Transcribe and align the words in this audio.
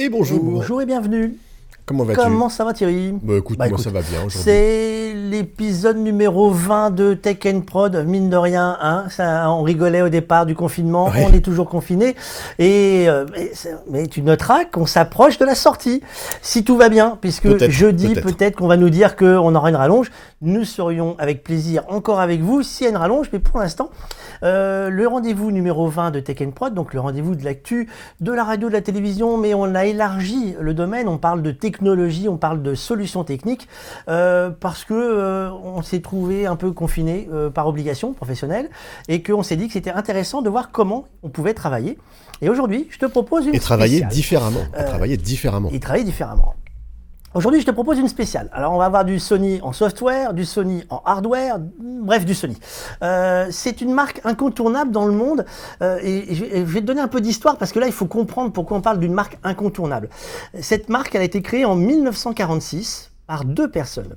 Et 0.00 0.08
bonjour. 0.08 0.40
Bonjour 0.40 0.80
et 0.80 0.86
bienvenue. 0.86 1.34
Comment 1.88 2.04
vas-tu 2.04 2.20
Comment 2.20 2.50
ça 2.50 2.64
va 2.66 2.74
Thierry 2.74 3.14
Bah 3.22 3.34
écoute, 3.38 3.56
Bah, 3.56 3.64
moi 3.64 3.68
écoute, 3.78 3.84
ça 3.84 3.88
va 3.90 4.02
bien 4.02 4.18
aujourd'hui. 4.18 4.40
C'est 4.42 5.14
l'épisode 5.14 5.96
numéro 5.96 6.50
20 6.50 6.90
de 6.90 7.14
Tech 7.14 7.38
and 7.46 7.62
Prod, 7.62 8.04
mine 8.06 8.28
de 8.28 8.36
rien. 8.36 8.76
Hein, 8.82 9.04
ça, 9.08 9.50
on 9.50 9.62
rigolait 9.62 10.02
au 10.02 10.10
départ 10.10 10.44
du 10.44 10.54
confinement, 10.54 11.06
Ouais. 11.06 11.26
on 11.26 11.32
est 11.32 11.40
toujours 11.40 11.66
confiné. 11.66 12.14
Et, 12.58 13.06
euh, 13.08 13.24
mais, 13.90 14.06
tu 14.06 14.20
noteras 14.20 14.66
qu'on 14.66 14.84
s'approche 14.84 15.38
de 15.38 15.46
la 15.46 15.54
sortie, 15.54 16.02
si 16.42 16.62
tout 16.62 16.76
va 16.76 16.90
bien, 16.90 17.16
puisque 17.18 17.48
jeudi, 17.70 18.14
peut-être. 18.14 18.56
qu'on 18.56 18.68
va 18.68 18.76
nous 18.76 18.90
dire 18.90 19.16
qu'on 19.16 19.54
aura 19.54 19.70
une 19.70 19.76
rallonge. 19.76 20.10
Nous 20.42 20.64
serions 20.64 21.16
avec 21.18 21.42
plaisir 21.42 21.84
encore 21.88 22.20
avec 22.20 22.42
vous 22.42 22.62
s'il 22.62 22.84
y 22.84 22.86
a 22.86 22.90
une 22.90 22.96
rallonge, 22.98 23.30
mais 23.32 23.38
pour 23.38 23.60
l'instant, 23.60 23.88
euh, 24.42 24.90
le 24.90 25.08
rendez-vous 25.08 25.50
numéro 25.50 25.88
20 25.88 26.10
de 26.10 26.20
Tech 26.20 26.36
and 26.42 26.50
Prod, 26.50 26.74
donc 26.74 26.92
le 26.92 27.00
rendez-vous 27.00 27.34
de 27.34 27.44
l'actu, 27.44 27.88
de 28.20 28.30
la 28.32 28.44
radio, 28.44 28.68
de 28.68 28.74
la 28.74 28.82
télévision, 28.82 29.38
mais 29.38 29.54
on 29.54 29.74
a 29.74 29.86
élargi 29.86 30.54
le 30.60 30.74
domaine, 30.74 31.08
on 31.08 31.16
parle 31.18 31.42
de 31.42 31.50
technologie, 31.50 31.77
on 31.82 32.36
parle 32.36 32.62
de 32.62 32.74
solutions 32.74 33.24
techniques, 33.24 33.68
euh, 34.08 34.50
parce 34.50 34.84
que 34.84 34.94
euh, 34.94 35.50
on 35.50 35.82
s'est 35.82 36.00
trouvé 36.00 36.46
un 36.46 36.56
peu 36.56 36.72
confiné 36.72 37.28
euh, 37.32 37.50
par 37.50 37.66
obligation 37.66 38.12
professionnelle, 38.12 38.70
et 39.08 39.22
qu'on 39.22 39.42
s'est 39.42 39.56
dit 39.56 39.66
que 39.66 39.72
c'était 39.74 39.90
intéressant 39.90 40.42
de 40.42 40.50
voir 40.50 40.70
comment 40.70 41.06
on 41.22 41.28
pouvait 41.28 41.54
travailler. 41.54 41.98
Et 42.40 42.48
aujourd'hui, 42.48 42.86
je 42.90 42.98
te 42.98 43.06
propose 43.06 43.46
une 43.46 43.54
Et 43.54 43.58
travailler 43.60 43.98
spéciale. 43.98 44.12
différemment. 44.12 44.60
Et 44.78 44.84
travailler 44.84 45.16
différemment. 45.16 45.70
et 45.72 45.80
travailler 45.80 46.04
différemment. 46.04 46.54
Aujourd'hui, 47.34 47.60
je 47.60 47.66
te 47.66 47.70
propose 47.70 47.98
une 47.98 48.08
spéciale. 48.08 48.48
Alors, 48.52 48.72
on 48.72 48.78
va 48.78 48.86
avoir 48.86 49.04
du 49.04 49.18
Sony 49.18 49.60
en 49.62 49.72
software, 49.72 50.32
du 50.32 50.46
Sony 50.46 50.84
en 50.88 51.02
hardware, 51.04 51.58
bref, 51.78 52.24
du 52.24 52.34
Sony. 52.34 52.56
Euh, 53.02 53.48
c'est 53.50 53.82
une 53.82 53.92
marque 53.92 54.22
incontournable 54.24 54.92
dans 54.92 55.04
le 55.04 55.12
monde. 55.12 55.44
euh, 55.82 55.98
et 56.02 56.34
je, 56.34 56.44
vais 56.44 56.80
te 56.80 56.86
donner 56.86 57.02
un 57.02 57.08
peu 57.08 57.20
d'histoire 57.20 57.58
parce 57.58 57.70
que 57.72 57.80
là, 57.80 57.86
il 57.86 57.92
faut 57.92 58.06
comprendre 58.06 58.50
pourquoi 58.50 58.78
on 58.78 58.80
parle 58.80 58.98
d'une 58.98 59.12
marque 59.12 59.38
incontournable. 59.44 60.08
Cette 60.58 60.88
marque, 60.88 61.14
a 61.14 61.22
été 61.22 61.42
créée 61.42 61.66
en 61.66 61.76
1946 61.76 63.10
par 63.26 63.44
deux 63.44 63.70
personnes. 63.70 64.16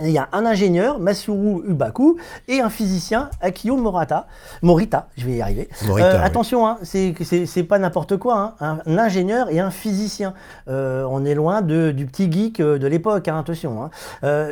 Il 0.00 0.10
y 0.10 0.18
a 0.18 0.28
un 0.32 0.46
ingénieur, 0.46 0.98
Masuru 1.00 1.62
Ubaku, 1.68 2.16
et 2.46 2.60
un 2.60 2.70
physicien, 2.70 3.30
Akio 3.40 3.76
Morata. 3.76 4.26
Morita, 4.62 5.08
je 5.16 5.26
vais 5.26 5.32
y 5.36 5.42
arriver. 5.42 5.68
Morita, 5.86 6.08
Euh, 6.08 6.12
oui. 6.18 6.24
attention, 6.24 6.66
hein, 6.66 6.78
c'est 6.82 7.62
pas 7.64 7.78
n'importe 7.78 8.16
quoi. 8.16 8.56
hein, 8.60 8.78
un 8.86 8.98
ingénieur 8.98 9.50
et 9.50 9.60
un 9.60 9.70
physicien. 9.70 10.34
Euh, 10.68 11.04
on 11.10 11.24
est 11.24 11.34
loin 11.34 11.62
de- 11.62 11.90
du 11.90 12.06
petit 12.06 12.30
geek 12.30 12.60
euh, 12.60 12.78
de 12.78 12.86
l'époque, 12.86 13.28
hein, 13.28 13.38
attention. 13.38 13.90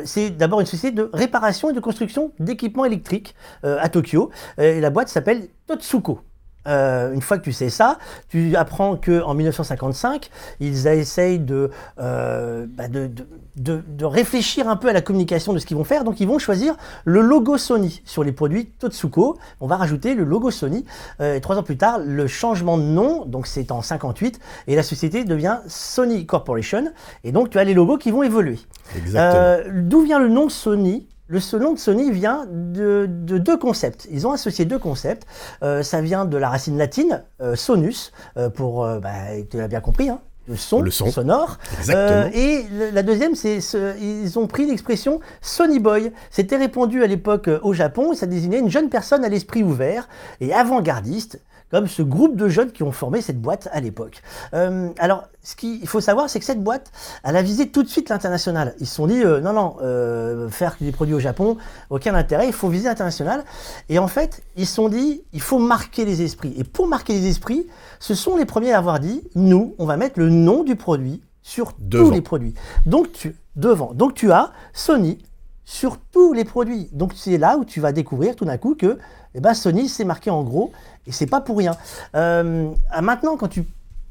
c'est 0.05 0.29
d'abord 0.31 0.59
une 0.59 0.65
société 0.65 0.95
de 0.95 1.09
réparation 1.13 1.69
et 1.69 1.73
de 1.73 1.79
construction 1.79 2.31
d'équipements 2.39 2.85
électriques 2.85 3.35
à 3.63 3.89
Tokyo. 3.89 4.29
Et 4.57 4.79
la 4.81 4.89
boîte 4.89 5.07
s'appelle 5.09 5.47
Totsuko. 5.67 6.19
Euh, 6.67 7.13
une 7.13 7.21
fois 7.21 7.37
que 7.37 7.43
tu 7.43 7.53
sais 7.53 7.69
ça, 7.69 7.97
tu 8.27 8.55
apprends 8.57 8.97
qu'en 8.97 9.33
1955, 9.33 10.29
ils 10.59 10.87
essayent 10.87 11.39
de, 11.39 11.71
euh, 11.99 12.65
bah, 12.67 12.89
de, 12.89 13.07
de- 13.07 13.25
de- 13.57 13.83
de 13.87 14.05
réfléchir 14.05 14.69
un 14.69 14.75
peu 14.75 14.87
à 14.87 14.93
la 14.93 15.01
communication 15.01 15.51
de 15.53 15.59
ce 15.59 15.65
qu'ils 15.65 15.75
vont 15.77 15.83
faire. 15.83 16.03
Donc 16.03 16.19
ils 16.19 16.27
vont 16.27 16.39
choisir 16.39 16.75
le 17.05 17.21
logo 17.21 17.57
Sony 17.57 18.01
sur 18.05 18.23
les 18.23 18.31
produits 18.31 18.67
Totsuko. 18.79 19.37
On 19.59 19.67
va 19.67 19.75
rajouter 19.77 20.13
le 20.15 20.23
logo 20.23 20.51
Sony. 20.51 20.85
Euh, 21.21 21.35
et 21.35 21.41
trois 21.41 21.57
ans 21.57 21.63
plus 21.63 21.77
tard, 21.77 21.99
le 21.99 22.27
changement 22.27 22.77
de 22.77 22.83
nom, 22.83 23.25
donc 23.25 23.47
c'est 23.47 23.71
en 23.71 23.81
58, 23.81 24.39
et 24.67 24.75
la 24.75 24.83
société 24.83 25.23
devient 25.25 25.57
Sony 25.67 26.25
Corporation. 26.25 26.91
Et 27.23 27.31
donc 27.31 27.49
tu 27.49 27.59
as 27.59 27.63
les 27.63 27.73
logos 27.73 27.97
qui 27.97 28.11
vont 28.11 28.23
évoluer. 28.23 28.59
Exactement. 28.95 29.43
Euh, 29.43 29.63
D'où 29.83 30.01
vient 30.01 30.19
le 30.19 30.29
nom 30.29 30.49
Sony? 30.49 31.07
Le 31.29 31.39
nom 31.59 31.73
de 31.73 31.77
Sony 31.79 32.09
vient 32.09 32.45
de, 32.49 33.05
de 33.09 33.37
deux 33.37 33.57
concepts. 33.57 34.07
Ils 34.09 34.25
ont 34.25 34.31
associé 34.31 34.63
deux 34.63 34.79
concepts. 34.79 35.27
Euh, 35.61 35.83
ça 35.83 35.99
vient 35.99 36.23
de 36.23 36.37
la 36.37 36.47
racine 36.47 36.77
latine, 36.77 37.21
euh, 37.41 37.55
sonus, 37.57 38.13
euh, 38.37 38.49
pour, 38.49 38.87
bah, 39.01 39.09
tu 39.51 39.57
l'as 39.57 39.67
bien 39.67 39.81
compris, 39.81 40.07
hein, 40.07 40.21
le 40.47 40.55
son, 40.55 40.81
Le 40.81 40.91
son. 40.91 41.11
sonore. 41.11 41.57
Exactement. 41.77 42.21
Euh, 42.25 42.29
et 42.33 42.65
la 42.93 43.03
deuxième, 43.03 43.35
c'est 43.35 43.59
ce- 43.61 43.97
ils 43.99 44.39
ont 44.39 44.47
pris 44.47 44.65
l'expression 44.65 45.19
Sony 45.41 45.79
Boy. 45.79 46.11
C'était 46.31 46.55
répandu 46.57 47.03
à 47.03 47.07
l'époque 47.07 47.47
euh, 47.49 47.59
au 47.63 47.73
Japon 47.73 48.13
et 48.13 48.15
ça 48.15 48.25
désignait 48.27 48.59
une 48.59 48.69
jeune 48.69 48.89
personne 48.89 49.25
à 49.25 49.29
l'esprit 49.29 49.63
ouvert 49.63 50.07
et 50.39 50.53
avant-gardiste, 50.53 51.39
comme 51.71 51.87
ce 51.87 52.01
groupe 52.01 52.35
de 52.35 52.47
jeunes 52.47 52.71
qui 52.71 52.83
ont 52.83 52.91
formé 52.91 53.21
cette 53.21 53.41
boîte 53.41 53.67
à 53.71 53.79
l'époque. 53.79 54.21
Euh, 54.53 54.89
alors, 54.99 55.25
ce 55.43 55.55
qu'il 55.55 55.87
faut 55.87 56.01
savoir, 56.01 56.29
c'est 56.29 56.39
que 56.39 56.45
cette 56.45 56.63
boîte, 56.63 56.91
elle 57.23 57.35
a 57.35 57.41
visé 57.41 57.69
tout 57.69 57.83
de 57.83 57.87
suite 57.87 58.09
l'international. 58.09 58.75
Ils 58.79 58.87
se 58.87 58.95
sont 58.95 59.07
dit, 59.07 59.21
euh, 59.23 59.39
non, 59.39 59.53
non, 59.53 59.77
euh, 59.81 60.49
faire 60.49 60.75
des 60.79 60.91
produits 60.91 61.15
au 61.15 61.19
Japon, 61.19 61.57
aucun 61.89 62.15
intérêt, 62.15 62.47
il 62.47 62.53
faut 62.53 62.69
viser 62.69 62.87
l'international. 62.87 63.43
Et 63.89 63.99
en 63.99 64.07
fait, 64.07 64.43
ils 64.55 64.67
se 64.67 64.75
sont 64.75 64.89
dit, 64.89 65.23
il 65.33 65.41
faut 65.41 65.59
marquer 65.59 66.05
les 66.05 66.21
esprits. 66.21 66.53
Et 66.57 66.63
pour 66.63 66.87
marquer 66.87 67.13
les 67.13 67.27
esprits, 67.27 67.67
ce 67.99 68.15
sont 68.15 68.37
les 68.37 68.45
premiers 68.45 68.73
à 68.73 68.77
avoir 68.77 68.99
dit, 68.99 69.23
nous, 69.35 69.75
on 69.77 69.85
va 69.85 69.97
mettre 69.97 70.19
le 70.19 70.29
nom 70.29 70.63
du 70.63 70.75
produit 70.75 71.21
sur 71.41 71.71
Devant. 71.79 72.05
tous 72.05 72.11
les 72.13 72.21
produits. 72.21 72.53
Donc 72.85 73.11
tu 73.13 73.35
devant. 73.55 73.93
Donc 73.93 74.13
tu 74.13 74.31
as 74.31 74.51
Sony 74.73 75.17
sur 75.63 75.97
tous 75.97 76.33
les 76.33 76.43
produits. 76.43 76.89
Donc 76.91 77.13
c'est 77.15 77.37
là 77.37 77.57
où 77.57 77.65
tu 77.65 77.79
vas 77.79 77.91
découvrir 77.91 78.35
tout 78.35 78.45
d'un 78.45 78.57
coup 78.57 78.75
que 78.75 78.97
eh 79.37 79.39
ben, 79.39 79.53
Sony 79.53 79.87
c'est 79.87 80.03
marqué 80.03 80.29
en 80.29 80.43
gros 80.43 80.71
et 81.05 81.11
c'est 81.11 81.27
pas 81.27 81.41
pour 81.41 81.57
rien. 81.59 81.75
Euh, 82.15 82.69
ah, 82.91 83.01
maintenant 83.01 83.37
quand 83.37 83.47
tu 83.47 83.63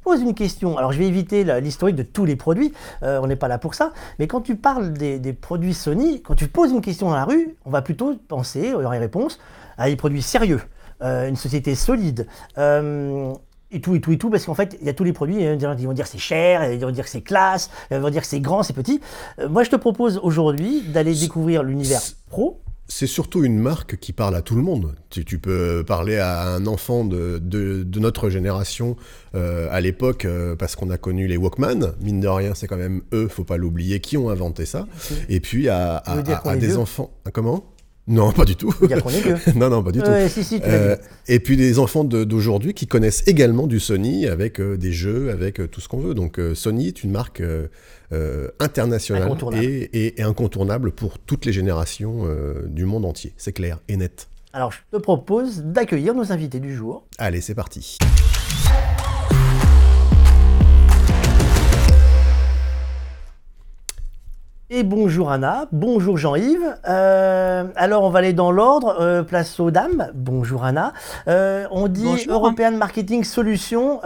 poses 0.04 0.22
une 0.22 0.34
question, 0.34 0.78
alors 0.78 0.92
je 0.92 0.98
vais 0.98 1.06
éviter 1.08 1.42
l'historique 1.60 1.96
de 1.96 2.04
tous 2.04 2.24
les 2.24 2.36
produits, 2.36 2.72
euh, 3.02 3.18
on 3.20 3.26
n'est 3.26 3.36
pas 3.36 3.48
là 3.48 3.58
pour 3.58 3.74
ça, 3.74 3.92
mais 4.20 4.28
quand 4.28 4.40
tu 4.40 4.54
parles 4.54 4.92
des, 4.92 5.18
des 5.18 5.32
produits 5.32 5.74
Sony, 5.74 6.22
quand 6.22 6.36
tu 6.36 6.46
poses 6.46 6.70
une 6.70 6.80
question 6.80 7.08
dans 7.08 7.16
la 7.16 7.24
rue, 7.24 7.56
on 7.64 7.70
va 7.70 7.82
plutôt 7.82 8.14
penser, 8.28 8.70
dans 8.70 8.92
les 8.92 9.00
réponses, 9.00 9.40
à 9.78 9.88
des 9.88 9.96
produits 9.96 10.22
sérieux, 10.22 10.60
euh, 11.02 11.28
une 11.28 11.34
société 11.34 11.74
solide. 11.74 12.28
et 12.56 13.80
tout, 13.80 13.96
et 13.96 14.00
tout, 14.00 14.12
et 14.12 14.16
tout, 14.16 14.30
parce 14.30 14.46
qu'en 14.46 14.54
fait, 14.54 14.78
il 14.80 14.86
y 14.86 14.88
a 14.88 14.94
tous 14.94 15.02
les 15.02 15.12
produits, 15.12 15.42
il 15.42 15.60
y 15.60 15.66
en 15.66 15.72
a 15.72 15.74
qui 15.74 15.86
vont 15.86 15.92
dire 15.92 16.06
c'est 16.06 16.18
cher, 16.18 16.72
ils 16.72 16.78
vont 16.78 16.92
dire 16.92 17.08
c'est 17.08 17.20
classe, 17.20 17.68
ils 17.90 17.96
vont 17.96 18.10
dire 18.10 18.24
c'est 18.24 18.38
grand, 18.38 18.62
c'est 18.62 18.74
petit. 18.74 19.00
Moi, 19.50 19.64
je 19.64 19.70
te 19.70 19.76
propose 19.76 20.20
aujourd'hui 20.22 20.82
d'aller 20.82 21.16
découvrir 21.16 21.64
l'univers 21.64 22.00
pro. 22.30 22.60
C'est 22.88 23.08
surtout 23.08 23.42
une 23.42 23.58
marque 23.58 23.96
qui 23.98 24.12
parle 24.12 24.36
à 24.36 24.42
tout 24.42 24.54
le 24.54 24.62
monde. 24.62 24.94
Tu, 25.10 25.24
tu 25.24 25.38
peux 25.40 25.82
parler 25.84 26.18
à 26.18 26.42
un 26.54 26.66
enfant 26.66 27.04
de, 27.04 27.38
de- 27.42 27.82
de 27.82 28.00
notre 28.00 28.30
génération 28.30 28.96
euh, 29.34 29.66
à 29.72 29.80
l'époque, 29.80 30.24
euh, 30.24 30.54
parce 30.54 30.76
qu'on 30.76 30.90
a 30.90 30.96
connu 30.96 31.26
les 31.26 31.36
Walkman. 31.36 31.94
Mine 32.00 32.20
de 32.20 32.28
rien, 32.28 32.54
c'est 32.54 32.68
quand 32.68 32.76
même 32.76 33.02
eux, 33.12 33.26
faut 33.28 33.42
pas 33.44 33.56
l'oublier, 33.56 33.98
qui 34.00 34.16
ont 34.16 34.30
inventé 34.30 34.66
ça. 34.66 34.86
Et 35.28 35.40
puis 35.40 35.68
à, 35.68 35.96
des 36.26 36.32
vieux 36.60 36.68
enfants. 36.78 37.10
Comment? 37.32 37.64
Non, 38.08 38.30
pas 38.32 38.44
du 38.44 38.54
tout. 38.54 38.72
Il 38.82 38.90
y 38.90 38.94
a 38.94 38.98
non, 39.56 39.68
non, 39.68 39.82
pas 39.82 39.90
du 39.90 40.00
tout. 40.00 40.08
Ouais, 40.08 40.28
si, 40.28 40.44
si, 40.44 40.60
tu 40.60 40.66
l'as 40.66 40.72
Euh, 40.74 40.96
et 41.26 41.40
puis 41.40 41.56
des 41.56 41.78
enfants 41.80 42.04
d'aujourd'hui 42.04 42.72
qui 42.72 42.86
connaissent 42.86 43.24
également 43.26 43.66
du 43.66 43.80
Sony 43.80 44.26
avec 44.26 44.60
euh, 44.60 44.76
des 44.76 44.92
jeux, 44.92 45.30
avec 45.30 45.58
euh, 45.60 45.66
tout 45.66 45.80
ce 45.80 45.88
qu'on 45.88 45.98
veut. 45.98 46.14
Donc 46.14 46.40
Sony 46.54 46.86
est 46.88 47.02
une 47.02 47.10
marque 47.10 47.42
internationale 48.60 49.24
Incontournable. 49.24 49.64
et, 49.64 49.90
et- 49.92 50.20
et 50.20 50.22
incontournable 50.22 50.92
pour 50.92 51.18
toutes 51.18 51.44
les 51.44 51.52
générations 51.52 52.24
du 52.68 52.84
monde 52.84 53.04
entier. 53.04 53.32
C'est 53.36 53.52
clair 53.52 53.80
et 53.88 53.96
net. 53.96 54.28
Alors, 54.52 54.72
je 54.72 54.78
te 54.90 54.96
propose 55.02 55.62
d'accueillir 55.62 56.14
nos 56.14 56.32
invités 56.32 56.60
du 56.60 56.74
jour. 56.74 57.04
Allez, 57.18 57.40
c'est 57.42 57.54
parti. 57.54 57.98
Et 64.68 64.82
bonjour 64.82 65.30
Anna, 65.30 65.68
bonjour 65.70 66.18
Jean-Yves. 66.18 66.76
Euh, 66.88 67.68
alors 67.76 68.02
on 68.02 68.10
va 68.10 68.18
aller 68.18 68.32
dans 68.32 68.50
l'ordre, 68.50 68.96
euh, 69.00 69.22
place 69.22 69.60
aux 69.60 69.70
dames. 69.70 70.10
Bonjour 70.12 70.64
Anna. 70.64 70.92
Euh, 71.28 71.68
on 71.70 71.86
dit 71.86 72.02
Bonjour. 72.02 72.32
European 72.32 72.72
Marketing 72.72 73.22
Solutions. 73.22 74.00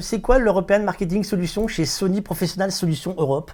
C'est 0.00 0.20
quoi 0.20 0.38
l'European 0.38 0.80
Marketing 0.82 1.22
Solutions 1.22 1.68
chez 1.68 1.84
Sony 1.86 2.22
Professional 2.22 2.72
Solutions 2.72 3.14
Europe? 3.18 3.52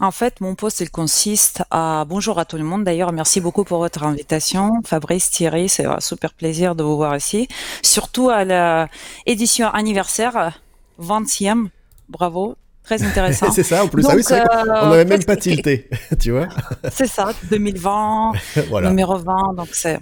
En 0.00 0.10
fait, 0.10 0.40
mon 0.40 0.56
poste, 0.56 0.80
il 0.80 0.90
consiste 0.90 1.62
à... 1.70 2.04
Bonjour 2.08 2.40
à 2.40 2.44
tout 2.44 2.56
le 2.56 2.64
monde 2.64 2.82
d'ailleurs, 2.82 3.12
merci 3.12 3.40
beaucoup 3.40 3.62
pour 3.62 3.78
votre 3.78 4.02
invitation. 4.02 4.72
Fabrice, 4.84 5.30
Thierry, 5.30 5.68
c'est 5.68 5.84
un 5.84 6.00
super 6.00 6.34
plaisir 6.34 6.74
de 6.74 6.82
vous 6.82 6.96
voir 6.96 7.14
ici. 7.14 7.46
Surtout 7.82 8.28
à 8.28 8.88
l'édition 9.24 9.68
anniversaire, 9.68 10.58
20e, 11.00 11.68
bravo, 12.08 12.56
très 12.84 13.02
intéressant. 13.02 13.50
c'est 13.52 13.62
ça, 13.62 13.84
en 13.84 13.88
plus. 13.88 14.02
Donc, 14.02 14.12
ah 14.12 14.16
oui, 14.16 14.22
c'est 14.22 14.40
vrai 14.40 14.48
euh, 14.56 14.80
on 14.82 14.90
n'avait 14.90 15.04
même 15.04 15.24
pas 15.24 15.36
tilté, 15.36 15.88
tu 16.18 16.32
vois. 16.32 16.48
C'est 16.90 17.06
ça, 17.06 17.32
2020, 17.50 18.32
voilà. 18.68 18.90
numéro 18.90 19.16
20, 19.16 19.54
donc 19.56 19.68
c'est 19.72 19.98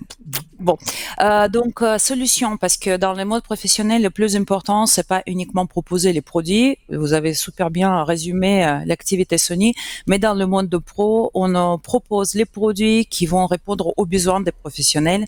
bon. 0.60 0.76
Euh, 1.20 1.48
donc 1.48 1.82
euh, 1.82 1.98
solution, 1.98 2.56
parce 2.56 2.76
que 2.76 2.96
dans 2.96 3.14
le 3.14 3.24
mode 3.24 3.42
professionnel, 3.42 4.02
le 4.02 4.10
plus 4.10 4.36
important, 4.36 4.86
c'est 4.86 5.06
pas 5.06 5.22
uniquement 5.26 5.66
proposer 5.66 6.12
les 6.12 6.20
produits. 6.20 6.78
Vous 6.90 7.12
avez 7.12 7.34
super 7.34 7.70
bien 7.70 8.04
résumé 8.04 8.64
euh, 8.64 8.80
l'activité 8.86 9.38
Sony, 9.38 9.74
mais 10.06 10.18
dans 10.18 10.34
le 10.34 10.46
monde 10.46 10.68
de 10.68 10.76
pro, 10.76 11.30
on 11.34 11.78
propose 11.78 12.34
les 12.34 12.44
produits 12.44 13.06
qui 13.06 13.26
vont 13.26 13.46
répondre 13.46 13.92
aux 13.96 14.06
besoins 14.06 14.40
des 14.40 14.52
professionnels 14.52 15.24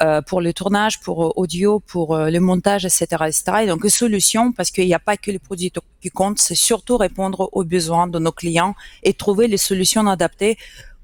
euh, 0.00 0.22
pour 0.22 0.40
le 0.40 0.52
tournage, 0.52 1.00
pour 1.00 1.24
euh, 1.24 1.32
audio, 1.36 1.80
pour 1.80 2.16
le 2.16 2.40
montage, 2.40 2.84
etc., 2.84 3.06
etc. 3.26 3.42
Et 3.62 3.66
donc 3.66 3.84
solution, 3.90 4.52
parce 4.52 4.70
qu'il 4.70 4.86
n'y 4.86 4.94
a 4.94 4.98
pas 4.98 5.16
que 5.16 5.30
les 5.30 5.38
produits 5.38 5.72
qui 6.00 6.10
comptent, 6.10 6.38
c'est 6.38 6.54
surtout 6.54 6.96
répondre 6.96 7.48
aux 7.52 7.64
besoins 7.64 8.06
de 8.06 8.18
nos 8.18 8.32
clients 8.32 8.74
et 9.02 9.12
trouver 9.12 9.48
les 9.48 9.56
solutions 9.56 10.06
adaptées 10.06 10.56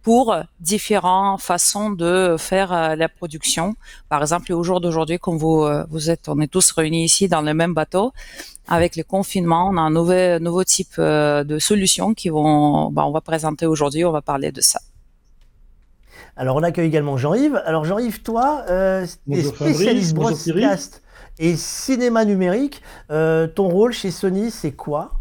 pour 0.06 0.36
différentes 0.60 1.40
façons 1.40 1.90
de 1.90 2.36
faire 2.38 2.72
euh, 2.72 2.94
la 2.94 3.08
production. 3.08 3.74
Par 4.08 4.22
exemple, 4.22 4.52
au 4.52 4.62
jour 4.62 4.80
d'aujourd'hui, 4.80 5.18
comme 5.18 5.36
vous, 5.36 5.62
euh, 5.64 5.84
vous 5.90 6.10
êtes, 6.10 6.28
on 6.28 6.38
est 6.38 6.46
tous 6.46 6.70
réunis 6.70 7.02
ici 7.02 7.26
dans 7.26 7.42
le 7.42 7.52
même 7.54 7.74
bateau, 7.74 8.12
avec 8.68 8.94
le 8.94 9.02
confinement, 9.02 9.68
on 9.68 9.76
a 9.76 9.80
un 9.80 9.90
nouveau, 9.90 10.38
nouveau 10.38 10.62
type 10.62 10.94
euh, 11.00 11.42
de 11.42 11.58
solutions 11.58 12.14
qui 12.14 12.28
vont, 12.28 12.92
bah, 12.92 13.04
on 13.04 13.10
va 13.10 13.20
présenter 13.20 13.66
aujourd'hui, 13.66 14.04
on 14.04 14.12
va 14.12 14.22
parler 14.22 14.52
de 14.52 14.60
ça. 14.60 14.78
Alors 16.36 16.54
on 16.54 16.62
accueille 16.62 16.86
également 16.86 17.16
Jean-Yves. 17.16 17.60
Alors 17.66 17.84
Jean-Yves, 17.84 18.22
toi, 18.22 18.62
euh, 18.70 19.04
tu 19.28 19.36
es 19.36 19.42
spécialiste 19.42 20.14
broadcast 20.14 21.02
et 21.40 21.56
cinéma 21.56 22.24
numérique. 22.24 22.80
Euh, 23.10 23.48
ton 23.48 23.68
rôle 23.68 23.92
chez 23.92 24.12
Sony, 24.12 24.52
c'est 24.52 24.70
quoi? 24.70 25.14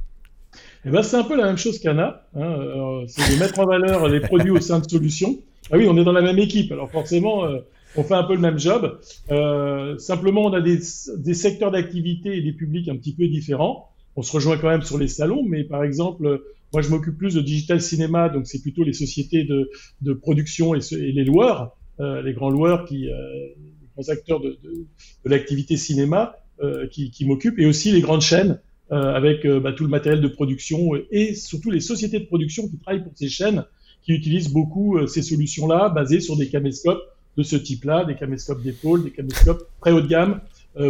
Eh 0.86 0.90
ben, 0.90 1.02
c'est 1.02 1.18
un 1.18 1.24
peu 1.24 1.36
la 1.36 1.46
même 1.46 1.58
chose 1.58 1.80
qu'Anna. 1.80 2.28
Hein, 2.36 2.42
euh, 2.42 3.06
c'est 3.08 3.34
de 3.34 3.40
mettre 3.40 3.60
en 3.60 3.66
valeur 3.66 4.08
les 4.08 4.20
produits 4.20 4.52
au 4.52 4.60
sein 4.60 4.80
de 4.80 4.90
solutions. 4.90 5.38
Ah 5.72 5.78
oui, 5.78 5.88
on 5.90 5.98
est 5.98 6.04
dans 6.04 6.12
la 6.12 6.22
même 6.22 6.38
équipe, 6.38 6.72
alors 6.72 6.92
forcément, 6.92 7.46
euh, 7.46 7.60
on 7.96 8.04
fait 8.04 8.14
un 8.14 8.24
peu 8.24 8.36
le 8.36 8.42
même 8.42 8.60
job. 8.60 9.00
Euh, 9.32 9.98
simplement, 9.98 10.46
on 10.46 10.54
a 10.54 10.62
des, 10.62 10.80
des 11.18 11.34
secteurs 11.34 11.72
d'activité 11.72 12.38
et 12.38 12.42
des 12.42 12.54
publics 12.54 12.88
un 12.88 12.96
petit 12.98 13.14
peu 13.16 13.28
différents. 13.28 13.90
On 14.16 14.22
se 14.22 14.32
rejoint 14.32 14.58
quand 14.58 14.70
même 14.70 14.84
sur 14.84 14.98
les 14.98 15.08
salons, 15.08 15.44
mais 15.44 15.64
par 15.64 15.84
exemple, 15.84 16.40
moi, 16.76 16.82
je 16.82 16.90
m'occupe 16.90 17.18
plus 17.18 17.36
de 17.36 17.42
digital 17.42 17.82
cinéma, 17.82 18.28
donc 18.28 18.48
c'est 18.48 18.62
plutôt 18.62 18.84
les 18.84 18.94
sociétés 18.94 19.46
de, 19.46 19.72
de 20.02 20.14
production 20.14 20.76
et, 20.76 20.80
et, 20.92 21.12
les 21.14 21.24
loueurs, 21.24 21.78
euh, 22.02 22.22
les 22.22 22.34
grands 22.34 22.50
loueurs 22.50 22.86
qui, 22.86 23.10
euh, 23.10 23.14
les 23.56 23.88
grands 23.96 24.12
acteurs 24.12 24.42
de, 24.42 24.58
de, 24.62 24.86
de 25.24 25.30
l'activité 25.30 25.78
cinéma 25.78 26.36
euh, 26.62 26.86
qui, 26.88 27.12
qui 27.12 27.26
m'occupent, 27.26 27.60
et 27.60 27.66
aussi 27.66 27.92
les 27.94 28.02
grandes 28.02 28.22
chaînes 28.22 28.60
avec 28.90 29.46
euh, 29.46 29.60
bah, 29.60 29.74
tout 29.74 29.84
le 29.84 29.90
matériel 29.90 30.22
de 30.22 30.28
production 30.28 30.92
et 31.12 31.34
surtout 31.34 31.72
les 31.72 31.80
sociétés 31.80 32.20
de 32.20 32.26
production 32.26 32.68
qui 32.68 32.78
travaillent 32.78 33.04
pour 33.04 33.14
ces 33.16 33.30
chaînes 33.30 33.66
qui 34.04 34.14
utilisent 34.14 34.52
beaucoup 34.52 34.98
euh, 34.98 35.08
ces 35.08 35.22
solutions-là 35.22 35.90
basées 35.90 36.20
sur 36.20 36.38
des 36.38 36.50
caméscopes 36.50 37.02
de 37.38 37.44
ce 37.44 37.56
type-là, 37.56 38.06
des 38.06 38.16
caméscopes 38.16 38.62
d'épaule, 38.62 39.04
des 39.04 39.12
caméscopes 39.12 39.68
très 39.82 39.92
haut 39.92 40.02
de 40.02 40.08
gamme 40.08 40.40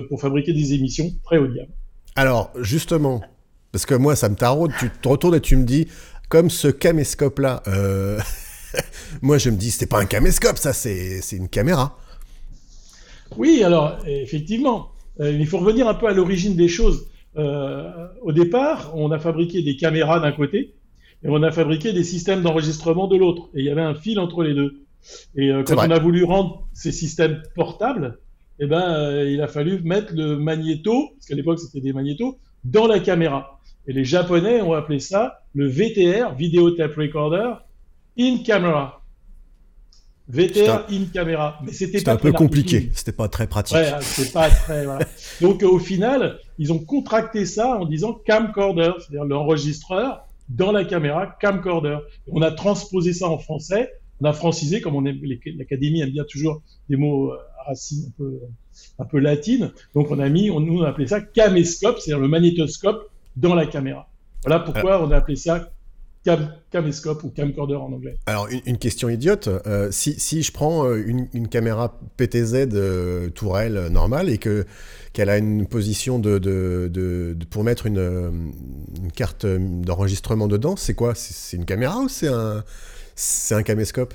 pour 0.10 0.20
fabriquer 0.20 0.54
des 0.54 0.74
émissions 0.74 1.12
très 1.24 1.38
haut 1.38 1.48
de 1.48 1.54
gamme. 1.54 1.68
Alors, 2.16 2.52
justement, 2.60 3.22
parce 3.72 3.86
que 3.86 3.96
moi, 3.96 4.16
ça 4.16 4.30
me 4.30 4.36
taraude, 4.36 4.72
tu 4.80 4.90
te 4.90 5.08
retournes 5.08 5.36
et 5.36 5.42
tu 5.42 5.56
me 5.58 5.64
dis, 5.64 5.88
comme 6.30 6.50
ce 6.50 6.68
caméscope-là, 6.68 7.64
euh... 7.68 8.20
moi, 9.22 9.38
je 9.38 9.50
me 9.50 9.58
dis, 9.58 9.72
c'est 9.72 9.88
pas 9.88 10.00
un 10.00 10.06
caméscope, 10.06 10.58
ça, 10.58 10.74
c'est 10.74 11.22
une 11.32 11.50
caméra. 11.50 11.98
Oui, 13.38 13.64
alors, 13.64 13.98
effectivement, 14.06 14.92
euh, 15.20 15.32
il 15.32 15.48
faut 15.48 15.58
revenir 15.58 15.88
un 15.88 15.94
peu 15.94 16.08
à 16.08 16.14
l'origine 16.14 16.56
des 16.56 16.68
choses. 16.68 17.08
Euh, 17.38 18.08
au 18.22 18.32
départ, 18.32 18.92
on 18.96 19.12
a 19.12 19.20
fabriqué 19.20 19.62
des 19.62 19.76
caméras 19.76 20.20
d'un 20.20 20.32
côté 20.32 20.74
et 21.24 21.30
on 21.30 21.44
a 21.44 21.52
fabriqué 21.52 21.92
des 21.94 22.04
systèmes 22.04 22.42
d'enregistrement 22.42 23.08
de 23.08 23.18
l'autre. 23.18 23.50
Et 23.54 23.60
il 23.60 23.66
y 23.66 23.70
avait 23.70 23.82
un 23.82 23.96
fil 23.96 24.20
entre 24.20 24.44
les 24.44 24.54
deux. 24.54 24.86
Et 25.36 25.52
euh, 25.52 25.64
quand 25.64 25.78
on 25.78 25.92
a 25.92 26.00
voulu 26.00 26.24
rendre 26.24 26.68
ces 26.74 26.92
systèmes 26.92 27.42
portables, 27.56 28.20
eh 28.60 28.68
ben, 28.68 28.82
euh, 28.82 29.30
il 29.30 29.42
a 29.42 29.48
fallu 29.48 29.82
mettre 29.84 30.14
le 30.14 30.38
magnéto, 30.38 31.10
parce 31.16 31.28
qu'à 31.28 31.36
l'époque 31.36 31.60
c'était 31.60 31.82
des 31.82 31.94
magnétos, 31.94 32.38
dans 32.64 32.88
la 32.88 33.00
caméra. 33.00 33.60
Et 33.88 33.94
les 33.94 34.06
Japonais 34.06 34.62
ont 34.62 34.74
appelé 34.74 35.00
ça 35.00 35.42
le 35.54 35.68
VTR, 35.68 36.34
Video 36.36 36.72
Tape 36.72 36.96
Recorder, 36.96 37.54
in 38.18 38.38
camera. 38.44 39.05
VTR 40.28 40.86
in 40.90 41.06
camera. 41.14 41.60
Mais 41.64 41.72
c'était 41.72 42.08
un 42.10 42.18
peu 42.18 42.32
compliqué, 42.32 42.90
c'était 42.94 43.12
pas 43.12 43.28
très 43.28 43.48
pratique. 43.48 43.78
Ouais, 43.78 43.92
c'est 44.02 44.32
pas 44.32 44.50
très. 44.50 44.86
Voilà. 44.86 45.06
Donc 45.42 45.64
au 45.64 45.80
final, 45.80 46.40
ils 46.58 46.74
ont 46.74 46.80
contracté 46.80 47.46
ça 47.46 47.78
en 47.78 47.86
disant 47.86 48.20
camcorder, 48.26 48.92
c'est-à-dire 48.98 49.26
l'enregistreur 49.26 50.26
dans 50.50 50.72
la 50.72 50.84
caméra, 50.84 51.28
camcorder. 51.42 51.98
On 52.32 52.42
a 52.42 52.52
transposé 52.52 53.14
ça 53.14 53.28
en 53.28 53.38
français, 53.38 53.92
on 54.22 54.26
a 54.26 54.34
francisé, 54.34 54.82
comme 54.82 54.96
on 54.96 55.06
aime, 55.06 55.20
l'académie 55.58 56.02
aime 56.02 56.12
bien 56.12 56.24
toujours 56.24 56.62
des 56.90 56.96
mots 56.96 57.32
à 57.32 57.68
racines 57.68 58.06
un 58.08 58.12
peu, 58.18 58.40
un 59.00 59.06
peu 59.06 59.20
latines. 59.20 59.72
Donc 59.94 60.12
on 60.12 60.20
a 60.20 60.30
mis, 60.30 60.50
on, 60.50 60.60
nous 60.60 60.80
on 60.80 60.84
a 60.84 60.90
appelé 60.90 61.08
ça 61.08 61.22
caméscope, 61.22 62.00
c'est-à-dire 62.00 62.22
le 62.22 62.28
magnétoscope 62.28 63.10
dans 63.36 63.56
la 63.56 63.66
caméra. 63.66 64.08
Voilà 64.44 64.60
pourquoi 64.60 65.04
on 65.04 65.12
a 65.12 65.18
appelé 65.18 65.36
ça 65.36 65.72
cam, 66.26 66.52
caméscope 66.72 67.24
ou 67.24 67.30
camcorder 67.30 67.76
en 67.76 67.94
anglais. 67.94 68.18
Alors, 68.26 68.48
une, 68.50 68.62
une 68.66 68.78
question 68.78 69.08
idiote. 69.08 69.48
Euh, 69.48 69.90
si, 69.92 70.20
si, 70.20 70.44
je 70.44 70.52
prends 70.52 70.94
une, 70.94 71.28
une 71.34 71.48
caméra 71.48 71.98
PTZ 72.18 72.68
euh, 72.74 73.30
tourelle 73.30 73.88
normale 73.92 74.30
et 74.30 74.38
que 74.38 74.66
qu'elle 75.14 75.30
a 75.30 75.38
une 75.38 75.66
position 75.66 76.20
de, 76.20 76.40
de, 76.40 76.90
de, 76.92 77.36
de 77.40 77.46
pour 77.46 77.64
mettre 77.64 77.86
une, 77.86 78.52
une 79.02 79.12
carte 79.14 79.46
d'enregistrement 79.46 80.48
dedans, 80.48 80.76
c'est 80.76 80.94
quoi? 80.94 81.14
C'est 81.16 81.56
une 81.56 81.64
caméra 81.64 82.00
ou 82.00 82.10
c'est 82.10 82.28
un, 82.28 82.66
un 83.52 83.64
caméscope? 83.64 84.14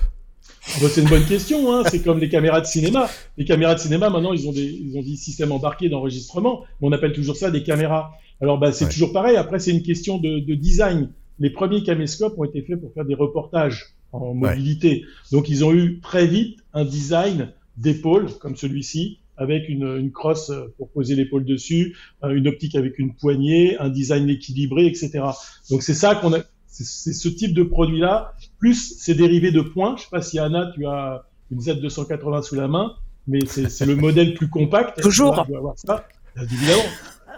Bon, 0.79 0.87
c'est 0.91 1.01
une 1.01 1.09
bonne 1.09 1.25
question, 1.25 1.73
hein. 1.73 1.83
c'est 1.89 2.03
comme 2.03 2.19
les 2.19 2.29
caméras 2.29 2.61
de 2.61 2.67
cinéma. 2.67 3.09
Les 3.35 3.45
caméras 3.45 3.73
de 3.73 3.79
cinéma, 3.79 4.11
maintenant, 4.11 4.31
ils 4.31 4.47
ont 4.47 4.51
des, 4.51 4.61
ils 4.61 4.95
ont 4.95 5.01
des 5.01 5.15
systèmes 5.15 5.51
embarqués 5.51 5.89
d'enregistrement, 5.89 6.65
mais 6.79 6.87
on 6.87 6.91
appelle 6.91 7.13
toujours 7.13 7.35
ça 7.35 7.49
des 7.49 7.63
caméras. 7.63 8.11
Alors, 8.41 8.59
bah, 8.59 8.71
c'est 8.71 8.85
ouais. 8.85 8.91
toujours 8.91 9.11
pareil. 9.11 9.37
Après, 9.37 9.59
c'est 9.59 9.71
une 9.71 9.81
question 9.81 10.19
de, 10.19 10.39
de, 10.39 10.53
design. 10.53 11.09
Les 11.41 11.49
premiers 11.49 11.81
caméscopes 11.81 12.37
ont 12.37 12.43
été 12.43 12.61
faits 12.61 12.79
pour 12.79 12.93
faire 12.93 13.03
des 13.03 13.15
reportages 13.15 13.95
en 14.11 14.35
mobilité. 14.35 14.89
Ouais. 14.89 15.05
Donc, 15.31 15.49
ils 15.49 15.65
ont 15.65 15.73
eu 15.73 15.99
très 15.99 16.27
vite 16.27 16.59
un 16.71 16.85
design 16.85 17.51
d'épaule, 17.77 18.27
comme 18.39 18.55
celui-ci, 18.55 19.17
avec 19.37 19.67
une, 19.67 19.97
une, 19.97 20.11
crosse 20.11 20.51
pour 20.77 20.91
poser 20.91 21.15
l'épaule 21.15 21.43
dessus, 21.43 21.97
une 22.23 22.47
optique 22.47 22.75
avec 22.75 22.99
une 22.99 23.15
poignée, 23.15 23.75
un 23.79 23.89
design 23.89 24.29
équilibré, 24.29 24.85
etc. 24.85 25.23
Donc, 25.71 25.81
c'est 25.81 25.95
ça 25.95 26.13
qu'on 26.13 26.31
a, 26.33 26.41
c'est 26.67 27.13
ce 27.13 27.27
type 27.27 27.55
de 27.55 27.63
produit-là, 27.63 28.33
plus 28.59 28.99
ces 28.99 29.15
dérivés 29.15 29.51
de 29.51 29.61
points. 29.61 29.95
Je 29.97 30.03
sais 30.03 30.09
pas 30.11 30.21
si 30.21 30.37
Anna, 30.37 30.71
tu 30.75 30.85
as 30.85 31.25
une 31.49 31.59
Z280 31.59 32.43
sous 32.43 32.55
la 32.55 32.67
main, 32.67 32.93
mais 33.27 33.39
c'est 33.47 33.85
le 33.87 33.95
modèle 33.95 34.35
plus 34.35 34.47
compact. 34.47 35.01
Toujours. 35.01 35.43
Tu 35.43 35.51
vas 35.51 35.57
avoir 35.57 35.79
ça, 35.79 36.07
évidemment. 36.39 36.83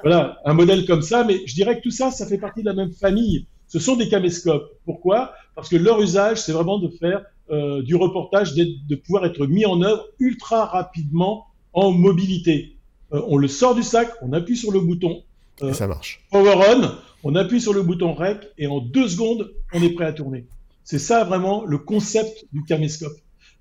Voilà, 0.01 0.39
un 0.43 0.53
modèle 0.53 0.85
comme 0.85 1.01
ça, 1.01 1.23
mais 1.23 1.41
je 1.45 1.53
dirais 1.53 1.77
que 1.77 1.83
tout 1.83 1.91
ça, 1.91 2.11
ça 2.11 2.27
fait 2.27 2.37
partie 2.37 2.63
de 2.63 2.65
la 2.65 2.73
même 2.73 2.91
famille. 2.91 3.47
Ce 3.73 3.79
sont 3.79 3.95
des 3.95 4.07
caméscopes. 4.07 4.69
Pourquoi? 4.85 5.33
Parce 5.55 5.67
que 5.67 5.75
leur 5.77 5.99
usage, 5.99 6.39
c'est 6.39 6.51
vraiment 6.51 6.77
de 6.77 6.89
faire 6.89 7.25
euh, 7.49 7.81
du 7.81 7.95
reportage, 7.95 8.53
de 8.53 8.95
pouvoir 8.95 9.25
être 9.25 9.47
mis 9.47 9.65
en 9.65 9.81
œuvre 9.81 10.05
ultra 10.19 10.67
rapidement 10.67 11.47
en 11.73 11.89
mobilité. 11.89 12.75
Euh, 13.13 13.23
on 13.27 13.35
le 13.37 13.47
sort 13.47 13.73
du 13.73 13.81
sac, 13.81 14.11
on 14.21 14.31
appuie 14.31 14.57
sur 14.57 14.71
le 14.71 14.79
bouton. 14.79 15.23
Euh, 15.63 15.71
Et 15.71 15.73
ça 15.73 15.87
marche. 15.87 16.21
Power 16.29 16.53
on, 17.23 17.31
on 17.31 17.35
appuie 17.35 17.59
sur 17.59 17.73
le 17.73 17.81
bouton 17.81 18.13
REC 18.13 18.47
et 18.59 18.67
en 18.67 18.79
deux 18.79 19.07
secondes, 19.07 19.51
on 19.73 19.81
est 19.81 19.89
prêt 19.89 20.05
à 20.05 20.13
tourner. 20.13 20.45
C'est 20.83 20.99
ça 20.99 21.23
vraiment 21.23 21.65
le 21.65 21.79
concept 21.79 22.45
du 22.53 22.63
caméscope. 22.65 23.17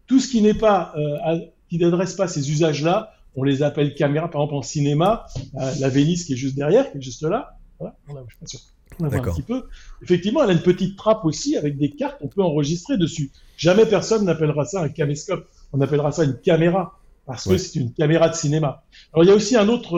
Tout 0.06 0.20
ce 0.20 0.28
qui 0.28 0.42
n'est 0.42 0.52
pas, 0.52 0.92
euh, 0.98 1.38
qui 1.70 1.78
n'adresse 1.78 2.16
pas 2.16 2.28
ces 2.28 2.50
usages-là, 2.50 3.14
on 3.34 3.44
les 3.44 3.62
appelle 3.62 3.94
caméras. 3.94 4.30
Par 4.30 4.42
exemple, 4.42 4.56
en 4.56 4.62
cinéma, 4.62 5.24
la 5.54 5.88
Vénice 5.88 6.26
qui 6.26 6.34
est 6.34 6.36
juste 6.36 6.54
derrière, 6.54 6.92
qui 6.92 6.98
est 6.98 7.02
juste 7.02 7.22
là, 7.22 7.56
voilà, 7.78 7.96
on 8.08 8.16
a, 8.16 8.20
je 8.28 8.34
suis 8.34 8.40
pas 8.40 8.46
sûr. 8.46 8.60
On 9.00 9.04
un 9.04 9.20
petit 9.20 9.42
peu. 9.42 9.64
Effectivement, 10.02 10.42
elle 10.42 10.50
a 10.50 10.52
une 10.52 10.62
petite 10.62 10.96
trappe 10.96 11.24
aussi 11.24 11.56
avec 11.56 11.78
des 11.78 11.90
cartes, 11.90 12.18
on 12.20 12.28
peut 12.28 12.42
enregistrer 12.42 12.98
dessus. 12.98 13.30
Jamais 13.56 13.86
personne 13.86 14.24
n'appellera 14.24 14.64
ça 14.64 14.82
un 14.82 14.88
caméscope. 14.88 15.46
On 15.72 15.80
appellera 15.80 16.12
ça 16.12 16.24
une 16.24 16.38
caméra 16.38 16.98
parce 17.26 17.48
que 17.48 17.56
c'est 17.56 17.78
une 17.78 17.92
caméra 17.92 18.28
de 18.28 18.34
cinéma. 18.34 18.84
Alors 19.12 19.24
il 19.24 19.28
y 19.28 19.30
a 19.30 19.34
aussi 19.34 19.56
un 19.56 19.68
autre, 19.68 19.96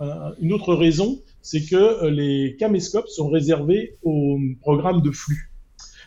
euh, 0.00 0.34
une 0.40 0.52
autre 0.52 0.74
raison, 0.74 1.20
c'est 1.42 1.64
que 1.64 1.76
euh, 1.76 2.10
les 2.10 2.56
caméscopes 2.58 3.08
sont 3.08 3.28
réservés 3.28 3.98
aux 4.02 4.38
programmes 4.60 5.02
de 5.02 5.10
flux. 5.10 5.52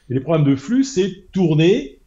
Et 0.09 0.13
les 0.13 0.19
programmes 0.19 0.45
de 0.45 0.55
flux, 0.55 0.83
c'est 0.83 1.31
tourner, 1.31 2.01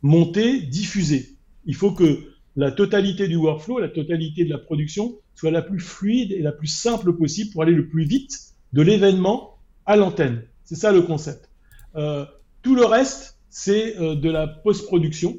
monter, 0.00 0.60
diffuser. 0.60 1.36
Il 1.66 1.74
faut 1.74 1.92
que 1.92 2.32
la 2.56 2.70
totalité 2.70 3.28
du 3.28 3.36
workflow, 3.36 3.78
la 3.78 3.88
totalité 3.88 4.44
de 4.44 4.50
la 4.50 4.58
production 4.58 5.14
soit 5.34 5.50
la 5.50 5.62
plus 5.62 5.80
fluide 5.80 6.32
et 6.32 6.40
la 6.40 6.52
plus 6.52 6.66
simple 6.66 7.14
possible 7.16 7.50
pour 7.52 7.62
aller 7.62 7.72
le 7.72 7.88
plus 7.88 8.04
vite 8.04 8.38
de 8.72 8.82
l'événement 8.82 9.51
à 9.86 9.96
l'antenne. 9.96 10.44
C'est 10.64 10.76
ça 10.76 10.92
le 10.92 11.02
concept. 11.02 11.48
Euh, 11.96 12.24
tout 12.62 12.74
le 12.74 12.84
reste, 12.84 13.38
c'est 13.50 13.98
euh, 13.98 14.14
de 14.14 14.30
la 14.30 14.46
post-production 14.46 15.36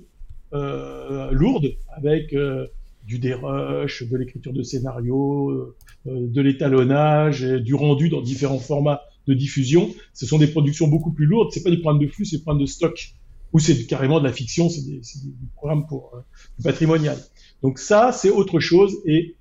euh, 0.54 1.32
lourde 1.32 1.74
avec 1.90 2.34
euh, 2.34 2.68
du 3.06 3.20
dérush, 3.20 4.04
de 4.04 4.18
l'écriture 4.18 4.54
de 4.54 4.62
scénario, 4.62 5.50
euh, 5.50 5.76
de 6.06 6.42
l'étalonnage, 6.42 7.42
du 7.42 7.74
rendu 7.74 8.10
dans 8.10 8.22
différents 8.22 8.60
formats 8.60 9.02
de 9.28 9.34
diffusion. 9.34 9.90
Ce 10.14 10.26
sont 10.26 10.38
des 10.38 10.48
productions 10.48 10.88
beaucoup 10.88 11.12
plus 11.12 11.26
lourdes. 11.26 11.50
C'est 11.52 11.64
pas 11.64 11.72
des 11.72 11.78
programmes 11.78 12.02
de 12.02 12.08
flux, 12.08 12.26
c'est 12.26 12.38
des 12.38 12.44
programmes 12.44 12.62
de 12.62 12.68
stock. 12.68 13.14
Ou 13.54 13.60
c'est 13.60 13.86
carrément 13.86 14.20
de 14.20 14.26
la 14.26 14.34
fiction, 14.34 14.70
c'est 14.70 14.82
des, 14.82 14.98
des, 14.98 15.34
programmes 15.56 15.86
pour 15.88 16.12
euh, 16.16 16.20
patrimonial. 16.64 17.18
Donc 17.62 17.80
ça, 17.80 18.12
c'est 18.12 18.30
autre 18.30 18.60
chose. 18.60 18.98
Et 19.06 19.36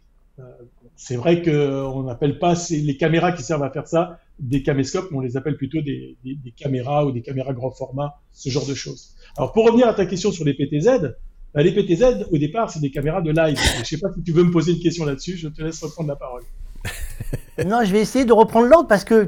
c'est 0.96 1.16
vrai 1.16 1.42
qu'on 1.42 2.02
n'appelle 2.04 2.38
pas 2.38 2.54
les 2.70 2.96
caméras 2.96 3.32
qui 3.32 3.42
servent 3.42 3.62
à 3.62 3.70
faire 3.70 3.86
ça 3.86 4.18
des 4.38 4.62
caméscopes, 4.62 5.10
mais 5.10 5.18
on 5.18 5.20
les 5.20 5.36
appelle 5.36 5.56
plutôt 5.56 5.80
des, 5.80 6.16
des, 6.24 6.34
des, 6.34 6.50
caméras 6.50 7.06
ou 7.06 7.12
des 7.12 7.22
caméras 7.22 7.52
grand 7.52 7.70
format, 7.70 8.20
ce 8.32 8.48
genre 8.48 8.66
de 8.66 8.74
choses. 8.74 9.14
Alors 9.36 9.52
pour 9.52 9.66
revenir 9.66 9.86
à 9.86 9.94
ta 9.94 10.06
question 10.06 10.32
sur 10.32 10.44
les 10.44 10.54
PTZ, 10.54 11.14
bah, 11.54 11.62
les 11.62 11.72
PTZ, 11.72 12.26
au 12.30 12.38
départ, 12.38 12.70
c'est 12.70 12.80
des 12.80 12.90
caméras 12.90 13.20
de 13.20 13.30
live. 13.30 13.58
Je 13.74 13.80
ne 13.80 13.84
sais 13.84 13.98
pas 13.98 14.08
si 14.14 14.22
tu 14.22 14.32
veux 14.32 14.44
me 14.44 14.50
poser 14.50 14.72
une 14.72 14.80
question 14.80 15.04
là-dessus, 15.04 15.36
je 15.36 15.48
te 15.48 15.62
laisse 15.62 15.82
reprendre 15.82 16.08
la 16.08 16.16
parole. 16.16 16.42
non, 17.66 17.84
je 17.84 17.92
vais 17.92 18.00
essayer 18.00 18.24
de 18.24 18.32
reprendre 18.32 18.66
l'ordre 18.66 18.88
parce 18.88 19.04
que 19.04 19.24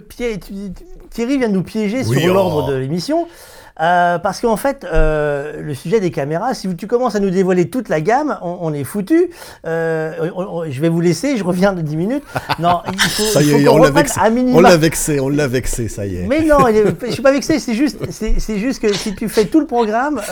Thierry 1.10 1.38
vient 1.38 1.48
de 1.48 1.54
nous 1.54 1.62
piéger 1.62 2.02
oui, 2.06 2.20
sur 2.20 2.30
oh. 2.30 2.34
l'ordre 2.34 2.68
de 2.68 2.74
l'émission. 2.74 3.26
Euh, 3.80 4.18
parce 4.18 4.40
qu'en 4.40 4.56
fait, 4.56 4.84
euh, 4.84 5.60
le 5.60 5.74
sujet 5.74 5.98
des 5.98 6.12
caméras, 6.12 6.54
si 6.54 6.72
tu 6.76 6.86
commences 6.86 7.16
à 7.16 7.20
nous 7.20 7.30
dévoiler 7.30 7.68
toute 7.70 7.88
la 7.88 8.00
gamme, 8.00 8.38
on, 8.40 8.58
on 8.60 8.72
est 8.72 8.84
foutu. 8.84 9.30
Euh, 9.66 10.30
on- 10.36 10.42
on- 10.60 10.70
je 10.70 10.80
vais 10.80 10.88
vous 10.88 11.00
laisser, 11.00 11.36
je 11.36 11.42
reviens 11.42 11.72
de 11.72 11.80
10 11.82 11.96
minutes. 11.96 12.22
Non, 12.60 12.82
il 12.92 13.00
faut, 13.00 13.22
Ça 13.32 13.42
y 13.42 13.46
il 13.46 13.50
faut 13.50 13.58
est, 13.58 13.68
on 13.68 13.78
l'a 13.78 13.90
vexé. 13.90 14.20
On 14.54 14.60
l'a 14.60 14.76
vexé, 14.76 15.18
on 15.20 15.28
l'a 15.28 15.48
vexé, 15.48 15.88
ça 15.88 16.06
y 16.06 16.18
est. 16.18 16.26
Mais 16.28 16.42
non, 16.42 16.58
je 17.04 17.10
suis 17.10 17.22
pas 17.22 17.32
vexé, 17.32 17.58
c'est 17.58 17.74
juste, 17.74 17.98
c'est 18.10 18.34
c'est 18.38 18.58
juste 18.58 18.80
que 18.80 18.92
si 18.92 19.14
tu 19.16 19.28
fais 19.28 19.46
tout 19.46 19.58
le 19.58 19.66
programme, 19.66 20.20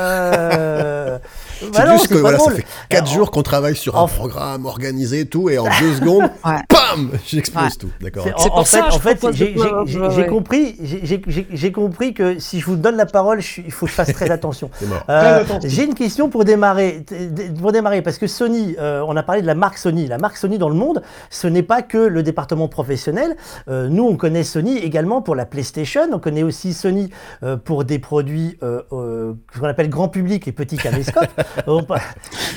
C'est 1.72 1.82
bah 1.84 1.92
juste 1.96 2.08
que 2.08 2.14
voilà, 2.14 2.38
ça 2.38 2.50
fait 2.50 2.64
4 2.88 3.02
Alors, 3.02 3.14
jours 3.14 3.30
qu'on 3.30 3.42
travaille 3.42 3.76
sur 3.76 3.96
un 3.96 4.02
en- 4.02 4.08
programme 4.08 4.66
organisé 4.66 5.20
et 5.20 5.26
tout, 5.26 5.48
et 5.50 5.58
en 5.58 5.64
2 5.80 5.94
secondes, 5.94 6.30
Ouais. 6.44 6.58
bam 6.70 7.10
J'explose 7.26 7.62
Ouais. 7.64 7.70
tout, 7.78 7.90
d'accord 8.00 8.24
C'est- 8.24 8.34
en, 8.34 8.48
pour 8.48 8.58
en 8.58 8.64
ça, 8.64 8.82
fait, 8.84 8.94
en 8.94 8.98
fait, 8.98 9.32
j'ai 9.32 9.56
ouais, 9.56 10.26
compris, 10.26 10.76
j'ai- 11.52 11.72
compris 11.72 12.14
que 12.14 12.38
si 12.38 12.60
je 12.60 12.66
vous 12.66 12.76
donne 12.76 12.96
la 12.96 13.06
parole, 13.06 13.40
je 13.40 13.60
il 13.64 13.70
faut 13.72 13.86
que 13.86 13.90
je 13.90 13.96
fasse 13.96 14.12
très 14.12 14.30
attention. 14.38 14.70
Euh. 15.08 15.44
J'ai 15.64 15.84
une 15.84 15.94
question 15.94 16.28
pour 16.28 16.44
démarrer, 16.44 17.04
pour 17.60 17.72
démarrer, 17.72 18.02
parce 18.02 18.18
que 18.18 18.26
Sony, 18.26 18.76
euh, 18.78 19.04
on 19.06 19.16
a 19.16 19.22
parlé 19.22 19.42
de 19.42 19.46
la 19.46 19.54
marque 19.54 19.78
Sony. 19.78 20.06
La 20.06 20.18
marque 20.18 20.36
Sony 20.36 20.58
dans 20.58 20.68
le 20.68 20.74
monde, 20.74 21.02
ce 21.30 21.46
n'est 21.46 21.62
pas 21.62 21.82
que 21.82 21.98
le 21.98 22.22
département 22.22 22.68
professionnel. 22.68 23.36
Euh, 23.68 23.88
nous, 23.88 24.04
on 24.04 24.16
connaît 24.16 24.42
Sony 24.44 24.78
également 24.78 25.22
pour 25.22 25.34
la 25.34 25.46
PlayStation. 25.46 26.02
On 26.12 26.18
connaît 26.18 26.42
aussi 26.42 26.72
Sony 26.72 27.10
euh, 27.42 27.56
pour 27.56 27.84
des 27.84 27.98
produits 27.98 28.58
euh, 28.62 28.82
euh, 28.92 29.32
qu'on 29.58 29.66
appelle 29.66 29.88
grand 29.88 30.08
public 30.08 30.48
et 30.48 30.52
petits 30.52 30.76
caméscopes. 30.82 31.30
On 31.66 31.82
pa- 31.82 32.00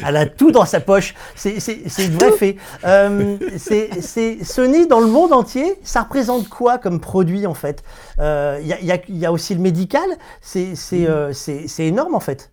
Elle 0.05 0.15
a 0.17 0.25
tout 0.25 0.51
dans 0.51 0.65
sa 0.65 0.79
poche. 0.79 1.13
C'est 1.35 1.59
c'est- 1.59 1.87
c'est 1.87 2.07
vrai 2.09 2.31
fait. 2.31 2.55
Euh, 2.85 3.37
c'est 3.57 4.43
Sony 4.43 4.87
dans 4.87 4.99
le 4.99 5.07
monde 5.07 5.33
entier. 5.33 5.75
Ça 5.83 6.01
représente 6.03 6.49
quoi 6.49 6.77
comme 6.77 6.99
produit 6.99 7.45
en 7.45 7.53
fait? 7.53 7.83
Euh, 8.19 8.59
Il 8.61 8.67
y, 8.67 8.73
a, 8.73 8.79
il 8.81 8.85
y 8.87 8.91
a- 8.91 9.01
il 9.09 9.17
y 9.17 9.25
a 9.25 9.31
aussi 9.31 9.53
le 9.55 9.61
médical? 9.61 10.07
C'est 10.41 10.75
c'est, 10.75 11.07
euh, 11.07 11.33
c'est- 11.33 11.67
énorme 11.87 12.15
en 12.15 12.19
fait. 12.19 12.51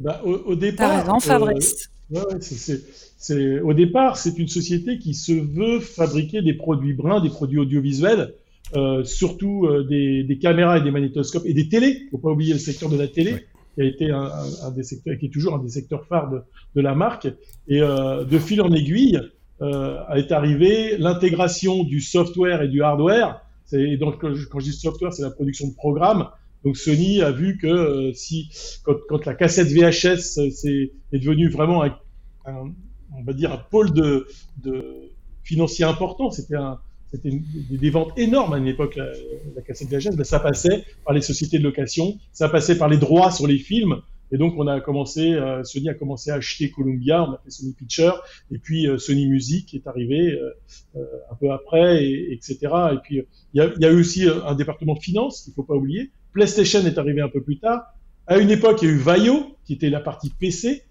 Bah, 0.00 0.20
au, 0.24 0.32
au 0.32 0.54
départ, 0.54 1.00
raison, 1.00 1.16
euh, 1.16 1.20
Fabrice. 1.20 1.88
ouais, 2.10 2.22
au 3.60 3.72
départ, 3.74 4.16
c'est 4.16 4.38
une 4.38 4.48
société 4.48 4.98
qui 4.98 5.14
se 5.14 5.32
veut 5.32 5.80
fabriquer 5.80 6.42
des 6.42 6.54
produits 6.54 6.92
bruns, 6.94 7.20
des 7.20 7.28
produits 7.28 7.58
audiovisuels, 7.58 8.34
euh, 8.74 9.04
surtout 9.04 9.66
euh, 9.66 9.84
des, 9.84 10.24
des 10.24 10.38
caméras 10.38 10.78
et 10.78 10.82
des 10.82 10.90
magnétoscopes 10.90 11.44
et 11.46 11.54
des 11.54 11.68
télés. 11.68 12.02
Faut 12.10 12.18
pas 12.18 12.30
oublier 12.30 12.52
le 12.54 12.58
secteur 12.58 12.88
de 12.88 12.96
la 12.96 13.06
télé. 13.08 13.46
Qui 13.74 13.80
a 13.82 13.84
été 13.84 14.10
un, 14.10 14.30
un- 14.64 14.70
des 14.70 14.82
secteurs, 14.82 15.16
qui 15.18 15.26
est 15.26 15.30
toujours 15.32 15.54
un 15.54 15.62
des 15.62 15.68
secteurs 15.70 16.06
phares 16.06 16.30
de, 16.30 16.42
de 16.76 16.80
la 16.80 16.94
marque. 16.94 17.26
Et 17.68 17.80
euh, 17.82 18.24
de 18.24 18.38
fil 18.38 18.60
en 18.62 18.72
aiguille, 18.72 19.20
euh, 19.60 19.98
est 20.14 20.32
arrivée 20.32 20.96
l'intégration 20.98 21.84
du 21.84 22.00
software 22.00 22.62
et 22.62 22.68
du 22.68 22.82
hardware. 22.82 23.40
Et 23.72 23.96
donc, 23.96 24.20
quand 24.20 24.34
je, 24.34 24.46
dis 24.64 24.72
software, 24.72 25.12
c'est 25.12 25.22
la 25.22 25.30
production 25.30 25.68
de 25.68 25.74
programmes. 25.74 26.28
Donc 26.64 26.76
Sony 26.76 27.22
a 27.22 27.32
vu 27.32 27.58
que 27.58 27.66
euh, 27.66 28.12
si 28.12 28.48
quand, 28.84 28.94
quand 29.08 29.24
la 29.24 29.34
cassette 29.34 29.68
VHS 29.68 30.38
euh, 30.38 30.50
c'est 30.50 30.92
est 31.12 31.18
devenue 31.18 31.48
vraiment 31.48 31.82
un, 31.82 31.96
un- 32.46 32.72
on 33.18 33.24
va 33.24 33.32
dire 33.32 33.52
un 33.52 33.56
pôle 33.58 33.92
de, 33.92 34.26
de 34.62 35.10
financier 35.42 35.84
important, 35.84 36.30
c'était 36.30 36.54
un 36.56 36.78
c'était 37.12 37.30
des, 37.70 37.90
ventes 37.90 38.18
énormes 38.18 38.54
à 38.54 38.58
une 38.58 38.68
époque 38.68 38.96
la, 38.96 39.06
la 39.54 39.62
cassette 39.62 39.88
VHS, 39.88 40.16
ben, 40.16 40.24
ça 40.24 40.40
passait 40.40 40.84
par 41.04 41.14
les 41.14 41.20
sociétés 41.20 41.58
de 41.58 41.64
location, 41.64 42.18
ça 42.32 42.48
passait 42.48 42.78
par 42.78 42.88
les 42.88 42.96
droits 42.96 43.30
sur 43.30 43.46
les 43.46 43.58
films. 43.58 44.00
Et 44.32 44.38
donc 44.38 44.54
on 44.56 44.66
a 44.66 44.80
commencé, 44.80 45.34
euh, 45.34 45.62
Sony 45.62 45.90
a 45.90 45.94
commencé 45.94 46.30
à 46.30 46.36
acheter 46.36 46.70
Columbia, 46.70 47.22
on 47.22 47.34
a 47.34 47.40
fait 47.44 47.50
Sony 47.50 47.74
Pictures, 47.74 48.22
et 48.50 48.56
puis 48.56 48.88
euh, 48.88 48.96
Sony 48.96 49.26
Music 49.26 49.74
est 49.74 49.86
arrivé 49.86 50.32
euh, 50.96 51.04
un 51.30 51.34
peu 51.34 51.52
après, 51.52 52.02
et, 52.02 52.32
etc. 52.32 52.58
Et 52.94 52.96
puis 53.02 53.22
il 53.52 53.58
y, 53.58 53.60
a, 53.60 53.70
il 53.76 53.82
y 53.82 53.84
a 53.84 53.90
eu 53.90 54.00
aussi 54.00 54.26
un 54.26 54.54
département 54.54 54.96
finance 54.96 55.42
qu'il 55.42 55.52
faut 55.52 55.62
pas 55.62 55.74
oublier. 55.74 56.10
PlayStation 56.32 56.80
est 56.80 56.96
arrivé 56.96 57.20
un 57.20 57.28
peu 57.28 57.42
plus 57.42 57.58
tard. 57.58 57.82
À 58.26 58.38
une 58.38 58.50
époque, 58.50 58.80
il 58.80 58.88
y 58.88 58.90
a 58.90 58.94
eu 58.94 58.98
Vaio, 58.98 59.58
qui 59.66 59.74
était 59.74 59.90
la 59.90 60.00
partie 60.00 60.30
PC. 60.30 60.82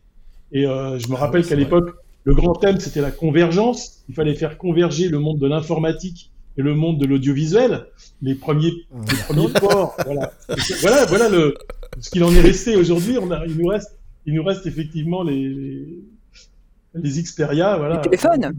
Et 0.51 0.63
je 0.63 1.09
me 1.09 1.15
Ah 1.15 1.21
rappelle 1.21 1.41
oui, 1.41 1.47
qu'à 1.47 1.55
l'époque, 1.55 1.95
le 2.23 2.35
grand 2.35 2.53
thème, 2.55 2.79
c'était 2.79 3.01
la 3.01 3.11
convergence. 3.11 4.03
Il 4.09 4.15
fallait 4.15 4.35
faire 4.35 4.57
converger 4.57 5.09
le 5.09 5.19
monde 5.19 5.39
de 5.39 5.47
l'informatique 5.47 6.31
et 6.57 6.61
le 6.61 6.75
monde 6.75 6.99
de 6.99 7.05
l'audiovisuel. 7.07 7.87
Les 8.21 8.35
premiers, 8.35 8.71
les 9.09 9.17
premiers 9.27 9.49
ports, 9.53 9.95
voilà. 10.05 10.31
Voilà, 10.81 11.05
voilà 11.05 11.29
le, 11.29 11.55
ce 11.99 12.09
qu'il 12.11 12.23
en 12.23 12.33
est 12.33 12.41
resté 12.41 12.75
aujourd'hui. 12.75 13.17
On 13.17 13.31
a, 13.31 13.45
il 13.47 13.57
nous 13.57 13.67
reste, 13.67 13.95
il 14.25 14.33
nous 14.35 14.43
reste 14.43 14.65
effectivement 14.67 15.23
les, 15.23 15.49
les, 15.49 15.87
les 16.95 17.21
Xperia, 17.23 17.77
voilà. 17.77 17.95
Les 17.95 18.01
téléphones. 18.01 18.53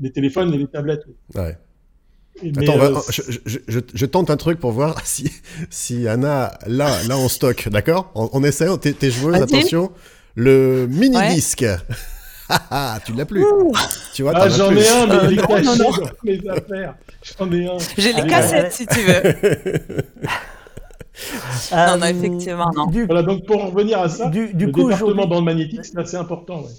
Les 0.00 0.10
téléphones 0.12 0.54
et 0.54 0.58
les 0.58 0.66
tablettes. 0.66 1.04
Ouais. 1.34 1.58
Mais, 2.42 2.68
Attends, 2.68 2.74
on 2.80 2.96
euh, 2.96 3.00
je, 3.10 3.22
je- 3.46 3.58
je- 3.68 3.78
je 3.94 4.06
tente 4.06 4.28
un 4.30 4.36
truc 4.36 4.58
pour 4.58 4.72
voir 4.72 5.00
si, 5.06 5.30
si 5.70 6.08
Anna, 6.08 6.58
là, 6.66 6.90
là 7.06 7.16
en 7.16 7.28
stock, 7.28 7.68
d'accord? 7.68 8.10
On, 8.14 8.28
on 8.32 8.42
essaie, 8.42 8.68
on- 8.68 8.78
t'es 8.78 9.10
joueuse, 9.10 9.34
attention. 9.36 9.92
Le 10.34 10.86
mini-disque. 10.88 11.64
Tu 13.04 13.12
l'as 13.14 13.24
plus. 13.24 13.44
Tu 14.14 14.22
vois, 14.22 14.32
Ah, 14.34 14.48
j'en 14.48 14.70
ai 14.70 14.88
un, 14.88 15.06
mais 15.06 15.32
il 15.32 15.38
est 15.38 15.46
caché 15.46 15.64
non, 15.64 15.76
non. 15.76 15.90
dans 15.90 16.10
mes 16.24 16.48
affaires. 16.48 16.94
J'en 17.38 17.52
ai 17.52 17.66
un. 17.66 17.78
J'ai 17.96 18.12
les 18.12 18.26
cassettes 18.26 18.72
si 18.72 18.86
tu 18.86 19.00
veux. 19.00 19.22
Non, 21.72 21.96
non, 21.98 22.06
effectivement, 22.06 22.70
non. 22.74 22.88
Euh, 22.88 22.90
Du, 22.90 23.06
Voilà, 23.06 23.22
donc 23.22 23.46
pour 23.46 23.62
en 23.62 23.68
revenir 23.68 24.00
à 24.00 24.08
ça, 24.08 24.28
du, 24.30 24.52
du 24.52 24.66
le 24.66 24.72
coup, 24.72 24.88
département 24.88 25.26
bande 25.28 25.44
magnétique, 25.44 25.84
c'est 25.84 25.96
assez 25.96 26.16
important. 26.16 26.62
Ouais. 26.62 26.70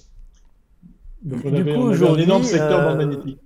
Donc 1.23 1.41
on 1.45 1.51
Du 1.51 1.61
avait, 1.61 1.73
coup, 1.73 1.79
on 1.79 1.91
avait 1.91 2.07
un 2.09 2.17
énorme 2.17 2.43
secteur 2.43 2.79
euh, 2.81 2.89
bande 2.89 2.97
magnétique. 2.97 3.39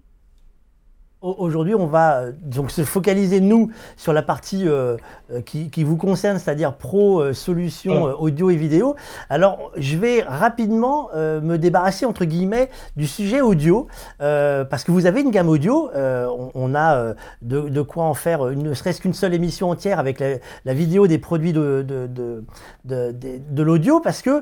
Au- 1.22 1.36
Aujourd'hui, 1.40 1.76
on 1.76 1.86
va 1.86 2.20
euh, 2.20 2.32
donc 2.42 2.72
se 2.72 2.84
focaliser 2.86 3.42
nous 3.42 3.72
sur 3.98 4.14
la 4.14 4.22
partie 4.22 4.66
euh, 4.68 4.96
euh, 5.34 5.42
qui, 5.42 5.70
qui 5.70 5.84
vous 5.84 5.98
concerne, 5.98 6.40
c'est-à-dire 6.40 6.76
pro 6.76 7.20
euh, 7.22 7.34
solutions 7.34 8.00
Voilà. 8.00 8.14
euh, 8.16 8.20
audio 8.20 8.50
et 8.50 8.56
vidéo. 8.56 8.96
Alors, 9.30 9.72
je 9.76 9.98
vais 9.98 10.22
rapidement 10.22 11.10
euh, 11.14 11.42
me 11.42 11.58
débarrasser 11.58 12.06
entre 12.06 12.24
guillemets 12.24 12.70
du 12.96 13.06
sujet 13.06 13.42
audio 13.42 13.88
parce 14.20 14.84
que 14.86 14.92
vous 14.94 15.06
avez 15.08 15.20
une 15.22 15.32
gamme 15.32 15.50
audio. 15.50 15.90
on, 15.94 16.52
on 16.56 16.74
a 16.76 17.14
de, 17.42 17.68
de 17.68 17.82
quoi 17.82 18.06
en 18.06 18.14
faire 18.14 18.48
une- 18.48 18.64
ne 18.64 18.74
serait-ce 18.74 19.02
qu'une 19.02 19.14
seule 19.14 19.34
émission 19.34 19.70
entière 19.70 20.00
avec 20.00 20.20
la, 20.20 20.38
la 20.64 20.74
vidéo 20.74 21.08
des 21.08 21.18
produits 21.18 21.52
de, 21.54 21.86
de, 21.86 22.08
de, 22.86 23.64
l'audio 23.64 24.00
parce 24.00 24.22
que 24.22 24.42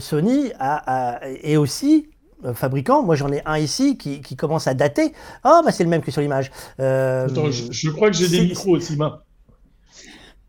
Sony 0.00 0.50
a, 0.58 1.16
a- 1.16 1.28
est 1.44 1.56
aussi 1.56 2.08
euh, 2.44 2.54
fabricant. 2.54 3.02
Moi, 3.02 3.14
j'en 3.16 3.30
ai 3.32 3.42
un 3.46 3.58
ici 3.58 3.96
qui, 3.98 4.20
qui 4.20 4.36
commence 4.36 4.66
à 4.66 4.74
dater. 4.74 5.12
Ah, 5.44 5.60
bah 5.64 5.72
c'est 5.72 5.84
le 5.84 5.90
même 5.90 6.02
que 6.02 6.10
sur 6.10 6.20
l'image. 6.20 6.50
Euh, 6.80 7.26
Attends, 7.26 7.50
je, 7.50 7.64
je 7.70 7.90
crois 7.90 8.10
que 8.10 8.16
j'ai 8.16 8.28
des 8.28 8.40
micros 8.42 8.76
aussi, 8.76 8.96
main. 8.96 9.20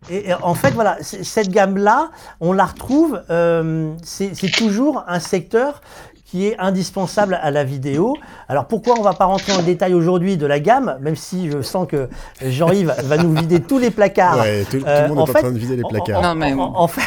et, 0.10 0.30
et 0.30 0.34
en 0.34 0.54
fait, 0.54 0.72
voilà, 0.72 0.98
cette 1.02 1.50
gamme-là, 1.50 2.12
on 2.40 2.54
la 2.54 2.66
retrouve, 2.66 3.22
euh, 3.30 3.94
c'est 4.04 4.34
toujours 4.58 5.04
un 5.08 5.20
secteur 5.20 5.82
qui 6.30 6.46
est 6.48 6.56
indispensable 6.60 7.40
à 7.42 7.50
la 7.50 7.64
vidéo. 7.64 8.16
Alors 8.48 8.66
pourquoi 8.66 8.96
on 9.00 9.02
va 9.02 9.14
pas 9.14 9.26
rentrer 9.26 9.52
en 9.54 9.64
détail 9.64 9.94
aujourd'hui 9.96 10.38
de 10.38 10.46
la 10.46 10.60
gamme, 10.60 10.98
même 11.02 11.16
si 11.16 11.50
je 11.50 11.62
sens 11.64 11.88
que 11.88 12.08
Jean-Yves 12.46 12.94
va 13.04 13.18
nous 13.18 13.34
vider 13.34 13.60
tous 13.62 13.80
les 13.80 13.90
placards. 13.90 14.38
Ouais, 14.40 14.64
tout, 14.70 14.78
tout 14.80 14.86
Euh, 14.88 15.04
le 15.04 15.08
monde 15.10 15.20
en 15.20 15.26
est 15.26 15.30
en 15.30 15.34
fait, 15.34 15.40
train 15.42 15.52
de 15.52 15.58
vider 15.58 15.76
les 15.76 15.84
en- 15.84 15.88
placards. 15.90 16.22
Non, 16.22 16.36
mais- 16.36 16.54
En, 16.54 16.60
en 16.76 16.88
fait, 16.88 17.02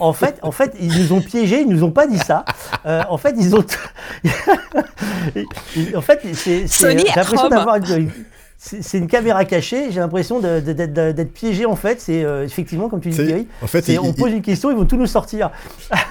en 0.00 0.12
fait, 0.12 0.38
en 0.42 0.50
fait, 0.52 0.74
ils 0.80 0.88
nous 1.02 1.12
ont 1.12 1.20
piégés, 1.20 1.60
ils 1.60 1.68
nous 1.68 1.84
ont 1.84 1.90
pas 1.92 2.06
dit 2.08 2.18
ça. 2.18 2.44
Euh, 2.86 3.02
en 3.08 3.16
fait, 3.16 3.34
ils 3.38 3.54
ont. 3.54 3.64
En 5.96 6.00
fait, 6.00 6.20
c'est. 6.34 6.66
J'ai 6.66 6.94
l'impression 7.04 7.36
Chrome. 7.36 7.50
d'avoir. 7.50 7.76
une- 7.76 8.10
C'est 8.60 8.98
une 8.98 9.06
caméra 9.06 9.44
cachée. 9.44 9.92
J'ai 9.92 10.00
l'impression 10.00 10.40
d'être 10.40 11.32
piégé. 11.32 11.64
En 11.64 11.76
fait, 11.76 12.00
c'est 12.00 12.24
euh, 12.24 12.44
effectivement 12.44 12.88
comme 12.88 13.00
tu 13.00 13.10
dis, 13.10 13.16
Thierry. 13.16 13.46
En 13.62 13.68
fait, 13.68 13.86
ils, 13.86 14.00
on 14.00 14.12
pose 14.12 14.32
une 14.32 14.42
question, 14.42 14.72
ils 14.72 14.76
vont 14.76 14.84
tout 14.84 14.96
nous 14.96 15.06
sortir. 15.06 15.50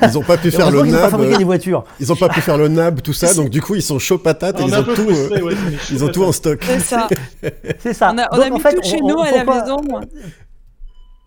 ils, 0.02 0.08
ils 0.08 0.18
ont 0.18 0.22
pas 0.24 0.38
pu 0.38 0.50
faire 0.52 0.72
le 0.72 0.78
n'ont 0.80 0.86
nab. 0.86 1.10
fabriqué 1.12 1.34
euh, 1.36 1.38
des 1.40 1.44
voitures. 1.44 1.84
Ils 2.00 2.10
ont 2.12 2.16
pas 2.16 2.30
pu 2.30 2.40
faire 2.40 2.58
le 2.58 2.70
nab, 2.70 3.02
tout 3.02 3.12
ça, 3.12 3.34
donc 3.34 3.50
du 3.50 3.62
coup 3.62 3.76
ils 3.76 3.82
sont 3.82 4.00
chauds 4.00 4.18
patates 4.18 4.62
et 4.62 4.64
On 4.64 4.68
ils 4.70 4.76
ont 4.76 4.84
tout, 4.84 5.10
euh, 5.10 5.42
ouais, 5.42 5.54
ils 5.92 6.04
ont 6.06 6.08
tout 6.08 6.24
en 6.24 6.32
stock. 6.32 6.60
C'est 6.66 6.80
ça. 6.80 7.08
C'est 7.80 7.94
ça. 7.94 8.12
On 8.14 8.18
a, 8.18 8.28
on 8.32 8.36
Donc, 8.38 8.46
a 8.46 8.50
en 8.50 8.54
mis 8.56 8.60
fait, 8.62 8.76
tout 8.76 8.84
chez 8.90 9.00
on- 9.04 9.08
nous 9.10 9.16
on- 9.16 9.22
à 9.24 9.32
la 9.32 9.44
maison. 9.44 9.78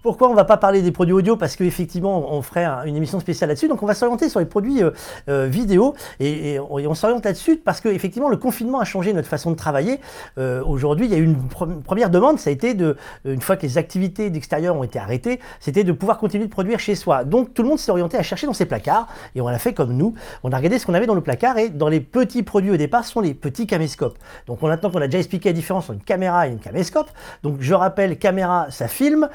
Pourquoi 0.02 0.30
on 0.30 0.35
va 0.35 0.45
pas 0.45 0.57
parler 0.57 0.80
des 0.80 0.92
produits 0.92 1.12
audio? 1.12 1.37
Parce 1.37 1.57
qu'effectivement, 1.57 2.33
on 2.35 2.40
ferait 2.40 2.64
un- 2.64 2.85
une 2.85 2.97
émission 2.97 3.21
spéciale 3.21 3.49
là-dessus. 3.49 3.69
Donc, 3.69 3.83
on 3.83 3.87
va 3.87 3.92
s'orienter 3.95 4.30
sur 4.30 4.40
les 4.40 4.47
produits 4.47 4.83
euh, 4.83 4.92
euh, 5.28 5.47
vidéo 5.47 5.95
et, 6.21 6.59
on, 6.59 6.95
s'oriente 6.95 7.23
là-dessus 7.25 7.57
parce 7.57 7.83
qu'effectivement, 7.83 8.30
le 8.30 8.38
confinement 8.38 8.80
a 8.80 8.85
changé 8.85 9.12
notre 9.12 9.28
façon 9.28 9.50
de 9.50 9.57
travailler. 9.57 10.00
Euh, 10.38 10.62
Aujourd'hui, 10.64 11.04
il 11.07 11.12
y 11.12 11.14
a 11.14 11.19
eu 11.19 11.25
une, 11.25 11.37
pre- 11.49 11.71
une 11.71 11.83
première 11.83 12.09
demande, 12.09 12.38
ça 12.38 12.49
a 12.49 12.52
été 12.52 12.73
de, 12.73 12.97
une 13.26 13.42
fois 13.42 13.57
que 13.57 13.62
les 13.62 13.76
activités 13.76 14.30
d'extérieur 14.30 14.75
ont 14.75 14.85
été 14.85 14.99
arrêtées, 14.99 15.38
c'était 15.61 15.85
de 15.85 15.92
pouvoir 15.92 16.16
continuer 16.16 16.47
de 16.47 16.50
produire 16.50 16.78
chez 16.80 16.95
soi. 16.95 17.25
Donc, 17.25 17.52
tout 17.52 17.62
le 17.62 17.69
monde 17.69 17.78
s'est 17.78 17.90
orienté 17.90 18.16
à 18.16 18.23
chercher 18.23 18.47
dans 18.47 18.54
ses 18.54 18.64
placards 18.66 19.07
et 19.35 19.40
on 19.42 19.49
l'a 19.49 19.59
fait 19.59 19.75
comme 19.75 19.92
nous. 19.92 20.14
On 20.45 20.50
a 20.52 20.57
regardé 20.57 20.78
ce 20.78 20.87
qu'on 20.87 20.95
avait 20.95 21.07
dans 21.07 21.14
le 21.14 21.21
placard 21.21 21.59
et 21.59 21.69
dans 21.69 21.88
les 21.88 22.00
petits 22.00 22.42
produits 22.42 22.71
au 22.71 22.76
départ 22.78 23.04
ce 23.04 23.12
sont 23.12 23.21
les 23.21 23.35
petits 23.35 23.66
caméscopes. 23.66 24.16
Donc, 24.47 24.62
on 24.62 24.69
maintenant 24.69 24.90
qu'on 24.90 25.02
a 25.02 25.07
déjà 25.09 25.19
expliqué 25.19 25.50
la 25.50 25.52
différence 25.54 25.85
entre 25.85 25.95
une 25.99 26.04
caméra 26.04 26.49
et 26.49 26.50
une 26.52 26.59
caméscope. 26.61 27.11
Donc, 27.42 27.57
je 27.61 27.75
rappelle, 27.75 28.19
caméra, 28.19 28.66
ça 28.71 28.88
filme, 28.88 29.28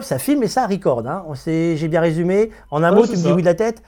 ça 0.00 0.18
filme 0.18 0.42
et 0.42 0.48
ça 0.48 0.66
record. 0.66 1.06
Hein. 1.06 1.24
On 1.28 1.34
sait- 1.34 1.76
J'ai 1.76 1.88
bien 1.88 2.00
résumé. 2.00 2.50
En 2.70 2.82
un 2.82 2.90
Ouais, 2.90 2.96
mot, 3.00 3.06
tu 3.06 3.12
me 3.12 3.16
dis 3.22 3.32
oui 3.32 3.42
de 3.42 3.46
la 3.46 3.54
tête 3.54 3.82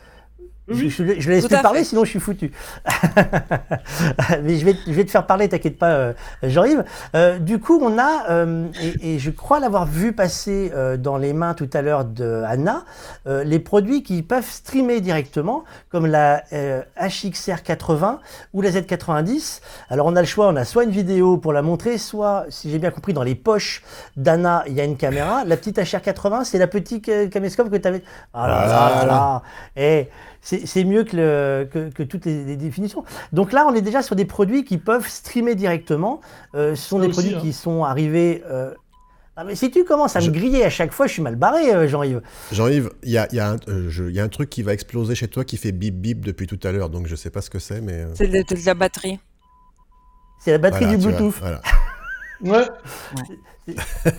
Je, 0.66 0.88
je, 0.88 1.20
je 1.20 1.30
laisse 1.30 1.46
te 1.46 1.60
parler, 1.60 1.84
sinon 1.84 2.04
je 2.04 2.10
suis 2.10 2.20
foutu. 2.20 2.50
Mais 4.42 4.56
je 4.56 4.64
vais, 4.64 4.74
je 4.86 4.92
vais 4.92 5.04
te 5.04 5.10
faire 5.10 5.26
parler, 5.26 5.46
t'inquiète 5.46 5.78
pas, 5.78 5.90
euh, 5.90 6.12
Jean-Yves. 6.42 6.84
Euh, 7.14 7.38
du 7.38 7.58
coup, 7.58 7.78
on 7.82 7.98
a, 7.98 8.30
euh, 8.30 8.68
et, 8.80 9.14
et, 9.14 9.18
je 9.18 9.30
crois 9.30 9.60
l'avoir 9.60 9.84
vu 9.84 10.14
passer 10.14 10.72
euh, 10.74 10.96
dans 10.96 11.18
les 11.18 11.34
mains 11.34 11.52
tout 11.52 11.68
à 11.74 11.82
l'heure 11.82 12.06
de 12.06 12.42
Anna, 12.46 12.84
euh, 13.26 13.44
les 13.44 13.58
produits 13.58 14.02
qui 14.02 14.22
peuvent 14.22 14.48
streamer 14.48 15.02
directement, 15.02 15.64
comme 15.90 16.06
la 16.06 16.44
HXR 16.98 17.62
80 17.62 18.20
ou 18.54 18.62
la 18.62 18.70
Z90. 18.70 19.60
Alors, 19.90 20.06
on 20.06 20.16
a 20.16 20.20
le 20.20 20.26
choix, 20.26 20.48
on 20.48 20.56
a 20.56 20.64
soit 20.64 20.84
une 20.84 20.90
vidéo 20.90 21.36
pour 21.36 21.52
la 21.52 21.60
montrer, 21.60 21.98
soit, 21.98 22.46
si 22.48 22.70
j'ai 22.70 22.78
bien 22.78 22.90
compris, 22.90 23.12
dans 23.12 23.22
les 23.22 23.34
poches 23.34 23.82
d'Anna, 24.16 24.64
il 24.66 24.72
y 24.72 24.80
a 24.80 24.84
une 24.84 24.96
caméra. 24.96 25.44
La 25.44 25.58
petite 25.58 25.78
HR 25.78 26.00
80, 26.00 26.44
c'est 26.44 26.58
la 26.58 26.68
petite 26.68 27.30
caméscope 27.30 27.70
que 27.70 27.76
tu 27.76 27.88
avais. 27.88 28.02
Ah 28.32 28.48
là 28.48 28.66
là 28.66 29.06
là 29.06 29.42
Et 29.76 30.08
c'est 30.64 30.84
mieux 30.84 31.04
que, 31.04 31.16
le, 31.16 31.68
que, 31.70 31.90
que 31.90 32.02
toutes 32.02 32.26
les, 32.26 32.44
les, 32.44 32.56
définitions. 32.56 33.04
Donc 33.32 33.52
là, 33.52 33.66
on 33.68 33.74
est 33.74 33.82
déjà 33.82 34.02
sur 34.02 34.16
des 34.16 34.24
produits 34.24 34.64
qui 34.64 34.78
peuvent 34.78 35.08
streamer 35.08 35.54
directement. 35.54 36.20
Euh, 36.54 36.74
ce 36.74 36.88
sont 36.88 36.98
des 36.98 37.08
aussi, 37.08 37.14
produits 37.14 37.34
hein. 37.36 37.40
qui 37.40 37.52
sont 37.52 37.84
arrivés. 37.84 38.42
Euh... 38.48 38.72
Ah, 39.36 39.44
mais 39.44 39.56
si 39.56 39.70
tu 39.70 39.84
commences 39.84 40.14
à 40.14 40.20
je... 40.20 40.30
me 40.30 40.34
griller 40.34 40.64
à 40.64 40.70
chaque 40.70 40.92
fois, 40.92 41.06
je 41.06 41.12
suis 41.12 41.22
mal 41.22 41.36
barré, 41.36 41.74
euh, 41.74 41.88
Jean-Yves. 41.88 42.22
Jean-Yves, 42.52 42.90
il 43.02 43.10
y 43.10 43.18
a, 43.18 43.26
y, 43.34 43.40
a 43.40 43.56
euh, 43.68 44.10
y 44.12 44.20
a, 44.20 44.24
un 44.24 44.28
truc 44.28 44.48
qui 44.48 44.62
va 44.62 44.72
exploser 44.72 45.14
chez 45.14 45.28
toi 45.28 45.44
qui 45.44 45.56
fait 45.56 45.72
bip 45.72 45.94
bip 45.96 46.24
depuis 46.24 46.46
tout 46.46 46.60
à 46.62 46.70
l'heure, 46.70 46.88
donc 46.88 47.06
je 47.06 47.16
sais 47.16 47.30
pas 47.30 47.42
ce 47.42 47.50
que 47.50 47.58
c'est, 47.58 47.80
mais. 47.80 48.06
C'est 48.14 48.28
de, 48.28 48.42
de, 48.42 48.66
la 48.66 48.74
batterie. 48.74 49.18
C'est 50.38 50.52
la 50.52 50.58
batterie 50.58 50.84
voilà, 50.84 50.98
du 50.98 51.06
Bluetooth. 51.06 51.34
Vois, 51.34 51.40
voilà. 51.40 51.62
Ouais. 52.40 52.66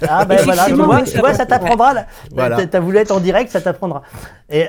Ah 0.07 0.25
ben 0.25 0.43
voilà, 0.43 0.65
tu 0.65 0.73
vois, 0.73 1.03
tu 1.03 1.17
vois 1.19 1.33
ça 1.33 1.45
t'apprendra. 1.45 1.93
Voilà. 2.31 2.65
Tu 2.65 2.75
as 2.75 2.79
voulu 2.79 2.97
être 2.97 3.11
en 3.11 3.19
direct, 3.19 3.51
ça 3.51 3.61
t'apprendra. 3.61 4.01
Et 4.49 4.67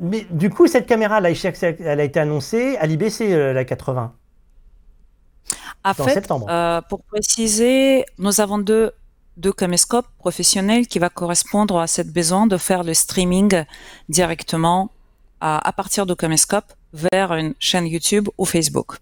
mais 0.00 0.26
du 0.30 0.50
coup, 0.50 0.66
cette 0.66 0.86
caméra 0.86 1.20
là, 1.20 1.30
elle 1.30 2.00
a 2.00 2.04
été 2.04 2.18
annoncée 2.18 2.76
à 2.78 2.86
l'IBC 2.86 3.32
euh, 3.32 3.52
la 3.52 3.64
80. 3.64 4.12
En 5.84 5.94
fait, 5.94 6.30
euh, 6.30 6.80
pour 6.88 7.02
préciser, 7.04 8.04
nous 8.18 8.40
avons 8.40 8.58
deux, 8.58 8.92
deux 9.36 9.52
caméscopes 9.52 10.06
professionnels 10.18 10.86
qui 10.86 10.98
va 10.98 11.08
correspondre 11.08 11.78
à 11.78 11.86
cette 11.86 12.12
besoin 12.12 12.46
de 12.46 12.56
faire 12.56 12.84
le 12.84 12.94
streaming 12.94 13.64
directement 14.08 14.90
à, 15.40 15.66
à 15.66 15.72
partir 15.72 16.06
de 16.06 16.14
caméscope 16.14 16.72
vers 16.92 17.34
une 17.34 17.54
chaîne 17.58 17.86
YouTube 17.86 18.28
ou 18.38 18.44
Facebook. 18.44 18.98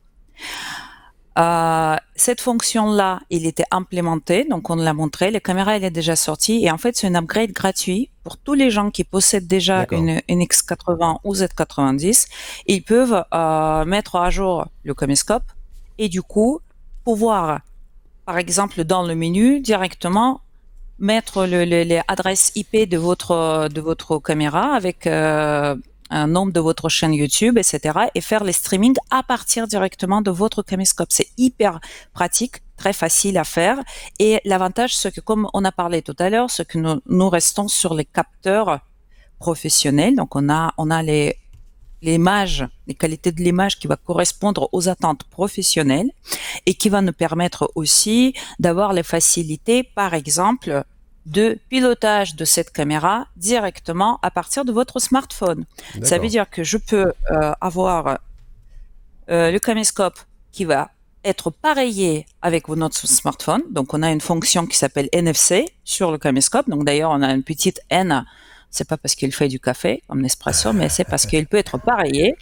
Euh, 1.39 1.97
cette 2.17 2.41
fonction-là, 2.41 3.21
il 3.31 3.47
était 3.47 3.65
implémenté, 3.71 4.45
donc 4.45 4.69
on 4.69 4.77
l'a 4.77 4.93
montré. 4.93 5.31
La 5.31 5.41
caméra, 5.41 5.77
elle 5.77 5.85
est 5.85 5.91
déjà 5.91 6.17
sortie 6.17 6.65
et 6.65 6.71
en 6.71 6.79
fait, 6.79 6.97
c'est 6.97 7.07
un 7.07 7.15
upgrade 7.15 7.53
gratuit 7.53 8.11
pour 8.25 8.37
tous 8.37 8.55
les 8.55 8.71
gens 8.71 8.91
qui 8.91 9.05
possèdent 9.05 9.47
déjà 9.47 9.87
une, 9.93 10.21
une, 10.29 10.43
X80 10.43 11.19
ou 11.25 11.35
Z90. 11.35 12.27
Ils 12.67 12.83
peuvent 12.83 13.25
euh, 13.33 13.85
mettre 13.85 14.17
à 14.17 14.31
jour 14.31 14.67
le 14.83 14.95
caméscope 14.95 15.45
et 15.99 16.09
du 16.09 16.23
coup 16.23 16.61
pouvoir, 17.05 17.61
par 18.27 18.39
exemple, 18.39 18.85
dans 18.85 19.07
le 19.07 19.15
menu 19.15 19.61
directement 19.61 20.41
mettre 20.99 21.47
le, 21.47 21.65
le, 21.65 21.83
les 21.83 22.03
adresses 22.09 22.53
IP 22.57 22.89
de 22.89 22.99
votre 22.99 23.69
de 23.73 23.81
votre 23.81 24.19
caméra 24.19 24.75
avec 24.75 25.07
euh, 25.07 25.75
un 26.11 26.27
nombre 26.27 26.53
de 26.53 26.61
votre 26.61 26.89
chaîne 26.89 27.15
YouTube, 27.15 27.57
etc. 27.59 27.99
et 28.15 28.21
faire 28.21 28.45
les 28.45 28.53
streamings 28.53 28.97
à 29.11 29.23
partir 29.23 29.67
directement 29.67 30.21
de 30.21 30.31
votre 30.31 30.63
caméscope. 30.63 31.09
C'est 31.11 31.29
hyper 31.39 31.81
pratique, 32.13 32.57
très 32.77 32.93
facile 32.93 33.39
à 33.39 33.45
faire. 33.45 33.79
Et 34.19 34.41
l'avantage, 34.45 34.97
c'est 34.97 35.13
que 35.13 35.21
comme 35.21 35.49
on 35.55 35.65
a 35.65 35.73
parlé 35.73 36.03
tout 36.03 36.17
à 36.19 36.31
l'heure, 36.31 36.51
c'est 36.51 36.67
que 36.67 36.79
nous, 36.79 37.01
nous, 37.07 37.29
restons 37.29 37.69
sur 37.69 37.95
les 37.95 38.05
capteurs 38.05 38.81
professionnels. 39.39 40.17
Donc 40.17 40.37
on 40.37 40.51
a, 40.51 40.75
on 40.77 40.91
a 40.91 41.03
les 41.03 41.37
l'image, 42.03 42.67
les 42.87 42.95
qualités 42.95 43.33
de 43.33 43.43
l'image 43.43 43.79
qui 43.79 43.87
va 43.87 43.97
correspondre 43.97 44.69
aux 44.73 44.89
attentes 44.89 45.25
professionnelles 45.25 46.11
et 46.67 46.75
qui 46.75 46.89
va 46.89 47.03
nous 47.03 47.13
permettre 47.13 47.71
aussi 47.75 48.35
d'avoir 48.59 48.93
les 48.93 49.03
facilités, 49.03 49.83
par 49.83 50.15
exemple, 50.15 50.85
de 51.31 51.59
pilotage 51.69 52.35
de 52.35 52.45
cette 52.45 52.73
caméra 52.73 53.27
directement 53.37 54.19
à 54.23 54.31
partir 54.31 54.65
de 54.65 54.73
votre 54.73 54.99
smartphone. 54.99 55.65
Ça 56.03 56.19
veut 56.19 56.29
dire 56.29 56.51
que 56.51 56.65
je 56.65 56.77
peux 56.77 57.13
euh, 57.31 57.53
avoir 57.61 58.19
euh, 59.31 59.51
le 59.51 59.59
caméscope 59.59 60.19
qui 60.51 60.65
va 60.65 60.91
être 61.25 61.51
pareillé 61.51 62.27
avec 62.43 62.69
notre 62.69 63.07
smartphone. 63.07 63.63
Donc, 63.71 63.95
on 63.95 64.03
a 64.03 64.11
une 64.11 64.21
fonction 64.21 64.67
qui 64.67 64.77
s'appelle 64.77 65.09
NFC 65.13 65.67
sur 65.85 66.11
le 66.11 66.19
caméscope. 66.19 66.69
Donc, 66.69 66.85
d'ailleurs, 66.85 67.11
on 67.13 67.23
a 67.23 67.33
une 67.33 67.45
petite 67.45 67.81
N 67.91 68.25
c'est 68.71 68.89
pas 68.89 68.97
parce 68.97 69.15
qu'il 69.15 69.33
fait 69.33 69.49
du 69.49 69.61
café 69.61 70.03
comme 70.09 70.21
Nespresso, 70.23 70.73
mais 70.73 70.89
c'est 70.89 71.05
parce 71.05 71.27
qu'il 71.27 71.47
peut 71.47 71.57
être 71.57 71.79
pareillé. 71.79 72.37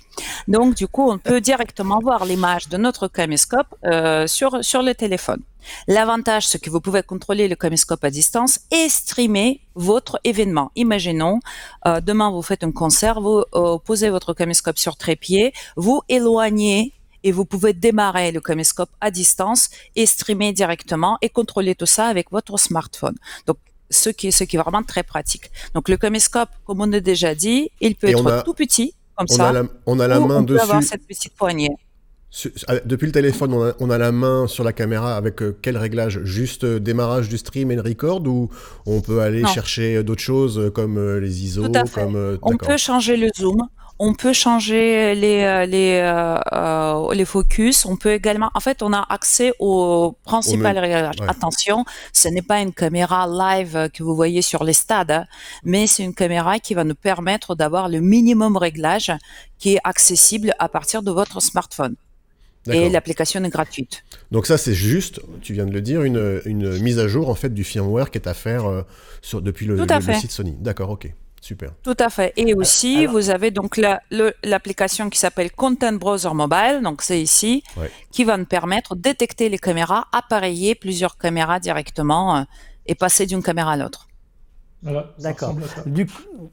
Donc, 0.47 0.75
du 0.75 0.87
coup, 0.87 1.11
on 1.11 1.19
peut 1.19 1.41
directement 1.41 1.99
voir 2.01 2.25
l'image 2.25 2.69
de 2.69 2.77
notre 2.77 3.09
caméscope 3.09 3.75
euh, 3.85 4.27
sur, 4.27 4.63
sur 4.65 4.83
le 4.83 4.95
téléphone. 4.95 5.43
L'avantage, 5.87 6.47
c'est 6.47 6.59
que 6.59 6.71
vous 6.71 6.81
pouvez 6.81 7.03
contrôler 7.03 7.49
le 7.49 7.57
caméscope 7.57 8.05
à 8.05 8.11
distance 8.11 8.61
et 8.71 8.89
streamer 8.89 9.61
votre 9.75 10.21
événement. 10.25 10.71
Imaginons, 10.77 11.41
euh, 11.87 12.01
demain, 12.01 12.31
vous 12.31 12.43
faites 12.43 12.65
un 12.65 12.73
concert, 12.73 13.21
vous 13.21 13.45
euh, 13.55 13.79
posez 13.79 14.11
votre 14.11 14.35
caméscope 14.35 14.79
sur 14.79 14.97
trépied, 14.97 15.53
vous 15.77 16.03
éloignez 16.09 16.93
et 17.25 17.33
vous 17.33 17.45
pouvez 17.45 17.73
démarrer 17.73 18.31
le 18.33 18.41
caméscope 18.41 18.91
à 19.01 19.11
distance 19.11 19.71
et 19.97 20.07
streamer 20.07 20.53
directement 20.53 21.19
et 21.21 21.29
contrôler 21.29 21.75
tout 21.75 21.87
ça 21.87 22.07
avec 22.07 22.31
votre 22.31 22.57
smartphone. 22.59 23.17
Donc, 23.47 23.59
ce 23.91 24.11
qui 24.11 24.29
est, 24.29 24.31
ce 24.31 24.45
qui 24.45 24.57
est 24.57 24.61
vraiment 24.61 24.83
très 24.83 25.03
pratique. 25.03 25.51
Donc 25.75 25.89
le 25.89 25.97
caméscope, 25.97 26.51
comme 26.65 26.81
on 26.81 26.93
a 26.93 27.01
déjà 27.01 27.35
dit, 27.35 27.71
il 27.81 27.95
peut 27.97 28.09
et 28.09 28.13
être 28.13 28.27
a, 28.31 28.43
tout 28.43 28.55
petit, 28.55 28.95
comme 29.17 29.27
on 29.31 29.35
ça. 29.35 29.49
A 29.49 29.53
la, 29.53 29.63
on 29.87 30.01
a 30.01 30.09
la 30.09 30.21
main 30.21 30.37
on 30.39 30.43
dessus. 30.43 30.57
peut 30.57 30.63
avoir 30.63 30.83
cette 30.83 31.07
petite 31.07 31.35
poignée. 31.35 31.71
Sur, 32.31 32.51
depuis 32.85 33.07
le 33.07 33.13
téléphone, 33.13 33.55
on 33.55 33.65
a, 33.65 33.73
on 33.81 33.89
a, 33.89 33.97
la 33.97 34.13
main 34.13 34.47
sur 34.47 34.63
la 34.63 34.75
caméra 34.75 35.17
avec 35.17 35.41
euh, 35.41 35.57
quel 35.63 35.79
réglage? 35.79 36.21
Juste 36.25 36.65
euh, 36.65 36.79
démarrage 36.79 37.31
du 37.31 37.39
stream 37.39 37.71
et 37.71 37.77
le 37.77 37.81
record 37.81 38.21
ou 38.27 38.51
on 38.85 39.01
peut 39.01 39.21
aller 39.21 39.41
non. 39.41 39.49
chercher 39.49 40.03
d'autres 40.03 40.23
choses 40.23 40.59
euh, 40.59 40.71
comme 40.71 40.99
euh, 40.99 41.21
les 41.21 41.45
ISO 41.45 41.65
comme, 41.95 42.17
euh, 42.17 42.37
On 42.43 42.59
peut 42.59 42.77
changer 42.77 43.17
le 43.17 43.31
zoom, 43.35 43.63
on 43.99 44.15
peut 44.15 44.33
changer 44.33 45.15
les, 45.15 45.67
les, 45.67 46.01
euh, 46.03 47.15
les 47.15 47.25
focus, 47.25 47.85
on 47.85 47.97
peut 47.97 48.13
également, 48.13 48.51
en 48.55 48.61
fait, 48.61 48.83
on 48.83 48.93
a 48.93 49.05
accès 49.09 49.53
au 49.59 50.17
principal 50.25 50.79
au 50.79 50.81
réglage. 50.81 51.17
Ouais. 51.21 51.29
Attention, 51.29 51.85
ce 52.13 52.29
n'est 52.29 52.43
pas 52.43 52.61
une 52.61 52.73
caméra 52.73 53.27
live 53.27 53.91
que 53.93 54.03
vous 54.03 54.15
voyez 54.15 54.43
sur 54.43 54.63
les 54.63 54.73
stades, 54.73 55.11
hein, 55.11 55.25
mais 55.65 55.87
c'est 55.87 56.05
une 56.05 56.15
caméra 56.15 56.59
qui 56.59 56.75
va 56.75 56.85
nous 56.85 56.95
permettre 56.95 57.55
d'avoir 57.55 57.89
le 57.89 58.01
minimum 58.01 58.57
réglage 58.57 59.13
qui 59.59 59.75
est 59.75 59.81
accessible 59.83 60.55
à 60.59 60.69
partir 60.69 61.03
de 61.03 61.11
votre 61.11 61.41
smartphone. 61.41 61.97
Et 62.71 62.91
l'application 62.91 63.43
est 63.45 63.49
gratuite. 63.49 64.05
Donc 64.31 64.47
ça, 64.47 64.59
c'est 64.59 64.75
juste, 64.75 65.21
tu 65.41 65.55
viens 65.55 65.65
de 65.65 65.73
le 65.73 65.81
dire, 65.81 66.03
une, 66.03 66.43
une, 66.45 66.79
mise 66.81 66.99
à 66.99 67.09
jour 67.09 67.31
en 67.31 67.35
fait 67.35 67.55
du 67.55 67.65
firmware 67.65 68.11
qui 68.11 68.19
est 68.19 68.29
à 68.29 68.35
faire 68.35 68.67
euh, 68.67 68.83
sur, 69.23 69.41
depuis 69.41 69.65
le, 69.65 69.77
le, 69.77 69.87
le 69.87 70.15
site 70.15 70.31
Sony. 70.31 70.55
D'accord, 70.61 70.91
ok. 70.91 71.11
Super. 71.41 71.73
Tout 71.83 71.97
à 71.99 72.11
fait. 72.11 72.33
Et 72.37 72.55
aussi, 72.55 72.99
Alors... 72.99 73.13
vous 73.13 73.31
avez 73.31 73.51
donc 73.51 73.79
l'application 74.43 75.05
la, 75.05 75.11
qui 75.11 75.19
s'appelle 75.19 75.51
Content 75.53 75.93
Browser 75.93 76.35
Mobile, 76.35 76.81
donc 76.83 77.03
c'est 77.03 77.21
ici, 77.21 77.63
ouais. 77.77 77.91
qui 78.11 78.25
va 78.25 78.37
nous 78.37 78.45
permettre 78.47 78.95
de 78.95 79.01
détecter 79.01 79.49
les 79.49 79.59
caméras, 79.59 80.07
appareiller 80.13 80.75
plusieurs 80.75 81.17
caméras 81.17 81.61
directement 81.61 82.37
euh, 82.37 82.43
et 82.87 82.95
passer 82.95 83.27
d'une 83.27 83.43
caméra 83.43 83.73
à 83.73 83.77
l'autre. 83.77 84.09
Voilà, 84.83 85.13
D'accord. 85.19 85.57
Du 85.87 86.07
coup, 86.07 86.51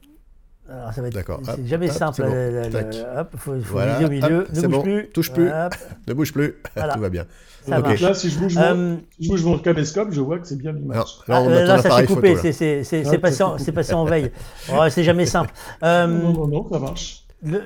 alors 0.68 0.92
ça 0.92 1.00
va 1.00 1.08
être 1.08 1.40
c'est 1.54 1.66
jamais 1.66 1.90
hop, 1.90 1.96
simple. 1.96 2.22
Bon. 2.22 2.32
Le, 2.32 2.68
le, 2.68 3.18
hop, 3.20 3.28
faut, 3.36 3.52
faut 3.52 3.72
voilà, 3.72 3.98
viser 3.98 4.04
au 4.04 4.08
milieu. 4.08 4.40
Hop, 4.40 4.52
ne 4.52 4.60
bouge 4.62 4.70
bon. 4.70 4.82
plus. 4.82 5.08
Touche 5.10 5.32
plus. 5.32 5.48
Hop. 5.48 5.74
Ne 6.08 6.14
bouge 6.14 6.32
plus. 6.32 6.56
Voilà. 6.76 6.94
Tout 6.94 7.00
va 7.00 7.08
bien. 7.08 7.26
Ça 7.68 7.78
okay. 7.80 7.96
Là, 7.96 8.14
si 8.14 8.30
je 8.30 8.38
bouge, 8.38 8.56
mon, 8.56 8.62
um, 8.62 9.00
je 9.20 9.28
bouge 9.28 9.44
mon 9.44 9.58
caméscope, 9.58 10.10
je 10.10 10.20
vois 10.20 10.38
que 10.38 10.46
c'est 10.46 10.58
bien 10.58 10.72
l'image. 10.72 11.18
Là, 11.28 11.42
ah, 11.44 11.48
là 11.48 11.78
ça 11.82 11.96
s'est 11.96 12.06
coupé. 12.06 12.36
C'est 12.52 13.06
ah, 13.06 13.18
passé, 13.18 13.42
en, 13.42 13.56
passé 13.74 13.94
en 13.94 14.04
veille. 14.04 14.32
Oh, 14.72 14.82
c'est 14.90 15.04
jamais 15.04 15.26
simple. 15.26 15.52
Non, 15.82 16.06
non, 16.08 16.48
non, 16.48 16.68
ça 16.70 16.78
marche. 16.78 17.24
Le, 17.42 17.62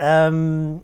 um, 0.00 0.80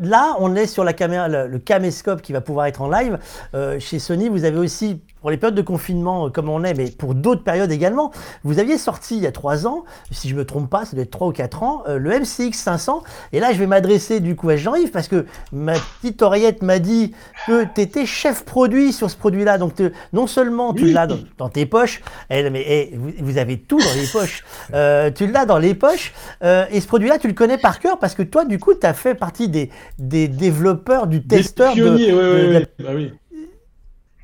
là, 0.00 0.36
on 0.38 0.54
est 0.54 0.66
sur 0.66 0.84
la 0.84 0.92
caméra, 0.92 1.28
le, 1.28 1.46
le, 1.46 1.58
caméscope 1.58 2.22
qui 2.22 2.32
va 2.32 2.40
pouvoir 2.40 2.66
être 2.66 2.82
en 2.82 2.90
live. 2.90 3.18
Euh, 3.54 3.78
chez 3.78 3.98
Sony, 3.98 4.28
vous 4.28 4.44
avez 4.44 4.58
aussi 4.58 5.02
pour 5.20 5.30
les 5.30 5.36
périodes 5.36 5.56
de 5.56 5.62
confinement 5.62 6.26
euh, 6.26 6.30
comme 6.30 6.48
on 6.48 6.64
est, 6.64 6.74
mais 6.74 6.90
pour 6.90 7.14
d'autres 7.14 7.42
périodes 7.42 7.70
également. 7.70 8.10
Vous 8.44 8.58
aviez 8.58 8.78
sorti 8.78 9.16
il 9.16 9.22
y 9.22 9.26
a 9.26 9.32
trois 9.32 9.66
ans, 9.66 9.84
si 10.10 10.28
je 10.28 10.34
me 10.34 10.44
trompe 10.44 10.70
pas, 10.70 10.84
ça 10.84 10.96
doit 10.96 11.02
être 11.02 11.10
trois 11.10 11.28
ou 11.28 11.32
quatre 11.32 11.62
ans, 11.62 11.82
euh, 11.88 11.98
le 11.98 12.10
MCX 12.10 12.52
500. 12.52 13.02
Et 13.32 13.40
là, 13.40 13.52
je 13.52 13.58
vais 13.58 13.66
m'adresser 13.66 14.20
du 14.20 14.36
coup 14.36 14.48
à 14.48 14.56
Jean-Yves 14.56 14.90
parce 14.90 15.08
que 15.08 15.26
ma 15.52 15.74
petite 16.00 16.22
oreillette 16.22 16.62
m'a 16.62 16.78
dit 16.78 17.12
que 17.46 17.64
tu 17.74 17.80
étais 17.80 18.06
chef 18.06 18.44
produit 18.44 18.92
sur 18.92 19.10
ce 19.10 19.16
produit-là. 19.16 19.58
Donc 19.58 19.74
non 20.12 20.26
seulement 20.26 20.74
tu 20.74 20.86
l'as 20.86 21.06
dans, 21.06 21.18
dans, 21.38 21.48
tes 21.48 21.66
poches, 21.66 22.02
mais 22.30 22.64
hey, 22.66 22.94
vous, 22.96 23.10
vous, 23.18 23.38
avez 23.38 23.58
tout 23.58 23.78
dans 23.78 23.94
les 23.94 24.06
poches. 24.06 24.44
Euh, 24.72 25.10
tu 25.10 25.26
l'as 25.26 25.46
dans 25.46 25.58
les 25.58 25.74
poches. 25.74 26.12
Euh, 26.44 26.64
et 26.70 26.80
ce 26.80 26.86
produit-là, 26.86 27.18
tu 27.18 27.26
le 27.26 27.34
connais 27.34 27.58
par 27.58 27.80
cœur 27.80 27.98
parce 27.98 28.14
que 28.14 28.22
toi, 28.22 28.44
du 28.44 28.58
coup, 28.58 28.74
tu 28.74 28.86
as 28.86 28.94
fait 28.94 29.14
partie 29.14 29.48
des, 29.48 29.70
des 29.98 30.28
développeurs, 30.28 31.06
du 31.06 31.22
testeur 31.22 31.72
pionniers, 31.72 32.12
de, 32.12 32.16
ouais, 32.16 32.22
de, 32.22 32.30
ouais, 32.30 32.48
de, 32.48 32.54
ouais. 32.54 32.66
Bah 32.78 32.90
oui 32.94 33.12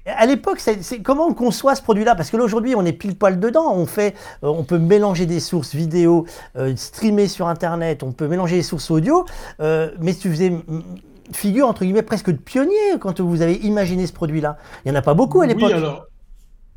À 0.07 0.25
l'époque, 0.27 0.61
c'est 0.61 1.03
comment 1.03 1.27
on 1.27 1.35
conçoit 1.35 1.75
ce 1.75 1.83
produit-là? 1.83 2.15
Parce 2.15 2.31
que 2.31 2.37
là, 2.37 2.45
aujourd'hui, 2.45 2.77
on 2.77 2.85
est 2.85 2.93
pile 2.93 3.17
poil 3.17 3.41
dedans. 3.41 3.75
On 3.75 3.87
fait, 3.87 4.15
euh, 4.45 4.49
on 4.49 4.63
peut 4.63 4.79
mélanger 4.79 5.27
des 5.27 5.41
sources 5.41 5.75
vidéo, 5.75 6.27
euh, 6.57 6.75
streamer 6.77 7.27
sur 7.27 7.49
Internet, 7.49 8.05
on 8.05 8.13
peut 8.13 8.29
mélanger 8.29 8.57
les 8.57 8.63
sources 8.63 8.91
audio. 8.91 9.25
Euh, 9.61 9.91
mais 10.01 10.15
tu 10.15 10.31
faisais 10.31 10.53
figure 11.33 11.67
entre 11.67 11.85
guillemets 11.85 12.03
presque 12.03 12.31
de 12.31 12.37
pionnier 12.37 13.01
quand 13.01 13.21
vous 13.21 13.43
avez 13.43 13.57
imaginé 13.57 14.07
ce 14.07 14.13
produit-là. 14.13 14.59
Il 14.85 14.93
n'y 14.93 14.97
en 14.97 14.99
a 15.01 15.03
pas 15.03 15.15
beaucoup 15.15 15.41
à 15.41 15.47
l'époque. 15.47 15.71
Oui, 15.71 15.73
alors. 15.73 16.07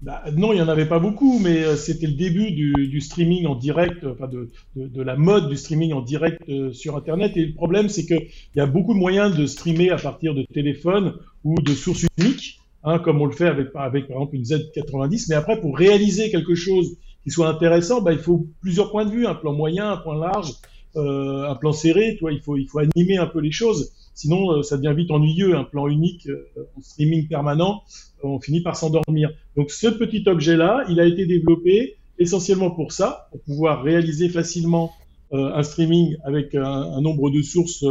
Bah, 0.01 0.23
non, 0.33 0.53
il 0.53 0.55
n'y 0.55 0.61
en 0.61 0.69
avait 0.69 0.87
pas 0.87 0.99
beaucoup, 0.99 1.39
mais 1.39 1.75
c'était 1.75 2.07
le 2.07 2.13
début 2.13 2.51
du, 2.51 3.01
streaming 3.01 3.45
en 3.45 3.55
direct, 3.55 4.05
enfin 4.05 4.29
de, 4.29 4.49
de, 4.77 5.01
la 5.01 5.17
mode 5.17 5.49
du 5.49 5.57
streaming 5.57 5.91
en 5.91 6.01
direct 6.01 6.41
sur 6.71 6.95
Internet. 6.95 7.33
Et 7.35 7.45
le 7.45 7.53
problème, 7.53 7.89
c'est 7.89 8.05
qu'il 8.05 8.27
y 8.55 8.61
a 8.61 8.65
beaucoup 8.65 8.93
de 8.93 8.99
moyens 8.99 9.35
de 9.35 9.45
streamer 9.45 9.89
à 9.89 9.97
partir 9.97 10.33
de 10.33 10.43
téléphone 10.53 11.15
ou 11.43 11.61
de 11.61 11.73
sources 11.73 12.05
uniques. 12.17 12.58
Hein, 12.83 12.99
comme 12.99 13.21
on 13.21 13.25
le 13.25 13.33
fait 13.33 13.47
avec, 13.47 13.73
par 13.73 13.93
exemple 13.93 14.35
une 14.35 14.43
Z90. 14.43 15.25
Mais 15.29 15.35
après, 15.35 15.59
pour 15.59 15.77
réaliser 15.77 16.29
quelque 16.29 16.55
chose 16.55 16.95
qui 17.23 17.29
soit 17.29 17.49
intéressant, 17.49 18.01
bah, 18.01 18.13
il 18.13 18.19
faut 18.19 18.47
plusieurs 18.61 18.91
points 18.91 19.05
de 19.05 19.11
vue, 19.11 19.27
un 19.27 19.35
plan 19.35 19.53
moyen, 19.53 19.91
un 19.91 19.97
point 19.97 20.17
large, 20.17 20.53
euh, 20.95 21.49
un 21.49 21.55
plan 21.55 21.73
serré. 21.73 22.15
Toi, 22.17 22.31
il 22.31 22.39
faut 22.39 22.55
il 22.55 22.67
faut 22.67 22.79
animer 22.79 23.17
un 23.17 23.27
peu 23.27 23.39
les 23.39 23.51
choses. 23.51 23.91
Sinon, 24.13 24.51
euh, 24.51 24.63
ça 24.63 24.77
devient 24.77 24.95
vite 24.95 25.11
ennuyeux. 25.11 25.55
Un 25.57 25.65
plan 25.65 25.89
unique 25.89 26.27
euh, 26.27 26.47
en 26.77 26.81
streaming 26.81 27.27
permanent, 27.27 27.83
on 28.23 28.39
finit 28.39 28.61
par 28.61 28.77
s'endormir. 28.77 29.31
Donc, 29.57 29.71
ce 29.71 29.87
petit 29.87 30.23
objet-là, 30.25 30.85
il 30.89 31.01
a 31.01 31.05
été 31.05 31.25
développé 31.25 31.97
essentiellement 32.17 32.71
pour 32.71 32.93
ça, 32.93 33.27
pour 33.31 33.41
pouvoir 33.41 33.83
réaliser 33.83 34.29
facilement 34.29 34.91
un 35.31 35.61
streaming 35.61 36.17
avec 36.25 36.55
un, 36.55 36.63
un 36.63 37.01
nombre 37.01 37.29
de 37.29 37.41
sources 37.43 37.85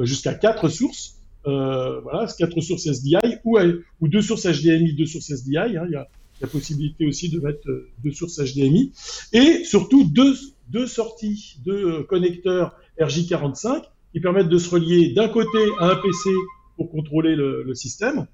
jusqu'à 0.00 0.34
quatre 0.34 0.68
sources. 0.68 1.19
Euh, 1.46 2.00
voilà, 2.00 2.26
quatre 2.38 2.60
sources 2.60 2.86
SDI 2.86 3.16
ou, 3.44 3.58
ou 4.00 4.08
deux 4.08 4.20
sources 4.20 4.46
HDMI, 4.46 4.94
deux 4.94 5.06
sources 5.06 5.30
SDI. 5.30 5.56
Hein, 5.56 5.84
il 5.86 5.92
y 5.92 5.96
a 5.96 6.06
la 6.40 6.48
possibilité 6.48 7.06
aussi 7.06 7.28
de 7.28 7.40
mettre 7.40 7.68
euh, 7.68 7.88
deux 8.02 8.12
sources 8.12 8.40
HDMI 8.40 8.92
et 9.32 9.64
surtout 9.64 10.04
deux, 10.04 10.34
deux 10.68 10.86
sorties 10.86 11.58
de 11.64 11.72
euh, 11.72 12.02
connecteurs 12.02 12.74
RJ45 12.98 13.82
qui 14.12 14.20
permettent 14.20 14.48
de 14.48 14.58
se 14.58 14.68
relier 14.70 15.12
d'un 15.12 15.28
côté 15.28 15.58
à 15.78 15.90
un 15.90 15.96
PC 15.96 16.30
pour 16.76 16.90
contrôler 16.90 17.36
le, 17.36 17.62
le 17.62 17.74
système 17.74 18.26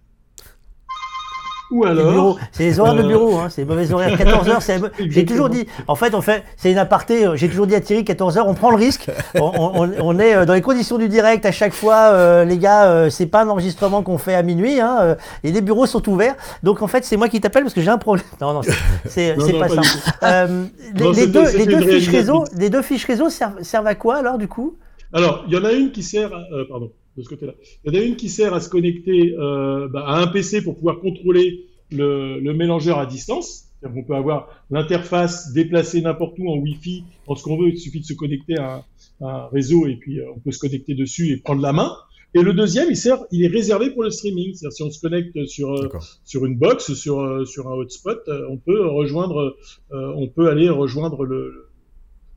ou 1.71 1.85
alors 1.85 2.39
C'est 2.53 2.65
les 2.65 2.79
horaires 2.79 2.95
de 2.95 3.03
euh, 3.03 3.09
bureau, 3.09 3.39
hein, 3.39 3.49
c'est 3.49 3.63
les 3.63 3.67
mauvais 3.67 3.93
horaires. 3.93 4.17
14 4.17 4.49
heures, 4.49 4.63
c'est. 4.63 4.81
J'ai 5.11 5.25
toujours 5.25 5.49
dit. 5.49 5.67
En 5.89 5.97
fait, 5.97 6.15
on 6.15 6.21
fait. 6.21 6.45
C'est 6.57 6.71
une 6.71 6.79
aparté. 6.79 7.27
J'ai 7.35 7.49
toujours 7.49 7.67
dit 7.67 7.75
à 7.75 7.81
Thierry, 7.81 8.05
14 8.05 8.39
heures, 8.39 8.49
on 8.49 8.55
prend 8.55 8.71
le 8.71 8.77
risque. 8.77 9.11
On, 9.35 9.53
on, 9.57 9.91
on, 10.01 10.19
est 10.19 10.35
euh, 10.35 10.45
dans 10.45 10.55
les 10.55 10.63
conditions 10.63 10.99
du 10.99 11.09
direct 11.09 11.45
à 11.45 11.53
chaque 11.53 11.75
fois. 11.75 12.13
Euh, 12.13 12.45
les 12.45 12.59
gars, 12.59 13.11
c'est 13.11 13.27
pas 13.27 13.43
un 13.43 13.49
enregistrement 13.49 14.03
qu'on 14.03 14.19
fait 14.19 14.35
à 14.35 14.43
minuit. 14.43 14.81
Hein, 14.81 15.17
et 15.43 15.51
les 15.51 15.61
bureaux 15.61 15.87
sont 15.87 16.09
ouverts. 16.09 16.37
Donc 16.63 16.83
en 16.83 16.87
fait, 16.87 17.05
c'est 17.05 17.17
moi 17.17 17.29
qui 17.29 17.41
t'appelle 17.41 17.65
parce 17.65 17.75
que 17.75 17.81
j'ai 17.81 17.91
un 17.91 17.99
problème. 17.99 18.27
Non, 18.41 18.53
non, 18.53 18.61
c'est 19.07 19.35
pas, 19.59 19.69
ça. 19.69 20.47
les, 20.95 21.27
deux, 21.27 21.51
les 21.57 21.67
deux 21.67 21.81
fiches 21.81 22.09
réseau, 22.09 22.45
les 22.57 22.71
deux 22.71 22.83
fiches 22.83 23.07
réseau 23.07 23.29
servent, 23.29 23.63
servent 23.63 23.87
à 23.87 23.95
quoi 23.95 24.17
alors 24.17 24.39
du 24.39 24.49
coup? 24.49 24.77
Alors, 25.13 25.45
il 25.47 25.55
y 25.55 25.57
en 25.57 25.65
a 25.65 25.73
une 25.73 25.91
qui 25.93 26.03
sert. 26.03 26.31
pardon 26.69 26.91
de 27.17 27.23
ce 27.23 27.29
côté-là. 27.29 27.55
Il 27.85 27.93
y 27.93 27.97
en 27.97 28.01
a 28.01 28.05
une 28.05 28.17
qui 28.17 28.29
sert 28.29 28.55
à 28.55 28.61
se 28.61 28.69
connecter 28.69 29.35
euh, 29.39 29.89
bah, 29.89 30.05
à 30.07 30.21
un 30.21 30.27
PC 30.27 30.63
pour 30.63 30.77
pouvoir 30.77 31.01
contrôler 31.01 31.67
le, 31.91 32.41
le 32.41 32.55
mélangeur 32.55 32.99
à 32.99 33.07
distance. 33.07 33.67
On 33.83 34.03
peut 34.03 34.15
avoir 34.15 34.49
l'interface 34.71 35.53
déplacée 35.53 36.01
n'importe 36.01 36.39
où 36.39 36.49
en 36.49 36.57
Wi-Fi, 36.57 37.05
en 37.27 37.35
ce 37.35 37.43
qu'on 37.43 37.57
veut. 37.57 37.69
Il 37.69 37.79
suffit 37.79 38.01
de 38.01 38.05
se 38.05 38.15
connecter 38.15 38.57
à, 38.59 38.85
un 39.21 39.47
réseau 39.49 39.87
et 39.87 39.97
puis 39.97 40.21
euh, 40.21 40.31
on 40.35 40.39
peut 40.41 40.53
se 40.53 40.59
connecter 40.59 40.95
dessus 40.95 41.33
et 41.33 41.37
prendre 41.39 41.63
la 41.63 41.73
main. 41.73 41.93
Et 42.35 42.43
le 42.43 42.53
deuxième, 42.53 42.91
il 42.91 42.97
sert, 42.97 43.19
il 43.31 43.45
est 43.45 43.49
réservé 43.49 43.91
pour 43.91 44.03
le 44.03 44.11
streaming. 44.11 44.55
C'est-à-dire 44.55 44.77
si 44.77 44.83
on 44.83 44.91
se 44.91 45.01
connecte 45.01 45.47
sur 45.47 45.73
euh, 45.73 45.89
sur 46.25 46.45
une 46.45 46.57
box, 46.57 46.93
sur 46.93 47.21
euh, 47.21 47.45
sur 47.45 47.69
un 47.69 47.75
hotspot, 47.75 48.29
on 48.51 48.59
peut 48.59 48.87
rejoindre, 48.89 49.57
on 49.91 50.29
peut 50.29 50.49
aller 50.49 50.69
rejoindre 50.69 51.25
le, 51.25 51.66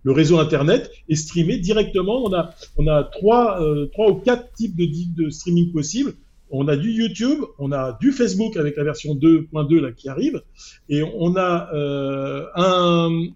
le 0.04 0.12
réseau 0.12 0.40
Internet 0.40 0.92
et 1.08 1.16
streamer 1.16 1.58
directement. 1.58 2.24
On 2.24 2.34
a, 2.34 2.54
on 2.78 2.88
a 2.88 3.04
trois, 3.04 3.62
euh, 3.62 3.88
trois 3.88 4.10
ou 4.10 4.16
quatre 4.16 4.52
types 4.54 4.76
de, 4.76 4.88
de 5.24 5.30
streaming 5.30 5.72
possibles. 5.72 6.14
On 6.52 6.68
a 6.68 6.76
du 6.76 6.92
YouTube, 6.92 7.44
on 7.60 7.72
a 7.72 7.98
du 8.02 8.12
Facebook 8.12 8.58
avec 8.58 8.76
la 8.76 8.84
version 8.84 9.14
2.2 9.14 9.82
là 9.82 9.92
qui 9.92 10.10
arrive, 10.10 10.42
et 10.90 11.04
on 11.04 11.36
a 11.36 11.70
euh, 11.76 12.48
un, 12.56 13.28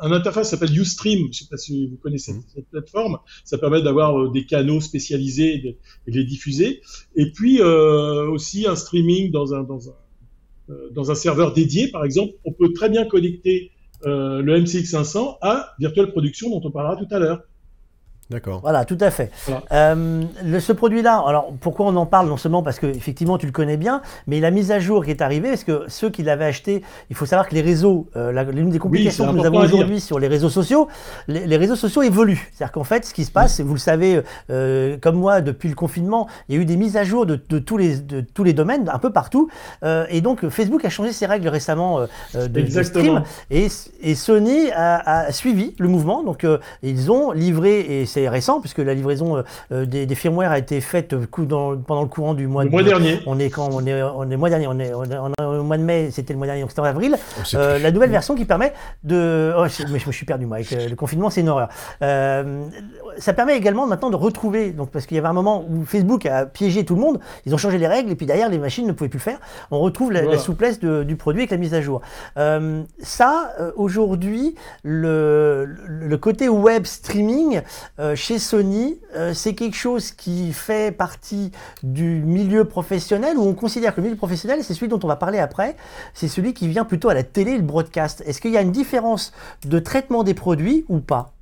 un 0.00 0.12
interface 0.12 0.48
qui 0.48 0.56
s'appelle 0.56 0.78
Ustream. 0.78 1.20
Je 1.20 1.26
ne 1.28 1.32
sais 1.32 1.46
pas 1.50 1.56
si 1.56 1.86
vous 1.86 1.96
connaissez 1.96 2.32
mmh. 2.32 2.42
cette, 2.54 2.68
plateforme. 2.68 3.18
Ça 3.44 3.58
permet 3.58 3.82
d'avoir 3.82 4.18
euh, 4.18 4.30
des 4.30 4.44
canaux 4.44 4.80
spécialisés 4.80 5.54
et 5.54 5.58
de, 5.58 5.76
les 6.06 6.24
diffuser. 6.24 6.80
Et 7.14 7.30
puis 7.32 7.60
euh, 7.60 8.28
aussi 8.28 8.66
un 8.66 8.76
streaming 8.76 9.30
dans 9.30 9.54
un, 9.54 9.62
dans 9.62 9.88
un, 9.88 9.94
euh, 10.70 10.90
dans 10.90 11.10
un 11.10 11.14
serveur 11.14 11.52
dédié, 11.52 11.88
par 11.88 12.04
exemple. 12.04 12.34
On 12.44 12.52
peut 12.52 12.72
très 12.72 12.88
bien 12.88 13.04
connecter 13.04 13.70
euh, 13.70 13.75
le 14.06 14.60
MCX500 14.60 15.38
à 15.42 15.74
Virtual 15.78 16.10
Production 16.10 16.50
dont 16.50 16.66
on 16.66 16.70
parlera 16.70 16.96
tout 16.96 17.08
à 17.14 17.18
l'heure. 17.18 17.42
D'accord. 18.28 18.58
Voilà, 18.60 18.84
tout 18.84 18.98
à 19.00 19.12
fait. 19.12 19.30
Euh, 19.70 20.22
ce 20.58 20.72
produit-là, 20.72 21.22
alors 21.24 21.52
pourquoi 21.60 21.86
on 21.86 21.94
en 21.94 22.06
parle 22.06 22.28
Non 22.28 22.36
seulement 22.36 22.64
parce 22.64 22.80
que 22.80 22.86
effectivement 22.86 23.38
tu 23.38 23.46
le 23.46 23.52
connais 23.52 23.76
bien, 23.76 24.02
mais 24.26 24.40
la 24.40 24.50
mise 24.50 24.72
à 24.72 24.80
jour 24.80 25.04
qui 25.04 25.12
est 25.12 25.22
arrivée, 25.22 25.50
parce 25.50 25.62
que 25.62 25.84
ceux 25.86 26.10
qui 26.10 26.24
l'avaient 26.24 26.46
acheté, 26.46 26.82
il 27.08 27.14
faut 27.14 27.26
savoir 27.26 27.48
que 27.48 27.54
les 27.54 27.60
réseaux, 27.60 28.08
euh, 28.16 28.32
l'une 28.50 28.70
des 28.70 28.80
complications 28.80 29.28
que 29.28 29.36
nous 29.38 29.44
avons 29.44 29.60
aujourd'hui 29.60 30.00
sur 30.00 30.18
les 30.18 30.26
réseaux 30.26 30.48
sociaux, 30.48 30.88
les, 31.28 31.56
réseaux 31.56 31.76
sociaux 31.76 32.02
évoluent. 32.02 32.50
C'est-à-dire 32.52 32.72
qu'en 32.72 32.84
fait, 32.84 33.04
ce 33.04 33.14
qui 33.14 33.24
se 33.24 33.30
passe, 33.30 33.60
vous 33.60 33.74
le 33.74 33.78
savez, 33.78 34.20
euh, 34.50 34.96
comme 35.00 35.16
moi, 35.16 35.40
depuis 35.40 35.68
le 35.68 35.76
confinement, 35.76 36.26
il 36.48 36.56
y 36.56 36.58
a 36.58 36.60
eu 36.60 36.64
des 36.64 36.76
mises 36.76 36.96
à 36.96 37.04
jour 37.04 37.26
de, 37.26 37.36
tous, 37.36 37.76
les, 37.76 37.98
de 37.98 38.22
tous 38.22 38.42
les 38.42 38.54
domaines, 38.54 38.90
un 38.92 38.98
peu 38.98 39.12
partout, 39.12 39.48
et 39.84 40.20
donc 40.20 40.48
Facebook 40.48 40.84
a 40.84 40.90
changé 40.90 41.12
ses 41.12 41.26
règles 41.26 41.46
récemment 41.46 42.00
de, 42.34 42.82
stream, 42.82 43.22
et, 43.52 43.68
et 44.02 44.14
Sony 44.16 44.70
a, 44.72 45.26
a, 45.26 45.32
suivi 45.32 45.76
le 45.78 45.86
mouvement, 45.86 46.24
donc 46.24 46.44
ils 46.82 47.12
ont 47.12 47.30
livré 47.30 48.00
et 48.00 48.06
c'est 48.16 48.28
récent 48.28 48.60
puisque 48.60 48.78
la 48.78 48.94
livraison 48.94 49.36
euh, 49.36 49.42
euh, 49.72 49.84
des, 49.84 50.06
des, 50.06 50.14
firmware 50.14 50.50
a 50.50 50.58
été 50.58 50.80
faite 50.80 51.12
euh, 51.12 51.26
pendant 51.28 52.02
le 52.02 52.08
courant 52.08 52.32
du 52.32 52.46
mois, 52.46 52.64
le 52.64 52.70
mois 52.70 52.82
dernier. 52.82 53.20
On 53.26 53.38
est 53.38 53.50
quand 53.50 53.68
on 53.70 53.84
est, 53.86 54.02
on 54.02 54.30
est 54.30 54.36
mois 54.36 54.48
dernier, 54.48 54.66
on 54.66 54.78
est, 54.78 54.92
au 54.92 55.62
mois 55.62 55.76
de 55.76 55.82
mai, 55.82 56.08
c'était 56.10 56.32
le 56.32 56.38
mois 56.38 56.46
dernier, 56.46 56.62
donc 56.62 56.70
c'était 56.70 56.80
en 56.80 56.84
avril. 56.84 57.16
Oh, 57.38 57.56
la 57.56 57.90
nouvelle 57.90 58.10
version 58.10 58.34
qui 58.34 58.46
permet 58.46 58.72
de, 59.04 59.52
oh, 59.56 59.66
mais 59.90 59.98
je 59.98 60.06
me 60.06 60.12
suis 60.12 60.24
perdu 60.24 60.46
moi 60.46 60.56
avec 60.56 60.70
le 60.70 60.94
confinement, 60.94 61.28
c'est 61.28 61.42
une 61.42 61.50
horreur. 61.50 61.68
ça 62.00 63.32
permet 63.34 63.56
également 63.56 63.86
maintenant 63.86 64.10
de 64.10 64.16
retrouver, 64.16 64.70
donc 64.70 64.90
parce 64.90 65.04
qu'il 65.04 65.16
y 65.16 65.18
avait 65.18 65.28
un 65.28 65.34
moment 65.34 65.64
où 65.68 65.84
Facebook 65.84 66.24
a 66.24 66.46
piégé 66.46 66.84
tout 66.84 66.94
le 66.94 67.00
monde, 67.00 67.20
ils 67.44 67.54
ont 67.54 67.58
changé 67.58 67.76
les 67.76 67.86
règles 67.86 68.10
et 68.10 68.14
puis 68.14 68.26
derrière 68.26 68.48
les 68.48 68.58
machines 68.58 68.86
ne 68.86 68.92
pouvaient 68.92 69.10
plus 69.10 69.18
le 69.18 69.22
faire. 69.22 69.38
On 69.70 69.80
retrouve 69.80 70.12
la, 70.12 70.38
souplesse 70.38 70.80
du 70.80 71.16
produit 71.16 71.42
avec 71.42 71.50
la 71.50 71.58
mise 71.58 71.74
à 71.74 71.82
jour. 71.82 72.00
ça, 73.00 73.52
aujourd'hui, 73.76 74.54
le, 74.82 75.68
le, 75.86 76.16
côté 76.16 76.48
web 76.48 76.86
streaming 76.86 77.60
chez 78.14 78.38
Sony, 78.38 78.98
euh, 79.14 79.32
c'est 79.34 79.54
quelque 79.54 79.76
chose 79.76 80.12
qui 80.12 80.52
fait 80.52 80.96
partie 80.96 81.50
du 81.82 82.22
milieu 82.24 82.64
professionnel, 82.64 83.38
où 83.38 83.42
on 83.42 83.54
considère 83.54 83.94
que 83.94 84.00
le 84.00 84.06
milieu 84.06 84.16
professionnel, 84.16 84.60
c'est 84.62 84.74
celui 84.74 84.88
dont 84.88 85.00
on 85.02 85.08
va 85.08 85.16
parler 85.16 85.38
après, 85.38 85.76
c'est 86.14 86.28
celui 86.28 86.52
qui 86.54 86.68
vient 86.68 86.84
plutôt 86.84 87.08
à 87.08 87.14
la 87.14 87.22
télé 87.22 87.56
le 87.56 87.62
broadcast. 87.62 88.22
Est-ce 88.26 88.40
qu'il 88.40 88.52
y 88.52 88.56
a 88.56 88.62
une 88.62 88.72
différence 88.72 89.32
de 89.66 89.78
traitement 89.78 90.22
des 90.24 90.34
produits 90.34 90.84
ou 90.88 91.00
pas? 91.00 91.34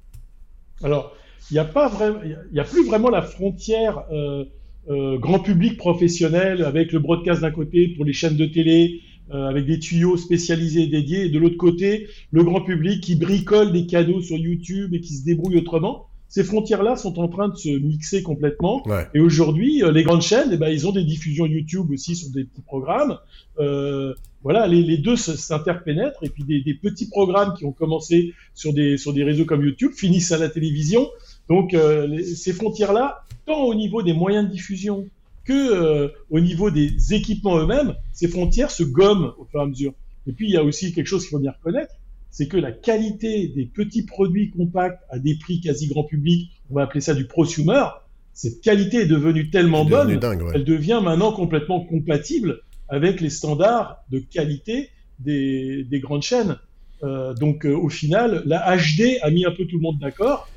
Alors, 0.82 1.12
il 1.50 1.54
n'y 1.54 1.58
a, 1.58 1.64
a 1.64 2.64
plus 2.64 2.86
vraiment 2.86 3.10
la 3.10 3.22
frontière 3.22 4.04
euh, 4.12 4.44
euh, 4.88 5.18
grand 5.18 5.40
public 5.40 5.76
professionnel 5.76 6.64
avec 6.64 6.92
le 6.92 7.00
broadcast 7.00 7.42
d'un 7.42 7.50
côté 7.50 7.88
pour 7.88 8.04
les 8.04 8.12
chaînes 8.12 8.36
de 8.36 8.46
télé, 8.46 9.00
avec 9.32 9.64
des 9.64 9.78
tuyaux 9.78 10.18
spécialisés 10.18 10.86
dédiés, 10.86 11.24
et 11.24 11.28
de 11.30 11.38
l'autre 11.38 11.56
côté, 11.56 12.08
le 12.30 12.44
grand 12.44 12.60
public 12.60 13.02
qui 13.02 13.16
bricole 13.16 13.72
des 13.72 13.86
canaux 13.86 14.20
sur 14.20 14.36
YouTube 14.36 14.92
et 14.92 15.00
qui 15.00 15.14
se 15.14 15.24
débrouille 15.24 15.56
autrement 15.56 16.08
ces 16.34 16.42
frontières-là 16.42 16.96
sont 16.96 17.20
en 17.20 17.28
train 17.28 17.48
de 17.48 17.54
se 17.54 17.68
mixer 17.68 18.24
complètement. 18.24 18.82
Et 19.14 19.20
aujourd'hui, 19.20 19.84
euh, 19.84 19.92
les 19.92 20.02
grandes 20.02 20.20
chaînes, 20.20 20.48
eh 20.50 20.56
ben, 20.56 20.68
ils 20.68 20.84
ont 20.88 20.90
des 20.90 21.04
diffusions 21.04 21.46
YouTube 21.46 21.92
aussi 21.92 22.16
sur 22.16 22.28
des 22.30 22.42
petits 22.42 22.62
programmes. 22.62 23.18
Euh, 23.60 24.14
voilà, 24.42 24.66
les, 24.66 24.82
les 24.82 24.98
deux 24.98 25.14
s'interpénètrent 25.14 26.24
et 26.24 26.30
puis 26.30 26.42
des, 26.42 26.60
des, 26.60 26.74
petits 26.74 27.08
programmes 27.08 27.54
qui 27.56 27.64
ont 27.64 27.70
commencé 27.70 28.34
sur 28.52 28.72
des 28.72 28.96
sur 28.96 29.12
des 29.12 29.22
réseaux 29.22 29.44
comme 29.44 29.62
YouTube 29.62 29.92
finissent 29.92 30.32
à 30.32 30.38
la 30.38 30.48
télévision. 30.48 31.08
Donc 31.48 31.72
euh, 31.72 32.20
ces 32.24 32.52
frontières-là, 32.52 33.22
tant 33.46 33.62
au 33.62 33.76
niveau 33.76 34.02
des 34.02 34.12
moyens 34.12 34.44
de 34.44 34.50
diffusion 34.50 35.06
que 35.44 35.52
euh, 35.52 36.08
au 36.30 36.40
niveau 36.40 36.68
des 36.68 37.14
équipements 37.14 37.60
eux-mêmes, 37.60 37.94
ces 38.12 38.26
frontières 38.26 38.72
se 38.72 38.82
gomment 38.82 39.34
au 39.38 39.44
fur 39.44 39.60
et 39.60 39.62
à 39.62 39.66
mesure. 39.66 39.92
Et 40.26 40.32
puis 40.32 40.48
il 40.48 40.52
y 40.52 40.56
a 40.56 40.64
aussi 40.64 40.92
quelque 40.92 41.06
chose 41.06 41.22
qu'il 41.22 41.30
faut 41.30 41.38
bien 41.38 41.52
reconnaître, 41.52 41.94
c'est 42.34 42.48
que 42.48 42.56
la 42.56 42.72
qualité 42.72 43.46
des 43.46 43.64
petits 43.64 44.02
produits 44.02 44.50
compacts 44.50 45.00
à 45.08 45.20
des 45.20 45.36
prix 45.36 45.60
quasi 45.60 45.86
grand 45.86 46.02
public, 46.02 46.50
on 46.68 46.74
va 46.74 46.82
appeler 46.82 47.00
ça 47.00 47.14
du 47.14 47.26
prosumer, 47.26 47.84
cette 48.32 48.60
qualité 48.60 49.02
est 49.02 49.06
devenue 49.06 49.50
tellement 49.50 49.84
bonne, 49.84 50.10
elle 50.52 50.64
devient 50.64 51.00
maintenant 51.00 51.30
complètement 51.30 51.84
compatible 51.84 52.58
avec 52.88 53.20
les 53.20 53.30
standards 53.30 54.02
de 54.10 54.18
qualité 54.18 54.90
des, 55.20 55.86
grandes 56.02 56.24
chaînes. 56.24 56.56
Euh, 57.04 57.34
donc 57.34 57.64
euh, 57.66 57.72
au 57.72 57.88
final, 57.88 58.42
la 58.46 58.76
HD 58.76 59.16
a 59.22 59.30
mis 59.30 59.46
un 59.46 59.52
peu 59.52 59.66
tout 59.66 59.76
le 59.76 59.82
monde 59.82 60.00
d'accord. 60.00 60.48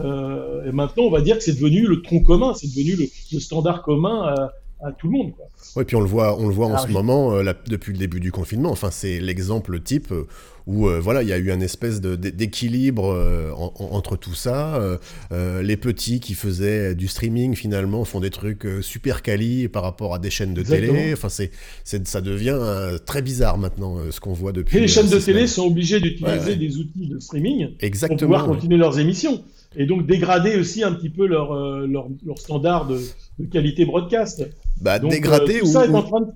Euh, 0.00 0.68
et 0.68 0.72
maintenant, 0.72 1.04
on 1.04 1.10
va 1.10 1.22
dire 1.22 1.38
que 1.38 1.44
c'est 1.44 1.54
devenu 1.54 1.86
le 1.86 2.02
tronc 2.02 2.24
commun, 2.24 2.52
c'est 2.52 2.68
devenu 2.68 3.08
le, 3.32 3.40
standard 3.40 3.80
commun 3.80 4.34
à 4.84 4.92
tout 4.92 5.06
le 5.08 5.12
monde. 5.18 5.32
Quoi. 5.36 5.46
Oui, 5.76 5.84
puis 5.84 5.96
on 5.96 6.00
le 6.00 6.06
voit, 6.06 6.38
on 6.40 6.48
le 6.48 6.54
voit 6.54 6.66
en 6.66 6.78
ce 6.78 6.88
je- 6.88 6.92
moment, 6.92 7.32
euh, 7.34 7.42
là, 7.42 7.54
depuis 7.68 7.92
le 7.92 7.98
début 7.98 8.20
du 8.20 8.32
confinement. 8.32 8.70
Enfin, 8.70 8.90
c'est 8.90 9.20
l'exemple 9.20 9.80
type 9.80 10.10
euh, 10.12 10.26
où 10.66 10.88
euh, 10.88 10.98
voilà, 11.00 11.22
il 11.22 11.28
y 11.28 11.32
a 11.32 11.38
eu 11.38 11.50
un 11.52 11.60
espèce 11.60 12.00
d'équilibre 12.00 13.06
euh, 13.12 13.50
en- 13.52 13.72
en- 13.78 13.94
entre 13.96 14.16
tout 14.16 14.34
ça. 14.34 14.80
Les 15.30 15.76
petits 15.76 16.20
qui 16.20 16.34
faisaient 16.34 16.94
du 16.94 17.08
streaming 17.08 17.54
finalement 17.54 18.04
font 18.04 18.20
des 18.20 18.30
trucs 18.30 18.66
super 18.80 19.22
quali 19.22 19.68
par 19.68 19.82
rapport 19.82 20.14
à 20.14 20.18
des 20.18 20.30
chaînes 20.30 20.54
de 20.54 20.60
Exactement. 20.60 20.92
télé. 20.94 21.12
Enfin, 21.12 21.28
c'est, 21.28 21.50
ça 21.84 22.20
devient 22.20 22.58
très 23.06 23.22
bizarre 23.22 23.58
maintenant 23.58 23.96
ce 24.10 24.20
qu'on 24.20 24.32
voit 24.32 24.52
depuis. 24.52 24.78
Et 24.78 24.80
les 24.80 24.88
chaînes 24.88 25.06
de 25.06 25.18
télé 25.18 25.20
semaines. 25.20 25.46
sont 25.46 25.66
obligées 25.66 26.00
d'utiliser 26.00 26.38
Ouais, 26.38 26.44
ouais. 26.44 26.56
des 26.56 26.76
outils 26.78 27.06
de 27.08 27.18
streaming 27.18 27.68
pour 27.68 27.76
Exactement. 27.80 28.18
pouvoir 28.18 28.48
ouais. 28.48 28.54
continuer 28.56 28.76
leurs 28.76 28.98
émissions. 28.98 29.42
Et 29.74 29.86
donc 29.86 30.06
dégrader 30.06 30.56
aussi 30.56 30.82
un 30.84 30.92
petit 30.92 31.08
peu 31.08 31.26
leur, 31.26 31.54
leur, 31.86 32.08
leur 32.26 32.38
standard 32.38 32.86
de, 32.88 32.98
de 33.38 33.46
qualité 33.46 33.86
broadcast. 33.86 34.44
Bah, 34.82 34.98
Donc, 34.98 35.10
dégrader 35.12 35.56
euh, 35.56 35.60
tout 35.60 35.66
ou, 35.66 35.68
ça 35.72 35.84
est 35.86 35.88
ou- 35.88 35.96
en 35.96 36.02
train 36.02 36.20
de 36.22 36.26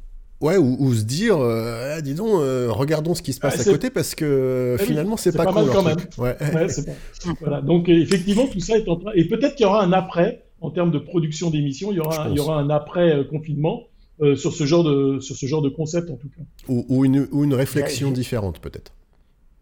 ouais, 0.40 0.56
ou, 0.56 0.76
ou 0.78 0.94
se 0.94 1.02
dire, 1.02 1.36
euh, 1.38 1.96
Ah, 1.96 2.00
dis 2.00 2.14
donc, 2.14 2.28
euh, 2.40 2.68
regardons 2.70 3.14
ce 3.14 3.22
qui 3.22 3.32
se 3.32 3.40
passe 3.40 3.54
Ah, 3.56 3.60
à 3.60 3.64
c'est- 3.64 3.70
côté 3.72 3.90
parce 3.90 4.14
que 4.14 4.24
euh, 4.24 4.76
oui, 4.80 4.86
finalement 4.86 5.16
c'est 5.16 5.36
pas, 5.36 5.44
pas 5.44 5.52
con 5.52 5.56
mal 5.60 5.66
leur 5.66 5.74
quand 5.74 5.96
truc. 5.96 6.10
Ouais. 6.18 6.36
Ouais, 6.54 6.68
c'est 6.68 6.86
pas- 6.86 6.92
voilà. 7.40 7.60
Donc 7.60 7.88
effectivement, 7.88 8.46
tout 8.46 8.60
ça 8.60 8.78
est 8.78 8.88
en 8.88 8.96
train. 8.96 9.10
Et 9.16 9.24
peut-être 9.24 9.56
qu'il 9.56 9.64
y 9.64 9.66
aura 9.66 9.82
un 9.82 9.92
après 9.92 10.44
en 10.60 10.70
termes 10.70 10.90
de 10.92 10.98
production 10.98 11.50
d'émissions. 11.50 11.90
Il 11.90 11.96
y 11.96 12.00
aura, 12.00 12.28
il 12.30 12.36
y 12.36 12.40
aura 12.40 12.58
un 12.60 12.70
après 12.70 13.12
euh, 13.12 13.24
confinement 13.24 13.82
euh, 14.22 14.36
sur 14.36 14.52
ce 14.54 14.64
genre 14.64 14.84
de 14.84 15.18
sur 15.20 15.36
ce 15.36 15.44
genre 15.46 15.60
de 15.60 15.68
concept 15.68 16.08
en 16.10 16.16
tout 16.16 16.28
cas. 16.28 16.42
Ou, 16.68 16.86
ou 16.88 17.04
une, 17.04 17.26
ou 17.32 17.44
une 17.44 17.52
réflexion 17.54 18.10
différente 18.10 18.60
peut-être. 18.60 18.92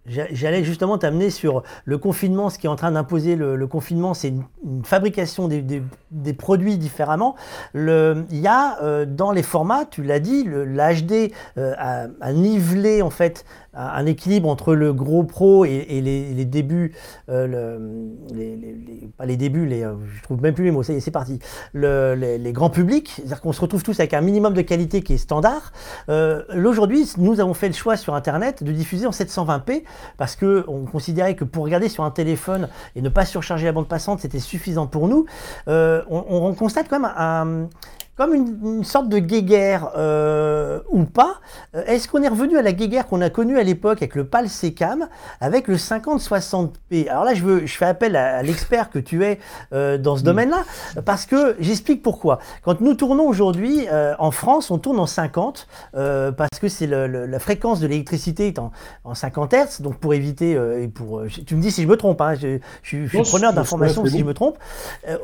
J'a- 0.07 0.27
J'allais 0.33 0.64
justement 0.64 0.99
t'amener 0.99 1.31
sur 1.31 1.62
le 1.85 1.99
confinement. 1.99 2.51
Ce 2.51 2.59
qui 2.59 2.67
est 2.67 2.71
en 2.71 2.77
train 2.77 2.93
d'imposer 2.93 3.37
le, 3.37 3.67
confinement, 3.67 4.14
c'est 4.14 4.29
une, 4.29 4.85
fabrication 4.85 5.49
des, 5.49 6.33
produits 6.33 6.77
différemment. 6.77 7.37
Il 7.75 8.25
y 8.31 8.47
a 8.47 8.83
euh, 8.83 9.07
dans 9.07 9.33
les 9.33 9.43
formats, 9.43 9.85
tu 9.87 10.03
l'as 10.03 10.21
dit, 10.21 10.45
l'HD 10.45 11.33
euh, 11.59 11.75
a 11.79 12.33
nivelé 12.33 13.03
en 13.03 13.11
fait 13.11 13.45
un 13.77 14.07
équilibre 14.07 14.49
entre 14.49 14.75
le 14.75 14.93
gros 14.93 15.25
pro 15.25 15.65
et, 15.65 15.87
les, 15.89 16.33
les 16.35 16.45
débuts, 16.45 16.95
euh, 17.29 17.47
le- 17.47 18.37
les, 18.37 18.57
les- 18.57 19.09
pas 19.17 19.27
les 19.27 19.37
débuts, 19.37 19.67
les, 19.67 19.83
euh, 19.85 19.95
je 20.17 20.23
trouve 20.23 20.41
même 20.43 20.55
plus 20.55 20.65
les 20.65 20.71
mots. 20.71 20.83
Ça 20.83 20.93
y 20.93 20.97
est, 20.97 21.01
c'est 21.01 21.11
parti. 21.11 21.39
Le- 21.73 22.15
les, 22.15 22.53
grands 22.53 22.71
publics, 22.71 23.13
c'est-à-dire 23.17 23.41
qu'on 23.41 23.53
se 23.53 23.61
retrouve 23.61 23.83
tous 23.83 23.99
avec 24.01 24.15
un 24.15 24.21
minimum 24.21 24.55
de 24.55 24.63
qualité 24.63 25.03
qui 25.03 25.15
est 25.15 25.19
standard. 25.19 25.73
Euh, 26.09 26.43
Aujourd'hui, 26.65 27.09
nous 27.19 27.41
avons 27.41 27.55
fait 27.55 27.69
le 27.69 27.75
choix 27.75 27.97
sur 27.97 28.15
Internet 28.15 28.63
de 28.63 28.73
diffuser 28.73 29.07
en 29.07 29.11
720p 29.11 29.83
parce 30.17 30.37
que 30.37 30.65
on 30.69 30.85
considérait 30.85 31.35
que 31.37 31.45
pour 31.45 31.65
regarder 31.65 31.89
sur 31.89 32.05
un 32.05 32.11
téléphone 32.11 32.69
et 32.97 33.03
ne 33.03 33.09
pas 33.09 33.25
surcharger 33.25 33.67
la 33.67 33.73
bande 33.73 33.89
passante, 33.89 34.21
c'était 34.21 34.39
suffisant 34.41 34.87
pour 34.87 35.09
nous. 35.09 35.27
Euh, 35.69 36.03
on, 36.11 36.25
on 36.29 36.55
constate 36.55 36.87
quand 36.89 37.01
même 37.01 37.13
un, 37.17 37.69
comme 38.16 38.33
une, 38.35 38.59
une 38.64 38.85
sorte 38.85 39.09
de 39.09 39.18
guéguerre 39.18 39.90
euh, 39.96 40.81
ou 40.90 41.05
pas. 41.05 41.35
Euh, 41.74 41.83
Est-ce 41.87 42.07
qu'on 42.09 42.22
est 42.22 42.29
revenu 42.29 42.57
à 42.59 42.62
la 42.62 42.72
guéguerre 42.72 43.07
qu'on 43.07 43.20
a 43.20 43.31
connue 43.31 43.59
à 43.59 43.62
l'époque 43.64 43.98
avec 43.98 44.14
le 44.14 44.24
PAL 44.24 44.48
Secam, 44.48 45.09
avec 45.40 45.66
le 45.68 45.77
50-60p 45.77 47.09
Alors 47.11 47.24
là, 47.24 47.35
je, 47.35 47.42
veux, 47.42 47.66
je 47.66 47.77
fais 47.77 47.87
appel 47.87 48.16
à, 48.16 48.37
à 48.38 48.42
l'expert 48.42 48.90
que 48.90 48.98
tu 48.98 49.24
es 49.24 49.38
euh, 49.72 49.98
dans 49.98 50.16
ce 50.16 50.22
domaine-là, 50.22 50.62
parce 51.05 51.27
que 51.27 51.57
j'explique 51.61 52.03
pourquoi. 52.03 52.38
Quand 52.64 52.81
nous 52.81 52.94
tournons 52.94 53.27
aujourd'hui 53.27 53.87
euh, 53.90 54.14
en 54.18 54.31
France, 54.31 54.70
on 54.70 54.79
tourne 54.79 54.98
en 55.00 55.07
50, 55.07 55.66
euh, 55.96 56.31
parce 56.33 56.59
que 56.61 56.68
c'est 56.68 56.87
la 56.87 57.38
fréquence 57.38 57.81
de 57.81 57.87
l'électricité 57.87 58.46
est 58.48 58.59
en, 58.59 58.70
en 59.05 59.14
50 59.14 59.53
Hz, 59.55 59.81
donc 59.83 59.96
pour 59.96 60.14
éviter, 60.14 60.53
et 60.53 60.88
pour, 60.88 61.22
tu 61.46 61.57
me 61.57 61.61
dis 61.61 61.70
si 61.70 61.83
je 61.83 61.88
me 61.88 61.96
trompe, 61.96 62.20
hein, 62.20 62.35
je, 62.35 62.59
je 62.83 62.88
suis- 62.88 63.05
je 63.05 63.09
suis 63.09 63.18
Non, 63.18 63.24
preneur 63.24 63.53
d'informations 63.53 64.05
si 64.07 64.12
bon. 64.12 64.18
je 64.18 64.24
me 64.24 64.35
trompe. 64.35 64.59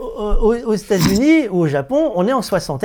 Aux 0.00 0.54
aux 0.64 0.74
États-Unis 0.74 1.48
ou 1.48 1.60
au 1.60 1.66
Japon, 1.66 2.12
on 2.14 2.26
est 2.26 2.32
en 2.32 2.42
60 2.42 2.79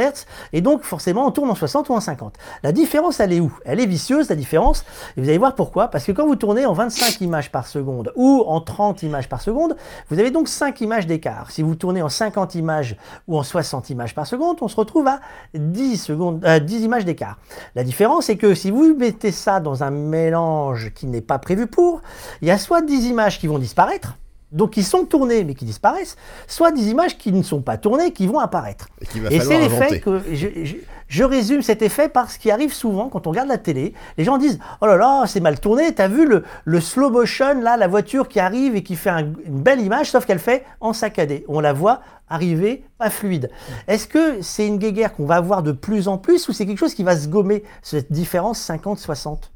Et 0.53 0.61
donc 0.61 0.83
forcément 0.83 1.27
on 1.27 1.31
tourne 1.31 1.49
en 1.49 1.55
60 1.55 1.89
ou 1.89 1.93
en 1.93 1.99
50. 1.99 2.35
La 2.63 2.71
différence, 2.71 3.19
elle 3.19 3.33
est 3.33 3.39
où? 3.39 3.51
Elle 3.65 3.79
est 3.79 3.85
vicieuse, 3.85 4.29
la 4.29 4.35
différence, 4.35 4.85
et 5.15 5.21
vous 5.21 5.29
allez 5.29 5.37
voir 5.37 5.55
pourquoi. 5.55 5.89
Parce 5.89 6.05
que 6.05 6.11
quand 6.11 6.25
vous 6.25 6.35
tournez 6.35 6.65
en 6.65 6.73
25 6.73 7.21
images 7.21 7.51
par 7.51 7.67
seconde 7.67 8.11
ou 8.15 8.43
en 8.47 8.61
30 8.61 9.03
images 9.03 9.29
par 9.29 9.41
seconde, 9.41 9.75
vous 10.09 10.19
avez 10.19 10.31
donc 10.31 10.47
5 10.47 10.81
images 10.81 11.07
d'écart. 11.07 11.51
Si 11.51 11.61
vous 11.61 11.75
tournez 11.75 12.01
en 12.01 12.09
50 12.09 12.55
images 12.55 12.97
ou 13.27 13.37
en 13.37 13.43
60 13.43 13.89
images 13.89 14.15
par 14.15 14.27
seconde, 14.27 14.57
on 14.61 14.67
se 14.67 14.75
retrouve 14.75 15.07
à 15.07 15.19
10, 15.53 15.97
secondes, 15.97 16.43
euh, 16.45 16.59
10 16.59 16.83
images 16.83 17.05
d'écart. 17.05 17.37
La 17.75 17.83
différence, 17.83 18.25
c'est 18.25 18.37
que 18.37 18.53
si 18.53 18.71
vous 18.71 18.95
mettez 18.95 19.31
ça 19.31 19.59
dans 19.59 19.83
un 19.83 19.91
mélange 19.91 20.91
qui 20.93 21.07
n'est 21.07 21.21
pas 21.21 21.39
prévu 21.39 21.67
pour, 21.67 22.01
il 22.41 22.47
y 22.47 22.51
a 22.51 22.57
soit 22.57 22.81
10 22.81 23.07
images 23.07 23.39
qui 23.39 23.47
vont 23.47 23.59
disparaître, 23.59 24.15
donc 24.55 24.71
qui 24.71 24.83
sont 24.83 25.05
tournées 25.05 25.43
mais 25.43 25.53
qui 25.53 25.65
disparaissent, 25.65 26.15
soit 26.47 26.71
des 26.71 26.89
images 26.89 27.17
qui 27.17 27.31
ne 27.31 27.43
sont 27.43 27.61
pas 27.61 27.77
tournées 27.77 28.11
qui 28.13 28.25
vont 28.25 28.39
apparaître. 28.39 28.87
Et 29.31 29.39
c'est 29.39 29.59
l'effet 29.59 29.99
que 29.99 30.21
je, 30.33 30.47
je- 30.63 30.75
je 31.07 31.23
résume 31.23 31.61
cet 31.61 31.83
effet 31.83 32.09
par 32.09 32.31
ce 32.31 32.39
qui 32.39 32.49
arrive 32.49 32.73
souvent 32.73 33.09
quand 33.09 33.27
on 33.27 33.29
regarde 33.29 33.47
la 33.49 33.59
télé. 33.59 33.93
Les 34.17 34.23
gens 34.23 34.39
disent 34.39 34.57
Oh 34.81 34.87
là 34.87 34.97
là, 34.97 35.25
c'est 35.27 35.39
mal 35.39 35.59
tourné, 35.59 35.93
t'as 35.93 36.07
vu 36.07 36.25
le, 36.27 36.43
le 36.63 36.81
slow 36.81 37.11
motion, 37.11 37.61
là, 37.61 37.77
la 37.77 37.87
voiture 37.87 38.27
qui 38.27 38.39
arrive 38.39 38.75
et 38.75 38.81
qui 38.81 38.95
fait 38.95 39.11
un- 39.11 39.33
une 39.45 39.61
belle 39.61 39.81
image, 39.81 40.09
sauf 40.09 40.25
qu'elle 40.25 40.39
fait 40.39 40.63
en 40.81 40.93
saccadé. 40.93 41.45
On 41.47 41.59
la 41.59 41.73
voit 41.73 42.01
arriver 42.27 42.83
pas 42.97 43.11
fluide. 43.11 43.51
Est-ce 43.87 44.07
que 44.07 44.41
c'est 44.41 44.65
une 44.65 44.79
guéguerre 44.79 45.13
qu'on 45.13 45.27
va 45.27 45.35
avoir 45.35 45.61
de 45.61 45.73
plus 45.73 46.07
en 46.07 46.17
plus 46.17 46.49
ou 46.49 46.53
c'est 46.53 46.65
quelque 46.65 46.79
chose 46.79 46.95
qui 46.95 47.03
va 47.03 47.15
se 47.15 47.27
gommer, 47.27 47.63
cette 47.83 48.11
différence 48.11 48.59
50-60 48.67 49.51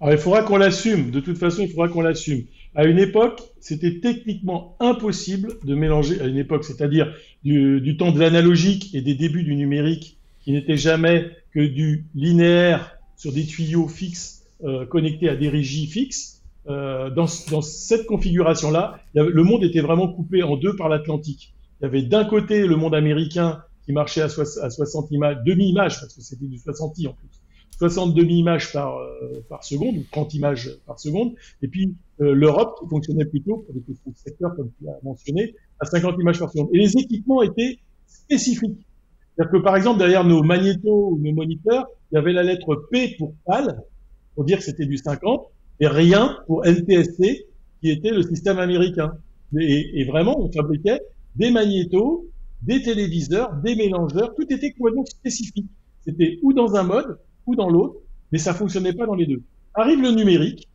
Alors 0.00 0.12
il 0.14 0.18
faudra 0.18 0.42
qu'on 0.42 0.56
l'assume. 0.56 1.12
De 1.12 1.20
toute 1.20 1.38
façon, 1.38 1.62
il 1.62 1.70
faudra 1.70 1.88
qu'on 1.88 2.00
l'assume. 2.02 2.42
À 2.78 2.84
une 2.84 3.00
époque, 3.00 3.42
c'était 3.58 3.98
techniquement 3.98 4.76
impossible 4.78 5.54
de 5.64 5.74
mélanger. 5.74 6.20
À 6.20 6.26
une 6.26 6.36
époque, 6.36 6.62
c'est-à-dire 6.62 7.12
du, 7.42 7.96
temps 7.98 8.12
de 8.12 8.20
l'analogique 8.20 8.94
et 8.94 9.02
des 9.02 9.16
débuts 9.16 9.42
du 9.42 9.56
numérique, 9.56 10.16
qui 10.42 10.52
n'était 10.52 10.76
jamais 10.76 11.28
que 11.50 11.58
du 11.58 12.06
linéaire 12.14 12.96
sur 13.16 13.32
des 13.32 13.44
tuyaux 13.44 13.88
fixes 13.88 14.44
euh, 14.62 14.86
connectés 14.86 15.28
à 15.28 15.34
des 15.34 15.48
régies 15.48 15.88
fixes. 15.88 16.44
Euh, 16.68 17.10
dans, 17.10 17.26
cette 17.26 18.06
configuration-là, 18.06 19.00
le 19.12 19.42
monde 19.42 19.64
était 19.64 19.80
vraiment 19.80 20.06
coupé 20.06 20.44
en 20.44 20.56
deux 20.56 20.76
par 20.76 20.88
l'Atlantique. 20.88 21.54
Il 21.80 21.84
y 21.84 21.86
avait 21.88 22.02
d'un 22.02 22.26
côté 22.26 22.64
le 22.64 22.76
monde 22.76 22.94
américain 22.94 23.60
qui 23.86 23.92
marchait 23.92 24.22
à, 24.22 24.26
à 24.26 24.70
60 24.70 25.10
images, 25.10 25.38
demi-images, 25.44 25.98
parce 25.98 26.14
que 26.14 26.20
c'était 26.20 26.46
du 26.46 26.58
60 26.58 26.94
en 27.08 27.12
plus. 27.12 27.37
60 27.78 28.14
demi-images 28.14 28.72
par, 28.72 28.98
euh, 28.98 29.44
par 29.48 29.64
seconde, 29.64 29.96
ou 29.96 30.04
30 30.10 30.34
images 30.34 30.70
par 30.86 30.98
seconde, 30.98 31.34
et 31.62 31.68
puis 31.68 31.94
euh, 32.20 32.34
l'Europe 32.34 32.76
qui 32.80 32.88
fonctionnait 32.88 33.24
plutôt 33.24 33.64
des 33.72 33.80
petits 33.80 34.00
secteurs, 34.14 34.54
comme 34.56 34.70
tu 34.78 34.84
l'as 34.84 34.98
mentionné, 35.02 35.54
à 35.80 35.86
50 35.86 36.16
images 36.20 36.40
par 36.40 36.50
seconde. 36.50 36.68
Et 36.72 36.78
les 36.78 36.96
équipements 36.96 37.42
étaient 37.42 37.78
spécifiques. 38.06 38.84
C'est-à-dire 39.36 39.52
que 39.52 39.58
par 39.58 39.76
exemple, 39.76 39.98
derrière 39.98 40.24
nos 40.24 40.42
magnétos 40.42 41.10
ou 41.12 41.18
nos 41.18 41.32
moniteurs, 41.32 41.86
il 42.10 42.16
y 42.16 42.18
avait 42.18 42.32
la 42.32 42.42
lettre 42.42 42.74
P 42.90 43.14
pour 43.16 43.34
PAL, 43.46 43.80
pour 44.34 44.44
dire 44.44 44.58
que 44.58 44.64
c'était 44.64 44.86
du 44.86 44.96
50, 44.96 45.46
et 45.80 45.86
rien 45.86 46.38
pour 46.46 46.66
NTSC, 46.66 47.46
qui 47.80 47.90
était 47.90 48.10
le 48.10 48.22
système 48.22 48.58
américain. 48.58 49.12
Et, 49.58 50.00
et 50.00 50.04
vraiment, 50.04 50.40
on 50.40 50.50
fabriquait 50.50 51.00
des 51.36 51.52
magnétos, 51.52 52.28
des 52.62 52.82
téléviseurs, 52.82 53.54
des 53.62 53.76
mélangeurs, 53.76 54.34
tout 54.34 54.52
était 54.52 54.72
complètement 54.72 55.04
spécifique. 55.04 55.66
C'était 56.04 56.38
ou 56.42 56.52
dans 56.52 56.74
un 56.74 56.82
mode, 56.82 57.18
dans 57.54 57.68
l'autre, 57.68 57.96
mais 58.32 58.38
ça 58.38 58.54
fonctionnait 58.54 58.92
pas 58.92 59.06
dans 59.06 59.14
les 59.14 59.26
deux. 59.26 59.42
Arrive 59.74 60.00
le 60.00 60.10
numérique, 60.10 60.68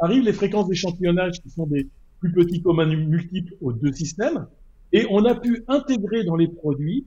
arrivent 0.00 0.24
les 0.24 0.32
fréquences 0.32 0.68
d'échantillonnage 0.68 1.40
qui 1.40 1.50
sont 1.50 1.66
des 1.66 1.88
plus 2.20 2.32
petits 2.32 2.62
communs 2.62 2.86
multiples 2.86 3.54
aux 3.60 3.72
deux 3.72 3.92
systèmes, 3.92 4.46
et 4.92 5.06
on 5.10 5.24
a 5.24 5.34
pu 5.34 5.64
intégrer 5.68 6.24
dans 6.24 6.36
les 6.36 6.48
produits 6.48 7.06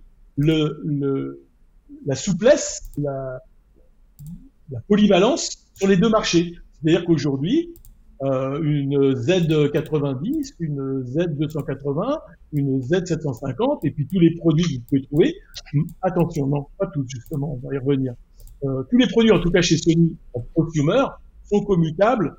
la 2.05 2.15
souplesse, 2.15 2.91
la, 2.97 3.39
polyvalence 4.87 5.69
sur 5.73 5.87
les 5.87 5.97
deux 5.97 6.09
marchés. 6.09 6.55
C'est-à-dire 6.73 7.05
qu'aujourd'hui, 7.05 7.73
euh, 8.21 8.61
une 8.61 9.13
Z90, 9.13 10.53
une 10.59 11.03
Z280, 11.03 12.19
une 12.53 12.79
Z750, 12.79 13.79
et 13.83 13.91
puis 13.91 14.07
tous 14.07 14.19
les 14.19 14.35
produits 14.35 14.63
que 14.63 14.73
vous 14.73 14.81
pouvez 14.87 15.01
trouver, 15.03 15.35
attention, 16.01 16.47
non, 16.47 16.67
pas 16.77 16.87
tous 16.87 17.05
justement, 17.07 17.53
on 17.53 17.67
va 17.67 17.75
y 17.75 17.77
revenir. 17.79 18.13
Euh, 18.63 18.83
tous 18.89 18.97
les 18.97 19.07
produits, 19.07 19.31
en 19.31 19.39
tout 19.39 19.51
cas 19.51 19.61
chez 19.61 19.77
Sony, 19.77 20.17
en 20.33 20.41
prosumer, 20.53 21.05
sont 21.45 21.63
commutables 21.63 22.35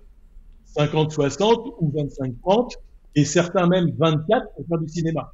50-60 0.76 1.74
ou 1.80 1.90
25-30, 1.90 2.74
et 3.16 3.24
certains 3.24 3.66
même 3.66 3.90
24 3.98 4.54
pour 4.54 4.66
faire 4.66 4.78
du 4.78 4.88
cinéma. 4.88 5.33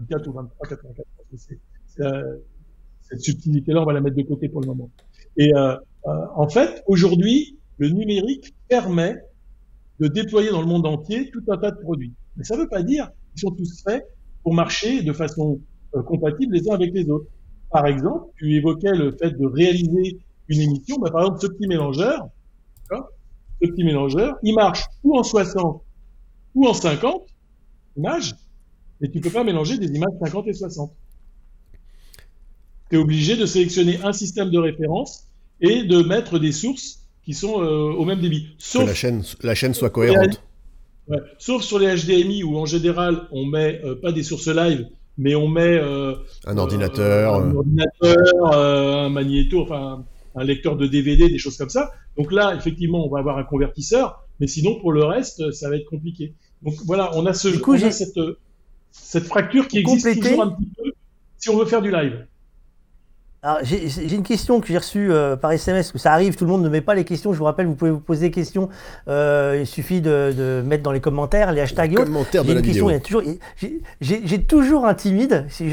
24 0.00 0.28
ou 0.28 0.32
23, 0.32 0.68
84. 0.68 1.08
C'est, 1.36 1.58
euh, 2.00 2.36
cette 3.02 3.20
subtilité-là, 3.20 3.82
on 3.82 3.84
va 3.84 3.92
la 3.92 4.00
mettre 4.00 4.16
de 4.16 4.22
côté 4.22 4.48
pour 4.48 4.60
le 4.60 4.66
moment. 4.66 4.90
Et 5.36 5.52
euh, 5.54 5.74
euh, 6.06 6.26
en 6.34 6.48
fait, 6.48 6.82
aujourd'hui, 6.86 7.56
le 7.78 7.88
numérique 7.88 8.54
permet 8.68 9.16
de 9.98 10.08
déployer 10.08 10.50
dans 10.50 10.60
le 10.60 10.66
monde 10.66 10.86
entier 10.86 11.30
tout 11.30 11.42
un 11.48 11.56
tas 11.56 11.70
de 11.70 11.80
produits. 11.80 12.12
Mais 12.36 12.44
ça 12.44 12.56
ne 12.56 12.62
veut 12.62 12.68
pas 12.68 12.82
dire 12.82 13.10
qu'ils 13.30 13.40
sont 13.40 13.50
tous 13.50 13.82
faits 13.82 14.04
pour 14.42 14.54
marcher 14.54 15.02
de 15.02 15.12
façon 15.12 15.60
compatible 16.06 16.54
les 16.54 16.70
uns 16.70 16.74
avec 16.74 16.92
les 16.92 17.08
autres. 17.08 17.26
Par 17.70 17.86
exemple, 17.86 18.26
tu 18.36 18.54
évoquais 18.56 18.92
le 18.92 19.16
fait 19.16 19.30
de 19.30 19.46
réaliser 19.46 20.18
une 20.48 20.60
émission. 20.60 20.96
Bah, 20.98 21.10
par 21.10 21.22
exemple, 21.22 21.40
ce 21.42 21.46
petit 21.48 21.68
mélangeur, 21.68 22.28
ce 22.90 23.68
petit 23.68 23.84
mélangeur, 23.84 24.36
il 24.42 24.54
marche 24.54 24.84
ou 25.02 25.18
en 25.18 25.22
60 25.22 25.82
ou 26.54 26.66
en 26.66 26.74
50 26.74 27.22
images, 27.96 28.34
mais 29.00 29.08
tu 29.10 29.20
peux 29.20 29.30
pas 29.30 29.44
mélanger 29.44 29.78
des 29.78 29.88
images 29.88 30.12
50 30.24 30.46
et 30.48 30.52
60. 30.52 30.92
tu 32.90 32.96
es 32.96 32.98
obligé 32.98 33.36
de 33.36 33.46
sélectionner 33.46 33.98
un 34.02 34.12
système 34.12 34.50
de 34.50 34.58
référence 34.58 35.26
et 35.60 35.84
de 35.84 36.02
mettre 36.02 36.38
des 36.38 36.52
sources 36.52 37.00
qui 37.24 37.34
sont 37.34 37.60
euh, 37.60 37.92
au 37.92 38.04
même 38.04 38.20
débit. 38.20 38.54
Sauf 38.58 38.84
que 38.84 38.88
la 38.88 38.94
chaîne, 38.94 39.22
la 39.42 39.54
chaîne 39.54 39.74
soit 39.74 39.90
cohérente. 39.90 40.42
Ouais. 41.08 41.18
Sauf 41.38 41.62
sur 41.62 41.78
les 41.78 41.94
HDMI 41.94 42.42
où 42.44 42.56
en 42.56 42.66
général 42.66 43.28
on 43.32 43.44
met 43.46 43.80
euh, 43.84 43.94
pas 43.94 44.12
des 44.12 44.22
sources 44.22 44.48
live, 44.48 44.86
mais 45.18 45.34
on 45.34 45.48
met 45.48 45.76
euh, 45.76 46.14
un 46.46 46.56
ordinateur, 46.56 47.34
un, 47.34 47.54
ordinateur 47.54 48.54
un 48.54 49.08
magnéto, 49.10 49.62
enfin 49.62 50.04
un 50.34 50.44
lecteur 50.44 50.76
de 50.76 50.86
DVD, 50.86 51.28
des 51.28 51.38
choses 51.38 51.56
comme 51.56 51.68
ça. 51.68 51.90
Donc 52.16 52.32
là, 52.32 52.54
effectivement, 52.56 53.04
on 53.04 53.10
va 53.10 53.18
avoir 53.18 53.38
un 53.38 53.44
convertisseur, 53.44 54.24
mais 54.40 54.46
sinon 54.46 54.78
pour 54.80 54.92
le 54.92 55.04
reste, 55.04 55.50
ça 55.52 55.68
va 55.68 55.76
être 55.76 55.86
compliqué. 55.86 56.34
Donc 56.62 56.74
voilà, 56.86 57.10
on 57.16 57.26
a, 57.26 57.34
ce, 57.34 57.48
coup, 57.58 57.74
on 57.74 57.82
a 57.82 57.90
cette, 57.90 58.18
cette 58.92 59.24
fracture 59.24 59.68
qui 59.68 59.78
existe 59.78 60.20
toujours 60.20 60.42
un 60.42 60.50
petit 60.50 60.68
peu 60.76 60.92
si 61.36 61.50
on 61.50 61.56
veut 61.56 61.66
faire 61.66 61.82
du 61.82 61.90
live. 61.90 62.26
J'ai 63.62 64.14
une 64.16 64.24
question 64.24 64.60
que 64.60 64.66
j'ai 64.66 64.78
reçue 64.78 65.12
euh, 65.12 65.36
par 65.36 65.52
SMS, 65.52 65.92
que 65.92 65.98
ça 65.98 66.12
arrive, 66.12 66.34
tout 66.34 66.44
le 66.44 66.50
monde 66.50 66.64
ne 66.64 66.68
met 66.68 66.80
pas 66.80 66.96
les 66.96 67.04
questions. 67.04 67.32
Je 67.32 67.38
vous 67.38 67.44
rappelle, 67.44 67.66
vous 67.66 67.76
pouvez 67.76 67.92
vous 67.92 68.00
poser 68.00 68.26
des 68.26 68.30
questions. 68.32 68.68
Euh, 69.06 69.58
il 69.60 69.66
suffit 69.66 70.00
de, 70.00 70.34
de, 70.36 70.62
mettre 70.66 70.82
dans 70.82 70.90
les 70.90 71.00
commentaires 71.00 71.52
les 71.52 71.60
hashtags. 71.60 71.90
Les 71.90 72.04
commentaires 72.04 72.42
de 72.42 72.52
la 72.52 72.60
vidéo. 72.60 72.90
J'ai 74.00 74.42
toujours 74.42 74.86
un 74.86 74.94
timide, 74.94 75.46
je 75.56 75.64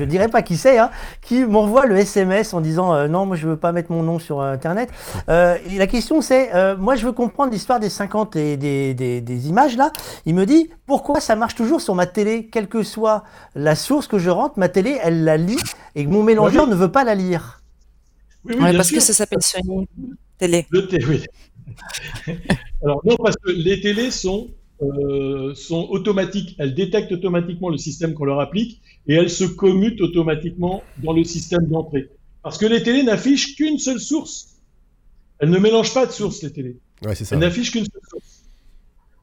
ne 0.00 0.04
dirais 0.04 0.28
pas 0.28 0.42
qui 0.42 0.56
c'est, 0.56 0.78
hein, 0.78 0.90
qui 1.20 1.44
m'envoie 1.44 1.86
le 1.86 1.96
SMS 1.96 2.54
en 2.54 2.60
disant 2.60 2.94
euh, 2.94 3.08
non, 3.08 3.26
moi 3.26 3.34
je 3.34 3.48
veux 3.48 3.56
pas 3.56 3.72
mettre 3.72 3.90
mon 3.90 4.04
nom 4.04 4.20
sur 4.20 4.40
Internet. 4.40 4.90
et 5.28 5.76
la 5.76 5.86
question 5.88 6.20
c'est, 6.20 6.50
moi 6.76 6.94
je 6.94 7.04
veux 7.04 7.12
comprendre 7.12 7.50
l'histoire 7.50 7.80
des 7.80 7.90
50 7.90 8.36
et 8.36 8.56
des, 8.56 8.94
des, 8.94 9.20
des, 9.20 9.48
images 9.48 9.76
là. 9.76 9.90
Il 10.24 10.36
me 10.36 10.46
dit 10.46 10.70
pourquoi 10.86 11.18
ça 11.20 11.34
marche 11.34 11.56
toujours 11.56 11.80
sur 11.80 11.96
ma 11.96 12.06
télé, 12.06 12.46
quelle 12.46 12.68
que 12.68 12.84
soit 12.84 13.24
la 13.56 13.74
source 13.74 14.06
que 14.06 14.18
je 14.18 14.30
rentre, 14.30 14.58
ma 14.58 14.68
télé 14.68 14.98
elle 15.02 15.24
la 15.24 15.36
lit 15.36 15.58
et 15.94 16.06
mon 16.06 16.22
mélangeur 16.22 16.68
ne 16.68 16.76
veut 16.76 16.92
pas 16.92 17.02
la 17.02 17.07
lire. 17.14 17.62
Oui, 18.44 18.54
oui, 18.58 18.72
parce 18.76 18.90
que 18.90 19.00
ça 19.00 19.12
s'appelle 19.12 19.42
Sony 19.42 19.86
Télé. 20.38 20.66
Le 20.70 20.88
oui. 21.08 21.22
Alors 22.82 23.02
non, 23.04 23.16
parce 23.16 23.36
que 23.36 23.50
les 23.50 23.80
télés 23.80 24.10
sont, 24.10 24.48
euh, 24.82 25.54
sont 25.54 25.88
automatiques. 25.90 26.54
Elles 26.58 26.74
détectent 26.74 27.12
automatiquement 27.12 27.68
le 27.68 27.76
système 27.76 28.14
qu'on 28.14 28.24
leur 28.24 28.40
applique 28.40 28.80
et 29.06 29.14
elles 29.14 29.30
se 29.30 29.44
commutent 29.44 30.00
automatiquement 30.00 30.82
dans 31.02 31.12
le 31.12 31.24
système 31.24 31.66
d'entrée. 31.66 32.10
Parce 32.42 32.58
que 32.58 32.66
les 32.66 32.82
télés 32.82 33.02
n'affichent 33.02 33.56
qu'une 33.56 33.78
seule 33.78 34.00
source. 34.00 34.56
Elles 35.40 35.50
ne 35.50 35.58
mélangent 35.58 35.94
pas 35.94 36.06
de 36.06 36.12
sources, 36.12 36.42
les 36.42 36.52
télés. 36.52 36.76
Ouais, 37.04 37.14
c'est 37.14 37.24
ça. 37.24 37.34
Elles 37.34 37.40
n'affichent 37.40 37.72
qu'une 37.72 37.84
seule 37.84 38.02
source. 38.08 38.44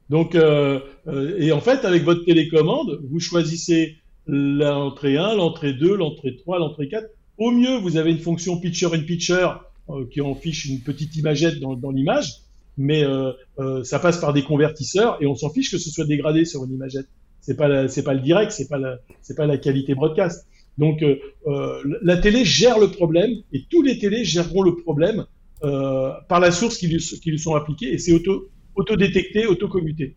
Donc, 0.10 0.36
euh, 0.36 0.80
euh, 1.08 1.36
et 1.39 1.52
en 1.52 1.62
fait, 1.62 1.84
avec 1.84 2.04
votre 2.04 2.24
télécommande, 2.26 3.02
vous 3.10 3.19
choisissez 3.19 3.98
l'entrée 4.28 5.17
1, 5.17 5.36
l'entrée 5.36 5.74
2, 5.74 5.95
l'entrée 5.95 6.36
3, 6.36 6.60
l'entrée 6.60 6.88
4 6.88 7.08
au 7.38 7.52
mieux, 7.52 7.78
vous 7.78 7.98
avez 7.98 8.12
une 8.12 8.19
fonction 8.19 8.60
picture 8.60 8.93
in 8.93 9.02
picture 9.02 9.63
euh, 9.89 10.06
qui 10.12 10.21
en 10.21 10.36
fiche 10.36 10.65
une 10.65 10.82
petite 10.82 11.15
imagette 11.15 11.60
dans, 11.60 11.76
dans 11.76 11.91
l'image, 11.91 12.41
mais 12.78 13.04
euh, 13.04 13.32
euh, 13.60 13.84
ça 13.84 14.00
passe 14.00 14.19
par 14.19 14.34
des 14.34 14.43
convertisseurs 14.43 15.17
et 15.21 15.28
on 15.28 15.36
s'en 15.36 15.50
fiche 15.50 15.71
que 15.71 15.78
ce 15.78 15.89
soit 15.89 16.06
dégradé 16.06 16.45
sur 16.45 16.63
une 16.65 16.74
imagette. 16.74 17.08
C'est 17.41 17.56
pas 17.56 17.88
c'est 17.88 18.04
pas 18.04 18.13
le 18.13 18.21
direct, 18.21 18.52
c'est 18.52 18.67
pas 18.67 18.80
c'est 19.21 19.36
pas 19.36 19.45
la 19.45 19.58
qualité 19.58 19.93
broadcast. 19.93 20.48
Donc 20.78 21.04
euh, 21.04 21.19
euh, 21.48 21.82
la 22.02 22.17
télé 22.17 22.43
gère 22.43 22.80
le 22.80 22.89
problème 22.89 23.32
et 23.54 23.65
tous 23.69 23.82
les 23.82 24.00
télés 24.00 24.26
géreront 24.26 24.63
le 24.63 24.76
problème 24.76 25.26
par 25.62 26.39
la 26.39 26.52
source 26.52 26.78
qui 26.78 26.88
lui, 26.88 26.98
qui 26.98 27.32
lui 27.32 27.39
sont 27.39 27.56
appliquées 27.56 27.91
et 27.91 27.98
c'est 27.98 28.12
auto 28.12 28.50
auto 28.76 28.95
détecté, 28.95 29.48
auto 29.48 29.67
commuté. 29.67 30.15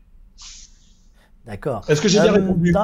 D'accord. 1.47 1.85
Est-ce 1.89 2.03
que 2.03 2.09
j'ai 2.09 2.21
bien 2.21 2.33
répondu? 2.33 2.75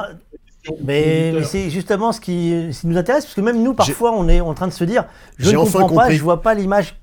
Mais, 0.83 1.43
c'est 1.43 1.69
justement 1.69 2.11
ce 2.11 2.19
qui, 2.19 2.69
nous 2.83 2.97
intéresse, 2.97 3.25
parce 3.25 3.35
que 3.35 3.41
même 3.41 3.61
nous, 3.61 3.73
parfois, 3.73 4.11
on 4.11 4.27
est 4.27 4.41
en 4.41 4.53
train 4.53 4.67
de 4.67 4.73
se 4.73 4.83
dire, 4.83 5.05
je 5.37 5.51
ne 5.51 5.57
comprends 5.57 5.89
pas, 5.89 6.11
je 6.11 6.21
vois 6.21 6.41
pas 6.41 6.53
l'image. 6.53 6.95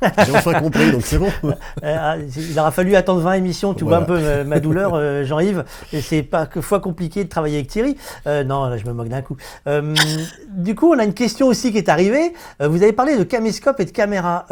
J'ai 0.26 0.34
enfin 0.34 0.54
compris, 0.60 0.90
donc 0.90 1.02
c'est 1.04 1.18
bon. 1.18 1.30
Euh, 1.82 1.96
ah, 1.98 2.16
il 2.18 2.58
aura 2.58 2.70
fallu 2.70 2.94
attendre 2.94 3.20
20 3.20 3.34
émissions, 3.34 3.74
tu 3.74 3.84
vois 3.84 3.98
un 3.98 4.02
peu 4.02 4.44
ma, 4.44 4.60
douleur, 4.60 4.92
euh, 4.94 5.24
Jean-Yves. 5.24 5.64
C'est 6.00 6.22
pas 6.22 6.46
que 6.46 6.60
fois 6.60 6.80
compliqué 6.80 7.24
de 7.24 7.28
travailler 7.28 7.56
avec 7.56 7.68
Thierry. 7.68 7.96
Euh, 8.26 8.44
non, 8.44 8.66
là, 8.66 8.76
je 8.76 8.84
me 8.84 8.92
moque 8.92 9.08
d'un 9.08 9.22
coup. 9.22 9.36
du 10.48 10.74
coup, 10.74 10.92
on 10.92 10.98
a 10.98 11.04
une 11.04 11.14
question 11.14 11.46
aussi 11.46 11.72
qui 11.72 11.78
est 11.78 11.88
arrivée. 11.88 12.34
vous 12.60 12.82
avez 12.82 12.92
parlé 12.92 13.16
de 13.16 13.24
caméscope 13.24 13.80
et 13.80 13.84
de 13.84 13.90
caméra. 13.90 14.46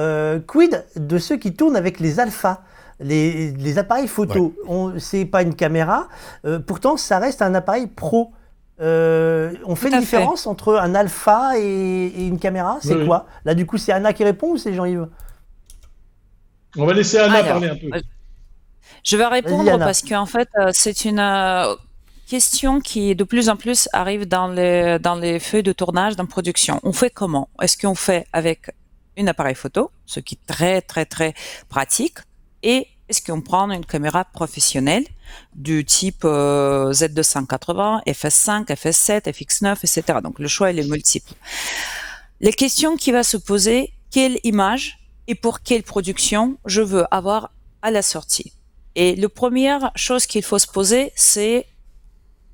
quid 0.47 0.85
de 0.97 1.18
ceux 1.18 1.37
qui 1.37 1.55
tournent 1.55 1.77
avec 1.77 2.01
les 2.01 2.21
alphas 2.21 2.61
les, 3.01 3.79
appareils 3.79 4.09
photo, 4.09 4.55
ouais. 4.66 4.94
c'est 4.99 5.25
pas 5.25 5.42
une 5.42 5.55
caméra, 5.55 6.09
pourtant 6.66 6.97
ça 6.97 7.18
reste 7.18 7.42
un 7.42 7.55
appareil 7.55 7.87
pro. 7.87 8.33
Euh, 8.81 9.55
on 9.64 9.75
fait 9.75 9.91
une 9.91 10.01
différence 10.01 10.47
entre 10.47 10.77
un 10.77 10.95
alpha 10.95 11.59
et, 11.59 12.27
une 12.27 12.38
caméra? 12.38 12.79
C'est 12.81 13.05
quoi? 13.05 13.27
Là, 13.45 13.55
du 13.55 13.67
coup, 13.67 13.77
c'est 13.77 13.93
Anna 13.93 14.12
qui 14.12 14.25
répond 14.25 14.53
ou 14.53 14.57
c'est 14.57 14.75
Jean-Yves? 14.75 15.09
On 16.77 16.87
va 16.87 16.93
laisser 16.93 17.19
Anna 17.19 17.43
parler 17.43 17.69
un 17.69 17.77
peu. 17.77 17.97
Euh, 17.97 18.01
je 19.05 19.17
vais 19.17 19.27
répondre 19.27 19.79
parce 19.79 20.03
qu'en 20.03 20.27
fait, 20.27 20.49
euh, 20.59 20.71
c'est 20.73 21.05
une 21.05 21.23
question 22.29 22.81
qui 22.81 23.17
de 23.17 23.25
plus 23.25 23.49
en 23.49 23.57
plus 23.57 23.88
arrive 23.93 24.27
dans 24.27 24.49
les, 24.49 24.99
dans 24.99 25.14
les 25.14 25.41
feuilles 25.41 25.62
de 25.62 25.73
tournage, 25.73 26.14
dans 26.14 26.27
production. 26.27 26.79
On 26.83 26.93
fait 26.93 27.11
comment? 27.11 27.49
Est-ce 27.61 27.79
qu'on 27.79 27.95
fait 27.95 28.27
avec 28.33 28.71
un 29.19 29.27
appareil 29.27 29.55
photo, 29.55 29.91
ce 30.07 30.21
qui 30.21 30.35
est 30.37 30.47
très, 30.47 30.83
très, 30.83 31.05
très 31.05 31.35
pratique, 31.69 32.19
et 32.62 32.87
est-ce 33.09 33.23
qu'on 33.23 33.40
prend 33.40 33.71
une 33.71 33.87
caméra 33.87 34.25
professionnelle 34.25 35.05
du 35.55 35.85
type 35.85 36.23
euh, 36.25 36.92
Z280, 36.92 38.05
FS5, 38.07 38.66
FS7, 38.66 39.23
FX9, 39.25 39.77
etc. 39.79 40.18
Donc 40.23 40.38
le 40.38 40.49
choix 40.49 40.71
il 40.71 40.79
est 40.79 40.88
multiple. 40.88 41.33
Les 42.40 42.53
questions 42.53 42.97
qui 42.97 43.12
va 43.12 43.23
se 43.23 43.37
poser, 43.37 43.92
quelle 44.11 44.38
image 44.44 44.99
et 45.27 45.35
pour 45.35 45.61
quelle 45.61 45.83
production 45.83 46.59
je 46.64 46.83
veux 46.83 47.05
avoir 47.12 47.51
à 47.83 47.90
la 47.90 48.03
sortie? 48.03 48.53
Et 48.94 49.16
la 49.16 49.29
première 49.29 49.90
chose 49.94 50.27
qu'il 50.27 50.42
faut 50.42 50.59
se 50.59 50.66
poser, 50.66 51.12
c'est 51.14 51.66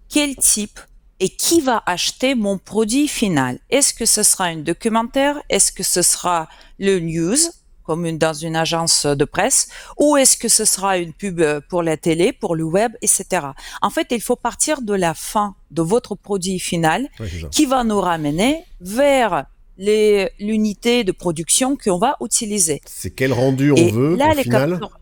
quel 0.08 0.36
type 0.36 0.80
et 1.20 1.28
qui 1.28 1.60
va 1.60 1.82
acheter 1.86 2.34
mon 2.34 2.58
produit 2.58 3.08
final? 3.08 3.58
Est-ce 3.70 3.94
que 3.94 4.06
ce 4.06 4.22
sera 4.22 4.44
un 4.44 4.56
documentaire? 4.56 5.40
Est-ce 5.48 5.72
que 5.72 5.82
ce 5.82 6.02
sera 6.02 6.48
le 6.78 7.00
news? 7.00 7.38
Comme 7.84 8.06
une, 8.06 8.18
dans 8.18 8.32
une 8.32 8.56
agence 8.56 9.06
de 9.06 9.24
presse, 9.24 9.68
ou 9.98 10.16
est-ce 10.16 10.36
que 10.36 10.48
ce 10.48 10.64
sera 10.64 10.98
une 10.98 11.12
pub 11.12 11.42
pour 11.68 11.82
la 11.82 11.96
télé, 11.96 12.32
pour 12.32 12.56
le 12.56 12.64
web, 12.64 12.92
etc. 13.02 13.46
En 13.82 13.90
fait, 13.90 14.08
il 14.10 14.20
faut 14.20 14.36
partir 14.36 14.82
de 14.82 14.94
la 14.94 15.14
fin 15.14 15.54
de 15.70 15.82
votre 15.82 16.14
produit 16.14 16.58
final 16.58 17.08
qui 17.50 17.66
va 17.66 17.84
nous 17.84 18.00
ramener 18.00 18.64
vers 18.80 19.46
l'unité 19.76 21.04
de 21.04 21.12
production 21.12 21.76
qu'on 21.76 21.98
va 21.98 22.16
utiliser. 22.20 22.80
C'est 22.86 23.10
quel 23.10 23.32
rendu 23.32 23.72
on 23.72 23.88
veut 23.88 24.16
là, 24.16 24.30
au 24.32 24.36
les 24.36 24.42
final 24.44 24.70
capteurs, 24.70 25.00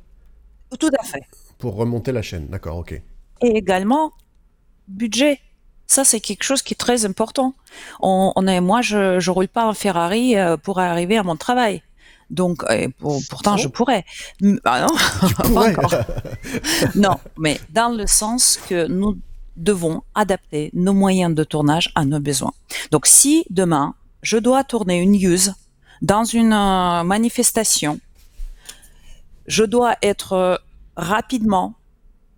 Tout 0.78 0.90
à 0.98 1.04
fait. 1.04 1.22
Pour 1.58 1.76
remonter 1.76 2.12
la 2.12 2.22
chaîne, 2.22 2.46
d'accord, 2.48 2.78
ok. 2.78 2.92
Et 3.42 3.56
également, 3.56 4.12
budget. 4.88 5.40
Ça, 5.86 6.04
c'est 6.04 6.20
quelque 6.20 6.42
chose 6.42 6.62
qui 6.62 6.72
est 6.72 6.76
très 6.76 7.04
important. 7.04 7.54
On, 8.00 8.32
on 8.34 8.46
est, 8.46 8.60
moi, 8.60 8.80
je 8.80 9.16
ne 9.16 9.30
roule 9.30 9.48
pas 9.48 9.66
en 9.66 9.74
Ferrari 9.74 10.36
euh, 10.36 10.56
pour 10.56 10.78
arriver 10.78 11.18
à 11.18 11.22
mon 11.22 11.36
travail. 11.36 11.82
Donc, 12.32 12.64
pourtant, 13.28 13.56
je 13.58 13.68
pourrais. 13.68 14.04
Ah 14.64 14.86
non, 14.86 14.94
pas 15.54 15.70
encore. 15.70 15.94
non, 16.94 17.16
mais 17.38 17.60
dans 17.70 17.90
le 17.90 18.06
sens 18.06 18.58
que 18.68 18.88
nous 18.88 19.18
devons 19.56 20.02
adapter 20.14 20.70
nos 20.72 20.94
moyens 20.94 21.34
de 21.34 21.44
tournage 21.44 21.92
à 21.94 22.04
nos 22.06 22.20
besoins. 22.20 22.54
Donc, 22.90 23.06
si 23.06 23.44
demain, 23.50 23.94
je 24.22 24.38
dois 24.38 24.64
tourner 24.64 24.98
une 24.98 25.14
use 25.14 25.52
dans 26.00 26.24
une 26.24 26.54
euh, 26.54 27.02
manifestation, 27.04 28.00
je 29.46 29.64
dois 29.64 29.96
être 30.02 30.32
euh, 30.32 30.56
rapidement 30.96 31.74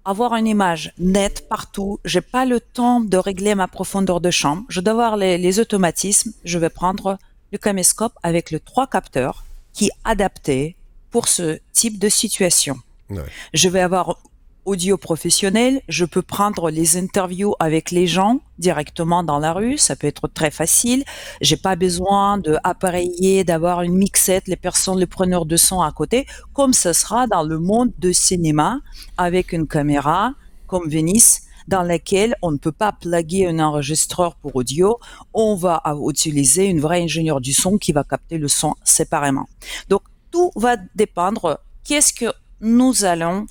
avoir 0.04 0.34
une 0.34 0.48
image 0.48 0.92
nette 0.98 1.48
partout. 1.48 2.00
J'ai 2.04 2.20
pas 2.20 2.44
le 2.44 2.60
temps 2.60 3.00
de 3.00 3.16
régler 3.16 3.54
ma 3.54 3.68
profondeur 3.68 4.20
de 4.20 4.30
champ. 4.30 4.64
Je 4.68 4.80
dois 4.80 4.92
avoir 4.92 5.16
les, 5.16 5.38
les 5.38 5.60
automatismes. 5.60 6.32
Je 6.44 6.58
vais 6.58 6.68
prendre 6.68 7.16
le 7.52 7.58
caméscope 7.58 8.12
avec 8.22 8.50
le 8.50 8.58
trois 8.60 8.86
capteurs 8.86 9.44
qui 9.74 9.86
est 9.86 9.98
adapté 10.04 10.76
pour 11.10 11.28
ce 11.28 11.58
type 11.72 11.98
de 11.98 12.08
situation. 12.08 12.76
Ouais. 13.10 13.22
Je 13.52 13.68
vais 13.68 13.80
avoir 13.80 14.18
audio 14.64 14.96
professionnel, 14.96 15.82
je 15.88 16.04
peux 16.04 16.22
prendre 16.22 16.70
les 16.70 16.96
interviews 16.96 17.54
avec 17.60 17.90
les 17.90 18.06
gens 18.06 18.40
directement 18.58 19.22
dans 19.22 19.38
la 19.38 19.52
rue, 19.52 19.76
ça 19.76 19.94
peut 19.94 20.06
être 20.06 20.26
très 20.26 20.50
facile. 20.50 21.04
J'ai 21.42 21.56
pas 21.56 21.76
besoin 21.76 22.38
de 22.38 22.56
appareiller, 22.64 23.44
d'avoir 23.44 23.82
une 23.82 23.94
mixette, 23.94 24.48
les 24.48 24.56
personnes, 24.56 24.98
les 24.98 25.06
preneurs 25.06 25.44
de 25.44 25.56
son 25.56 25.82
à 25.82 25.92
côté, 25.92 26.26
comme 26.54 26.72
ce 26.72 26.92
sera 26.92 27.26
dans 27.26 27.42
le 27.42 27.58
monde 27.58 27.92
de 27.98 28.12
cinéma 28.12 28.80
avec 29.18 29.52
une 29.52 29.66
caméra 29.66 30.32
comme 30.66 30.88
Venice 30.88 31.42
dans 31.68 31.82
laquelle 31.82 32.36
on 32.42 32.52
ne 32.52 32.58
peut 32.58 32.72
pas 32.72 32.92
plaguer 32.92 33.46
un 33.46 33.58
enregistreur 33.58 34.36
pour 34.36 34.56
audio, 34.56 34.98
on 35.32 35.54
va 35.54 35.82
utiliser 36.08 36.66
une 36.66 36.80
vraie 36.80 37.02
ingénieure 37.02 37.40
du 37.40 37.52
son 37.52 37.78
qui 37.78 37.92
va 37.92 38.04
capter 38.04 38.38
le 38.38 38.48
son 38.48 38.74
séparément. 38.84 39.48
Donc 39.88 40.02
tout 40.30 40.50
va 40.56 40.76
dépendre 40.94 41.60
qu'est-ce 41.84 42.12
que 42.12 42.32
nous 42.60 43.04
allons 43.04 43.46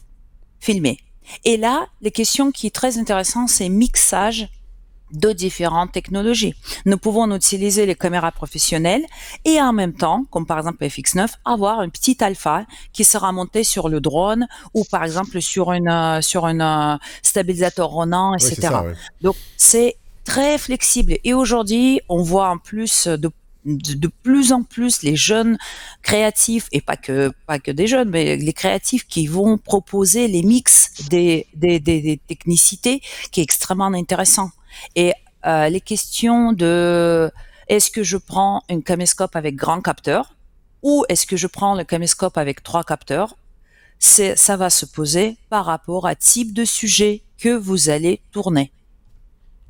filmer. 0.59 0.97
Et 1.45 1.57
là, 1.57 1.88
les 2.01 2.11
questions 2.11 2.51
qui 2.51 2.68
est 2.68 2.76
très 2.76 2.97
intéressante, 2.97 3.49
c'est 3.49 3.70
mixage 3.70 4.49
de 5.14 5.32
différentes 5.32 5.91
technologies. 5.91 6.55
Nous 6.86 6.97
pouvons 6.97 7.34
utiliser 7.36 7.86
les 7.86 7.95
caméras 7.95 8.32
professionnelles 8.32 9.03
et 9.45 9.61
en 9.61 9.72
même 9.72 9.93
temps, 9.93 10.26
comme 10.32 10.45
par 10.45 10.57
exemple 10.57 10.84
FX9, 10.84 11.30
avoir 11.45 11.80
un 11.80 11.89
petit 11.89 12.18
alpha 12.24 12.66
qui 12.91 13.03
sera 13.03 13.32
monté 13.32 13.64
sur 13.64 13.89
le 13.89 14.01
drone 14.01 14.47
ou 14.74 14.84
par 14.84 15.03
exemple 15.03 15.39
sur 15.41 15.72
une 15.72 15.88
euh, 15.88 16.22
sur 16.22 16.45
un 16.45 16.59
euh, 16.59 16.97
stabilisateur 17.22 17.89
Ronin, 17.89 18.34
etc. 18.36 18.55
ça. 18.61 18.86
Donc 19.22 19.36
c'est 19.57 19.97
très 20.26 20.57
flexible 20.57 21.18
et 21.24 21.34
aujourd'hui 21.34 22.01
on 22.09 22.22
voit 22.24 22.49
en 22.49 22.57
plus 22.57 23.07
de 23.07 23.30
de, 23.66 23.93
de 23.93 24.07
plus 24.24 24.51
en 24.51 24.64
plus 24.64 25.03
les 25.03 25.16
jeunes 25.16 25.57
créatifs 26.01 26.68
et 26.72 26.82
pas 26.82 26.97
que 26.97 27.32
pas 27.47 27.59
que 27.59 27.72
des 27.72 27.88
jeunes 27.88 28.09
mais 28.09 28.36
les 28.36 28.53
créatifs 28.53 29.07
qui 29.07 29.28
vont 29.28 29.57
proposer 29.57 30.28
les 30.28 30.43
mix 30.43 30.91
des 31.09 31.47
des, 31.53 31.80
des, 31.80 32.01
des 32.01 32.18
technicités 32.18 33.01
qui 33.32 33.39
est 33.39 33.43
extrêmement 33.43 33.86
intéressant 33.86 34.51
et 34.95 35.13
euh, 35.45 35.69
les 35.69 35.82
questions 35.82 36.53
de 36.53 37.32
est-ce 37.67 37.91
que 37.91 38.03
je 38.03 38.17
prends 38.17 38.61
un 38.69 38.82
caméscope 38.82 39.36
avec 39.36 39.55
grand 39.55 39.82
capteur 39.82 40.36
ou 40.82 41.05
est-ce 41.09 41.26
que 41.26 41.38
je 41.38 41.47
prends 41.47 41.76
le 41.76 41.84
caméscope 41.84 42.38
avec 42.38 42.61
trois 42.63 42.84
capteurs 42.84 43.36
c'est 43.99 44.36
ça 44.38 44.57
va 44.57 44.69
se 44.69 44.86
poser 44.86 45.38
par 45.49 45.65
rapport 45.65 46.07
à 46.07 46.15
type 46.15 46.53
de 46.53 46.65
sujet 46.65 47.21
que 47.38 47.55
vous 47.55 47.89
allez 47.89 48.21
tourner 48.32 48.71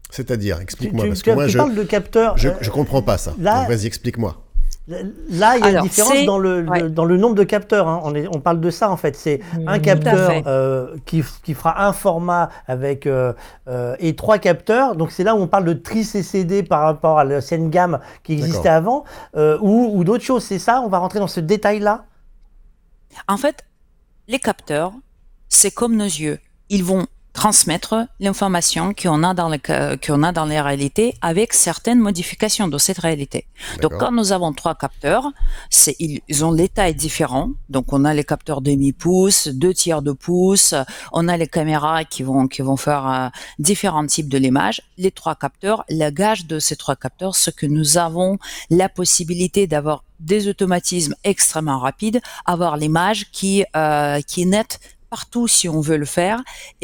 C'est-à-dire, 0.09 0.59
explique-moi, 0.59 1.05
parce 1.07 1.19
tu- 1.19 1.25
que 1.29 1.31
moi, 1.35 1.45
tu 1.45 1.51
je, 1.51 1.57
parles 1.57 1.75
de 1.75 1.83
capteurs. 1.83 2.37
je, 2.37 2.49
euh, 2.49 2.53
je 2.61 2.69
comprends 2.69 3.01
pas 3.01 3.17
ça. 3.17 3.33
là- 3.39 3.59
Donc, 3.61 3.69
Vas-y, 3.69 3.87
explique-moi. 3.87 4.43
Là, 4.85 5.55
il 5.55 5.61
y 5.61 5.63
a 5.63 5.65
Alors, 5.67 5.83
une 5.85 5.89
différence 5.89 6.25
dans 6.25 6.37
le, 6.37 6.67
ouais. 6.67 6.81
le- 6.81 6.89
dans 6.89 7.05
le 7.05 7.15
nombre 7.15 7.35
de 7.35 7.43
capteurs. 7.45 7.87
hein. 7.87 8.01
On, 8.03 8.13
est, 8.15 8.27
on 8.35 8.41
parle 8.41 8.59
de 8.59 8.69
ça 8.69 8.89
en 8.91 8.97
fait. 8.97 9.15
C'est 9.15 9.39
un 9.65 9.75
fait. 9.75 9.81
capteur 9.81 10.43
euh, 10.45 10.97
qui, 11.05 11.23
qui 11.43 11.53
fera 11.53 11.85
un 11.87 11.93
format 11.93 12.49
avec 12.67 13.07
euh, 13.07 13.31
euh, 13.69 13.95
et 13.99 14.15
trois 14.17 14.39
capteurs. 14.39 14.97
Donc 14.97 15.11
c'est 15.11 15.23
là 15.23 15.35
où 15.35 15.39
on 15.39 15.47
parle 15.47 15.63
de 15.63 15.73
tri 15.73 16.03
CCD 16.03 16.63
par 16.63 16.81
rapport 16.81 17.17
à 17.17 17.23
l'ancienne 17.23 17.69
gamme 17.69 17.99
qui 18.23 18.33
existait 18.33 18.67
avant 18.69 19.05
euh, 19.37 19.57
ou, 19.61 19.91
ou 19.97 20.03
d'autres 20.03 20.23
choses. 20.25 20.43
C'est 20.43 20.59
ça 20.59 20.81
On 20.81 20.89
va 20.89 20.97
rentrer 20.97 21.19
dans 21.19 21.27
ce 21.27 21.39
détail-là? 21.39 22.03
En 23.29 23.37
fait, 23.37 23.63
les 24.27 24.39
capteurs, 24.39 24.91
c'est 25.47 25.71
comme 25.71 25.95
nos 25.95 26.03
yeux. 26.03 26.39
Ils 26.69 26.83
vont 26.83 27.05
transmettre 27.33 28.07
l'information 28.19 28.93
qu'on 28.93 29.23
a 29.23 29.33
dans 29.33 29.49
le 29.49 29.57
qu'on 29.97 30.23
a 30.23 30.31
dans 30.31 30.45
les 30.45 30.61
réalités 30.61 31.15
avec 31.21 31.53
certaines 31.53 31.99
modifications 31.99 32.67
de 32.67 32.77
cette 32.77 32.99
réalité. 32.99 33.47
Donc 33.81 33.97
quand 33.99 34.11
nous 34.11 34.31
avons 34.31 34.53
trois 34.53 34.75
capteurs, 34.75 35.31
c'est 35.69 35.95
ils, 35.99 36.21
ils 36.29 36.45
ont 36.45 36.51
les 36.51 36.69
tailles 36.69 36.95
différents. 36.95 37.49
Donc 37.69 37.91
on 37.91 38.05
a 38.05 38.13
les 38.13 38.23
capteurs 38.23 38.61
demi-pouce, 38.61 39.47
deux 39.47 39.73
tiers 39.73 40.03
de 40.03 40.11
pouce, 40.11 40.75
on 41.11 41.27
a 41.27 41.35
les 41.35 41.47
caméras 41.47 42.03
qui 42.05 42.21
vont 42.21 42.47
qui 42.47 42.61
vont 42.61 42.77
faire 42.77 43.07
euh, 43.07 43.29
différents 43.57 44.05
types 44.05 44.29
de 44.29 44.37
l'image. 44.37 44.81
Les 44.97 45.11
trois 45.11 45.35
capteurs, 45.35 45.83
la 45.89 46.11
gage 46.11 46.45
de 46.45 46.59
ces 46.59 46.75
trois 46.75 46.95
capteurs, 46.95 47.35
c'est 47.35 47.55
que 47.55 47.65
nous 47.65 47.97
avons 47.97 48.37
la 48.69 48.89
possibilité 48.89 49.65
d'avoir 49.65 50.03
des 50.19 50.47
automatismes 50.47 51.15
extrêmement 51.23 51.79
rapides, 51.79 52.21
avoir 52.45 52.77
l'image 52.77 53.31
qui 53.31 53.65
euh, 53.75 54.21
qui 54.21 54.43
est 54.43 54.45
nette 54.45 54.79
partout 55.15 55.47
si 55.57 55.65
on 55.77 55.81
veut 55.89 55.97
le 56.05 56.09
faire. 56.19 56.37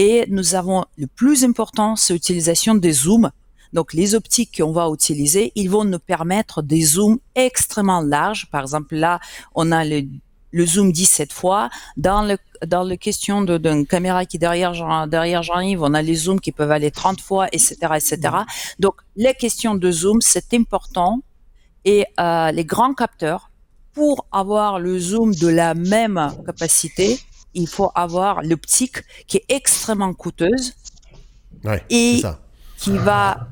Et 0.05 0.15
nous 0.37 0.47
avons 0.61 0.79
le 1.03 1.07
plus 1.21 1.39
important, 1.49 1.89
c'est 2.01 2.13
l'utilisation 2.13 2.73
des 2.85 2.93
zooms. 3.05 3.29
Donc 3.77 3.87
les 3.99 4.09
optiques 4.19 4.53
qu'on 4.57 4.71
va 4.79 4.85
utiliser, 4.99 5.43
ils 5.61 5.69
vont 5.75 5.85
nous 5.93 6.03
permettre 6.13 6.55
des 6.73 6.83
zooms 6.93 7.17
extrêmement 7.47 8.01
larges. 8.15 8.43
Par 8.53 8.61
exemple, 8.67 8.93
là, 8.95 9.13
on 9.59 9.71
a 9.79 9.81
le, 9.91 9.99
le 10.59 10.65
zoom 10.73 10.91
17 10.91 11.31
fois. 11.39 11.63
Dans 11.97 12.21
le 12.29 12.35
dans 12.75 12.83
le 12.91 12.95
question 13.07 13.35
de- 13.49 13.57
d'une 13.65 13.85
caméra 13.93 14.19
qui 14.27 14.35
est 14.37 14.43
derrière 14.47 14.73
Jean- 14.79 15.07
derrière 15.15 15.43
Jean-Yves, 15.49 15.81
on 15.89 15.93
a 15.99 16.01
les 16.09 16.17
zooms 16.23 16.41
qui 16.45 16.51
peuvent 16.51 16.71
aller 16.79 16.91
30 16.91 17.21
fois, 17.27 17.45
etc., 17.55 17.75
etc. 17.99 18.17
Donc 18.83 18.95
les 19.23 19.33
questions 19.43 19.75
de 19.83 19.89
zoom, 20.01 20.17
c'est 20.31 20.49
important. 20.61 21.11
Et 21.93 22.01
euh, 22.19 22.51
les 22.57 22.65
grands 22.73 22.93
capteurs, 23.03 23.43
pour 23.97 24.15
avoir 24.43 24.71
le 24.87 24.93
zoom 25.09 25.29
de 25.45 25.47
la 25.61 25.73
même 25.95 26.19
capacité, 26.45 27.07
il 27.53 27.67
faut 27.67 27.91
avoir 27.95 28.41
l'optique 28.43 28.97
qui 29.27 29.37
est 29.37 29.45
extrêmement 29.49 30.13
coûteuse 30.13 30.73
Ouais, 31.63 31.83
Et- 31.89 32.19
ça. 32.21 32.39
qui 32.77 32.91
va 32.97 33.47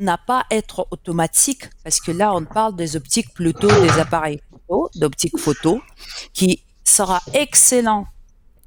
n'a 0.00 0.16
pas 0.18 0.44
être 0.50 0.86
automatique 0.90 1.64
parce 1.84 2.00
que 2.00 2.10
là 2.12 2.32
on 2.34 2.44
parle 2.44 2.74
des 2.76 2.94
optiques 2.96 3.32
plutôt 3.34 3.68
des 3.68 3.90
appareils 3.98 4.40
photo, 4.50 4.90
d'optique 4.94 5.36
photo 5.38 5.80
qui 6.32 6.62
sera 6.84 7.20
excellent 7.34 8.06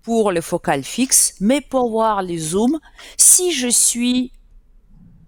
pour 0.03 0.31
le 0.31 0.41
focal 0.41 0.83
fixe 0.83 1.35
mais 1.39 1.61
pour 1.61 1.89
voir 1.89 2.21
les 2.21 2.37
zooms 2.37 2.79
si 3.17 3.53
je 3.53 3.67
suis 3.69 4.31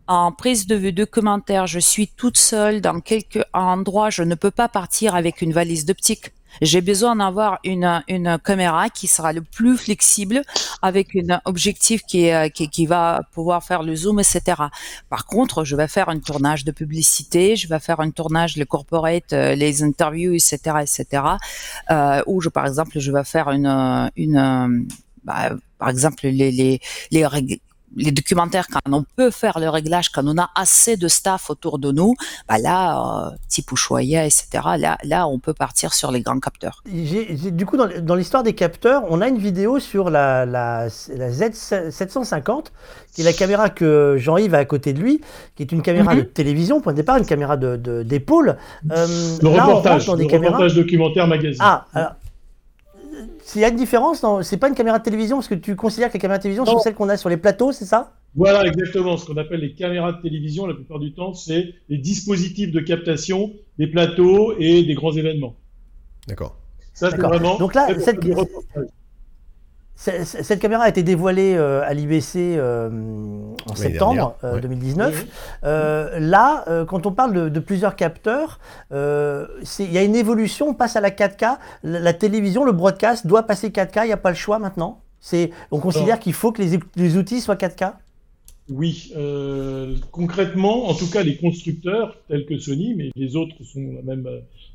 en 0.08 0.34
prise 0.34 0.68
de 0.68 0.76
vue 0.76 0.92
documentaire, 0.92 1.66
je 1.68 1.80
suis 1.80 2.10
toute 2.10 2.38
seule 2.38 2.82
dans 2.82 3.00
quelques 3.00 3.46
endroits, 3.54 4.10
je 4.10 4.24
ne 4.24 4.36
peux 4.36 4.52
pas 4.52 4.68
partir 4.68 5.16
avec 5.16 5.42
une 5.42 5.54
valise 5.54 5.86
d'optique. 5.86 6.34
J'ai 6.62 6.82
besoin 6.82 7.16
d'avoir 7.16 7.60
une, 7.64 8.04
une 8.08 8.38
caméra 8.44 8.90
qui 8.90 9.08
sera 9.08 9.34
le 9.34 9.42
plus 9.42 9.78
flexible 9.78 10.42
avec 10.82 11.16
un 11.16 11.40
objectif 11.46 12.04
qui, 12.04 12.26
est, 12.26 12.52
qui, 12.52 12.70
qui 12.70 12.86
va 12.86 13.22
pouvoir 13.32 13.64
faire 13.64 13.84
le 13.84 13.96
zoom, 13.96 14.20
etc. 14.20 14.42
Par 15.10 15.26
contre, 15.26 15.64
je 15.64 15.76
vais 15.76 15.88
faire 15.88 16.10
un 16.10 16.20
tournage 16.20 16.64
de 16.66 16.72
publicité, 16.72 17.56
je 17.56 17.68
vais 17.68 17.80
faire 17.80 18.00
un 18.00 18.12
tournage 18.12 18.58
le 18.58 18.66
corporate, 18.66 19.34
euh, 19.34 19.56
les 19.56 19.84
interviews, 19.84 20.34
etc., 20.34 20.58
etc. 20.82 21.24
Euh, 21.92 22.22
ou 22.28 22.42
je, 22.42 22.50
par 22.50 22.66
exemple, 22.66 23.00
je 23.00 23.12
vais 23.12 23.24
faire 23.24 23.50
une, 23.50 23.66
euh, 23.68 24.08
une 24.16 24.38
euh, 24.38 24.86
bah, 25.24 25.52
par 25.80 25.90
exemple, 25.90 26.28
les, 26.28 26.52
les, 26.52 26.80
les, 27.12 27.60
les 27.96 28.12
documentaires, 28.12 28.68
quand 28.72 28.80
on 28.92 29.04
peut 29.16 29.32
faire 29.32 29.60
le 29.60 29.70
réglage, 29.70 30.10
quand 30.10 30.24
on 30.26 30.38
a 30.38 30.50
assez 30.56 30.98
de 30.98 31.08
staff 31.08 31.50
autour 31.50 31.80
de 31.80 31.92
nous, 31.92 32.16
bah 32.50 32.58
là, 32.58 33.28
euh, 33.28 33.30
type 33.50 33.72
Ushuaïa, 33.72 34.26
etc., 34.26 34.48
là, 34.78 34.98
là, 35.04 35.28
on 35.28 35.40
peut 35.40 35.54
partir 35.54 35.94
sur 35.94 36.12
les 36.12 36.22
grands 36.22 36.40
capteurs. 36.40 36.82
Du 36.86 37.66
coup, 37.66 37.78
dans, 37.78 37.88
dans 38.02 38.16
l'histoire 38.16 38.44
des 38.44 38.54
capteurs, 38.54 39.04
on 39.10 39.22
a 39.22 39.28
une 39.28 39.38
vidéo 39.38 39.80
sur 39.80 40.10
la, 40.10 40.46
la, 40.46 40.88
la 41.16 41.30
Z750, 41.32 42.66
qui 43.14 43.22
est 43.22 43.26
la 43.26 43.34
caméra 43.34 43.70
que 43.70 44.16
Jean-Yves 44.18 44.56
a 44.56 44.60
à 44.60 44.66
côté 44.66 44.94
de 44.94 45.00
lui, 45.00 45.22
qui 45.56 45.64
est 45.64 45.72
une 45.72 45.82
caméra 45.82 46.14
Mhm. 46.14 46.20
de 46.22 46.26
télévision, 46.26 46.82
point 46.82 46.94
de 46.94 46.98
départ, 46.98 47.18
une 47.18 47.26
caméra 47.26 47.58
de- 47.58 47.76
de- 47.76 48.04
d'épaule. 48.04 48.58
Euh, 48.92 49.08
Le 49.42 49.50
là, 49.56 49.66
reportage, 49.66 50.06
dans 50.08 50.16
des 50.16 50.24
le 50.24 50.30
caméras. 50.30 50.54
reportage 50.58 50.76
documentaire 50.76 51.28
magazine. 51.28 51.62
Ah, 51.62 51.86
alors. 51.94 52.12
S'il 53.46 53.62
y 53.62 53.66
a 53.66 53.70
une 53.70 53.76
différence, 53.76 54.22
dans- 54.22 54.42
c'est 54.42 54.58
pas 54.58 54.70
une 54.70 54.76
caméra 54.76 55.00
de 55.00 55.04
télévision, 55.04 55.38
parce 55.38 55.48
que 55.48 55.56
tu 55.56 55.76
considères 55.76 56.10
que 56.10 56.14
les 56.14 56.20
caméras 56.20 56.38
de 56.38 56.44
télévision 56.44 56.66
sont 56.66 56.80
celles 56.80 56.96
qu'on 56.96 57.10
a 57.10 57.18
sur 57.18 57.30
les 57.30 57.38
plateaux, 57.38 57.72
c'est 57.72 57.86
ça? 57.86 58.14
Voilà 58.36 58.66
exactement 58.66 59.16
ce 59.18 59.26
qu'on 59.28 59.38
appelle 59.38 59.60
les 59.60 59.74
caméras 59.76 60.14
de 60.14 60.22
télévision. 60.22 60.66
La 60.66 60.74
plupart 60.74 60.98
du 61.00 61.14
temps, 61.14 61.34
c'est 61.34 61.76
les 61.90 61.98
dispositifs 61.98 62.72
de 62.72 62.80
captation 62.80 63.52
des 63.78 63.88
plateaux 63.88 64.56
et 64.58 64.84
des 64.84 64.94
grands 64.96 65.12
événements. 65.16 65.56
D'accord. 66.28 66.58
Ça, 66.94 67.12
c'est 67.12 67.18
vraiment. 67.18 67.58
Donc 67.60 67.76
là, 67.76 67.88
cette- 67.88 68.02
faire 68.02 68.20
du 68.20 68.32
reportage. 68.34 68.64
C'est- 68.76 68.82
c'est- 68.82 68.88
Cette 69.96 70.60
caméra 70.60 70.84
a 70.84 70.90
été 70.90 71.04
dévoilée 71.04 71.54
euh, 71.56 71.82
à 71.84 71.94
l'IBC 71.94 72.36
euh, 72.58 72.90
en 73.68 73.76
septembre 73.76 74.14
dernière, 74.14 74.34
euh, 74.44 74.56
ouais. 74.56 74.62
2019. 74.62 75.26
Euh, 75.64 76.20
là, 76.20 76.66
euh, 76.68 76.84
quand 76.84 77.06
on 77.06 77.12
parle 77.12 77.34
de, 77.34 77.48
de 77.50 77.60
plusieurs 77.60 77.96
capteurs, 77.96 78.60
euh, 78.92 79.48
il 79.80 79.94
y 79.94 79.98
a 79.98 80.04
une 80.04 80.16
évolution, 80.16 80.70
on 80.70 80.74
passe 80.74 80.96
à 80.96 81.02
la 81.02 81.12
4K. 81.12 81.58
La, 81.84 82.00
la 82.00 82.14
télévision, 82.14 82.66
le 82.66 82.72
broadcast 82.72 83.28
doit 83.28 83.44
passer 83.44 83.70
4K, 83.70 84.02
il 84.04 84.08
n'y 84.08 84.12
a 84.14 84.18
pas 84.18 84.32
le 84.32 84.36
choix 84.36 84.60
maintenant. 84.60 85.00
On 85.72 85.80
considère 85.80 86.20
qu'il 86.20 86.34
faut 86.34 86.52
que 86.52 86.62
les, 86.62 86.80
les 86.98 87.16
outils 87.18 87.40
soient 87.40 87.56
4K 87.56 87.94
Oui, 88.70 89.14
euh, 89.16 89.96
concrètement, 90.12 90.90
en 90.90 90.96
tout 90.96 91.10
cas, 91.10 91.24
les 91.24 91.38
constructeurs 91.38 92.18
tels 92.28 92.46
que 92.46 92.58
Sony, 92.58 92.94
mais 92.96 93.12
les 93.16 93.36
autres 93.38 93.56
sont 93.64 93.80
la 93.96 94.02
même, 94.02 94.28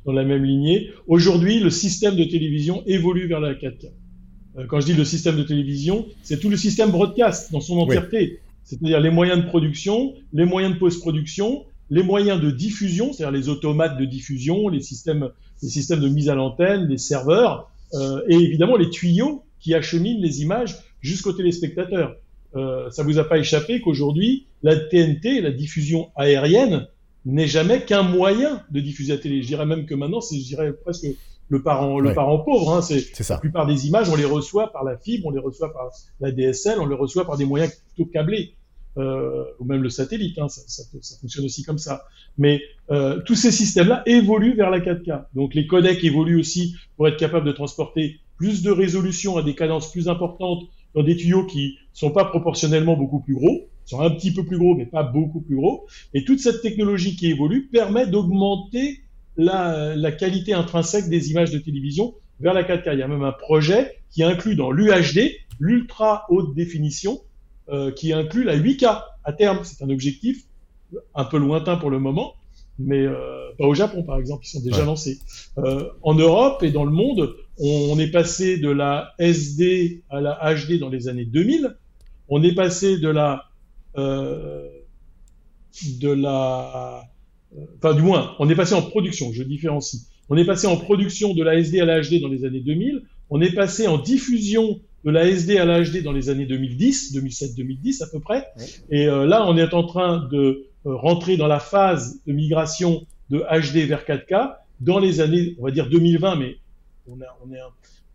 dans 0.05 0.13
la 0.13 0.23
même 0.23 0.43
lignée. 0.43 0.89
Aujourd'hui, 1.07 1.59
le 1.59 1.69
système 1.69 2.15
de 2.15 2.23
télévision 2.23 2.81
évolue 2.87 3.27
vers 3.27 3.41
la 3.41 3.53
4K. 3.53 3.91
Euh, 4.57 4.65
quand 4.67 4.79
je 4.79 4.87
dis 4.87 4.93
le 4.93 5.05
système 5.05 5.37
de 5.37 5.43
télévision, 5.43 6.05
c'est 6.23 6.39
tout 6.39 6.49
le 6.49 6.57
système 6.57 6.91
broadcast 6.91 7.51
dans 7.51 7.61
son 7.61 7.77
entièreté. 7.79 8.39
C'est-à-dire 8.63 8.99
les 8.99 9.09
moyens 9.09 9.43
de 9.43 9.47
production, 9.47 10.13
les 10.33 10.45
moyens 10.45 10.73
de 10.73 10.79
post-production, 10.79 11.65
les 11.89 12.03
moyens 12.03 12.39
de 12.39 12.51
diffusion, 12.51 13.13
c'est-à-dire 13.13 13.37
les 13.37 13.49
automates 13.49 13.97
de 13.97 14.05
diffusion, 14.05 14.69
les 14.69 14.81
systèmes, 14.81 15.29
les 15.63 15.69
systèmes 15.69 15.99
de 15.99 16.07
mise 16.07 16.29
à 16.29 16.35
l'antenne, 16.35 16.87
les 16.87 16.97
serveurs, 16.97 17.71
euh, 17.95 18.21
et 18.27 18.35
évidemment 18.35 18.77
les 18.77 18.89
tuyaux 18.89 19.43
qui 19.59 19.73
acheminent 19.73 20.21
les 20.21 20.41
images 20.41 20.77
jusqu'aux 21.01 21.33
téléspectateurs. 21.33 22.15
Euh, 22.55 22.89
ça 22.91 23.03
vous 23.03 23.17
a 23.19 23.27
pas 23.27 23.37
échappé 23.37 23.81
qu'aujourd'hui, 23.81 24.45
la 24.63 24.75
TNT, 24.75 25.41
la 25.41 25.51
diffusion 25.51 26.09
aérienne, 26.15 26.87
n'est 27.25 27.47
jamais 27.47 27.81
qu'un 27.81 28.03
moyen 28.03 28.63
de 28.71 28.79
diffuser 28.79 29.13
la 29.13 29.19
télé. 29.19 29.41
Je 29.41 29.47
dirais 29.47 29.65
même 29.65 29.85
que 29.85 29.95
maintenant, 29.95 30.21
c'est, 30.21 30.37
je 30.37 30.45
dirais 30.45 30.73
presque 30.73 31.05
le 31.49 31.61
parent, 31.61 31.99
le 31.99 32.09
Ouais. 32.09 32.15
parent 32.15 32.39
pauvre. 32.39 32.73
Hein. 32.73 32.81
C'est 32.81 32.99
C'est 32.99 33.19
la 33.19 33.25
ça. 33.25 33.37
plupart 33.37 33.65
des 33.67 33.87
images, 33.87 34.09
on 34.09 34.15
les 34.15 34.25
reçoit 34.25 34.71
par 34.71 34.83
la 34.83 34.97
fibre, 34.97 35.27
on 35.27 35.31
les 35.31 35.39
reçoit 35.39 35.73
par 35.73 35.89
la 36.21 36.31
DSL, 36.31 36.79
on 36.79 36.85
les 36.85 36.95
reçoit 36.95 37.25
par 37.25 37.37
des 37.37 37.45
moyens 37.45 37.73
plutôt 37.95 38.09
câblés, 38.11 38.53
euh, 38.97 39.43
ou 39.59 39.65
même 39.65 39.81
le 39.81 39.89
satellite. 39.89 40.37
Hein, 40.39 40.47
ça, 40.47 40.61
ça, 40.67 40.83
ça 41.01 41.15
fonctionne 41.19 41.45
aussi 41.45 41.63
comme 41.63 41.77
ça. 41.79 42.03
Mais 42.37 42.61
euh, 42.91 43.19
tous 43.25 43.35
ces 43.35 43.51
systèmes-là 43.51 44.03
évoluent 44.05 44.55
vers 44.55 44.69
la 44.69 44.79
4K. 44.79 45.25
Donc 45.35 45.53
les 45.55 45.67
codecs 45.67 46.03
évoluent 46.03 46.39
aussi 46.39 46.75
pour 46.95 47.07
être 47.07 47.17
capables 47.17 47.45
de 47.45 47.51
transporter 47.51 48.19
plus 48.37 48.61
de 48.61 48.71
résolution 48.71 49.37
à 49.37 49.43
des 49.43 49.55
cadences 49.55 49.91
plus 49.91 50.07
importantes 50.07 50.63
dans 50.95 51.03
des 51.03 51.15
tuyaux 51.17 51.45
qui 51.45 51.77
sont 51.93 52.11
pas 52.11 52.25
proportionnellement 52.25 52.95
beaucoup 52.95 53.19
plus 53.19 53.33
gros. 53.35 53.67
Sont 53.85 54.01
un 54.01 54.11
petit 54.11 54.31
peu 54.31 54.45
plus 54.45 54.57
gros, 54.59 54.75
mais 54.75 54.85
pas 54.85 55.01
beaucoup 55.01 55.41
plus 55.41 55.55
gros. 55.55 55.87
Et 56.13 56.23
toute 56.23 56.39
cette 56.39 56.61
technologie 56.61 57.15
qui 57.15 57.27
évolue 57.31 57.67
permet 57.71 58.05
d'augmenter 58.05 58.99
la, 59.39 59.95
la 59.95 60.11
qualité 60.11 60.53
intrinsèque 60.53 61.07
des 61.09 61.31
images 61.31 61.51
de 61.51 61.59
télévision 61.59 62.13
vers 62.41 62.53
la 62.53 62.63
4K. 62.63 62.89
Il 62.93 62.99
y 62.99 63.03
a 63.03 63.07
même 63.07 63.23
un 63.23 63.31
projet 63.31 63.95
qui 64.11 64.21
inclut 64.23 64.55
dans 64.55 64.69
l'UHD, 64.71 65.31
l'ultra 65.59 66.25
haute 66.29 66.53
définition, 66.55 67.21
euh, 67.69 67.91
qui 67.91 68.11
inclut 68.13 68.43
la 68.43 68.57
8K 68.57 69.03
à 69.23 69.33
terme. 69.33 69.59
C'est 69.63 69.81
un 69.83 69.89
objectif 69.89 70.43
un 71.15 71.23
peu 71.23 71.37
lointain 71.37 71.77
pour 71.77 71.89
le 71.89 71.99
moment, 71.99 72.33
mais 72.79 73.05
euh, 73.05 73.51
pas 73.57 73.65
au 73.65 73.73
Japon 73.73 74.03
par 74.03 74.17
exemple, 74.17 74.45
ils 74.45 74.49
sont 74.49 74.61
déjà 74.61 74.79
Ouais. 74.81 74.85
lancés. 74.85 75.19
Euh, 75.57 75.89
en 76.01 76.15
Europe 76.15 76.61
et 76.63 76.71
dans 76.71 76.83
le 76.85 76.91
monde, 76.91 77.35
on, 77.59 77.89
on 77.93 77.99
est 77.99 78.11
passé 78.11 78.57
de 78.57 78.69
la 78.69 79.13
SD 79.19 80.03
à 80.09 80.19
la 80.21 80.37
HD 80.55 80.79
dans 80.79 80.89
les 80.89 81.07
années 81.07 81.25
2000. 81.25 81.77
On 82.27 82.43
est 82.43 82.55
passé 82.55 82.97
de 82.99 83.09
la 83.09 83.45
euh, 83.97 84.67
de 86.01 86.09
la 86.09 87.03
enfin 87.77 87.93
du 87.93 88.01
moins, 88.01 88.35
on 88.39 88.49
est 88.49 88.55
passé 88.55 88.73
en 88.75 88.81
production, 88.81 89.31
je 89.33 89.43
différencie. 89.43 90.07
On 90.29 90.37
est 90.37 90.45
passé 90.45 90.67
en 90.67 90.77
production 90.77 91.33
de 91.33 91.43
la 91.43 91.55
SD 91.55 91.79
à 91.79 91.85
la 91.85 92.01
HD 92.01 92.21
dans 92.21 92.27
les 92.27 92.45
années 92.45 92.59
2000. 92.61 93.03
On 93.31 93.41
est 93.41 93.53
passé 93.53 93.87
en 93.87 93.97
diffusion 93.97 94.79
de 95.05 95.11
la 95.11 95.25
SD 95.27 95.57
à 95.57 95.65
la 95.65 95.81
HD 95.83 96.03
dans 96.03 96.11
les 96.11 96.29
années 96.29 96.45
2010, 96.45 97.15
2007-2010 97.15 98.03
à 98.03 98.07
peu 98.07 98.19
près. 98.19 98.47
Et 98.91 99.07
euh, 99.07 99.25
là, 99.25 99.45
on 99.47 99.57
est 99.57 99.73
en 99.73 99.83
train 99.83 100.27
de 100.31 100.65
euh, 100.85 100.95
rentrer 100.95 101.37
dans 101.37 101.47
la 101.47 101.59
phase 101.59 102.19
de 102.27 102.33
migration 102.33 103.05
de 103.29 103.39
HD 103.39 103.87
vers 103.87 104.03
4K 104.05 104.55
dans 104.81 104.99
les 104.99 105.19
années, 105.21 105.55
on 105.59 105.63
va 105.65 105.71
dire 105.71 105.89
2020, 105.89 106.35
mais 106.37 106.57
on, 107.07 107.19
a, 107.21 107.25
on, 107.45 107.51
est, 107.53 107.59
un- 107.59 107.71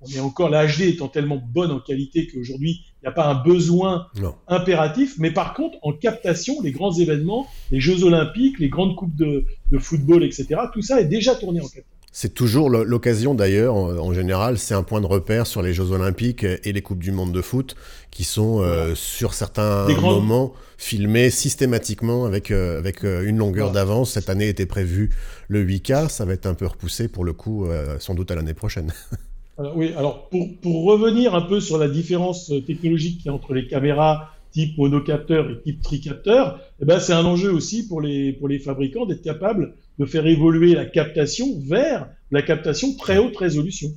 on 0.07 0.17
est 0.17 0.21
encore, 0.21 0.49
la 0.51 0.67
HD 0.67 0.83
étant 0.83 1.09
tellement 1.09 1.37
bonne 1.53 1.71
en 1.71 1.81
qualité 1.81 2.27
qu'aujourd'hui, 2.27 2.83
il 3.03 3.05
n'y 3.05 3.09
a 3.09 3.13
pas 3.13 3.27
un 3.27 3.43
besoin 3.43 4.07
Non. 4.21 4.35
impératif. 4.49 5.15
Mais 5.19 5.31
par 5.31 5.55
contre, 5.55 5.77
en 5.83 5.93
captation, 5.93 6.55
les 6.63 6.73
grands 6.73 6.93
événements, 6.93 7.47
les 7.71 7.81
Jeux 7.81 8.05
Olympiques, 8.05 8.59
les 8.59 8.69
grandes 8.69 8.97
coupes 8.97 9.15
de, 9.17 9.45
de 9.73 9.79
football, 9.79 10.25
etc., 10.25 10.47
tout 10.73 10.83
ça 10.83 11.01
est 11.01 11.05
déjà 11.07 11.35
tourné 11.35 11.61
en 11.61 11.65
4K. 11.67 11.83
C'est 12.17 12.33
toujours 12.33 12.71
lo- 12.71 12.85
l'occasion 12.85 13.35
d'ailleurs, 13.35 13.75
en, 13.75 14.15
général, 14.15 14.57
c'est 14.57 14.75
un 14.75 14.85
point 14.85 15.01
de 15.01 15.07
repère 15.07 15.49
sur 15.49 15.63
les 15.63 15.75
Jeux 15.75 15.91
Olympiques 15.91 16.45
et 16.45 16.73
les 16.73 16.81
Coupes 16.81 17.01
du 17.03 17.11
Monde 17.11 17.33
de 17.33 17.43
foot 17.43 17.75
qui 18.13 18.23
sont 18.23 18.61
euh, 18.63 18.95
sur 18.95 19.35
certains 19.35 19.89
grands- 19.89 20.21
moments 20.21 20.53
filmés 20.79 21.29
systématiquement 21.31 22.25
avec, 22.25 22.53
euh, 22.53 22.79
avec 22.79 23.05
euh, 23.05 23.27
une 23.27 23.39
longueur 23.39 23.71
Voilà. 23.71 23.81
d'avance. 23.85 24.13
Cette 24.13 24.29
année 24.31 24.49
était 24.49 24.65
prévu 24.67 25.11
le 25.49 25.67
8K, 25.67 26.09
ça 26.09 26.25
va 26.25 26.35
être 26.35 26.47
un 26.47 26.55
peu 26.55 26.67
repoussé 26.67 27.09
pour 27.09 27.25
le 27.25 27.33
coup, 27.33 27.67
euh, 27.67 27.97
sans 27.99 28.15
doute 28.15 28.31
à 28.31 28.37
l'année 28.37 28.55
prochaine. 28.55 28.93
Alors, 29.57 29.77
oui, 29.77 29.93
alors 29.97 30.29
pour, 30.29 30.49
pour 30.61 30.85
revenir 30.85 31.35
un 31.35 31.43
peu 31.43 31.61
sur 31.61 31.79
la 31.79 31.89
différence 31.89 32.51
euh, 32.51 32.61
technologique 32.61 33.19
qu'il 33.19 33.27
y 33.27 33.29
a 33.29 33.35
entre 33.35 33.55
les 33.55 33.67
caméras 33.67 34.31
type 34.51 34.79
monocapteur 34.79 35.51
et 35.51 35.61
type 35.63 35.83
tricapteur, 35.83 36.61
eh 36.81 36.85
ben, 36.85 37.01
c'est 37.01 37.13
un 37.13 37.25
enjeu 37.25 37.53
aussi 37.53 37.89
pour 37.89 38.01
les, 38.01 38.33
pour 38.33 38.49
les 38.49 38.59
fabricants 38.59 39.07
d'être 39.07 39.23
capables 39.23 39.75
de 39.99 40.07
faire 40.07 40.27
évoluer 40.27 40.75
la 40.75 40.85
captation 40.85 41.47
vers 41.61 42.09
la 42.31 42.43
captation 42.43 42.95
très 42.97 43.19
haute 43.19 43.37
résolution. 43.37 43.91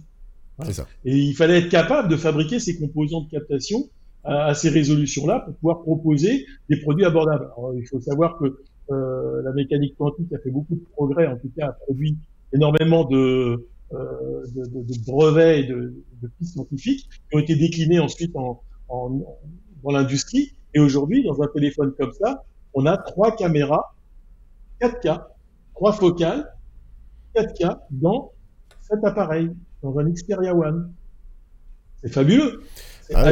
C'est 0.63 0.73
ça. 0.73 0.87
Et 1.05 1.15
il 1.15 1.33
fallait 1.35 1.59
être 1.59 1.69
capable 1.69 2.09
de 2.09 2.15
fabriquer 2.15 2.59
ces 2.59 2.77
composants 2.77 3.21
de 3.21 3.29
captation 3.29 3.89
à, 4.23 4.45
à 4.45 4.53
ces 4.55 4.69
résolutions-là 4.69 5.41
pour 5.41 5.55
pouvoir 5.55 5.81
proposer 5.81 6.45
des 6.69 6.77
produits 6.77 7.05
abordables. 7.05 7.49
Alors, 7.57 7.73
il 7.75 7.87
faut 7.87 8.01
savoir 8.01 8.37
que 8.39 8.57
euh, 8.91 9.41
la 9.43 9.51
mécanique 9.53 9.95
quantique 9.97 10.31
a 10.33 10.39
fait 10.39 10.49
beaucoup 10.49 10.75
de 10.75 10.83
progrès, 10.93 11.27
en 11.27 11.37
tout 11.37 11.51
cas 11.55 11.67
a 11.67 11.71
produit 11.73 12.17
énormément 12.53 13.05
de, 13.05 13.67
euh, 13.93 14.43
de, 14.55 14.63
de- 14.65 14.83
de 14.93 15.05
brevets 15.05 15.61
et 15.61 15.63
de, 15.63 15.93
de 16.21 16.27
pistes 16.37 16.53
scientifiques 16.53 17.09
qui 17.09 17.35
ont 17.35 17.39
été 17.39 17.55
déclinés 17.55 17.99
ensuite 17.99 18.35
en, 18.35 18.61
en- 18.89 19.21
dans 19.83 19.91
l'industrie. 19.91 20.51
Et 20.73 20.79
aujourd'hui, 20.79 21.23
dans 21.23 21.41
un 21.41 21.47
téléphone 21.47 21.93
comme 21.97 22.11
ça, 22.13 22.43
on 22.73 22.85
a 22.85 22.97
trois 22.97 23.35
caméras 23.35 23.95
4K, 24.81 25.23
trois 25.73 25.93
focales 25.93 26.53
4K 27.35 27.77
dans 27.91 28.31
cet 28.81 29.03
appareil, 29.03 29.49
dans 29.81 29.97
un 29.99 30.09
Xperia 30.09 30.55
One. 30.55 30.91
C'est 32.01 32.13
fabuleux. 32.13 32.61
C'est 33.01 33.15
Ah 33.15 33.31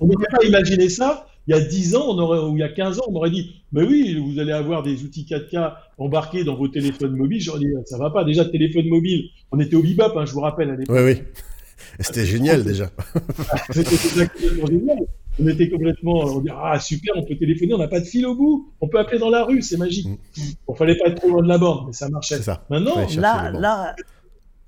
On 0.00 0.06
n'aurait 0.06 0.26
pas 0.30 0.44
imaginé 0.46 0.88
ça 0.88 1.26
il 1.48 1.54
y 1.54 1.58
a 1.58 1.60
10 1.60 1.94
ans, 1.94 2.06
on 2.08 2.18
aurait, 2.18 2.40
ou 2.40 2.56
il 2.56 2.60
y 2.60 2.64
a 2.64 2.68
15 2.68 2.98
ans, 2.98 3.04
on 3.06 3.14
aurait 3.14 3.30
dit, 3.30 3.62
mais 3.70 3.84
oui, 3.84 4.18
vous 4.18 4.40
allez 4.40 4.50
avoir 4.50 4.82
des 4.82 5.04
outils 5.04 5.24
4K 5.30 5.74
embarqués 5.96 6.42
dans 6.42 6.56
vos 6.56 6.66
téléphones 6.66 7.14
mobiles. 7.14 7.40
J'aurais 7.40 7.60
dit, 7.60 7.68
ça 7.84 7.98
va 7.98 8.10
pas. 8.10 8.24
Déjà, 8.24 8.44
téléphone 8.46 8.88
mobile, 8.88 9.28
on 9.52 9.60
était 9.60 9.76
au 9.76 9.82
bebop, 9.82 10.16
hein, 10.16 10.24
je 10.26 10.32
vous 10.32 10.40
rappelle, 10.40 10.70
à 10.70 10.76
l'époque. 10.76 10.96
Oui, 10.96 11.02
oui. 11.04 11.22
C'était 12.00 12.26
génial 12.26 12.64
déjà. 12.64 12.90
C'était 13.70 14.28
complètement 14.28 14.66
génial. 14.66 14.98
On 15.38 15.46
était 15.48 15.68
complètement, 15.68 16.14
on 16.24 16.40
dit, 16.40 16.48
ah, 16.50 16.78
super, 16.80 17.14
on 17.16 17.22
peut 17.22 17.36
téléphoner, 17.36 17.74
on 17.74 17.78
n'a 17.78 17.88
pas 17.88 18.00
de 18.00 18.06
fil 18.06 18.24
au 18.26 18.34
bout, 18.34 18.72
on 18.80 18.88
peut 18.88 18.98
appeler 18.98 19.18
dans 19.18 19.28
la 19.28 19.44
rue, 19.44 19.60
c'est 19.60 19.76
magique. 19.76 20.06
Mm. 20.06 20.16
Bon, 20.66 20.74
fallait 20.74 20.96
pas 20.96 21.08
être 21.08 21.16
trop 21.16 21.28
loin 21.28 21.42
de 21.42 21.48
la 21.48 21.58
borne, 21.58 21.86
mais 21.86 21.92
ça 21.92 22.08
marchait. 22.08 22.36
C'est 22.36 22.42
ça. 22.42 22.64
Maintenant, 22.70 23.06
Là, 23.18 23.50
là, 23.50 23.94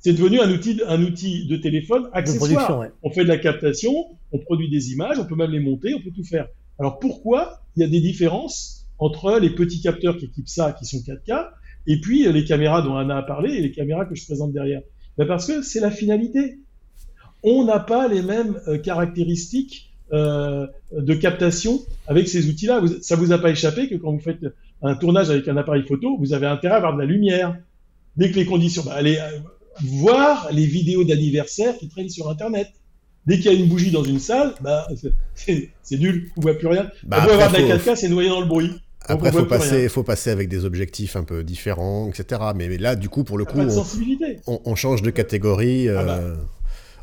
c'est 0.01 0.13
devenu 0.13 0.41
un 0.41 0.51
outil, 0.51 0.81
un 0.87 1.03
outil 1.03 1.47
de 1.47 1.57
téléphone 1.57 2.09
accessoire. 2.13 2.79
ouais. 2.79 2.91
On 3.03 3.11
fait 3.11 3.25
de 3.25 3.29
la 3.29 3.39
captation, 3.39 3.93
on 4.33 4.39
produit 4.39 4.69
des 4.71 4.93
images, 4.93 5.19
on 5.19 5.25
peut 5.25 5.35
même 5.35 5.51
les 5.51 5.61
monter, 5.61 5.95
on 5.95 6.01
peut 6.01 6.13
tout 6.15 6.25
faire. 6.25 6.47
Alors 6.79 6.99
pourquoi 6.99 7.63
il 7.77 7.83
y 7.83 7.85
a 7.85 7.89
des 7.89 8.01
différences 8.01 8.87
entre 8.99 9.39
les 9.39 9.51
petits 9.51 9.81
capteurs 9.81 10.17
qui 10.17 10.27
équipent 10.27 10.49
ça, 10.49 10.73
qui 10.73 10.85
sont 10.85 10.99
4K, 10.99 11.49
et 11.89 12.01
puis 12.01 12.27
euh, 12.27 12.33
les 12.33 12.45
caméras 12.45 12.83
dont 12.83 12.97
Anna 12.97 13.17
a 13.17 13.23
parlé 13.23 13.55
et 13.55 13.61
les 13.61 13.73
caméras 13.73 14.05
que 14.05 14.15
je 14.15 14.25
présente 14.25 14.53
derrière 14.53 14.83
ben 15.17 15.27
Parce 15.27 15.47
que 15.47 15.63
c'est 15.63 15.81
la 15.81 15.91
finalité. 15.91 16.59
On 17.43 17.65
n'a 17.65 17.81
pas 17.81 18.07
les 18.09 18.23
mêmes 18.23 18.61
euh, 18.69 18.79
caractéristiques 18.79 19.91
euh, 20.13 20.67
de 20.93 21.15
captation 21.15 21.81
avec 22.07 22.29
ces 22.29 22.49
outils-là. 22.49 22.83
Ça 23.03 23.17
vous 23.17 23.33
a 23.33 23.39
pas 23.39 23.51
échappé 23.51 23.89
que 23.89 23.97
quand 23.97 24.13
vous 24.13 24.21
faites 24.21 24.39
un 24.83 24.95
tournage 24.95 25.31
avec 25.31 25.49
un 25.49 25.57
appareil 25.57 25.83
photo, 25.87 26.17
vous 26.19 26.33
avez 26.33 26.47
intérêt 26.47 26.75
à 26.75 26.77
avoir 26.79 26.95
de 26.95 27.01
la 27.01 27.07
lumière. 27.07 27.57
Dès 28.17 28.31
que 28.31 28.37
les 28.37 28.47
conditions, 28.47 28.83
ben, 28.85 28.93
allez 28.93 29.19
voir 29.83 30.49
les 30.53 30.67
vidéos 30.67 31.05
d'anniversaire 31.05 31.77
qui 31.79 31.89
traînent 31.89 32.11
sur 32.11 32.29
Internet. 32.29 32.69
Dès 33.27 33.37
qu'il 33.37 33.53
y 33.53 33.55
a 33.55 33.59
une 33.59 33.67
bougie 33.67 33.91
dans 33.91 34.05
une 34.05 34.19
salle, 34.19 34.55
bah, 34.61 34.87
c'est- 35.35 35.69
nul, 35.93 36.31
on 36.37 36.41
voit 36.41 36.55
plus 36.55 36.69
rien. 36.69 36.91
Bah, 37.05 37.19
on 37.23 37.27
peut 37.27 37.33
avoir 37.33 37.53
de 37.53 37.57
la 37.59 37.79
faut- 37.79 37.91
4K, 37.91 37.97
c'est 37.97 38.09
noyé 38.09 38.29
dans 38.29 38.41
le 38.41 38.47
bruit. 38.47 38.73
Après, 39.09 39.33
faut 39.33 39.45
passer, 39.45 39.89
faut 39.89 40.03
passer 40.03 40.31
avec 40.31 40.49
des 40.49 40.65
objectifs 40.65 41.17
un 41.17 41.25
peu 41.25 41.43
différents, 41.45 42.09
etc. 42.09 42.41
Mais, 42.55 42.69
mais 42.69 42.79
là, 42.79 42.95
du 42.97 43.09
coup, 43.09 43.25
pour 43.25 43.39
le 43.39 43.45
coup, 43.45 43.59
on, 43.59 43.71
sensibilité. 43.71 44.39
on- 44.47 44.61
on 44.65 44.75
change 44.75 45.03
de 45.03 45.11
catégorie 45.11 45.89
euh, 45.89 45.99
Ah 46.01 46.05
bah. 46.05 46.21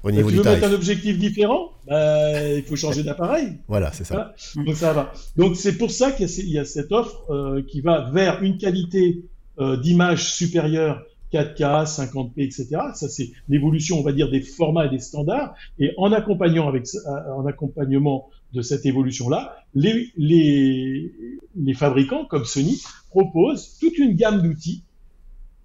au 0.03 0.11
niveau 0.11 0.29
tu 0.29 0.35
du 0.35 0.41
veux 0.41 0.43
mettre 0.47 0.61
tarif. 0.61 0.73
un 0.73 0.77
objectif 0.77 1.17
différent, 1.17 1.71
bah, 1.87 2.49
il 2.53 2.63
faut 2.63 2.75
changer 2.75 3.03
d'appareil. 3.03 3.53
Voilà, 3.67 3.91
c'est 3.93 4.03
ça. 4.05 4.13
Voilà. 4.53 4.65
Donc 4.67 4.75
ça 4.75 4.93
va. 4.93 5.13
Donc 5.35 5.55
c'est 5.55 5.77
pour 5.77 5.91
ça 5.91 6.11
qu'il 6.11 6.29
y 6.49 6.59
a 6.59 6.65
cette 6.65 6.91
offre 6.91 7.23
euh, 7.31 7.61
qui 7.67 7.81
va 7.81 8.09
vers 8.13 8.41
une 8.43 8.57
qualité 8.57 9.23
euh, 9.59 9.77
d'image 9.77 10.33
supérieure 10.33 11.01
4K, 11.33 11.85
50p, 11.85 12.31
etc. 12.37 12.67
Ça 12.93 13.09
c'est 13.09 13.29
l'évolution, 13.49 13.99
on 13.99 14.03
va 14.03 14.11
dire, 14.11 14.29
des 14.29 14.41
formats 14.41 14.85
et 14.85 14.89
des 14.89 14.99
standards. 14.99 15.53
Et 15.79 15.91
en 15.97 16.11
accompagnant 16.11 16.67
avec 16.67 16.85
euh, 16.95 17.33
en 17.33 17.45
accompagnement 17.45 18.29
de 18.53 18.61
cette 18.61 18.85
évolution-là, 18.85 19.55
les, 19.73 20.07
les, 20.17 21.11
les 21.55 21.73
fabricants 21.73 22.25
comme 22.25 22.45
Sony 22.45 22.81
proposent 23.09 23.77
toute 23.79 23.97
une 23.97 24.13
gamme 24.15 24.41
d'outils 24.41 24.83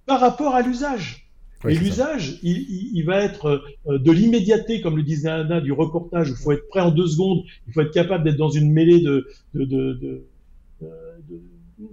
par 0.06 0.20
rapport 0.20 0.54
à 0.54 0.62
l'usage. 0.62 1.26
Oui, 1.62 1.74
et 1.74 1.76
l'usage, 1.78 2.38
il, 2.42 2.56
il- 2.56 2.90
il 2.94 3.04
va 3.04 3.18
être 3.22 3.62
euh, 3.86 3.98
de 3.98 4.10
l'immédiateté, 4.10 4.80
comme 4.80 4.96
le 4.96 5.02
disait 5.02 5.28
Anna, 5.28 5.60
du 5.60 5.72
reportage, 5.72 6.30
où 6.30 6.32
il 6.32 6.36
faut 6.42 6.52
être 6.52 6.66
prêt 6.68 6.80
en 6.80 6.90
deux 6.90 7.06
secondes, 7.06 7.42
il 7.68 7.72
faut 7.74 7.82
être 7.82 7.92
capable 7.92 8.24
d'être 8.24 8.38
dans 8.38 8.48
une 8.50 8.72
mêlée 8.72 9.00
de, 9.02 9.28
de, 9.54 9.64
de, 9.66 9.92
de- 9.92 10.24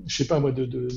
je 0.06 0.16
sais 0.18 0.26
pas 0.26 0.40
moi, 0.40 0.52
de, 0.52 0.66
de 0.66 0.88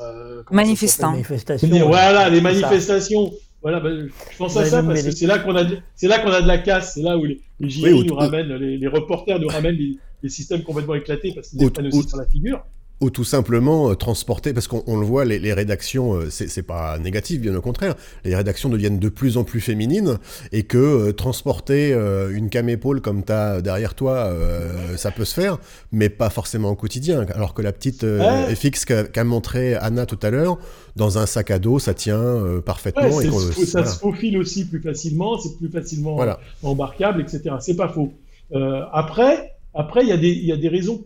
euh, 0.00 0.42
Manifestants. 0.50 1.10
Manifestation. 1.12 1.68
Voilà, 1.88 2.28
les 2.30 2.36
ça. 2.36 2.42
manifestations. 2.42 3.32
Voilà, 3.62 3.78
ben, 3.78 4.08
je 4.32 4.36
pense 4.36 4.56
à 4.56 4.64
ça 4.64 4.82
parce 4.82 5.02
que 5.04 5.10
c'est 5.12 5.26
là 5.26 5.38
qu'on 5.38 5.54
a, 5.54 5.62
de- 5.64 5.78
c'est 5.94 6.08
là 6.08 6.18
qu'on 6.18 6.32
a 6.32 6.42
de 6.42 6.48
la 6.48 6.58
casse, 6.58 6.94
c'est 6.94 7.02
là 7.02 7.16
où 7.16 7.24
les, 7.24 7.40
les 7.60 7.68
JI 7.70 7.82
nous 8.04 8.12
ou- 8.12 8.16
ramènent, 8.16 8.52
les, 8.56 8.76
les 8.76 8.86
reporters 8.88 9.38
nous 9.38 9.46
ramènent 9.48 9.78
les 10.22 10.28
systèmes 10.28 10.62
complètement 10.64 10.94
éclatés 10.96 11.32
parce 11.34 11.48
qu'ils 11.50 11.60
les 11.60 11.70
prennent 11.70 11.86
aussi 11.86 12.08
sur 12.08 12.18
la 12.18 12.26
figure. 12.26 12.64
Ou 13.02 13.10
tout 13.10 13.24
simplement 13.24 13.90
euh, 13.90 13.94
transporter, 13.96 14.52
parce 14.52 14.68
qu'on 14.68 14.84
on 14.86 14.96
le 14.96 15.04
voit, 15.04 15.24
les, 15.24 15.40
les 15.40 15.52
rédactions, 15.52 16.14
euh, 16.14 16.30
c'est 16.30 16.62
pas 16.62 16.98
négatif, 17.00 17.40
bien 17.40 17.52
au 17.56 17.60
contraire, 17.60 17.96
les 18.24 18.36
rédactions 18.36 18.68
deviennent 18.68 19.00
de 19.00 19.08
plus 19.08 19.36
en 19.36 19.42
plus 19.42 19.60
féminines, 19.60 20.18
et 20.52 20.62
que 20.62 20.78
euh, 20.78 21.12
transporter 21.12 21.92
euh, 21.92 22.30
une 22.32 22.48
cam 22.48 22.68
épaule 22.68 23.00
comme 23.00 23.24
tu 23.24 23.32
as 23.32 23.60
derrière 23.60 23.94
toi, 23.96 24.26
euh, 24.26 24.96
ça 24.96 25.10
peut 25.10 25.24
se 25.24 25.34
faire, 25.34 25.58
mais 25.90 26.10
pas 26.10 26.30
forcément 26.30 26.70
au 26.70 26.76
quotidien. 26.76 27.26
Alors 27.34 27.54
que 27.54 27.62
la 27.62 27.72
petite 27.72 28.04
Ouais. 28.04 28.54
FX 28.54 28.84
qu'a 28.84 29.24
montré 29.24 29.74
Anna 29.74 30.06
tout 30.06 30.18
à 30.22 30.30
l'heure, 30.30 30.58
dans 30.94 31.18
un 31.18 31.26
sac 31.26 31.50
à 31.50 31.58
dos, 31.58 31.80
ça 31.80 31.94
tient 31.94 32.40
parfaitement. 32.64 33.08
Ouais, 33.16 33.26
et 33.26 33.30
ça 33.66 33.80
voilà. 33.80 33.86
se 33.88 33.98
faufile 33.98 34.38
aussi 34.38 34.64
plus 34.64 34.80
facilement, 34.80 35.40
c'est 35.40 35.56
plus 35.58 35.68
facilement 35.70 36.14
Voilà. 36.14 36.38
embarquable, 36.62 37.20
etc. 37.22 37.56
C'est 37.58 37.74
pas 37.76 37.88
faux. 37.88 38.12
Après, 38.92 39.54
après, 39.74 40.02
il 40.04 40.08
y 40.24 40.46
y 40.46 40.52
a 40.52 40.56
des 40.56 40.68
raisons 40.68 41.02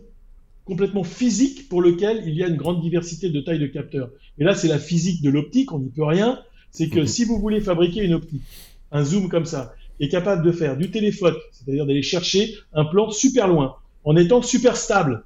complètement 0.67 1.03
physiques 1.03 1.69
pour 1.69 1.81
lesquelles 1.81 2.23
il 2.27 2.35
y 2.35 2.43
a 2.43 2.47
une 2.47 2.57
grande 2.57 2.81
diversité 2.81 3.29
de 3.29 3.39
tailles 3.41 3.59
de 3.59 3.67
capteurs. 3.67 4.09
Et 4.37 4.43
là, 4.43 4.53
c'est 4.53 4.67
la 4.67 4.77
physique 4.79 5.21
de 5.23 5.29
l'optique, 5.29 5.71
on 5.71 5.79
n'y 5.79 5.89
peut 5.89 6.03
rien. 6.03 6.39
C'est 6.71 6.89
que 6.89 6.99
Mhm. 6.99 7.07
si 7.07 7.23
vous 7.25 7.39
voulez 7.39 7.61
fabriquer 7.61 8.03
une 8.03 8.13
optique, 8.13 8.43
un 8.91 9.03
zoom 9.03 9.29
comme 9.29 9.45
ça, 9.45 9.73
est 9.99 10.09
capable 10.09 10.45
de 10.45 10.51
faire 10.51 10.77
du 10.77 10.91
téléphone, 10.91 11.35
c'est-à-dire 11.51 11.85
d'aller 11.87 12.03
chercher 12.03 12.53
un 12.73 12.85
plan 12.85 13.09
super 13.09 13.47
loin, 13.47 13.75
en 14.03 14.15
étant 14.15 14.41
super 14.41 14.75
stable. 14.77 15.23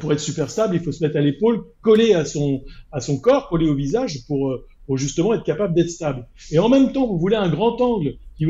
Pour 0.00 0.12
être 0.12 0.18
super 0.20 0.50
stable, 0.50 0.74
il 0.74 0.80
faut 0.80 0.90
se 0.90 1.04
mettre 1.04 1.16
à 1.16 1.20
l'épaule, 1.20 1.62
collé 1.82 2.12
à 2.12 2.24
son, 2.24 2.64
à 2.90 3.00
son 3.00 3.18
corps, 3.20 3.48
collé 3.48 3.68
au 3.68 3.74
visage 3.76 4.26
pour, 4.26 4.50
euh, 4.50 4.66
pour 4.86 4.96
justement 4.98 5.32
être 5.34 5.44
capable 5.44 5.74
d'être 5.74 5.90
stable. 5.90 6.26
Et 6.50 6.58
en 6.58 6.68
même 6.68 6.92
temps, 6.92 7.06
vous 7.06 7.18
voulez 7.18 7.36
un 7.36 7.48
grand 7.48 7.80
angle 7.80 8.16
qui, 8.36 8.46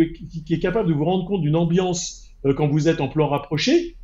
qui, 0.47 0.55
est 0.55 0.59
capable 0.61 0.89
de 0.89 0.95
vous 0.95 1.05
rendre 1.05 1.27
compte 1.27 1.43
d'une 1.43 1.57
ambiance 1.57 2.31
euh, 2.47 2.55
quand 2.55 2.69
vous 2.69 2.89
êtes 2.89 3.03
en 3.03 3.09
plan 3.09 3.29
rapproché. 3.29 3.96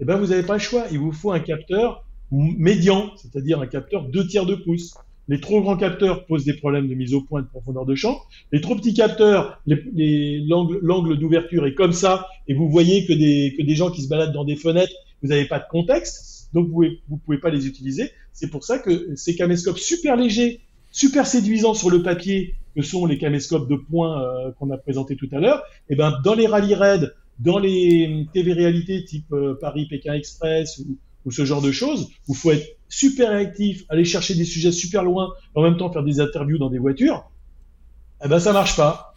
Eh 0.00 0.04
ben, 0.04 0.16
vous 0.16 0.26
n'avez 0.26 0.42
pas 0.42 0.54
le 0.54 0.60
choix. 0.60 0.84
Il 0.90 0.98
vous 0.98 1.12
faut 1.12 1.32
un 1.32 1.40
capteur 1.40 2.04
médian, 2.30 3.10
c'est-à-dire 3.16 3.60
un 3.60 3.66
capteur 3.66 4.04
2 4.04 4.26
tiers 4.26 4.46
de 4.46 4.54
pouce. 4.54 4.94
Les 5.28 5.40
trop 5.40 5.60
grands 5.60 5.76
capteurs 5.76 6.24
posent 6.24 6.44
des 6.44 6.54
problèmes 6.54 6.88
de 6.88 6.94
mise 6.94 7.12
au 7.12 7.20
point 7.20 7.42
de 7.42 7.46
profondeur 7.46 7.84
de 7.84 7.94
champ. 7.94 8.18
Les 8.50 8.62
trop 8.62 8.74
petits 8.76 8.94
capteurs, 8.94 9.60
l'angle 9.66 11.18
d'ouverture 11.18 11.66
est 11.66 11.74
comme 11.74 11.92
ça, 11.92 12.26
et 12.46 12.54
vous 12.54 12.70
voyez 12.70 13.04
que 13.04 13.12
des, 13.12 13.74
gens 13.74 13.90
qui 13.90 14.02
se 14.02 14.08
baladent 14.08 14.32
dans 14.32 14.44
des 14.44 14.56
fenêtres, 14.56 14.94
vous 15.22 15.28
n'avez 15.28 15.44
pas 15.44 15.58
de 15.58 15.66
contexte, 15.70 16.48
donc 16.54 16.68
vous 16.70 16.84
ne 16.84 17.16
pouvez 17.26 17.38
pas 17.38 17.50
les 17.50 17.66
utiliser. 17.66 18.10
C'est 18.32 18.48
pour 18.48 18.64
ça 18.64 18.78
que 18.78 19.14
ces 19.16 19.36
caméscopes 19.36 19.78
super 19.78 20.16
légers, 20.16 20.60
super 20.92 21.26
séduisants 21.26 21.74
sur 21.74 21.90
le 21.90 22.02
papier, 22.02 22.54
que 22.74 22.80
sont 22.80 23.04
les 23.04 23.18
caméscopes 23.18 23.68
de 23.68 23.76
points 23.76 24.22
euh, 24.22 24.52
qu'on 24.52 24.70
a 24.70 24.78
présentés 24.78 25.16
tout 25.16 25.28
à 25.32 25.40
l'heure, 25.40 25.62
eh 25.90 25.96
ben 25.96 26.18
dans 26.24 26.34
les 26.34 26.46
rallye 26.46 26.74
raids, 26.74 27.10
dans 27.38 27.58
les 27.58 28.26
TV 28.32 28.52
réalités 28.52 29.04
type 29.04 29.32
euh, 29.32 29.54
Paris 29.60 29.86
Pékin 29.86 30.14
Express 30.14 30.78
ou, 30.78 30.98
ou 31.24 31.30
ce 31.30 31.44
genre 31.44 31.62
de 31.62 31.72
choses, 31.72 32.10
où 32.26 32.32
il 32.32 32.36
faut 32.36 32.50
être 32.50 32.66
super 32.88 33.30
réactif, 33.30 33.84
aller 33.88 34.04
chercher 34.04 34.34
des 34.34 34.44
sujets 34.44 34.72
super 34.72 35.04
loin, 35.04 35.30
en 35.54 35.62
même 35.62 35.76
temps 35.76 35.92
faire 35.92 36.02
des 36.02 36.20
interviews 36.20 36.58
dans 36.58 36.70
des 36.70 36.78
voitures, 36.78 37.30
eh 38.24 38.28
ben 38.28 38.38
ça 38.38 38.52
marche 38.52 38.76
pas. 38.76 39.14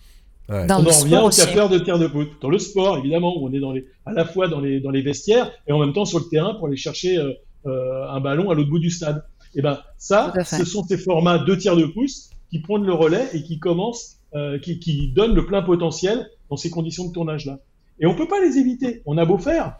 on 0.49 0.69
en 0.69 0.78
revient 0.78 1.22
au 1.24 1.30
capteur 1.30 1.69
de 1.69 1.80
tir 1.80 1.97
de 1.97 2.07
poutre. 2.07 2.32
Dans 2.41 2.49
le 2.49 2.59
sport, 2.59 2.97
évidemment, 2.97 3.38
où 3.38 3.47
on 3.47 3.53
est 3.53 3.59
dans 3.59 3.72
les, 3.72 3.88
à 4.05 4.11
la 4.11 4.26
fois 4.26 4.47
dans 4.47 4.59
les, 4.59 4.80
dans 4.80 4.91
les 4.91 5.01
vestiaires 5.01 5.51
et 5.67 5.72
en 5.72 5.80
même 5.80 5.93
temps 5.93 6.05
sur 6.05 6.19
le 6.19 6.26
terrain 6.26 6.53
pour 6.55 6.67
aller 6.67 6.78
chercher 6.78 7.17
euh, 7.17 7.32
euh, 7.65 8.09
un 8.09 8.19
ballon 8.19 8.49
à 8.49 8.55
l'autre 8.55 8.69
bout 8.69 8.80
du 8.80 8.89
stade. 8.89 9.24
Et 9.53 9.59
eh 9.59 9.61
ben 9.61 9.80
ça, 9.97 10.34
ce 10.45 10.63
sont 10.63 10.84
ces 10.84 10.97
formats 10.97 11.39
de 11.39 11.55
tiers 11.55 11.76
de 11.76 11.86
pouce 11.86 12.30
qui 12.49 12.59
prennent 12.59 12.86
le 12.86 12.93
relais 12.93 13.28
et 13.34 13.43
qui 13.43 13.59
commencent, 13.59 14.17
euh, 14.34 14.59
qui, 14.59 14.80
qui 14.80 15.11
donnent 15.11 15.36
le 15.36 15.45
plein 15.45 15.61
potentiel 15.61 16.30
dans 16.49 16.55
ces 16.55 16.69
conditions 16.69 17.07
de 17.07 17.13
tournage 17.13 17.45
là. 17.45 17.59
Et 18.02 18.08
on 18.08 18.16
peut 18.16 18.28
pas 18.28 18.41
les 18.41 18.58
éviter. 18.58 19.04
On 19.06 19.18
a 19.18 19.26
beau 19.26 19.38
faire, 19.38 19.80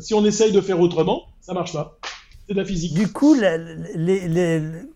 si 0.00 0.12
on 0.14 0.24
essaye 0.24 0.52
de 0.52 0.60
faire 0.60 0.80
autrement, 0.80 1.22
ça 1.40 1.54
marche 1.54 1.72
pas. 1.72 1.98
C'est 2.46 2.54
de 2.54 2.58
la 2.58 2.64
physique. 2.64 2.94
Du 2.94 3.10
coup, 3.12 3.36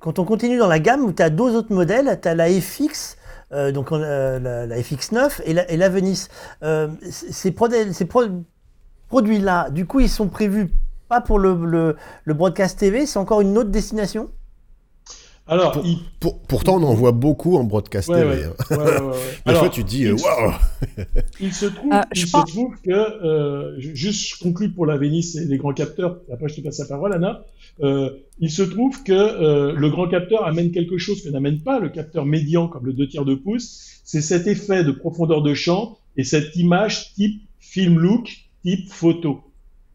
quand 0.00 0.18
on 0.18 0.24
continue 0.24 0.58
dans 0.58 0.66
la 0.66 0.80
gamme, 0.80 1.14
tu 1.14 1.22
as 1.22 1.30
deux 1.30 1.54
autres 1.54 1.72
modèles, 1.72 2.18
tu 2.20 2.28
as 2.28 2.34
la 2.34 2.48
FX, 2.48 3.16
euh, 3.52 3.70
donc 3.70 3.92
la, 3.92 4.40
la, 4.40 4.76
FX9 4.76 5.42
et 5.44 5.52
la, 5.52 5.70
et 5.70 5.76
la 5.76 5.88
Venice. 5.88 6.28
Euh, 6.64 6.88
ces, 7.10 7.52
produits-là, 9.08 9.70
du 9.70 9.86
coup, 9.86 10.00
ils 10.00 10.10
sont 10.10 10.26
prévus 10.26 10.72
pas 11.08 11.20
pour 11.20 11.38
le 11.38 11.96
broadcast 12.26 12.80
TV, 12.80 13.06
c'est 13.06 13.20
encore 13.20 13.40
une 13.40 13.56
autre 13.56 13.70
destination? 13.70 14.30
Alors, 15.46 15.84
pourtant, 16.48 16.76
on 16.76 16.84
en 16.84 16.94
voit 16.94 17.12
beaucoup 17.12 17.56
en 17.58 17.64
broadcast 17.64 18.08
TV. 18.08 18.44
Hein. 18.44 18.54
Des 19.46 19.54
fois, 19.54 19.68
tu 19.68 19.84
dis, 19.84 20.10
waouh 20.10 20.52
Il 21.38 21.52
se 21.52 21.66
trouve, 21.66 21.90
ah, 21.92 22.06
il 22.14 22.26
se 22.26 22.46
trouve 22.46 22.74
que, 22.82 22.90
euh, 22.90 23.78
juste 23.78 24.26
je 24.26 24.42
conclue 24.42 24.70
pour 24.70 24.86
la 24.86 24.96
Vénice 24.96 25.36
et 25.36 25.44
les 25.44 25.58
grands 25.58 25.74
capteurs, 25.74 26.20
après 26.32 26.48
je 26.48 26.56
te 26.56 26.60
passe 26.62 26.78
la 26.78 26.86
parole, 26.86 27.12
Anna. 27.12 27.44
Euh, 27.82 28.08
il 28.38 28.50
se 28.50 28.62
trouve 28.62 29.02
que 29.02 29.12
euh, 29.12 29.74
le 29.74 29.90
grand 29.90 30.08
capteur 30.08 30.46
amène 30.46 30.70
quelque 30.70 30.96
chose 30.96 31.22
que 31.22 31.28
n'amène 31.28 31.60
pas 31.60 31.78
le 31.78 31.90
capteur 31.90 32.24
médian, 32.24 32.66
comme 32.66 32.86
le 32.86 32.94
2 32.94 33.08
tiers 33.08 33.24
de 33.26 33.34
pouce. 33.34 34.00
C'est 34.02 34.22
cet 34.22 34.46
effet 34.46 34.82
de 34.82 34.92
profondeur 34.92 35.42
de 35.42 35.52
champ 35.52 35.98
et 36.16 36.24
cette 36.24 36.56
image 36.56 37.12
type 37.14 37.42
film 37.58 37.98
look, 37.98 38.30
type 38.64 38.88
photo. 38.88 39.42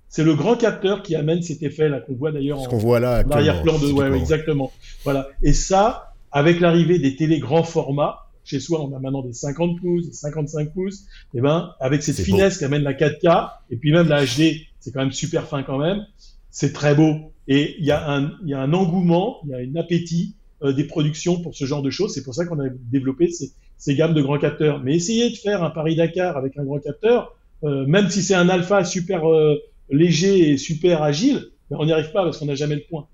C'est 0.09 0.23
le 0.23 0.33
grand 0.33 0.55
capteur 0.55 1.03
qui 1.03 1.15
amène 1.15 1.41
cet 1.43 1.61
effet-là 1.61 1.99
qu'on 2.01 2.15
voit 2.15 2.31
d'ailleurs 2.31 2.59
en, 2.59 2.77
voit 2.77 2.99
là 2.99 3.23
arrière-plan 3.29 3.77
de. 3.77 3.91
Ouais, 3.91 4.17
exactement. 4.17 4.71
Voilà. 5.03 5.29
Et 5.43 5.53
ça, 5.53 6.13
avec 6.31 6.59
l'arrivée 6.59 6.97
des 6.97 7.15
télé 7.15 7.39
grands 7.39 7.63
formats, 7.63 8.25
chez 8.43 8.59
soi, 8.59 8.81
on 8.81 8.95
a 8.95 8.99
maintenant 8.99 9.21
des 9.21 9.33
50 9.33 9.79
pouces, 9.79 10.07
des 10.07 10.13
55 10.13 10.73
pouces. 10.73 11.01
Et 11.33 11.37
eh 11.37 11.41
ben, 11.41 11.71
avec 11.79 12.01
cette 12.01 12.19
finesse 12.19 12.57
qu'amène 12.57 12.81
la 12.81 12.93
4K, 12.93 13.51
et 13.69 13.77
puis 13.77 13.91
même 13.91 14.07
la 14.07 14.25
HD, 14.25 14.65
c'est 14.79 14.91
quand 14.91 15.01
même 15.01 15.11
super 15.11 15.47
fin 15.47 15.61
quand 15.61 15.77
même. 15.77 16.05
C'est 16.49 16.73
très 16.73 16.95
beau. 16.95 17.31
Et 17.47 17.75
il 17.79 17.85
y 17.85 17.91
a 17.91 18.09
un, 18.11 18.31
il 18.43 18.49
y 18.49 18.53
a 18.55 18.59
un 18.59 18.73
engouement, 18.73 19.37
il 19.43 19.49
y 19.49 19.53
a 19.53 19.57
un 19.57 19.79
appétit 19.79 20.35
euh, 20.63 20.73
des 20.73 20.85
productions 20.85 21.39
pour 21.41 21.55
ce 21.55 21.65
genre 21.65 21.83
de 21.83 21.91
choses. 21.91 22.13
C'est 22.13 22.23
pour 22.23 22.33
ça 22.33 22.45
qu'on 22.45 22.59
a 22.59 22.69
développé 22.91 23.29
ces, 23.29 23.51
ces 23.77 23.95
gammes 23.95 24.15
de 24.15 24.21
grands 24.21 24.39
capteurs. 24.39 24.81
Mais 24.83 24.95
essayer 24.95 25.29
de 25.29 25.35
faire 25.35 25.63
un 25.63 25.69
Paris-Dakar 25.69 26.35
avec 26.35 26.57
un 26.57 26.63
grand 26.63 26.79
capteur, 26.79 27.35
euh, 27.63 27.85
même 27.85 28.09
si 28.09 28.23
c'est 28.23 28.35
un 28.35 28.49
alpha 28.49 28.83
super 28.83 29.29
euh, 29.29 29.55
léger 29.89 30.51
et 30.51 30.57
super 30.57 31.03
agile, 31.03 31.49
mais 31.69 31.77
on 31.79 31.85
n'y 31.85 31.91
arrive 31.91 32.11
pas 32.11 32.23
parce 32.23 32.37
qu'on 32.37 32.45
n'a 32.45 32.55
jamais 32.55 32.75
le 32.75 32.83
point. 32.89 33.07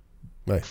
Ouais. 0.47 0.61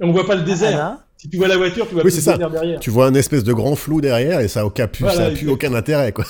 Et 0.00 0.04
on 0.04 0.12
voit 0.12 0.26
pas 0.26 0.36
le 0.36 0.42
désert. 0.42 0.98
si 1.16 1.28
tu 1.28 1.36
vois 1.36 1.48
la 1.48 1.56
voiture, 1.56 1.86
tu 1.88 1.94
vois 1.94 2.04
oui, 2.04 2.10
le 2.10 2.16
désert 2.16 2.50
derrière. 2.50 2.80
Tu 2.80 2.90
vois 2.90 3.06
un 3.06 3.14
espèce 3.14 3.44
de 3.44 3.52
grand 3.52 3.76
flou 3.76 4.00
derrière 4.00 4.40
et 4.40 4.48
ça 4.48 4.60
n'a 4.60 4.66
aucun, 4.66 4.86
plus, 4.86 5.06
aucun 5.48 5.74
intérêt. 5.74 6.12
Quoi. 6.12 6.24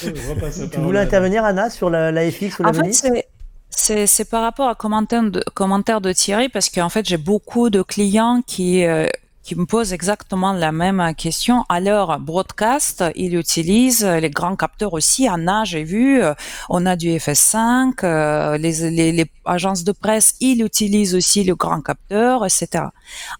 tu 0.00 0.80
voulais 0.80 1.00
intervenir, 1.00 1.44
Anna, 1.44 1.70
sur 1.70 1.90
la, 1.90 2.30
FX 2.30 2.58
ou 2.58 2.62
la 2.64 2.70
En 2.70 2.74
fait, 2.74 3.26
c'est 3.70 4.28
par 4.28 4.42
rapport 4.42 4.68
à 4.68 4.74
commentaire 4.74 5.22
de, 5.22 5.42
commentaire 5.54 6.00
de 6.00 6.12
Thierry, 6.12 6.48
parce 6.48 6.68
qu'en 6.68 6.88
fait, 6.88 7.06
j'ai 7.06 7.16
beaucoup 7.16 7.70
de 7.70 7.82
clients 7.82 8.42
qui, 8.46 8.84
euh, 8.84 9.08
qui 9.44 9.54
me 9.54 9.66
pose 9.66 9.92
exactement 9.92 10.54
la 10.54 10.72
même 10.72 11.14
question. 11.16 11.64
Alors, 11.68 12.18
broadcast, 12.18 13.04
il 13.14 13.36
utilise 13.36 14.02
les 14.04 14.30
grands 14.30 14.56
capteurs 14.56 14.94
aussi. 14.94 15.28
Anna, 15.28 15.64
j'ai 15.64 15.84
vu, 15.84 16.22
euh, 16.22 16.32
on 16.70 16.86
a 16.86 16.96
du 16.96 17.10
FS5, 17.10 17.92
euh, 18.02 18.56
les, 18.56 18.90
les, 18.90 19.12
les, 19.12 19.30
agences 19.44 19.84
de 19.84 19.92
presse, 19.92 20.34
ils 20.40 20.62
utilisent 20.62 21.14
aussi 21.14 21.44
le 21.44 21.54
grand 21.54 21.82
capteur, 21.82 22.44
etc. 22.46 22.84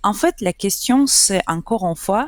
En 0.02 0.12
fait, 0.12 0.42
la 0.42 0.52
question, 0.52 1.06
c'est 1.06 1.42
encore 1.46 1.84
une 1.86 1.96
fois, 1.96 2.26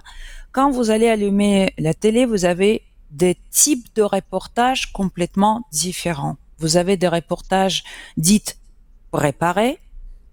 quand 0.52 0.70
vous 0.70 0.90
allez 0.90 1.08
allumer 1.08 1.74
la 1.76 1.92
télé, 1.92 2.24
vous 2.24 2.46
avez 2.46 2.82
des 3.10 3.36
types 3.50 3.94
de 3.94 4.02
reportages 4.02 4.90
complètement 4.92 5.62
différents. 5.70 6.38
Vous 6.58 6.78
avez 6.78 6.96
des 6.96 7.08
reportages 7.08 7.84
dits 8.16 8.54
préparés, 9.10 9.78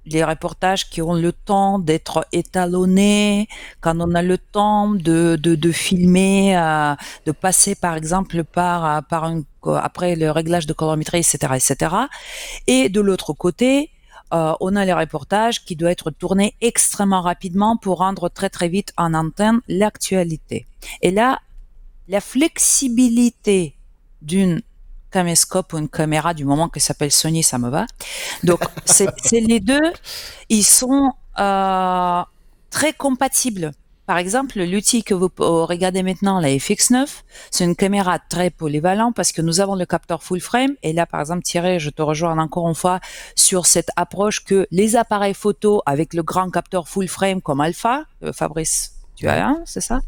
les 0.06 0.24
reportages 0.24 0.89
qui 0.89 1.01
ont 1.01 1.14
le 1.14 1.32
temps 1.32 1.80
d'être 1.80 2.28
étalonnés, 2.32 3.47
quand 3.82 3.99
on 3.99 4.14
a 4.16 4.22
le 4.22 4.38
temps 4.38 4.89
de, 4.89 5.38
de, 5.41 5.56
de 5.56 5.72
filmer, 5.72 6.58
euh, 6.58 6.95
de 7.26 7.32
passer 7.32 7.76
par 7.76 7.95
exemple 7.95 8.43
par, 8.43 8.86
euh, 8.86 9.01
par 9.01 9.24
un, 9.26 9.43
après 9.66 10.16
le 10.16 10.32
réglage 10.32 10.68
de 10.68 10.74
colorimétrie, 10.74 11.20
etc., 11.20 11.38
etc. 11.56 11.95
Et 12.68 12.89
de 12.89 13.01
l'autre 13.01 13.34
côté, 13.34 13.91
euh, 14.34 14.54
on 14.60 14.76
a 14.76 14.84
les 14.84 14.93
reportages 14.93 15.64
qui 15.64 15.76
doivent 15.76 15.91
être 15.91 16.12
tournés 16.12 16.56
extrêmement 16.62 17.22
rapidement 17.22 17.78
pour 17.78 17.99
rendre 17.99 18.30
très 18.30 18.49
très 18.49 18.68
vite 18.68 18.93
en 18.97 19.14
antenne 19.14 19.62
l'actualité. 19.68 20.66
Et 21.01 21.12
là, 21.12 21.39
la 22.08 22.20
flexibilité 22.20 23.76
d'une 24.22 24.62
caméscope 25.14 25.74
ou 25.74 25.78
une 25.78 25.89
caméra 25.89 26.34
du 26.34 26.45
moment 26.45 26.70
que 26.70 26.80
s'appelle 26.80 27.11
Sony, 27.11 27.43
ça 27.43 27.57
me 27.59 27.70
va. 27.70 27.86
Donc, 28.43 28.61
c'est 28.86 29.39
les 29.51 29.59
deux, 29.59 29.91
ils 30.49 30.64
sont 30.64 31.14
euh, 31.39 32.22
très 32.70 32.93
compatibles. 32.93 33.72
Par 34.05 34.18
exemple, 34.18 34.61
l'outil 34.61 35.01
que 35.03 35.14
vous 35.14 35.30
regardez 35.39 36.03
maintenant, 36.03 36.41
la 36.41 36.49
FX9, 36.49 37.07
c'est 37.51 37.64
une 37.64 37.76
caméra 37.76 38.20
très 38.20 38.49
polyvalente 38.49 39.16
parce 39.16 39.32
que 39.32 39.41
nous 39.41 39.61
avons 39.61 39.76
le 39.76 39.86
capteur 39.86 40.22
full 40.24 40.41
frame. 40.41 40.76
Et 40.84 40.91
là, 40.91 41.05
par 41.05 41.22
exemple, 41.22 41.43
Thierry, 41.43 41.80
je 41.80 41.89
te 41.89 42.01
rejoins 42.01 42.38
encore 42.38 42.68
une 42.68 42.76
fois 42.76 42.99
sur 43.36 43.66
cette 43.66 43.91
approche 43.95 44.43
que 44.43 44.68
les 44.72 44.97
appareils 44.97 45.34
photo 45.34 45.82
avec 45.86 46.14
le 46.14 46.22
grand 46.22 46.49
capteur 46.49 46.89
full 46.89 47.07
frame 47.07 47.41
comme 47.41 47.61
Alpha, 47.61 48.03
euh, 48.24 48.34
Fabrice, 48.34 48.95
tu 49.16 49.30
as 49.30 49.47
un, 49.47 49.61
c'est 49.66 49.82
ça? 49.82 50.01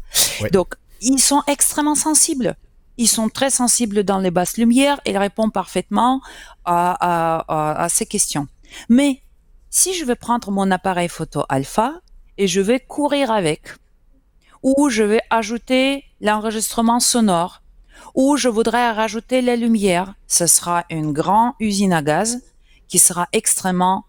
Donc, 0.52 0.74
ils 1.00 1.18
sont 1.18 1.42
extrêmement 1.46 1.94
sensibles 1.94 2.54
ils 2.96 3.08
sont 3.08 3.28
très 3.28 3.50
sensibles 3.50 4.04
dans 4.04 4.18
les 4.18 4.30
basses 4.30 4.56
lumières 4.56 5.00
et 5.04 5.16
répondent 5.16 5.52
parfaitement 5.52 6.20
à, 6.64 7.86
ces 7.90 8.06
questions. 8.06 8.48
Mais 8.88 9.22
si 9.70 9.94
je 9.94 10.04
vais 10.04 10.14
prendre 10.14 10.50
mon 10.50 10.70
appareil 10.70 11.08
photo 11.08 11.44
alpha 11.48 12.00
et 12.38 12.48
je 12.48 12.60
vais 12.60 12.80
courir 12.80 13.30
avec, 13.30 13.68
ou 14.62 14.88
je 14.88 15.02
vais 15.02 15.20
ajouter 15.30 16.04
l'enregistrement 16.20 17.00
sonore, 17.00 17.62
ou 18.14 18.36
je 18.36 18.48
voudrais 18.48 18.90
rajouter 18.92 19.42
la 19.42 19.56
lumière, 19.56 20.14
ce 20.26 20.46
sera 20.46 20.84
une 20.90 21.12
grande 21.12 21.52
usine 21.60 21.92
à 21.92 22.02
gaz 22.02 22.42
qui 22.88 22.98
sera 22.98 23.28
extrêmement 23.32 24.04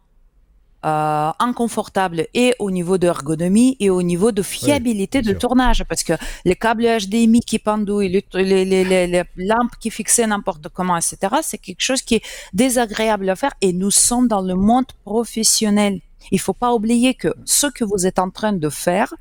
euh, 0.88 1.32
inconfortable 1.40 2.28
et 2.34 2.56
au 2.60 2.72
niveau 2.72 2.98
d'ergonomie 2.98 3.76
et 3.80 3.90
au 3.90 4.02
niveau 4.02 4.32
de 4.32 4.42
fiabilité 4.42 5.22
de 5.22 5.34
tournage 5.34 5.84
parce 5.90 6.04
que 6.04 6.14
les 6.46 6.56
câbles 6.56 6.86
HDMI 6.86 7.42
qui 7.42 7.60
pendouillent, 7.60 8.10
les, 8.10 8.24
les, 8.34 8.84
les, 8.86 9.08
les 9.08 9.24
lampes 9.36 9.76
qui 9.82 9.92
fixaient 9.92 10.28
n'importe 10.28 10.70
comment, 10.70 10.96
etc., 10.96 11.18
c'est 11.42 11.58
quelque 11.58 11.82
chose 11.82 12.02
qui 12.02 12.16
est 12.16 12.26
désagréable 12.54 13.30
à 13.30 13.36
faire 13.36 13.54
et 13.60 13.74
nous 13.74 13.92
sommes 13.92 14.28
dans 14.28 14.42
le 14.42 14.56
monde 14.56 14.86
professionnel. 15.04 16.00
Il 16.32 16.40
faut 16.40 16.54
pas 16.54 16.74
oublier 16.74 17.16
que 17.16 17.30
ce 17.44 17.68
que 17.68 17.84
vous 17.84 18.08
êtes 18.08 18.20
en 18.20 18.30
train 18.30 18.54
de 18.54 18.70
faire, 18.70 19.14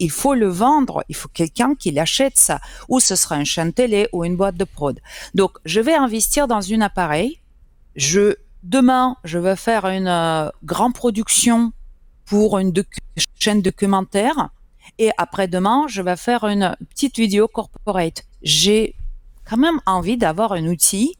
il 0.00 0.10
faut 0.10 0.34
le 0.34 0.48
vendre, 0.48 1.04
il 1.08 1.14
faut 1.14 1.28
quelqu'un 1.28 1.74
qui 1.76 1.90
l'achète 1.92 2.36
ça, 2.36 2.60
ou 2.88 2.98
ce 2.98 3.14
sera 3.14 3.36
une 3.36 3.44
chaîne 3.44 3.72
télé 3.72 4.08
ou 4.12 4.24
une 4.24 4.36
boîte 4.36 4.56
de 4.56 4.64
prod. 4.64 4.98
Donc, 5.34 5.52
je 5.64 5.80
vais 5.80 5.94
investir 5.94 6.48
dans 6.48 6.72
un 6.72 6.80
appareil, 6.80 7.38
je 7.94 8.34
demain, 8.62 9.16
je 9.24 9.38
vais 9.38 9.56
faire 9.56 9.86
une 9.86 10.08
euh, 10.08 10.48
grande 10.64 10.94
production 10.94 11.72
pour 12.24 12.58
une 12.58 12.72
chaîne 13.38 13.62
documentaire 13.62 14.50
et 14.98 15.10
après-demain, 15.18 15.86
je 15.88 16.02
vais 16.02 16.16
faire 16.16 16.44
une 16.44 16.76
petite 16.90 17.16
vidéo 17.16 17.48
corporate. 17.48 18.24
J'ai 18.42 18.94
quand 19.44 19.56
même 19.56 19.80
envie 19.86 20.16
d'avoir 20.16 20.52
un 20.52 20.66
outil 20.66 21.16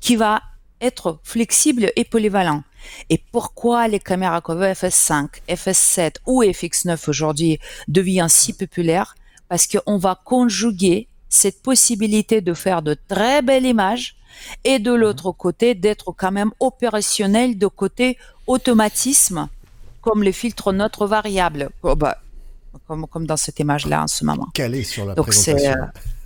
qui 0.00 0.16
va 0.16 0.42
être 0.80 1.18
flexible 1.24 1.90
et 1.96 2.04
polyvalent. 2.04 2.62
Et 3.10 3.22
pourquoi 3.32 3.88
les 3.88 3.98
caméras 3.98 4.40
comme 4.40 4.62
FS5, 4.62 5.28
FS7 5.48 6.16
ou 6.26 6.44
FX9 6.44 7.10
aujourd'hui 7.10 7.58
deviennent 7.88 8.28
si 8.28 8.52
populaires? 8.52 9.16
Parce 9.48 9.66
qu'on 9.66 9.98
va 9.98 10.20
conjuguer 10.24 11.08
cette 11.28 11.62
possibilité 11.62 12.40
de 12.40 12.54
faire 12.54 12.82
de 12.82 12.96
très 13.08 13.42
belles 13.42 13.66
images 13.66 14.17
et 14.64 14.78
de 14.78 14.92
l'autre 14.92 15.32
côté 15.32 15.74
d'être 15.74 16.12
quand 16.12 16.32
même 16.32 16.50
opérationnel 16.60 17.58
de 17.58 17.66
côté 17.66 18.18
automatisme 18.46 19.48
comme 20.00 20.22
les 20.22 20.32
filtres 20.32 20.72
notre 20.72 21.06
variable. 21.06 21.70
Oh, 21.82 21.94
bah, 21.96 22.18
comme, 22.86 23.06
comme 23.06 23.26
dans 23.26 23.36
cette 23.36 23.58
image-là 23.60 24.02
en 24.02 24.06
ce 24.06 24.24
moment. 24.24 24.48
Calé 24.54 24.84
sur 24.84 25.04
la 25.04 25.14
présentation. 25.14 25.72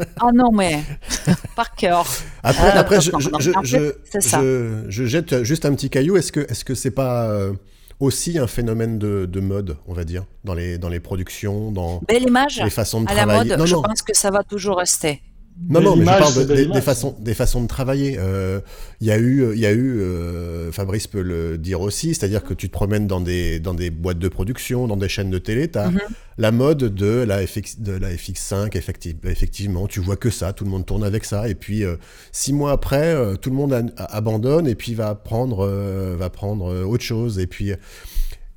Euh... 0.00 0.04
Ah 0.20 0.30
non, 0.34 0.52
mais 0.52 0.82
par 1.56 1.74
cœur. 1.74 2.06
Après, 2.42 2.76
euh, 2.76 2.80
après 2.80 3.00
je, 3.00 3.10
je, 3.18 3.52
je, 3.62 4.88
je, 4.88 5.04
jette 5.06 5.42
juste 5.42 5.64
un 5.64 5.74
petit 5.74 5.90
caillou. 5.90 6.16
Est-ce 6.16 6.32
que 6.32 6.40
est-ce 6.40 6.64
que 6.64 6.74
c'est 6.74 6.90
pas 6.90 7.28
euh, 7.28 7.52
aussi 8.00 8.38
un 8.38 8.46
phénomène 8.46 8.98
de, 8.98 9.26
de, 9.26 9.40
mode, 9.40 9.76
on 9.86 9.94
va 9.94 10.04
dire, 10.04 10.24
dans 10.44 10.54
les 10.54 10.78
dans 10.78 10.88
les 10.88 11.00
productions, 11.00 11.72
dans 11.72 12.00
Belle 12.06 12.24
image, 12.24 12.60
les 12.62 12.70
façons 12.70 13.00
de 13.00 13.10
à 13.10 13.14
travailler? 13.14 13.50
La 13.50 13.56
mode, 13.56 13.66
je 13.66 13.74
pense 13.74 14.02
que 14.02 14.14
ça 14.14 14.30
va 14.30 14.42
toujours 14.42 14.78
rester. 14.78 15.22
Non, 15.68 15.80
non, 15.80 15.96
mais 15.96 16.04
je 16.04 16.10
parle 16.10 16.34
de, 16.34 16.54
des, 16.54 16.66
des, 16.66 16.80
façons, 16.80 17.14
des 17.20 17.34
façons 17.34 17.62
de 17.62 17.68
travailler. 17.68 18.12
Il 18.12 18.18
euh, 18.18 18.60
y 19.00 19.10
a 19.10 19.18
eu, 19.18 19.56
y 19.56 19.66
a 19.66 19.72
eu 19.72 20.00
euh, 20.00 20.72
Fabrice 20.72 21.06
peut 21.06 21.22
le 21.22 21.56
dire 21.58 21.80
aussi, 21.80 22.14
c'est-à-dire 22.14 22.42
que 22.42 22.54
tu 22.54 22.68
te 22.68 22.72
promènes 22.72 23.06
dans 23.06 23.20
des, 23.20 23.60
dans 23.60 23.74
des 23.74 23.90
boîtes 23.90 24.18
de 24.18 24.28
production, 24.28 24.86
dans 24.88 24.96
des 24.96 25.08
chaînes 25.08 25.30
de 25.30 25.38
télé, 25.38 25.70
tu 25.70 25.78
as 25.78 25.90
mm 25.90 25.96
-hmm. 25.96 26.00
la 26.38 26.50
mode 26.50 26.94
de 26.94 27.22
la, 27.22 27.46
FX, 27.46 27.80
de 27.80 27.92
la 27.92 28.10
FX5, 28.10 28.76
effective, 28.76 29.16
effectivement, 29.24 29.86
tu 29.86 30.00
vois 30.00 30.16
que 30.16 30.30
ça, 30.30 30.52
tout 30.52 30.64
le 30.64 30.70
monde 30.70 30.86
tourne 30.86 31.04
avec 31.04 31.24
ça, 31.24 31.48
et 31.48 31.54
puis 31.54 31.84
euh, 31.84 31.96
six 32.32 32.52
mois 32.52 32.72
après, 32.72 33.14
euh, 33.14 33.36
tout 33.36 33.50
le 33.50 33.56
monde 33.56 33.72
a, 33.72 33.82
a, 33.96 34.16
abandonne 34.16 34.66
et 34.66 34.74
puis 34.74 34.94
va 34.94 35.14
prendre, 35.14 35.60
euh, 35.60 36.16
va 36.18 36.28
prendre 36.30 36.64
autre 36.86 37.04
chose, 37.04 37.38
et 37.38 37.46
puis 37.46 37.72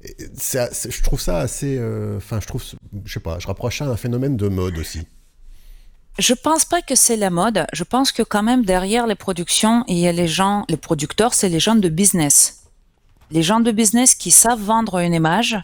je 0.01 1.01
trouve 1.03 1.21
ça 1.21 1.37
assez, 1.39 1.79
enfin, 2.17 2.39
je 2.41 2.47
trouve, 2.47 2.63
je 3.05 3.13
sais 3.13 3.19
pas, 3.19 3.37
je 3.39 3.47
rapproche 3.47 3.79
ça 3.79 3.85
à 3.85 3.89
un 3.89 3.97
phénomène 3.97 4.37
de 4.37 4.47
mode 4.47 4.77
aussi. 4.77 5.01
Je 6.18 6.34
pense 6.34 6.63
pas 6.63 6.82
que 6.82 6.95
c'est 6.95 7.18
la 7.18 7.30
mode. 7.30 7.68
Je 7.74 7.84
pense 7.84 8.13
que 8.13 8.24
quand 8.24 8.43
même 8.43 8.63
derrière 8.63 9.05
les 9.05 9.16
productions, 9.16 9.84
il 9.88 9.97
y 9.97 10.07
a 10.07 10.13
les 10.13 10.28
gens, 10.28 10.63
les 10.70 10.78
producteurs, 10.78 11.34
c'est 11.34 11.49
les 11.49 11.59
gens 11.59 11.76
de 11.76 11.89
business. 11.89 12.63
Les 13.32 13.43
gens 13.43 13.59
de 13.59 13.72
business 13.72 14.16
qui 14.16 14.32
savent 14.32 14.61
vendre 14.61 14.99
une 14.99 15.13
image, 15.13 15.57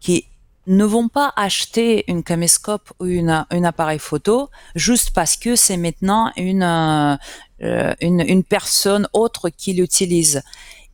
qui 0.00 0.26
ne 0.66 0.84
vont 0.84 1.08
pas 1.08 1.32
acheter 1.36 2.04
une 2.08 2.24
caméscope 2.24 2.92
ou 2.98 3.06
une, 3.06 3.46
un 3.48 3.64
appareil 3.64 3.98
photo 4.00 4.48
juste 4.74 5.10
parce 5.10 5.36
que 5.36 5.54
c'est 5.54 5.76
maintenant 5.76 6.32
une, 6.36 6.62
euh, 7.62 7.94
une, 8.00 8.20
une 8.20 8.42
personne 8.42 9.08
autre 9.12 9.50
qui 9.50 9.72
l'utilise. 9.72 10.42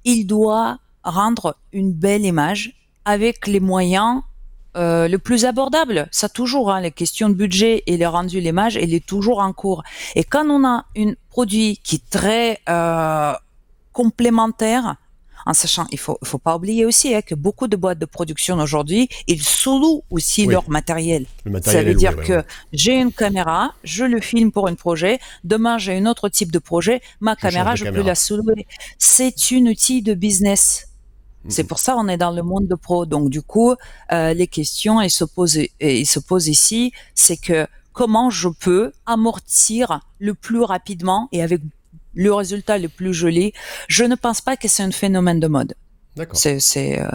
Il 0.05 0.27
doit 0.27 0.79
rendre 1.03 1.57
une 1.73 1.93
belle 1.93 2.25
image 2.25 2.75
avec 3.05 3.47
les 3.47 3.61
moyens 3.61 4.23
euh, 4.77 5.09
le 5.09 5.19
plus 5.19 5.45
abordable. 5.45 6.09
Ça 6.11 6.29
toujours, 6.29 6.71
hein, 6.71 6.81
les 6.81 6.91
questions 6.91 7.29
de 7.29 7.35
budget 7.35 7.83
et 7.87 7.97
le 7.97 8.07
rendu 8.07 8.41
l'image, 8.41 8.77
elle 8.77 8.95
est 8.95 9.05
toujours 9.05 9.39
en 9.39 9.53
cours. 9.53 9.83
Et 10.15 10.25
quand 10.25 10.49
on 10.49 10.65
a 10.65 10.85
un 10.97 11.13
produit 11.31 11.81
qui 11.83 11.97
est 11.97 12.11
très 12.11 12.61
euh, 12.69 13.33
complémentaire, 13.93 14.97
en 15.47 15.55
sachant, 15.55 15.87
il 15.91 15.99
faut, 15.99 16.19
faut 16.23 16.39
pas 16.39 16.55
oublier 16.55 16.85
aussi 16.85 17.15
hein, 17.15 17.23
que 17.23 17.35
beaucoup 17.35 17.69
de 17.69 17.77
boîtes 17.77 17.99
de 17.99 18.05
production 18.05 18.59
aujourd'hui, 18.59 19.09
ils 19.27 19.43
sous-louent 19.43 20.05
aussi 20.11 20.43
oui. 20.43 20.53
leur 20.53 20.69
matériel. 20.69 21.25
matériel. 21.47 21.83
Ça 21.83 21.89
veut 21.89 21.95
dire 21.95 22.13
loué, 22.13 22.25
que 22.25 22.33
ouais. 22.35 22.45
j'ai 22.73 23.01
une 23.01 23.13
caméra, 23.13 23.73
je 23.85 24.05
le 24.05 24.21
filme 24.21 24.53
pour 24.53 24.69
un 24.69 24.75
projet, 24.75 25.19
demain 25.45 25.79
j'ai 25.79 25.97
un 25.97 26.05
autre 26.05 26.29
type 26.29 26.53
de 26.53 26.59
projet, 26.59 27.01
ma 27.21 27.35
Je 27.35 27.41
caméra, 27.41 27.75
je 27.77 27.87
peux 27.87 28.03
la 28.03 28.15
sous-louer. 28.15 28.67
C'est 28.99 29.51
une 29.51 29.71
outil 29.71 30.03
de 30.03 30.13
business. 30.13 30.88
C'est 31.49 31.63
Mhm. 31.63 31.69
pour 31.69 31.79
ça 31.79 31.97
on 31.97 32.07
est 32.09 32.17
dans 32.17 32.31
le 32.31 32.43
monde 32.43 32.67
de 32.69 32.75
pro. 32.75 33.07
Donc 33.07 33.31
du 33.31 33.43
coup, 33.43 33.75
euh, 34.13 34.35
les 34.35 34.47
questions 34.47 35.01
elles 35.01 35.11
se 35.11 35.25
posent, 35.25 35.57
et 35.57 35.71
ils 35.81 36.07
se 36.07 36.21
posent 36.21 36.49
ici, 36.49 36.93
c'est 37.15 37.37
que 37.37 37.67
comment 37.93 38.31
je 38.31 38.49
peux 38.49 38.93
amortir 39.07 40.01
le 40.19 40.35
plus 40.35 40.63
rapidement 40.63 41.29
et 41.33 41.43
avec 41.43 41.61
le 42.15 42.33
résultat 42.33 42.79
le 42.79 42.89
plus 42.89 43.13
joli? 43.15 43.53
Je 43.89 44.05
ne 44.05 44.15
pense 44.15 44.41
pas 44.41 44.57
que 44.57 44.69
c'est 44.69 44.83
un 44.83 44.91
phénomène 44.91 45.41
de 45.41 45.47
mode. 45.49 45.75
D'accord. 46.17 46.37
C'est, 46.37 46.61
c'est 46.61 47.01
euh, 47.01 47.09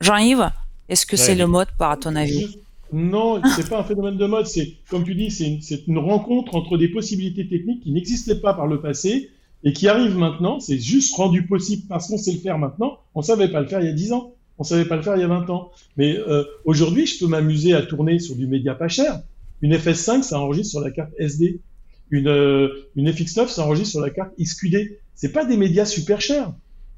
Jean-Yves, 0.00 0.50
est-ce 0.88 1.06
que 1.06 1.16
c'est 1.16 1.34
le 1.34 1.46
mode 1.46 1.68
par 1.78 1.98
ton 1.98 2.16
avis? 2.16 2.58
Non, 2.92 3.40
c'est 3.56 3.68
pas 3.70 3.80
un 3.80 3.84
phénomène 3.84 4.18
de 4.18 4.26
mode. 4.26 4.46
C'est, 4.46 4.74
comme 4.90 5.04
tu 5.04 5.14
dis, 5.14 5.30
c'est 5.30 5.46
une, 5.46 5.62
c'est 5.62 5.86
une 5.86 5.98
rencontre 5.98 6.54
entre 6.54 6.76
des 6.76 6.88
possibilités 6.88 7.48
techniques 7.48 7.82
qui 7.84 7.90
n'existaient 7.92 8.40
pas 8.40 8.52
par 8.52 8.66
le 8.66 8.82
passé 8.82 9.30
et 9.64 9.72
qui 9.72 9.88
arrivent 9.88 10.16
maintenant. 10.16 10.60
C'est 10.60 10.78
juste 10.78 11.14
rendu 11.14 11.46
possible 11.46 11.82
parce 11.88 12.08
qu'on 12.08 12.18
sait 12.18 12.32
le 12.32 12.38
faire 12.38 12.58
maintenant. 12.58 12.98
On 13.14 13.22
savait 13.22 13.48
pas 13.48 13.60
le 13.60 13.66
faire 13.66 13.80
il 13.80 13.86
y 13.86 13.90
a 13.90 13.94
10 13.94 14.12
ans. 14.12 14.34
On 14.58 14.64
savait 14.64 14.84
pas 14.84 14.96
le 14.96 15.02
faire 15.02 15.16
il 15.16 15.20
y 15.20 15.24
a 15.24 15.28
20 15.28 15.50
ans. 15.50 15.70
Mais 15.96 16.16
euh, 16.16 16.44
aujourd'hui, 16.64 17.06
je 17.06 17.18
peux 17.18 17.26
m'amuser 17.26 17.72
à 17.74 17.82
tourner 17.82 18.18
sur 18.18 18.36
du 18.36 18.46
média 18.46 18.74
pas 18.74 18.88
cher. 18.88 19.20
Une 19.60 19.74
FS5, 19.74 20.22
ça 20.22 20.40
enregistre 20.40 20.72
sur 20.72 20.80
la 20.80 20.90
carte 20.90 21.12
SD. 21.18 21.60
Une, 22.10 22.28
euh, 22.28 22.68
une 22.96 23.10
FX9, 23.10 23.48
ça 23.48 23.64
enregistre 23.64 23.92
sur 23.92 24.00
la 24.00 24.10
carte 24.10 24.32
XQD. 24.38 24.98
C'est 25.14 25.32
pas 25.32 25.44
des 25.44 25.56
médias 25.56 25.84
super 25.84 26.20
chers. 26.20 26.52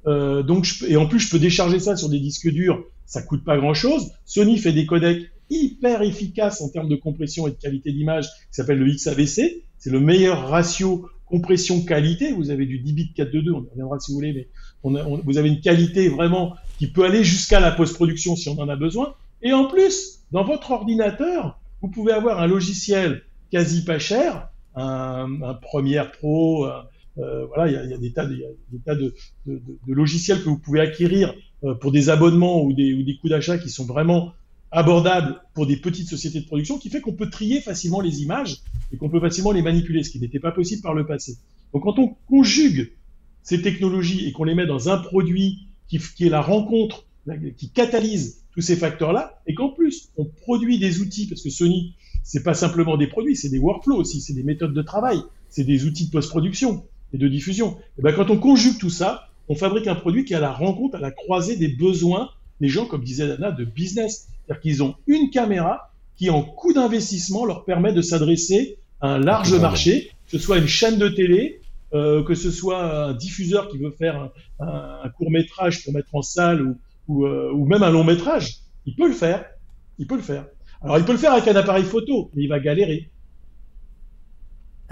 Euh, 0.07 0.43
donc, 0.43 0.65
je 0.65 0.87
et 0.87 0.97
en 0.97 1.07
plus, 1.07 1.21
je 1.21 1.31
peux 1.31 1.39
décharger 1.39 1.79
ça 1.79 1.97
sur 1.97 2.09
des 2.09 2.21
disques 2.21 2.51
durs. 2.51 2.85
Ça 3.07 3.23
coûte 3.23 3.45
pas 3.45 3.57
grand 3.59 3.75
chose. 3.75 4.11
Sony 4.25 4.59
fait 4.59 4.73
des 4.73 4.87
codecs 4.87 5.31
hyper 5.51 6.03
efficaces 6.03 6.61
en 6.62 6.69
termes 6.69 6.89
de 6.89 6.97
compression 6.97 7.47
et 7.47 7.51
de 7.51 7.57
qualité 7.57 7.93
d'image, 7.93 8.27
qui 8.27 8.53
s'appelle 8.53 8.79
le 8.79 8.91
XAVC. 8.91 9.62
C'est 9.79 9.91
le 9.91 10.01
meilleur 10.01 10.49
ratio 10.49 11.07
compression-qualité. 11.27 12.33
Vous 12.33 12.51
avez 12.51 12.66
du 12.66 12.79
10 12.79 12.93
bits 12.93 13.12
422, 13.14 13.53
on 13.53 13.64
y 13.64 13.68
reviendra 13.70 14.01
si 14.01 14.11
vous 14.12 14.16
voulez, 14.18 14.33
mais 14.33 14.49
on 14.83 14.95
a- 14.95 15.05
on- 15.05 15.18
vous 15.18 15.39
avez 15.39 15.49
une 15.49 15.61
qualité 15.61 16.09
vraiment 16.09 16.55
qui 16.79 16.89
peut 16.89 17.05
aller 17.05 17.25
jusqu'à 17.25 17.61
la 17.61 17.70
post-production 17.70 18.37
si 18.37 18.49
on 18.49 18.59
en 18.59 18.68
a 18.68 18.77
besoin. 18.77 19.14
Et 19.43 19.53
en 19.53 19.66
plus, 19.66 20.20
dans 20.33 20.45
votre 20.45 20.70
ordinateur, 20.70 21.59
vous 21.83 21.89
pouvez 21.89 22.12
avoir 22.12 22.41
un 22.41 22.47
logiciel 22.47 23.22
quasi 23.51 23.85
pas 23.85 23.99
cher, 23.99 24.49
un, 24.75 25.29
un 25.43 25.55
Premiere 25.55 26.11
Pro, 26.12 26.66
euh, 26.66 27.47
voilà, 27.47 27.70
il 27.70 27.89
y 27.89 27.91
y 27.91 27.95
a 27.95 27.99
des 27.99 28.12
tas, 28.12 28.27
de, 28.27 28.35
y 28.35 28.45
a 28.45 28.49
des 28.72 28.79
tas 28.85 28.95
de, 28.97 29.14
de- 29.47 29.62
de 29.87 29.93
logiciels 29.95 30.39
que 30.43 30.49
vous 30.49 30.59
pouvez 30.59 30.81
acquérir 30.81 31.33
euh, 31.62 31.75
pour 31.75 31.93
des 31.93 32.11
abonnements 32.11 32.62
ou 32.62 32.72
des, 32.72 32.93
ou 32.95 33.05
des 33.05 33.16
coûts 33.16 33.29
d'achat 33.29 33.57
qui 33.59 33.70
sont 33.70 33.87
vraiment 33.87 34.33
abordables 34.75 35.41
pour 35.55 35.66
des 35.66 35.77
petites 35.77 36.09
sociétés 36.09 36.41
de 36.41 36.47
production, 36.47 36.79
qui 36.79 36.91
fait 36.91 37.01
qu'on 37.01 37.12
peut 37.14 37.31
trier 37.31 37.61
facilement 37.61 38.01
les 38.01 38.22
images 38.22 38.59
et 38.93 38.97
qu'on 38.97 39.09
peut 39.09 39.20
facilement 39.20 39.53
les 39.53 39.62
manipuler, 39.62 40.03
ce 40.03 40.11
qui 40.11 40.20
n'était 40.20 40.41
pas 40.41 40.51
possible 40.51 40.83
par 40.83 40.95
le 40.95 41.07
passé. 41.07 41.39
Donc 41.72 41.85
quand 41.85 41.99
on 41.99 42.16
conjugue 42.29 42.93
ces 43.43 43.62
technologies 43.62 44.27
et 44.27 44.33
qu'on 44.33 44.45
les 44.45 44.55
met 44.55 44.66
dans 44.66 44.89
un 44.89 44.99
produit 44.99 45.68
qui, 45.89 45.99
qui 45.99 46.27
est 46.27 46.31
la 46.31 46.43
rencontre, 46.43 47.07
qui 47.57 47.70
catalyse 47.70 48.43
tous 48.53 48.61
ces 48.61 48.77
facteurs-là, 48.77 49.41
et 49.47 49.55
qu'en 49.55 49.70
plus 49.70 50.11
on 50.16 50.25
produit 50.25 50.79
des 50.79 51.01
outils, 51.01 51.27
parce 51.29 51.43
que 51.43 51.51
Sony, 51.51 51.95
c'est 52.25 52.43
pas 52.43 52.55
simplement 52.55 52.97
des 52.97 53.07
produits, 53.07 53.37
c'est 53.37 53.51
des 53.51 53.59
workflows 53.59 53.97
aussi, 53.97 54.20
c'est 54.20 54.35
des 54.35 54.43
méthodes 54.43 54.75
de 54.75 54.83
travail, 54.83 55.20
c'est 55.51 55.64
des 55.64 55.85
outils 55.85 56.07
de 56.07 56.11
post-production 56.11 56.85
et 57.12 57.18
de 57.18 57.29
diffusion. 57.29 57.77
Et 57.99 58.03
ben 58.03 58.12
quand 58.12 58.31
on 58.31 58.39
conjugue 58.39 58.79
tout 58.79 58.91
ça, 58.91 59.29
on 59.49 59.55
fabrique 59.55 59.87
un 59.87 59.95
produit 59.95 60.25
qui 60.25 60.33
est 60.33 60.37
à 60.37 60.41
la 60.41 60.53
rencontre, 60.53 60.97
à 60.97 61.01
la 61.01 61.12
croisée 61.12 61.57
des 61.57 61.68
besoins 61.68 62.31
des 62.61 62.68
gens, 62.68 62.87
comme 62.87 63.05
disait 63.05 63.27
Dana, 63.27 63.51
de 63.51 63.64
business. 63.64 64.29
C'est-à-dire 64.47 64.61
qu'ils 64.62 64.82
ont 64.82 64.95
une 65.07 65.30
caméra 65.30 65.90
qui, 66.16 66.30
en 66.30 66.42
coût 66.42 66.72
d'investissement, 66.72 67.45
leur 67.45 67.64
permet 67.64 67.92
de 67.92 68.03
s'adresser 68.03 68.78
à 69.01 69.09
un 69.09 69.18
large 69.18 69.53
marché, 69.61 70.11
que 70.26 70.32
ce 70.32 70.38
soit 70.38 70.59
une 70.59 70.66
chaîne 70.68 70.99
de 70.99 71.09
télé, 71.09 71.61
euh, 71.92 72.22
que 72.24 72.34
ce 72.34 72.51
soit 72.51 72.82
un 73.09 73.12
diffuseur 73.14 73.68
qui 73.68 73.78
veut 73.78 73.90
faire 73.92 74.16
un, 74.16 74.30
un- 74.66 74.99
un 75.05 75.09
court 75.11 75.30
métrage 75.30 75.84
pour 75.84 75.92
mettre 75.92 76.14
en 76.14 76.22
salle 76.22 76.62
ou, 76.62 76.76
ou, 77.09 77.26
euh, 77.26 77.51
ou 77.53 77.66
même 77.66 77.82
un 77.82 77.90
long 77.90 78.05
métrage. 78.05 78.59
Il 78.86 78.95
peut 78.97 79.09
le 79.09 79.14
faire. 79.14 79.45
Il 79.99 80.07
peut 80.07 80.16
le 80.16 80.22
faire. 80.22 80.47
Alors, 80.82 80.99
il 80.99 81.05
peut 81.05 81.12
le 81.12 81.18
faire 81.18 81.32
avec 81.32 81.47
un 81.49 81.57
appareil 81.57 81.84
photo, 81.84 82.30
mais 82.34 82.42
il 82.42 82.49
va 82.49 82.59
galérer. 82.61 83.11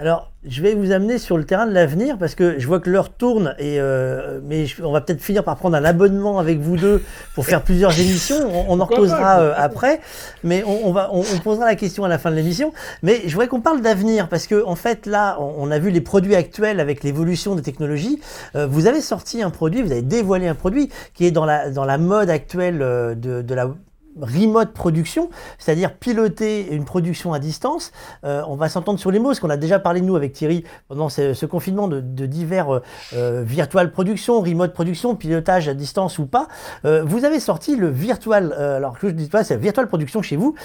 Alors, 0.03 0.33
je 0.45 0.61
vais 0.61 0.73
vous 0.75 0.91
amener 0.91 1.17
sur 1.17 1.37
le 1.37 1.45
terrain 1.45 1.65
de 1.65 1.71
l'avenir 1.71 2.17
parce 2.17 2.35
que 2.35 2.59
je 2.59 2.67
vois 2.67 2.81
que 2.81 2.89
l'heure 2.89 3.09
tourne 3.09 3.55
et 3.57 3.79
euh, 3.79 4.41
mais 4.43 4.65
je- 4.65 4.83
on 4.83 4.91
va 4.91 4.99
peut-être 4.99 5.21
finir 5.21 5.45
par 5.45 5.55
prendre 5.55 5.77
un 5.77 5.85
abonnement 5.85 6.39
avec 6.39 6.59
vous 6.59 6.75
deux 6.75 7.01
pour 7.35 7.45
faire 7.45 7.61
plusieurs 7.61 7.97
émissions. 7.97 8.35
On, 8.51 8.65
on 8.67 8.81
en 8.81 8.83
reposera 8.85 9.39
euh, 9.39 9.53
après, 9.55 10.01
mais 10.43 10.61
on, 10.67 10.87
on 10.89 10.91
va 10.91 11.07
on, 11.13 11.21
on 11.21 11.39
posera 11.39 11.63
la 11.65 11.75
question 11.75 12.03
à 12.03 12.09
la 12.09 12.17
fin 12.17 12.31
de 12.31 12.35
l'émission. 12.35 12.73
Mais 13.01 13.21
je 13.25 13.29
voudrais 13.31 13.47
qu'on 13.47 13.61
parle 13.61 13.79
d'avenir 13.79 14.27
parce 14.27 14.45
que 14.45 14.61
en 14.65 14.75
fait 14.75 15.05
là, 15.05 15.37
on, 15.39 15.53
on 15.59 15.71
a 15.71 15.79
vu 15.79 15.89
les 15.89 16.01
produits 16.01 16.35
actuels 16.35 16.81
avec 16.81 17.01
l'évolution 17.05 17.55
des 17.55 17.61
technologies. 17.61 18.19
Euh, 18.57 18.67
vous 18.67 18.87
avez 18.87 18.99
sorti 18.99 19.41
un 19.41 19.51
produit, 19.51 19.81
vous 19.83 19.93
avez 19.93 20.01
dévoilé 20.01 20.47
un 20.49 20.55
produit 20.55 20.89
qui 21.13 21.25
est 21.25 21.31
dans 21.31 21.45
la 21.45 21.69
dans 21.69 21.85
la 21.85 21.97
mode 21.97 22.29
actuelle 22.29 22.81
euh, 22.81 23.15
de, 23.15 23.41
de 23.41 23.55
la 23.55 23.69
remote 24.21 24.73
production, 24.73 25.29
c'est-à-dire 25.57 25.93
piloter 25.93 26.71
une 26.71 26.85
production 26.85 27.33
à 27.33 27.39
distance. 27.39 27.91
Euh, 28.23 28.43
on 28.47 28.55
va 28.55 28.69
s'entendre 28.69 28.99
sur 28.99 29.11
les 29.11 29.19
mots, 29.19 29.29
parce 29.29 29.39
qu'on 29.39 29.49
a 29.49 29.57
déjà 29.57 29.79
parlé 29.79 30.01
de 30.01 30.05
nous 30.05 30.15
avec 30.15 30.33
Thierry 30.33 30.63
pendant 30.87 31.09
ce, 31.09 31.45
confinement 31.45 31.87
de, 31.87 32.25
divers 32.25 32.73
euh, 32.73 32.79
euh, 33.13 33.43
virtual 33.45 33.91
production, 33.91 34.41
remote 34.41 34.73
production, 34.73 35.15
pilotage 35.15 35.67
à 35.67 35.73
distance 35.73 36.19
ou 36.19 36.25
pas. 36.25 36.47
vous 36.83 37.25
avez 37.25 37.39
sorti 37.39 37.75
le 37.75 37.89
virtual, 37.89 38.53
alors 38.53 38.97
que 38.97 39.07
je 39.09 39.13
dis 39.13 39.29
pas, 39.29 39.43
c'est 39.43 39.57
virtual 39.57 39.87
production 39.87 40.21
chez 40.21 40.35
vous, 40.35 40.55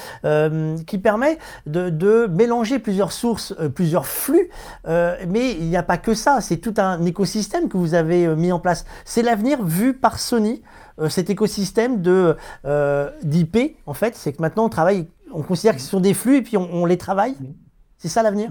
qui 0.87 0.99
permet 0.99 1.39
de, 1.67 2.27
mélanger 2.27 2.79
plusieurs 2.79 3.13
sources, 3.13 3.55
plusieurs 3.75 4.07
flux, 4.07 4.51
mais 4.87 5.53
il 5.53 5.69
n'y 5.69 5.77
a 5.77 5.83
pas 5.83 5.99
que 5.99 6.15
ça, 6.15 6.41
c'est 6.41 6.59
tout 6.59 6.75
un 6.79 7.05
écosystème 7.05 7.69
que 7.69 7.77
vous 7.77 7.95
avez 7.95 8.29
mis 8.37 8.53
en 8.53 8.59
place. 8.59 8.85
C'est 9.05 9.23
l'avenir 9.23 9.63
vu 9.63 9.95
par 9.95 10.19
Sony. 10.19 10.63
Euh, 11.01 11.09
cet 11.09 11.31
écosystème 11.31 12.03
de 12.03 12.35
euh, 12.65 13.11
d'IP, 13.23 13.77
en 13.87 13.95
fait, 13.95 14.17
c'est 14.17 14.33
que 14.33 14.43
maintenant 14.43 14.67
on 14.67 14.69
travaille, 14.69 15.07
on 15.33 15.43
considère 15.43 15.77
que 15.77 15.81
ce 15.81 15.89
sont 15.89 16.01
des 16.01 16.15
flux 16.15 16.39
et 16.39 16.43
puis 16.43 16.57
on, 16.57 16.85
les 16.87 16.99
travaille. 16.99 17.35
C'est 17.99 18.09
ça 18.09 18.23
l'avenir? 18.23 18.51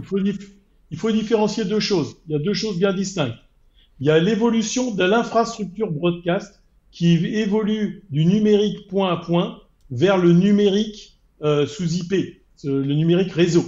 Il 0.89 0.97
faut, 0.97 1.11
différencier 1.11 1.65
deux 1.65 1.81
choses. 1.81 2.15
Il 2.27 2.33
y 2.33 2.35
a 2.35 2.39
deux 2.39 2.53
choses 2.53 2.77
bien 2.77 2.93
distinctes. 2.93 3.35
Il 3.99 4.07
y 4.07 4.11
a 4.11 4.19
l'évolution 4.19 4.91
de 4.91 5.03
l'infrastructure 5.03 5.91
broadcast 5.91 6.61
qui 6.91 7.15
évolue 7.25 8.03
du 8.09 8.25
numérique 8.25 8.87
point 8.87 9.11
à 9.11 9.17
point 9.17 9.59
vers 9.91 10.17
le 10.17 10.31
numérique 10.31 11.19
euh, 11.41 11.65
sous 11.65 11.95
IP, 11.95 12.13
le 12.63 12.93
numérique 12.93 13.31
réseau, 13.33 13.65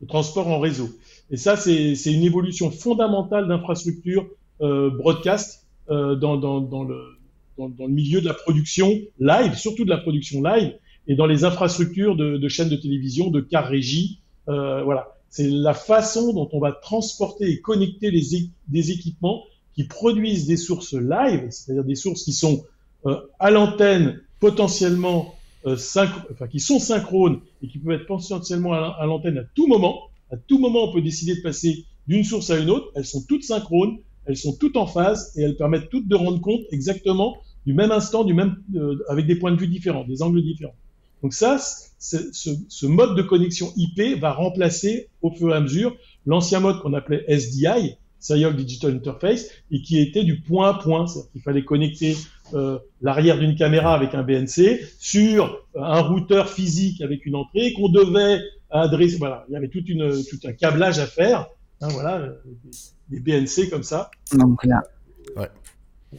le 0.00 0.06
transport 0.06 0.46
en 0.46 0.60
réseau. 0.60 0.90
Et 1.30 1.36
ça, 1.36 1.56
c'est 1.56 1.94
une 2.06 2.22
évolution 2.22 2.70
fondamentale 2.70 3.48
d'infrastructure 3.48 4.28
broadcast 4.60 5.66
dans, 5.88 6.36
dans, 6.36 6.84
le, 6.84 7.18
dans, 7.58 7.86
le 7.86 7.92
milieu 7.92 8.20
de 8.20 8.26
la 8.26 8.34
production 8.34 9.00
live, 9.18 9.54
surtout 9.54 9.84
de 9.84 9.90
la 9.90 9.98
production 9.98 10.42
live, 10.42 10.74
et 11.06 11.14
dans 11.14 11.26
les 11.26 11.44
infrastructures 11.44 12.16
de, 12.16 12.48
chaînes 12.48 12.68
de 12.68 12.76
télévision, 12.76 13.30
de 13.30 13.40
car 13.40 13.66
régie. 13.66 14.20
Euh, 14.48 14.82
voilà, 14.84 15.14
c'est 15.30 15.48
la 15.48 15.74
façon 15.74 16.32
dont 16.32 16.48
on 16.52 16.60
va 16.60 16.72
transporter 16.72 17.50
et 17.50 17.60
connecter 17.60 18.10
les, 18.10 18.48
des 18.68 18.90
équipements 18.90 19.44
qui 19.74 19.84
produisent 19.84 20.46
des 20.46 20.56
sources 20.56 20.94
live, 20.94 21.46
c'est-à-dire 21.50 21.84
des 21.84 21.94
sources 21.94 22.24
qui 22.24 22.32
sont 22.32 22.64
euh, 23.06 23.16
à 23.38 23.50
l'antenne 23.50 24.20
potentiellement 24.38 25.34
euh, 25.66 25.76
enfin, 25.76 26.48
qui 26.50 26.60
sont 26.60 26.78
synchrones 26.78 27.40
et 27.62 27.68
qui 27.68 27.78
peuvent 27.78 28.00
être 28.00 28.06
potentiellement 28.06 28.72
à 28.72 29.06
l'antenne 29.06 29.38
à 29.38 29.44
tout 29.54 29.66
moment. 29.66 30.08
À 30.30 30.36
tout 30.36 30.58
moment, 30.58 30.84
on 30.88 30.92
peut 30.92 31.02
décider 31.02 31.36
de 31.36 31.40
passer 31.40 31.84
d'une 32.08 32.24
source 32.24 32.50
à 32.50 32.58
une 32.58 32.70
autre. 32.70 32.90
Elles 32.94 33.04
sont 33.04 33.22
toutes 33.28 33.44
synchrones 33.44 33.98
elles 34.26 34.36
sont 34.36 34.56
toutes 34.58 34.76
en 34.76 34.86
phase 34.86 35.32
et 35.36 35.42
elles 35.42 35.56
permettent 35.56 35.88
toutes 35.90 36.08
de 36.08 36.14
rendre 36.14 36.40
compte 36.40 36.62
exactement 36.70 37.36
du 37.66 37.74
même 37.74 37.92
instant, 37.92 38.24
du 38.24 38.34
même, 38.34 38.56
euh, 38.74 38.98
avec 39.08 39.26
des 39.26 39.36
points 39.36 39.52
de 39.52 39.56
vue 39.56 39.68
différents, 39.68 40.04
des 40.04 40.22
angles 40.22 40.42
différents. 40.42 40.74
Donc 41.22 41.34
ça, 41.34 41.58
ce, 41.98 42.86
mode 42.86 43.16
de 43.16 43.22
connexion 43.22 43.72
IP 43.76 44.18
va 44.20 44.32
remplacer 44.32 45.08
au 45.22 45.30
fur 45.30 45.50
et 45.50 45.56
à 45.56 45.60
mesure 45.60 45.96
l'ancien 46.26 46.58
mode 46.58 46.80
qu'on 46.80 46.94
appelait 46.94 47.24
SDI, 47.28 47.96
Serial 48.18 48.56
Digital 48.56 48.96
Interface, 48.96 49.48
et 49.70 49.82
qui 49.82 50.00
était 50.00 50.24
du 50.24 50.40
point 50.40 50.70
à 50.70 50.74
point, 50.74 51.06
c'est-à-dire 51.06 51.30
qu'il 51.30 51.42
fallait 51.42 51.64
connecter 51.64 52.16
euh, 52.54 52.78
l'arrière 53.00 53.38
d'une 53.38 53.54
caméra 53.54 53.94
avec 53.94 54.14
un 54.14 54.22
BNC 54.22 54.80
sur 54.98 55.64
un 55.76 56.00
routeur 56.00 56.48
physique 56.48 57.00
avec 57.00 57.24
une 57.24 57.36
entrée 57.36 57.72
qu'on 57.72 57.88
devait 57.88 58.40
adresser. 58.70 59.16
Voilà, 59.18 59.44
il 59.48 59.52
y 59.52 59.56
avait 59.56 59.68
toute 59.68 59.88
une, 59.88 60.24
tout 60.24 60.38
un 60.44 60.52
câblage 60.52 60.98
à 60.98 61.06
faire. 61.06 61.46
Hein, 61.80 61.88
voilà, 61.90 62.28
des 63.12 63.20
BNC 63.20 63.70
comme 63.70 63.82
ça. 63.82 64.10
Donc 64.32 64.64
là. 64.64 64.82
Ouais. 65.36 65.48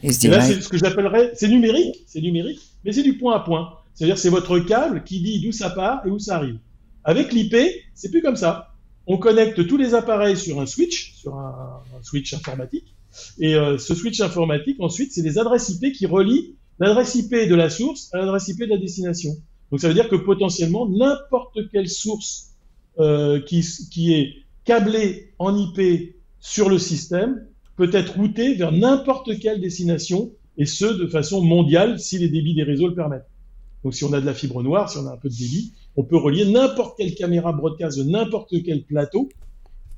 Et, 0.02 0.28
là, 0.28 0.40
c'est 0.40 0.60
ce 0.60 0.68
que 0.68 0.76
j'appellerais, 0.76 1.32
c'est 1.34 1.48
numérique, 1.48 2.04
c'est 2.06 2.20
numérique, 2.20 2.60
mais 2.84 2.92
c'est 2.92 3.02
du 3.02 3.16
point 3.16 3.36
à 3.36 3.40
point. 3.40 3.78
C'est-à-dire, 3.94 4.18
c'est 4.18 4.28
votre 4.28 4.58
câble 4.58 5.04
qui 5.04 5.20
dit 5.20 5.40
d'où 5.40 5.52
ça 5.52 5.70
part 5.70 6.04
et 6.06 6.10
où 6.10 6.18
ça 6.18 6.36
arrive. 6.36 6.58
Avec 7.04 7.32
l'IP, 7.32 7.54
c'est 7.94 8.10
plus 8.10 8.22
comme 8.22 8.36
ça. 8.36 8.72
On 9.06 9.18
connecte 9.18 9.66
tous 9.66 9.76
les 9.76 9.94
appareils 9.94 10.36
sur 10.36 10.60
un 10.60 10.66
switch, 10.66 11.14
sur 11.14 11.36
un, 11.36 11.82
switch 12.02 12.34
informatique. 12.34 12.94
Et 13.38 13.54
euh, 13.54 13.78
ce 13.78 13.94
switch 13.94 14.20
informatique, 14.20 14.78
ensuite, 14.80 15.12
c'est 15.12 15.22
des 15.22 15.38
adresses 15.38 15.68
IP 15.68 15.92
qui 15.92 16.06
relient 16.06 16.56
l'adresse 16.80 17.14
IP 17.14 17.30
de 17.30 17.54
la 17.54 17.70
source 17.70 18.12
à 18.12 18.18
l'adresse 18.18 18.48
IP 18.48 18.60
de 18.60 18.70
la 18.70 18.78
destination. 18.78 19.30
Donc 19.70 19.80
ça 19.80 19.88
veut 19.88 19.94
dire 19.94 20.08
que 20.08 20.16
potentiellement, 20.16 20.88
n'importe 20.88 21.70
quelle 21.70 21.88
source 21.88 22.54
euh, 22.98 23.40
qui, 23.40 23.64
qui 23.90 24.14
est 24.14 24.32
câblée 24.64 25.34
en 25.38 25.56
IP 25.56 26.14
sur 26.44 26.68
le 26.68 26.78
système 26.78 27.40
peut 27.74 27.88
être 27.94 28.16
routé 28.16 28.54
vers 28.54 28.70
n'importe 28.70 29.38
quelle 29.40 29.62
destination, 29.62 30.30
et 30.58 30.66
ce, 30.66 30.84
de 30.84 31.06
façon 31.06 31.40
mondiale, 31.40 31.98
si 31.98 32.18
les 32.18 32.28
débits 32.28 32.54
des 32.54 32.62
réseaux 32.62 32.86
le 32.86 32.94
permettent. 32.94 33.26
Donc 33.82 33.94
si 33.94 34.04
on 34.04 34.12
a 34.12 34.20
de 34.20 34.26
la 34.26 34.34
fibre 34.34 34.62
noire, 34.62 34.90
si 34.90 34.98
on 34.98 35.06
a 35.06 35.12
un 35.12 35.16
peu 35.16 35.30
de 35.30 35.34
débit, 35.34 35.72
on 35.96 36.04
peut 36.04 36.18
relier 36.18 36.44
n'importe 36.44 36.98
quelle 36.98 37.14
caméra 37.14 37.52
broadcast 37.54 37.98
de 37.98 38.04
n'importe 38.04 38.52
quel 38.62 38.84
plateau 38.84 39.30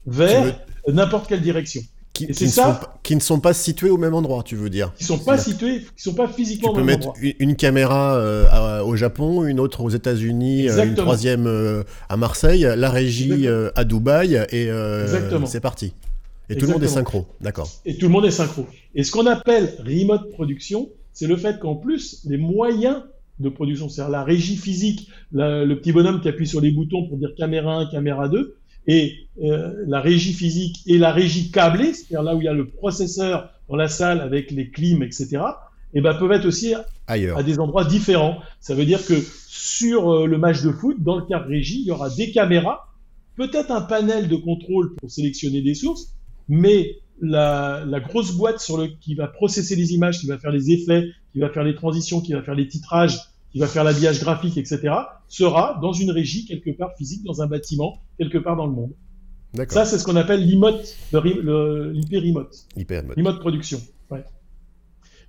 vers 0.07 0.65
n'importe 0.87 1.27
quelle 1.29 1.43
direction. 1.43 1.83
Qui, 2.13 2.29
qui, 2.29 2.45
ne 2.45 2.49
ça, 2.49 2.81
sont, 2.81 2.89
qui, 3.03 3.17
ne 3.17 3.21
sont 3.21 3.41
pas 3.41 3.53
situés 3.53 3.91
au 3.91 3.99
même 3.99 4.15
endroit, 4.15 4.43
tu 4.45 4.55
veux 4.55 4.71
dire 4.71 4.95
Qui 4.95 5.03
ne 5.03 5.19
sont 5.19 5.19
pas 5.19 5.37
situés, 5.37 5.81
qui 5.81 6.03
sont 6.03 6.15
pas 6.15 6.29
physiquement 6.29 6.71
au 6.71 6.77
même 6.77 6.97
endroit. 6.97 7.13
Tu 7.13 7.21
peux 7.21 7.27
mettre 7.27 7.37
une, 7.41 7.57
caméra 7.57 8.15
euh, 8.15 8.83
au 8.85 8.95
Japon, 8.95 9.45
une 9.45 9.59
autre 9.59 9.83
aux 9.83 9.91
États-Unis, 9.91 10.71
euh, 10.71 10.85
une 10.85 10.95
troisième 10.95 11.47
euh, 11.47 11.83
à 12.09 12.17
Marseille, 12.17 12.67
la 12.77 12.89
régie 12.89 13.49
à 13.49 13.83
Dubaï, 13.83 14.47
et 14.53 14.71
c'est 15.45 15.61
parti. 15.61 15.93
Et 16.49 16.57
tout 16.57 16.67
le 16.67 16.73
monde 16.73 16.83
est 16.83 16.89
synchro, 16.89 17.27
d'accord. 17.41 17.69
Et 17.85 17.97
tout 17.97 18.07
le 18.07 18.13
monde 18.13 18.25
est 18.25 18.31
synchro. 18.31 18.67
Et 18.95 19.03
ce 19.05 19.11
qu'on 19.11 19.27
appelle 19.27 19.75
remote 19.85 20.31
production, 20.31 20.89
c'est 21.13 21.27
le 21.27 21.37
fait 21.37 21.59
qu'en 21.59 21.75
plus, 21.75 22.23
les 22.25 22.37
moyens 22.37 23.03
de 23.39 23.49
production, 23.49 23.89
c'est-à-dire 23.89 24.13
la 24.13 24.25
régie 24.25 24.57
physique, 24.57 25.11
le 25.33 25.75
petit 25.75 25.93
bonhomme 25.93 26.21
qui 26.21 26.29
appuie 26.29 26.47
sur 26.47 26.61
les 26.61 26.71
boutons 26.71 27.07
pour 27.09 27.19
dire 27.19 27.35
caméra 27.37 27.79
1, 27.81 27.87
caméra 27.91 28.29
2, 28.29 28.57
et 28.87 29.27
euh, 29.43 29.85
la 29.87 30.01
régie 30.01 30.33
physique 30.33 30.83
et 30.87 30.99
la 30.99 31.13
régie 31.13 31.51
câblée, 31.51 31.93
c'est-à-dire 31.93 32.23
là 32.23 32.37
où 32.37 32.41
il 32.41 32.45
y 32.45 32.49
a 32.49 32.53
le 32.53 32.69
processeur 32.69 33.51
dans 33.69 33.77
la 33.77 33.89
salle 33.89 34.21
avec 34.21 34.51
les 34.51 34.71
clims, 34.71 35.03
etc., 35.03 35.43
et 35.95 35.99
eh 35.99 36.03
ben, 36.03 36.15
peuvent 36.15 36.33
être 36.33 36.45
aussi 36.45 36.75
Ailleurs. 37.07 37.39
à 37.39 37.43
des 37.43 37.59
endroits 37.59 37.85
différents. 37.85 38.39
Ça 38.61 38.75
veut 38.75 38.85
dire 38.85 39.05
que 39.07 39.15
sur 39.47 40.13
euh, 40.13 40.27
le 40.27 40.37
match 40.37 40.63
de 40.63 40.71
foot, 40.71 40.97
dans 41.01 41.17
le 41.17 41.25
cadre 41.25 41.47
régie, 41.47 41.81
il 41.81 41.87
y 41.87 41.91
aura 41.91 42.11
des 42.11 42.33
caméras, 42.33 42.93
peut-être 43.37 43.71
un 43.71 43.81
panel 43.81 44.29
de 44.29 44.37
contrôle 44.37 44.95
pour 44.97 45.11
sélectionner 45.11 45.63
des 45.63 45.75
sources, 45.75 46.16
mais 46.49 46.99
la, 47.21 47.85
la, 47.87 48.01
grosse 48.01 48.33
boîte 48.33 48.61
sur 48.61 48.79
le, 48.79 48.89
qui 49.01 49.15
va 49.15 49.27
processer 49.27 49.77
les 49.77 49.93
images, 49.93 50.21
qui 50.21 50.27
va 50.27 50.39
faire 50.39 50.51
les 50.51 50.71
effets, 50.71 51.09
qui 51.33 51.41
va 51.41 51.49
faire 51.49 51.65
les 51.65 51.75
transitions, 51.75 52.21
qui 52.21 52.33
va 52.33 52.43
faire 52.43 52.55
les 52.55 52.69
titrages, 52.69 53.19
qui 53.51 53.59
va 53.59 53.67
faire 53.67 53.85
l'habillage 53.85 54.21
graphique, 54.21 54.59
etc., 54.59 54.95
sera 55.29 55.79
dans 55.81 55.93
une 55.93 56.11
régie 56.11 56.45
quelque 56.45 56.71
part 56.71 56.95
physique, 56.97 57.25
dans 57.25 57.43
un 57.43 57.47
bâtiment, 57.47 58.03
quelque 58.19 58.39
part 58.39 58.57
dans 58.57 58.67
le 58.67 58.73
monde. 58.73 58.93
Ça, 59.69 59.87
c'est 59.87 59.99
ce 59.99 60.05
qu'on 60.05 60.17
appelle 60.17 60.45
l'IMOT, 60.45 60.79
l'IP 61.13 62.13
remote. 62.13 62.67
IP 62.77 62.91
remote. 62.91 63.17
Remote 63.17 63.41
production. 63.41 63.81
Ouais. 64.11 64.25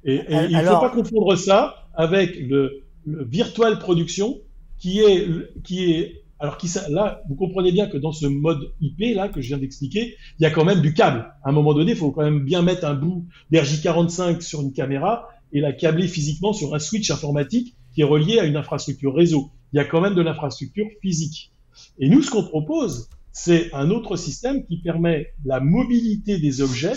Et, 0.03 0.15
et 0.15 0.45
il 0.49 0.57
ne 0.57 0.63
faut 0.63 0.79
pas 0.79 0.89
confondre 0.89 1.35
ça 1.37 1.87
avec 1.93 2.37
le, 2.37 2.83
le 3.05 3.23
virtual 3.23 3.79
production, 3.79 4.39
qui 4.77 4.99
est, 4.99 5.27
qui 5.63 5.91
est 5.91 6.23
alors 6.39 6.57
là, 6.89 7.21
vous 7.27 7.35
comprenez 7.35 7.71
bien 7.71 7.87
que 7.87 7.97
dans 7.97 8.11
ce 8.11 8.27
mode 8.27 8.71
IP 8.79 9.15
là 9.15 9.27
que 9.27 9.41
je 9.41 9.47
viens 9.47 9.57
d'expliquer, 9.57 10.15
il 10.39 10.43
y 10.43 10.45
a 10.45 10.51
quand 10.51 10.65
même 10.65 10.81
du 10.81 10.93
câble. 10.93 11.33
À 11.43 11.49
un 11.49 11.51
moment 11.51 11.73
donné, 11.73 11.91
il 11.91 11.97
faut 11.97 12.11
quand 12.11 12.23
même 12.23 12.43
bien 12.43 12.61
mettre 12.61 12.85
un 12.85 12.93
bout 12.93 13.25
d'RJ45 13.51 14.41
sur 14.41 14.61
une 14.61 14.71
caméra 14.71 15.27
et 15.51 15.61
la 15.61 15.73
câbler 15.73 16.07
physiquement 16.07 16.53
sur 16.53 16.75
un 16.75 16.79
switch 16.79 17.09
informatique 17.09 17.75
qui 17.93 18.01
est 18.01 18.05
relié 18.05 18.37
à 18.39 18.45
une 18.45 18.55
infrastructure 18.55 19.15
réseau. 19.15 19.49
Il 19.73 19.77
y 19.77 19.79
a 19.79 19.85
quand 19.85 20.01
même 20.01 20.13
de 20.13 20.21
l'infrastructure 20.21 20.85
physique. 21.01 21.51
Et 21.99 22.09
nous, 22.09 22.21
ce 22.21 22.29
qu'on 22.29 22.43
propose, 22.43 23.09
c'est 23.31 23.73
un 23.73 23.89
autre 23.89 24.15
système 24.15 24.63
qui 24.65 24.77
permet 24.77 25.33
la 25.45 25.59
mobilité 25.59 26.39
des 26.39 26.61
objets. 26.61 26.93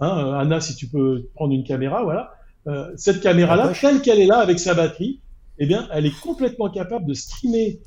Hein, 0.00 0.34
Anna, 0.38 0.60
si 0.60 0.76
tu 0.76 0.86
peux 0.86 1.28
prendre 1.34 1.52
une 1.52 1.64
caméra, 1.64 2.04
voilà. 2.04 2.30
Euh, 2.66 2.90
cette 2.96 3.20
caméra-là, 3.20 3.72
telle 3.78 4.00
qu'elle 4.00 4.20
est 4.20 4.26
là 4.26 4.38
avec 4.38 4.58
sa 4.58 4.74
batterie, 4.74 5.20
eh 5.58 5.66
bien, 5.66 5.88
elle 5.92 6.06
est 6.06 6.20
complètement 6.20 6.70
capable 6.70 7.06
de 7.06 7.14
streamer 7.14 7.80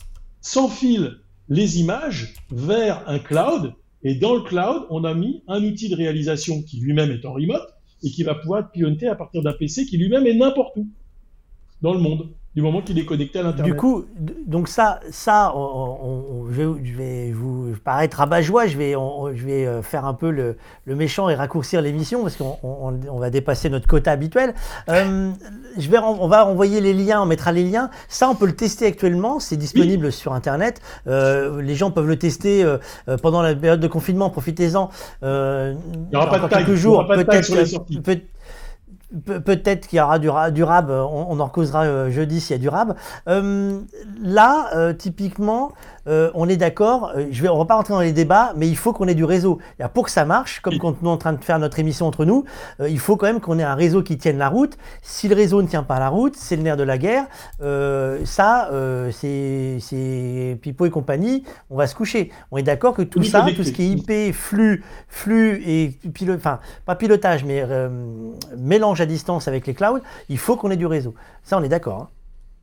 fil 0.69 1.17
les 1.49 1.79
images 1.79 2.33
vers 2.49 3.07
un 3.07 3.19
cloud. 3.19 3.73
Et 4.03 4.15
dans 4.15 4.35
le 4.35 4.41
cloud, 4.41 4.87
on 4.89 5.03
a 5.03 5.13
mis 5.13 5.43
un 5.47 5.63
outil 5.63 5.89
de 5.89 5.95
réalisation 5.95 6.63
qui 6.63 6.79
lui-même 6.79 7.11
est 7.11 7.25
en 7.25 7.33
remote 7.33 7.67
et 8.03 8.09
qui 8.09 8.23
va 8.23 8.35
pouvoir 8.35 8.61
être 8.61 9.07
à 9.07 9.15
partir 9.15 9.43
d'un 9.43 9.53
PC 9.53 9.85
qui 9.85 9.97
lui-même 9.97 10.25
est 10.25 10.33
n'importe 10.33 10.75
où 10.77 10.87
dans 11.81 11.93
le 11.93 11.99
monde 11.99 12.29
du 12.53 12.61
moment 12.61 12.81
qu'il 12.81 12.99
est 12.99 13.05
connecté 13.05 13.39
à 13.39 13.43
l'internet. 13.43 13.71
Du 13.71 13.77
coup, 13.77 14.05
donc 14.45 14.67
ça, 14.67 14.99
ça, 15.09 15.53
je, 15.55 16.93
vais, 16.97 17.31
vous 17.31 17.73
paraître 17.81 18.17
rabat-joie, 18.17 18.67
je 18.67 18.77
vais, 18.77 18.91
je 18.91 19.45
vais 19.45 19.65
euh, 19.65 19.81
faire 19.81 20.05
un 20.05 20.13
peu 20.13 20.31
le, 20.31 20.57
méchant 20.85 21.29
et 21.29 21.35
raccourcir 21.35 21.81
l'émission 21.81 22.23
parce 22.23 22.35
qu'on 22.35 23.17
va 23.17 23.29
dépasser 23.29 23.69
notre 23.69 23.87
quota 23.87 24.11
habituel. 24.11 24.53
Euh, 24.89 25.31
je 25.77 25.89
vais, 25.89 25.97
on 25.99 26.27
va 26.27 26.45
envoyer 26.45 26.81
les 26.81 26.93
liens, 26.93 27.21
on 27.21 27.25
mettra 27.25 27.53
les 27.53 27.63
liens. 27.63 27.89
Ça, 28.09 28.29
on 28.29 28.35
peut 28.35 28.47
le 28.47 28.55
tester 28.55 28.85
actuellement, 28.85 29.39
c'est 29.39 29.55
disponible 29.55 30.11
sur 30.11 30.33
Internet. 30.33 30.81
Euh, 31.07 31.61
les 31.61 31.75
gens 31.75 31.89
peuvent 31.91 32.07
le 32.07 32.19
tester 32.19 32.65
pendant 33.21 33.41
la 33.41 33.55
période 33.55 33.79
de 33.79 33.87
confinement, 33.87 34.29
profitez-en. 34.29 34.89
il 35.21 35.77
n'y 36.11 36.17
aura 36.17 36.29
pas 36.29 36.39
de 36.39 36.47
quelques 36.47 36.75
jours, 36.75 37.07
peut-être 37.07 38.23
peut-être 39.25 39.87
qu'il 39.87 39.97
y 39.97 40.01
aura 40.01 40.19
du, 40.19 40.63
RAB, 40.63 40.89
on, 40.89 41.39
en 41.39 41.49
causera 41.49 42.09
jeudi 42.09 42.39
s'il 42.39 42.55
y 42.55 42.59
a 42.59 42.61
du 42.61 42.69
RAB. 42.69 42.95
là, 44.21 44.93
typiquement, 44.93 45.73
on 46.05 46.49
est 46.49 46.57
d'accord, 46.57 47.13
je 47.29 47.41
vais, 47.41 47.49
on 47.49 47.57
va 47.57 47.65
pas 47.65 47.75
rentrer 47.75 47.93
dans 47.93 48.01
les 48.01 48.11
débats, 48.11 48.53
mais 48.55 48.67
il 48.67 48.77
faut 48.77 48.93
qu'on 48.93 49.07
ait 49.07 49.15
du 49.15 49.25
réseau. 49.25 49.59
pour 49.93 50.05
que 50.05 50.11
ça 50.11 50.25
marche, 50.25 50.59
comme 50.61 50.77
quand 50.77 50.89
nous 50.89 50.99
sommes 50.99 51.07
en 51.07 51.17
train 51.17 51.33
de 51.33 51.43
faire 51.43 51.59
notre 51.59 51.79
émission 51.79 52.07
entre 52.07 52.25
nous, 52.25 52.45
il 52.79 52.99
faut 52.99 53.17
quand 53.17 53.27
même 53.27 53.39
qu'on 53.39 53.59
ait 53.59 53.63
un 53.63 53.75
réseau 53.75 54.03
qui 54.03 54.17
tienne 54.17 54.37
la 54.37 54.49
route. 54.49 54.77
Si 55.01 55.27
le 55.27 55.35
réseau 55.35 55.61
ne 55.61 55.67
tient 55.67 55.83
pas 55.83 55.99
la 55.99 56.09
route, 56.09 56.35
c'est 56.35 56.55
le 56.55 56.63
nerf 56.63 56.77
de 56.77 56.83
la 56.83 56.97
guerre. 56.97 57.25
ça, 58.25 58.69
c'est 59.11 60.59
Pipo 60.61 60.85
et 60.85 60.89
compagnie, 60.89 61.43
on 61.69 61.77
va 61.77 61.87
se 61.87 61.95
coucher. 61.95 62.31
On 62.51 62.57
est 62.57 62.63
d'accord 62.63 62.93
que 62.93 63.01
tout 63.01 63.23
ça, 63.23 63.45
tout 63.55 63.63
ce 63.63 63.71
qui 63.71 63.83
est 63.83 63.89
IP, 63.89 64.33
flux, 64.33 64.83
flux 65.07 65.61
et 65.65 65.89
pilote, 66.13 66.37
enfin, 66.37 66.59
pas 66.85 66.95
pilotage, 66.95 67.43
mais 67.43 67.61
euh, 67.61 67.89
mélange 68.57 69.01
à 69.01 69.05
distance 69.05 69.47
avec 69.47 69.67
les 69.67 69.73
clouds, 69.73 69.99
il 70.29 70.37
faut 70.37 70.55
qu'on 70.55 70.71
ait 70.71 70.77
du 70.77 70.85
réseau. 70.85 71.13
Ça, 71.43 71.57
on 71.57 71.63
est 71.63 71.69
d'accord. 71.69 72.09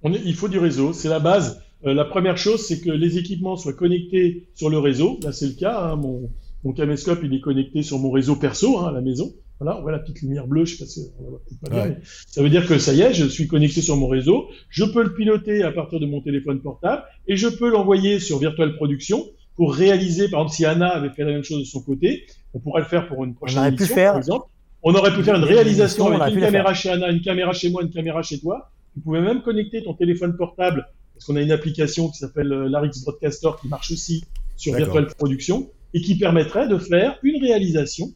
Hein. 0.05 0.13
il 0.25 0.35
faut 0.35 0.49
du 0.49 0.59
réseau, 0.59 0.93
c'est 0.93 1.09
la 1.09 1.21
base. 1.21 1.63
Euh, 1.87 1.95
la 1.95 2.05
première 2.05 2.39
chose, 2.39 2.67
c'est 2.67 2.81
que 2.81 2.91
les 2.91 3.19
équipements 3.19 3.57
soient 3.57 3.73
connectés 3.73 4.49
sur 4.55 4.71
le 4.71 4.79
réseau. 4.79 5.19
Là, 5.23 5.33
c'est 5.33 5.47
le 5.47 5.53
cas. 5.53 5.81
Hein. 5.81 5.97
Mon, 5.97 6.31
mon 6.65 6.73
caméscope, 6.73 7.21
il 7.23 7.33
est 7.35 7.41
connecté 7.41 7.83
sur 7.83 7.99
mon 7.99 8.11
réseau 8.11 8.37
perso 8.37 8.79
hein, 8.79 8.89
à 8.89 8.93
la 8.93 9.01
maison. 9.01 9.33
Voilà, 9.61 9.77
on 9.79 9.83
voit 9.83 9.91
la 9.91 9.99
petite 9.99 10.23
lumière 10.23 10.47
bleue, 10.47 10.65
je 10.65 10.77
sais 10.77 10.85
pas 10.85 10.89
si 10.89 11.01
on 11.19 11.33
va 11.33 11.39
pas 11.65 11.71
bien, 11.71 11.87
mais 11.87 11.99
ça 12.29 12.43
veut 12.45 12.49
dire 12.49 12.65
que 12.69 12.79
ça 12.79 12.93
y 12.95 13.01
est, 13.01 13.13
je 13.13 13.27
suis 13.27 13.49
connecté 13.49 13.81
sur 13.83 13.97
mon 13.97 14.07
réseau, 14.07 14.47
je 14.69 14.85
peux 14.85 15.03
le 15.03 15.13
piloter 15.15 15.65
à 15.65 15.73
partir 15.73 15.99
de 15.99 16.07
mon 16.07 16.21
téléphone 16.21 16.61
portable 16.61 17.03
et 17.27 17.37
je 17.37 17.49
peux 17.49 17.69
l'envoyer 17.69 18.21
sur 18.21 18.39
Virtual 18.39 18.77
Production 18.77 19.27
pour 19.57 19.75
réaliser, 19.75 20.29
par 20.29 20.43
exemple, 20.43 20.55
si 20.55 20.65
Anna 20.65 20.91
avait 20.91 21.11
fait 21.11 21.25
la 21.25 21.33
même 21.33 21.43
chose 21.43 21.59
de 21.59 21.65
son 21.65 21.83
côté, 21.83 22.25
on 22.55 22.61
pourrait 22.61 22.83
le 22.83 22.87
faire 22.87 23.09
pour 23.09 23.25
une 23.25 23.35
prochaine 23.35 23.59
on 23.59 23.65
émission, 23.65 23.95
faire... 23.97 24.13
par 24.13 24.19
exemple. 24.19 24.47
On 24.85 24.95
aurait 24.95 25.13
pu 25.13 25.25
faire 25.25 25.35
une 25.35 25.43
réalisation 25.43 26.07
avec 26.07 26.37
une 26.37 26.41
caméra 26.41 26.73
chez 26.73 26.91
Anna, 26.91 27.11
une 27.11 27.21
caméra 27.21 27.53
chez 27.53 27.69
moi, 27.71 27.83
une 27.83 27.91
caméra 27.91 28.23
chez 28.23 28.39
toi. 28.39 28.71
Tu 28.95 29.01
pouvais 29.01 29.21
même 29.21 29.43
connecter 29.43 29.83
ton 29.83 29.95
téléphone 29.95 30.37
portable, 30.37 30.87
parce 31.19 31.27
qu'on 31.27 31.37
a 31.37 31.43
une 31.43 31.51
application 31.51 32.09
qui 32.09 32.19
s'appelle 32.19 32.53
euh, 32.53 32.69
Larix 32.69 33.03
Broadcaster 33.03 33.51
qui 33.61 33.67
marche 33.67 33.91
aussi 33.91 34.25
sur 34.57 34.75
Virtual 34.75 35.07
Production 35.09 35.69
et 35.95 36.01
qui 36.01 36.17
permettrait 36.17 36.69
de 36.69 36.79
faire 36.79 37.19
une 37.25 37.43
réalisation 37.43 38.13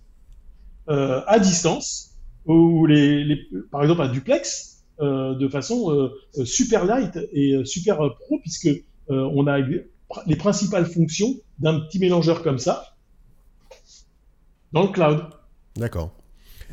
euh, 0.89 1.21
à 1.27 1.41
distance 1.41 2.11
ou 2.47 2.87
les, 2.87 3.25
les, 3.25 3.41
par 3.71 3.83
exemple 3.83 4.03
un 4.03 4.09
duplex 4.09 4.83
euh, 5.01 5.35
de 5.35 5.49
façon 5.49 5.91
euh, 5.91 6.45
super 6.45 6.85
light 6.85 7.19
et 7.33 7.65
super 7.65 7.97
pro 7.97 8.39
puisque 8.41 8.69
on 9.09 9.47
a 9.47 9.59
les 9.59 10.37
principales 10.37 10.87
fonctions 10.87 11.35
d'un 11.59 11.81
petit 11.81 11.99
mélangeur 11.99 12.43
comme 12.43 12.59
ça 12.59 12.95
dans 14.73 14.83
le 14.83 14.89
cloud. 14.89 15.25
D'accord. 15.77 16.13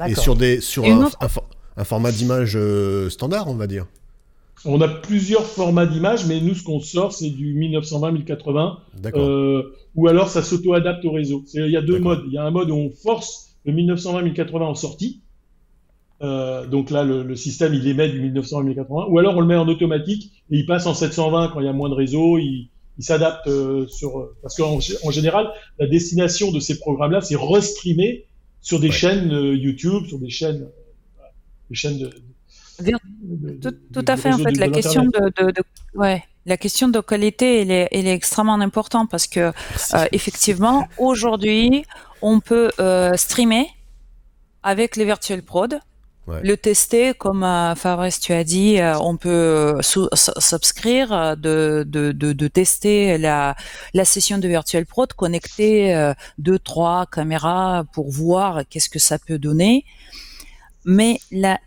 Et 0.07 0.15
sur 0.15 0.35
des 0.35 0.61
sur 0.61 0.85
un, 0.85 1.09
un, 1.75 1.83
format 1.83 2.11
d'image 2.11 2.57
standard, 3.09 3.49
on 3.49 3.55
va 3.55 3.67
dire. 3.67 3.87
On 4.65 4.81
a 4.81 4.87
plusieurs 4.87 5.45
formats 5.45 5.85
d'image, 5.85 6.25
mais 6.25 6.41
nous, 6.41 6.53
ce 6.53 6.63
qu'on 6.63 6.79
sort, 6.81 7.13
c'est 7.13 7.29
du 7.29 7.55
1920-1080. 7.55 8.77
Euh, 9.15 9.63
ou 9.95 10.07
alors, 10.07 10.29
ça 10.29 10.43
s'auto-adapte 10.43 11.05
au 11.05 11.11
réseau. 11.11 11.43
Il 11.53 11.69
y 11.69 11.77
a 11.77 11.81
deux 11.81 11.99
modes. 11.99 12.23
Il 12.27 12.33
y 12.33 12.37
a 12.37 12.43
un 12.43 12.51
mode 12.51 12.69
où 12.69 12.75
on 12.75 12.89
force 12.89 13.55
le 13.65 13.73
1920-1080 13.73 14.61
en 14.61 14.75
sortie. 14.75 15.21
Euh, 16.21 16.67
donc 16.67 16.89
là, 16.89 17.03
le, 17.03 17.35
système, 17.35 17.73
il 17.73 17.87
émet 17.87 18.09
du 18.09 18.21
1920-1080. 18.31 19.09
Ou 19.09 19.19
alors, 19.19 19.37
on 19.37 19.41
le 19.41 19.47
met 19.47 19.55
en 19.55 19.67
automatique 19.67 20.43
et 20.51 20.57
il 20.57 20.65
passe 20.65 20.85
en 20.85 20.93
720 20.93 21.49
quand 21.53 21.61
il 21.61 21.65
y 21.65 21.69
a 21.69 21.73
moins 21.73 21.89
de 21.89 21.95
réseau. 21.95 22.37
Il, 22.37 22.69
s'adapte 22.99 23.47
euh, 23.47 23.87
sur... 23.87 24.29
Parce 24.41 24.57
qu'en 24.57 24.77
en 25.05 25.11
général, 25.11 25.49
la 25.79 25.87
destination 25.87 26.51
de 26.51 26.59
ces 26.59 26.79
programmes-là, 26.79 27.21
c'est 27.21 27.37
restreamer 27.37 28.25
sur 28.59 28.81
des 28.81 28.91
chaînes 28.91 29.31
YouTube, 29.31 30.05
sur 30.05 30.19
des 30.19 30.29
chaînes, 30.29 30.67
des 31.69 31.75
chaînes 31.77 31.97
de, 31.97 32.09
tout, 33.61 34.05
à 34.07 34.17
fait, 34.17 34.33
en 34.33 34.37
fait, 34.37 34.57
la 34.57 34.69
question 34.69 35.05
de, 35.05 35.53
ouais, 35.95 36.23
la 36.45 36.57
question 36.57 36.87
de 36.87 36.99
qualité, 36.99 37.61
elle 37.61 37.71
est, 37.71 37.87
elle 37.91 38.07
est 38.07 38.13
extrêmement 38.13 38.55
importante 38.55 39.09
parce 39.09 39.27
que, 39.27 39.51
effectivement, 40.11 40.87
aujourd'hui, 40.97 41.83
on 42.21 42.39
peut 42.39 42.71
euh, 42.79 43.15
streamer 43.15 43.67
avec 44.63 44.95
les 44.95 45.05
Virtual 45.05 45.41
Prod, 45.41 45.79
le 46.43 46.55
tester 46.57 47.15
comme 47.15 47.43
euh, 47.43 47.73
Fabrice 47.73 48.19
tu 48.19 48.33
as 48.33 48.43
dit, 48.43 48.79
euh, 48.79 48.95
on 48.99 49.17
peut 49.17 49.77
subscrire, 49.81 51.35
de, 51.35 51.83
de, 51.87 52.11
de, 52.11 52.47
tester 52.47 53.17
la, 53.17 53.55
la 53.95 54.05
session 54.05 54.37
de 54.37 54.47
Virtual 54.47 54.85
Prod, 54.85 55.11
connecter 55.13 56.13
deux 56.37 56.59
trois 56.59 57.07
caméras 57.07 57.83
pour 57.93 58.11
voir 58.11 58.61
qu'est-ce 58.69 58.89
que 58.89 58.99
ça 58.99 59.17
peut 59.17 59.39
donner. 59.39 59.85
Mais 60.91 61.19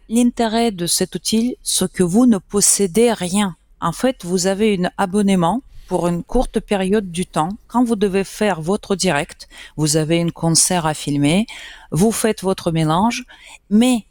l'intérêt 0.08 0.72
de 0.72 0.86
cet 0.88 1.14
outil, 1.14 1.56
c'est 1.62 1.92
que 1.92 2.02
vous 2.02 2.26
ne 2.26 2.38
possédez 2.38 3.12
rien. 3.12 3.54
En 3.80 3.92
fait, 3.92 4.24
vous 4.24 4.48
avez 4.48 4.76
un 4.76 4.90
abonnement 4.98 5.62
pour 5.86 6.08
une 6.08 6.24
courte 6.24 6.58
période 6.58 7.12
du 7.12 7.24
temps, 7.24 7.50
quand 7.68 7.84
vous 7.84 7.94
devez 7.94 8.24
faire 8.24 8.60
votre 8.60 8.96
direct, 8.96 9.48
vous 9.76 9.96
avez 9.96 10.20
un 10.20 10.30
concert 10.30 10.86
à 10.86 10.94
filmer, 10.94 11.46
vous 11.92 12.10
faites 12.10 12.42
votre 12.42 12.72
mélange, 12.72 13.24
mais 13.70 14.06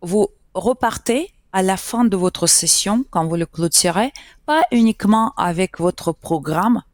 vous 0.00 0.28
repartez 0.54 1.32
à 1.52 1.64
la 1.64 1.76
fin 1.76 2.04
de 2.04 2.16
votre 2.16 2.46
session, 2.46 3.04
quand 3.10 3.26
vous 3.26 3.34
le 3.34 3.46
clôturez, 3.46 4.12
pas 4.46 4.62
uniquement 4.70 5.32
avec 5.38 5.80
votre 5.80 6.12
programme, 6.12 6.84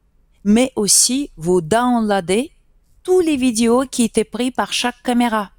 mais 0.42 0.72
aussi 0.74 1.30
vous 1.36 1.60
downloadez 1.60 2.50
tous 3.02 3.20
les 3.20 3.36
vidéos 3.36 3.84
qui 3.90 4.04
étaient 4.04 4.24
prises 4.24 4.52
par 4.56 4.72
chaque 4.72 5.02
caméra 5.02 5.50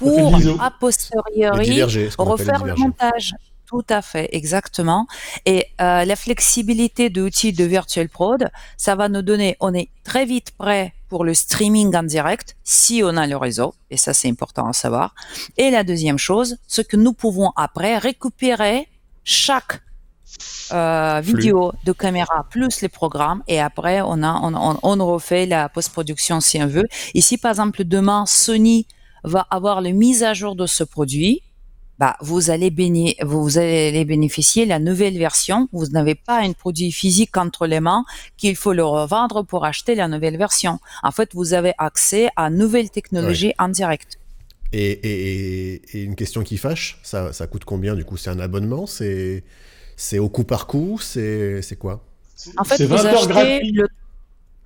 pour 0.00 0.34
a 0.60 0.70
posteriori 0.72 1.82
refaire 2.18 2.64
le 2.64 2.74
montage. 2.74 3.34
Tout 3.66 3.86
à 3.88 4.02
fait, 4.02 4.28
exactement. 4.32 5.06
Et 5.46 5.66
euh, 5.80 6.04
la 6.04 6.16
flexibilité 6.16 7.08
de 7.08 7.22
l'outil 7.22 7.52
de 7.52 7.62
Virtual 7.62 8.08
Prod, 8.08 8.50
ça 8.76 8.96
va 8.96 9.08
nous 9.08 9.22
donner, 9.22 9.56
on 9.60 9.72
est 9.72 9.90
très 10.02 10.24
vite 10.24 10.50
prêt 10.58 10.92
pour 11.08 11.22
le 11.24 11.34
streaming 11.34 11.94
en 11.94 12.02
direct, 12.02 12.56
si 12.64 13.02
on 13.04 13.16
a 13.16 13.28
le 13.28 13.36
réseau, 13.36 13.72
et 13.90 13.96
ça 13.96 14.12
c'est 14.12 14.28
important 14.28 14.66
à 14.66 14.72
savoir. 14.72 15.14
Et 15.56 15.70
la 15.70 15.84
deuxième 15.84 16.18
chose, 16.18 16.56
ce 16.66 16.82
que 16.82 16.96
nous 16.96 17.12
pouvons 17.12 17.52
après 17.54 17.96
récupérer 17.98 18.88
chaque 19.22 19.80
euh, 20.72 21.20
vidéo 21.22 21.72
de 21.84 21.92
caméra 21.92 22.46
plus 22.50 22.80
les 22.80 22.88
programmes 22.88 23.42
et 23.48 23.60
après 23.60 24.00
on 24.00 24.22
a 24.22 24.40
on, 24.42 24.78
on 24.82 25.06
refait 25.06 25.44
la 25.44 25.68
post-production 25.68 26.40
si 26.40 26.62
on 26.62 26.66
veut. 26.66 26.86
Ici 27.14 27.38
par 27.38 27.50
exemple 27.50 27.84
demain 27.84 28.24
Sony 28.26 28.86
va 29.24 29.46
avoir 29.50 29.80
la 29.80 29.92
mise 29.92 30.22
à 30.22 30.34
jour 30.34 30.56
de 30.56 30.66
ce 30.66 30.84
produit 30.84 31.42
bah, 32.00 32.16
vous 32.22 32.48
allez, 32.48 32.74
vous 33.22 33.58
allez 33.58 34.06
bénéficier 34.06 34.64
la 34.64 34.78
nouvelle 34.78 35.18
version. 35.18 35.68
Vous 35.70 35.88
n'avez 35.88 36.14
pas 36.14 36.40
un 36.40 36.54
produit 36.54 36.92
physique 36.92 37.36
entre 37.36 37.66
les 37.66 37.80
mains 37.80 38.06
qu'il 38.38 38.56
faut 38.56 38.72
le 38.72 38.82
revendre 38.82 39.44
pour 39.44 39.66
acheter 39.66 39.94
la 39.94 40.08
nouvelle 40.08 40.38
version. 40.38 40.78
En 41.02 41.10
fait, 41.10 41.34
vous 41.34 41.52
avez 41.52 41.74
accès 41.76 42.30
à 42.36 42.48
nouvelles 42.48 42.88
technologies 42.88 43.52
en 43.58 43.68
direct. 43.68 44.18
Et, 44.72 45.82
une 45.92 46.16
question 46.16 46.42
qui 46.42 46.56
fâche, 46.56 46.98
ça, 47.02 47.46
coûte 47.50 47.66
combien 47.66 47.94
du 47.94 48.06
coup? 48.06 48.16
C'est 48.16 48.30
un 48.30 48.40
abonnement? 48.40 48.86
C'est 48.86 50.18
au 50.18 50.30
coup 50.30 50.44
par 50.44 50.66
coup? 50.66 50.98
C'est 51.02 51.78
quoi? 51.78 52.02
En 52.56 52.64
fait, 52.64 52.82
vous 52.82 52.94
achetez 52.94 53.60
le... 53.72 53.86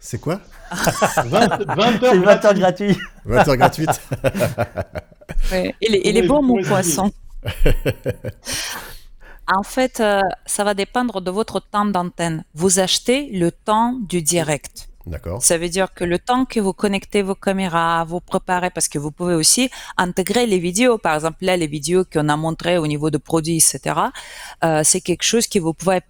C'est 0.04 0.20
quoi 0.20 0.38
20, 0.70 1.64
20 1.76 2.02
heures, 2.02 2.22
20 2.22 2.44
heures 2.44 2.54
gratuites. 2.54 2.98
20 3.24 3.48
heures 3.48 3.56
gratuites. 3.56 4.00
ouais. 5.50 5.74
Il, 5.80 5.94
est, 6.18 6.26
bon, 6.26 6.42
mon 6.42 6.62
poisson. 6.62 7.10
en 9.48 9.62
fait, 9.62 10.00
euh, 10.00 10.20
ça 10.44 10.62
va 10.62 10.74
dépendre 10.74 11.22
de 11.22 11.30
votre 11.30 11.58
temps 11.58 11.86
d'antenne. 11.86 12.44
Vous 12.52 12.80
achetez 12.80 13.30
le 13.32 13.50
temps 13.50 13.94
du 13.94 14.20
direct. 14.20 14.90
D'accord. 15.06 15.42
Ça 15.42 15.56
veut 15.56 15.70
dire 15.70 15.94
que 15.94 16.04
le 16.04 16.18
temps 16.18 16.44
que 16.44 16.60
vous 16.60 16.74
connectez 16.74 17.22
vos 17.22 17.34
caméras, 17.34 18.04
vous 18.04 18.20
préparez, 18.20 18.68
parce 18.68 18.88
que 18.88 18.98
vous 18.98 19.10
pouvez 19.10 19.34
aussi 19.34 19.70
intégrer 19.96 20.46
les 20.46 20.58
vidéos. 20.58 20.98
Par 20.98 21.14
exemple, 21.14 21.38
là, 21.40 21.56
les 21.56 21.66
vidéos 21.66 22.04
qu'on 22.04 22.28
a 22.28 22.36
montrées 22.36 22.76
au 22.76 22.86
niveau 22.86 23.08
de 23.08 23.16
produits, 23.16 23.56
etc., 23.56 23.80
euh, 24.64 24.82
c'est 24.84 25.00
quelque 25.00 25.24
chose 25.24 25.46
que 25.46 25.58
vous 25.58 25.72
pouvez 25.72 26.02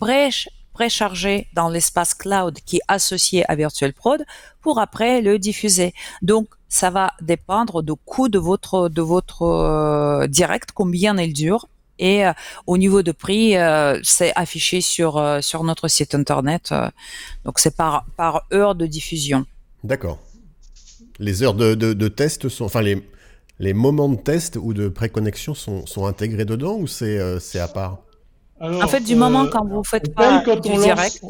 précharger 0.75 1.47
dans 1.55 1.71
l'espace 1.71 2.13
cloud 2.13 2.59
qui 2.67 2.77
est 2.77 2.87
associé 2.89 3.51
à 3.51 3.55
Virtual 3.55 3.93
Prod 3.95 4.23
pour 4.61 4.79
après 4.79 5.23
le 5.23 5.39
diffuser. 5.39 5.95
Donc, 6.21 6.49
ça 6.69 6.91
va 6.91 7.13
dépendre 7.23 7.83
du 7.83 7.93
coût 8.05 8.29
de 8.29 8.41
votre 8.41 8.89
de 8.89 9.01
votre 9.01 9.43
euh, 9.43 10.27
direct, 10.27 10.71
combien 10.75 11.17
il 11.19 11.33
dure. 11.33 11.69
Et 12.01 12.27
euh, 12.27 12.33
au 12.67 12.77
niveau 12.77 13.03
de 13.03 13.13
prix, 13.13 13.57
euh, 13.57 14.01
c'est 14.03 14.33
affiché 14.35 14.81
sur 14.81 15.13
sur 15.41 15.63
notre 15.63 15.87
site 15.87 16.15
internet. 16.15 16.75
donc 17.45 17.61
c'est 17.61 17.77
par 17.77 18.05
par 18.17 18.45
heure 18.53 18.75
de 18.75 18.87
diffusion. 18.87 19.47
D'accord. 19.85 20.19
Les 21.21 21.45
heures 21.45 21.55
de, 21.55 21.75
de, 21.75 22.09
test 22.09 22.49
sont, 22.49 22.65
enfin 22.65 22.83
les 22.83 22.97
les 23.61 23.73
moments 23.73 24.09
de 24.09 24.17
test 24.17 24.59
ou 24.61 24.75
de 24.75 24.89
préconnexion 24.89 25.55
sont, 25.55 25.87
sont 25.87 26.07
intégrés 26.07 26.45
dedans 26.45 26.75
ou 26.75 26.89
c'est 26.89 27.19
c'est 27.39 27.61
à 27.61 27.69
part? 27.69 27.99
En 28.61 28.89
fait, 28.89 29.01
du 29.01 29.17
moment 29.17 29.47
quand 29.47 29.67
vous 29.67 29.85
faites 29.85 30.15
pas 30.15 30.45
du 30.57 30.71
direct. 30.79 31.23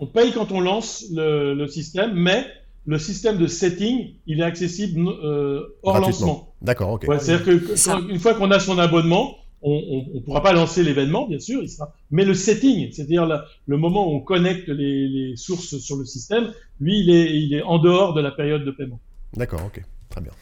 on, 0.00 0.06
paye 0.06 0.32
quand 0.32 0.52
on 0.52 0.60
lance 0.60 1.04
le, 1.12 1.54
le 1.54 1.66
système, 1.68 2.12
mais 2.14 2.46
le 2.86 2.98
système 2.98 3.38
de 3.38 3.46
setting, 3.46 4.14
il 4.26 4.40
est 4.40 4.44
accessible 4.44 5.06
euh, 5.08 5.76
hors 5.82 5.98
lancement. 6.00 6.54
D'accord, 6.62 6.90
ok. 6.92 7.04
Ouais, 7.08 7.18
C'est-à-dire 7.18 7.44
que 7.44 7.50
que- 7.72 7.76
Ça. 7.76 7.94
quand- 7.94 8.08
une 8.08 8.18
fois 8.18 8.34
qu'on 8.34 8.50
a 8.50 8.58
son 8.60 8.78
abonnement, 8.78 9.36
on 9.62 10.06
ne 10.14 10.20
pourra 10.20 10.42
pas 10.42 10.52
lancer 10.54 10.82
l'événement, 10.82 11.26
bien 11.26 11.38
sûr, 11.38 11.62
il 11.62 11.68
sera... 11.68 11.92
mais 12.10 12.24
le 12.24 12.32
setting, 12.32 12.90
c'est-à-dire 12.92 13.26
le 13.66 13.76
moment 13.76 14.08
où 14.10 14.14
on 14.16 14.20
connecte 14.20 14.68
les, 14.68 15.06
les 15.08 15.36
sources 15.36 15.76
sur 15.78 15.96
le 15.96 16.06
système, 16.06 16.52
lui, 16.80 17.00
il 17.00 17.10
est, 17.10 17.36
il 17.36 17.52
est 17.54 17.62
en 17.62 17.78
dehors 17.78 18.14
de 18.14 18.22
la 18.22 18.30
période 18.30 18.64
de 18.64 18.70
paiement. 18.70 19.00
D'accord, 19.36 19.60
ok. 19.66 19.82
Très 20.08 20.22
bien. 20.22 20.32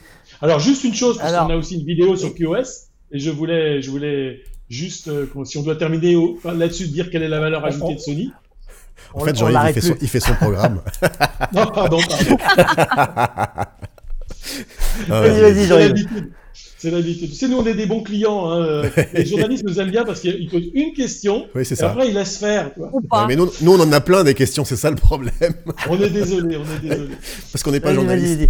Alors, 0.41 0.61
juste 0.61 0.85
une 0.85 0.95
chose, 0.95 1.19
parce 1.19 1.33
qu'on 1.33 1.51
a 1.53 1.57
aussi 1.57 1.75
une 1.81 1.85
vidéo 1.87 2.17
sur 2.17 2.33
QoS, 2.35 2.89
et 3.11 3.19
je 3.19 3.31
voulais, 3.31 3.83
je 3.83 3.91
voulais 3.91 4.41
juste, 4.69 5.09
euh, 5.09 5.27
si 5.45 5.59
on 5.59 5.63
doit 5.63 5.77
terminer 5.77 6.17
au- 6.17 6.37
enfin, 6.37 6.55
là-dessus, 6.55 6.89
dire 6.89 7.11
quelle 7.11 7.23
est 7.23 7.29
la 7.29 7.41
valeur 7.41 7.65
ajoutée 7.65 7.95
de 7.95 8.01
Sony. 8.01 8.31
En 9.15 9.25
fait, 9.25 9.37
Jean-Yves, 9.37 9.59
il, 9.69 9.73
fait 9.75 9.81
son- 9.81 9.93
plus. 9.95 9.99
il 10.03 10.09
fait 10.09 10.21
son 10.21 10.35
programme. 10.35 10.81
Non, 11.55 11.67
pardon, 11.67 11.99
pardon. 12.09 12.37
Ah, 15.11 15.21
Vas-y, 15.21 15.41
vas-y. 15.41 15.41
vas-y, 15.41 15.55
C'est 15.55 15.67
Jean-Yves. 15.69 15.89
l'habitude. 15.89 16.31
C'est 16.81 16.91
l'habitude. 16.91 17.35
C'est 17.35 17.49
nous, 17.49 17.57
on 17.59 17.67
est 17.67 17.75
des 17.75 17.87
bons 17.87 18.03
clients. 18.03 18.51
hein. 18.51 18.83
Les 19.15 19.27
journalistes 19.27 19.65
nous 19.65 19.81
aiment 19.81 19.91
bien 19.91 20.05
parce 20.05 20.21
qu'ils 20.21 20.49
posent 20.49 20.69
une 20.75 20.93
question, 20.93 21.47
Oui, 21.55 21.65
c'est 21.65 21.75
et 21.75 21.77
ça. 21.79 21.91
après 21.91 22.09
ils 22.09 22.15
laissent 22.15 22.37
faire. 22.39 22.73
tu 22.75 22.81
Ouais, 22.81 22.89
pas. 23.11 23.27
mais 23.27 23.35
nous, 23.37 23.51
nous, 23.63 23.73
on 23.73 23.81
en 23.81 23.93
a 23.93 24.01
plein 24.01 24.23
des 24.25 24.35
questions, 24.35 24.65
c'est 24.65 24.77
ça 24.77 24.91
le 24.91 24.97
problème. 24.97 25.33
On 25.89 26.01
est 26.01 26.11
désolé, 26.11 26.57
on 26.57 26.63
est 26.65 26.89
désolé. 26.89 27.15
Parce 27.53 27.63
qu'on 27.63 27.73
n'est 27.73 27.81
pas 27.81 27.95
journaliste. 27.95 28.49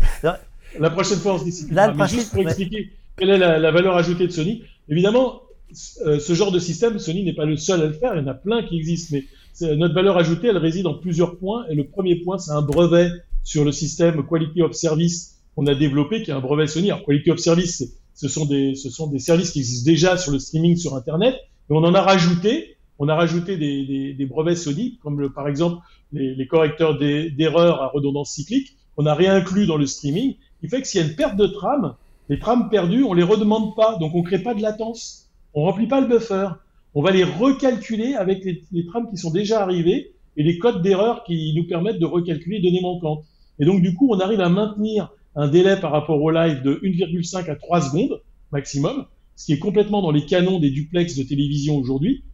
La 0.79 0.91
prochaine 0.91 1.19
fois, 1.19 1.35
on 1.35 1.39
se 1.39 1.73
Là, 1.73 1.89
Mais 1.89 1.95
principe, 1.95 2.19
juste 2.19 2.31
pour 2.31 2.41
ouais. 2.41 2.47
expliquer 2.47 2.91
quelle 3.17 3.31
est 3.31 3.39
la, 3.39 3.59
la 3.59 3.71
valeur 3.71 3.97
ajoutée 3.97 4.27
de 4.27 4.33
Sony. 4.33 4.63
Évidemment, 4.91 5.41
ce 5.73 6.33
genre 6.35 6.53
de 6.53 6.59
système, 6.59 6.99
Sony 6.99 7.25
n'est 7.25 7.35
pas 7.35 7.45
le 7.45 7.57
seul 7.57 7.83
à 7.83 7.87
le 7.87 7.93
faire. 7.93 8.15
Il 8.15 8.23
y 8.23 8.25
en 8.25 8.27
a 8.27 8.35
plein 8.35 8.63
qui 8.63 8.77
existent. 8.77 9.17
Mais 9.17 9.77
notre 9.77 9.95
valeur 9.95 10.17
ajoutée, 10.17 10.49
elle 10.49 10.59
réside 10.59 10.87
en 10.87 10.95
plusieurs 10.95 11.37
points. 11.37 11.67
Et 11.69 11.75
le 11.75 11.85
premier 11.85 12.17
point, 12.17 12.39
c'est 12.39 12.53
un 12.53 12.63
brevet 12.63 13.11
sur 13.45 13.65
le 13.65 13.73
système 13.73 14.25
Quality 14.27 14.63
of 14.63 14.73
Service 14.73 15.37
qu'on 15.55 15.67
a 15.67 15.75
développé, 15.75 16.23
qui 16.23 16.31
est 16.31 16.35
un 16.35 16.41
brevet 16.41 16.67
Sony. 16.67 16.91
Alors, 16.91 17.05
Quality 17.05 17.31
of 17.31 17.39
Service, 17.39 17.85
ce 18.15 18.29
sont 18.29 18.47
des, 18.47 18.75
services 19.19 19.51
qui 19.51 19.61
existent 19.61 19.91
déjà 19.91 20.17
sur 20.17 20.33
le 20.33 20.39
streaming 20.39 20.77
sur 20.77 20.95
Internet. 20.95 21.35
Mais 21.69 21.77
on 21.77 21.85
en 21.85 21.95
a 21.95 22.03
rajouté. 22.03 22.77
On 22.99 23.09
a 23.09 23.15
rajouté 23.15 23.57
des, 23.57 24.27
brevets 24.27 24.57
Sony, 24.57 24.99
comme 25.03 25.33
par 25.33 25.49
exemple 25.49 25.79
les, 26.13 26.47
correcteurs 26.47 26.99
d'e- 26.99 27.31
d'erreurs 27.31 27.81
à 27.83 27.89
redondance 27.89 28.33
cyclique, 28.33 28.77
qu'on 28.97 29.07
a 29.07 29.15
réinclus 29.15 29.67
dans 29.67 29.77
le 29.77 29.87
streaming, 29.87 30.35
qui 30.61 30.69
fait 30.69 30.83
que 30.83 30.89
s'il 30.89 31.01
y 31.01 31.05
a 31.05 31.07
une 31.07 31.15
perte 31.15 31.37
de 31.37 31.47
trame, 31.47 31.95
les 32.29 32.39
trames 32.39 32.69
perdues, 32.69 33.05
on 33.05 33.15
les 33.15 33.23
redemande 33.23 33.77
pas, 33.77 33.97
donc 33.99 34.15
on 34.15 34.23
crée 34.23 34.41
pas 34.41 34.55
de 34.55 34.61
latence, 34.61 35.28
on 35.55 35.63
remplit 35.63 35.87
pas 35.87 36.01
le 36.01 36.07
buffer, 36.07 36.49
on 36.95 37.03
va 37.03 37.11
les 37.11 37.25
recalculer 37.25 38.15
avec 38.15 38.45
les, 38.45 38.63
les 38.73 38.87
trames 38.87 39.09
qui 39.11 39.17
sont 39.17 39.31
déjà 39.31 39.63
arrivées 39.63 40.13
et 40.37 40.43
les 40.43 40.59
codes 40.59 40.83
d'erreur 40.83 41.25
qui 41.25 41.53
nous 41.57 41.65
permettent 41.65 41.99
de 41.99 42.07
recalculer 42.07 42.59
les 42.59 42.71
données 42.71 42.81
manquantes. 42.81 43.25
Et 43.59 43.65
donc 43.65 43.83
du 43.83 43.95
coup, 43.95 44.09
on 44.13 44.19
arrive 44.21 44.41
à 44.41 44.49
maintenir 44.49 45.11
un 45.35 45.49
délai 45.49 45.79
par 45.81 45.93
rapport 45.93 46.21
au 46.23 46.31
live 46.31 46.63
de 46.63 46.75
1,5 46.83 47.51
à 47.51 47.57
3 47.57 47.81
secondes 47.83 48.21
maximum, 48.51 49.07
ce 49.37 49.47
qui 49.47 49.53
est 49.53 49.59
complètement 49.59 50.03
dans 50.03 50.11
les 50.11 50.25
canons 50.25 50.59
des 50.59 50.71
duplex 50.71 51.17
de 51.17 51.23
télévision 51.23 51.77
aujourd'hui. 51.77 52.25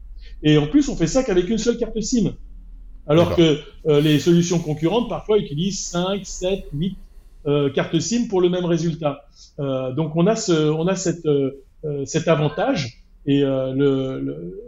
Et 0.42 0.58
en 0.58 0.66
plus, 0.66 0.88
on 0.88 0.96
fait 0.96 1.06
ça 1.06 1.22
qu'avec 1.22 1.48
une 1.48 1.58
seule 1.58 1.76
carte 1.76 2.00
SIM. 2.00 2.34
Alors 3.06 3.36
que 3.36 3.58
euh, 3.86 4.00
les 4.00 4.18
solutions 4.18 4.58
concurrentes 4.58 5.08
parfois 5.10 5.38
utilisent 5.38 5.80
5, 5.80 6.24
7, 6.24 6.64
8 6.72 6.96
euh, 7.46 7.70
cartes 7.70 7.98
SIM 8.00 8.28
pour 8.28 8.40
le 8.40 8.48
même 8.48 8.64
résultat. 8.64 9.26
Euh, 9.58 9.92
donc 9.92 10.16
on 10.16 10.26
a 10.26 10.34
ce, 10.34 10.70
on 10.70 10.86
a 10.86 10.96
cette, 10.96 11.26
euh, 11.26 11.62
cet 12.06 12.28
avantage. 12.28 13.03
Et 13.26 13.42
euh, 13.42 13.72
le, 13.72 14.20
le, 14.20 14.64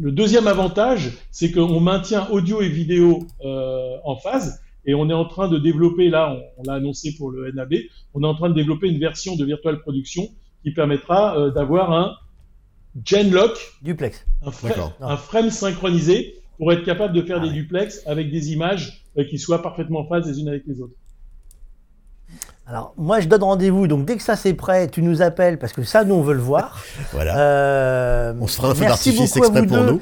le 0.00 0.12
deuxième 0.12 0.46
avantage, 0.46 1.10
c'est 1.30 1.50
qu'on 1.52 1.80
maintient 1.80 2.28
audio 2.30 2.60
et 2.62 2.68
vidéo 2.68 3.26
euh, 3.44 3.96
en 4.04 4.16
phase. 4.16 4.60
Et 4.84 4.94
on 4.94 5.08
est 5.08 5.14
en 5.14 5.24
train 5.26 5.48
de 5.48 5.58
développer, 5.58 6.08
là, 6.10 6.32
on, 6.32 6.60
on 6.60 6.62
l'a 6.64 6.74
annoncé 6.74 7.14
pour 7.16 7.30
le 7.30 7.52
NAB, 7.52 7.74
on 8.14 8.22
est 8.22 8.26
en 8.26 8.34
train 8.34 8.48
de 8.50 8.54
développer 8.54 8.88
une 8.88 8.98
version 8.98 9.36
de 9.36 9.44
Virtual 9.44 9.80
Production 9.80 10.28
qui 10.64 10.72
permettra 10.72 11.38
euh, 11.38 11.50
d'avoir 11.50 11.92
un 11.92 12.16
Genlock, 13.04 13.58
Duplex. 13.82 14.24
un, 14.44 14.50
fra- 14.50 14.68
D'accord. 14.68 14.92
un 15.00 15.16
frame 15.16 15.50
synchronisé 15.50 16.34
pour 16.58 16.72
être 16.72 16.84
capable 16.84 17.14
de 17.14 17.22
faire 17.22 17.40
des 17.40 17.50
duplex 17.50 18.02
avec 18.06 18.30
des 18.30 18.52
images 18.52 19.04
euh, 19.18 19.24
qui 19.24 19.38
soient 19.38 19.62
parfaitement 19.62 20.00
en 20.00 20.06
phase 20.06 20.28
les 20.28 20.38
unes 20.40 20.48
avec 20.48 20.64
les 20.66 20.80
autres. 20.80 20.94
Alors, 22.66 22.94
moi, 22.96 23.20
je 23.20 23.28
donne 23.28 23.42
rendez-vous. 23.42 23.86
Donc, 23.86 24.04
dès 24.04 24.16
que 24.16 24.22
ça 24.22 24.36
c'est 24.36 24.54
prêt, 24.54 24.88
tu 24.88 25.02
nous 25.02 25.20
appelles 25.20 25.58
parce 25.58 25.72
que 25.72 25.82
ça, 25.82 26.04
nous, 26.04 26.14
on 26.14 26.22
veut 26.22 26.34
le 26.34 26.40
voir. 26.40 26.82
Voilà. 27.12 27.36
Euh, 27.38 28.34
on 28.40 28.46
se 28.46 28.56
fera 28.56 28.70
un 28.70 28.74
feu 28.74 28.84
d'artifice 28.86 29.36
exprès 29.36 29.66
pour 29.66 29.76
deux. 29.78 29.92
nous. 29.92 30.00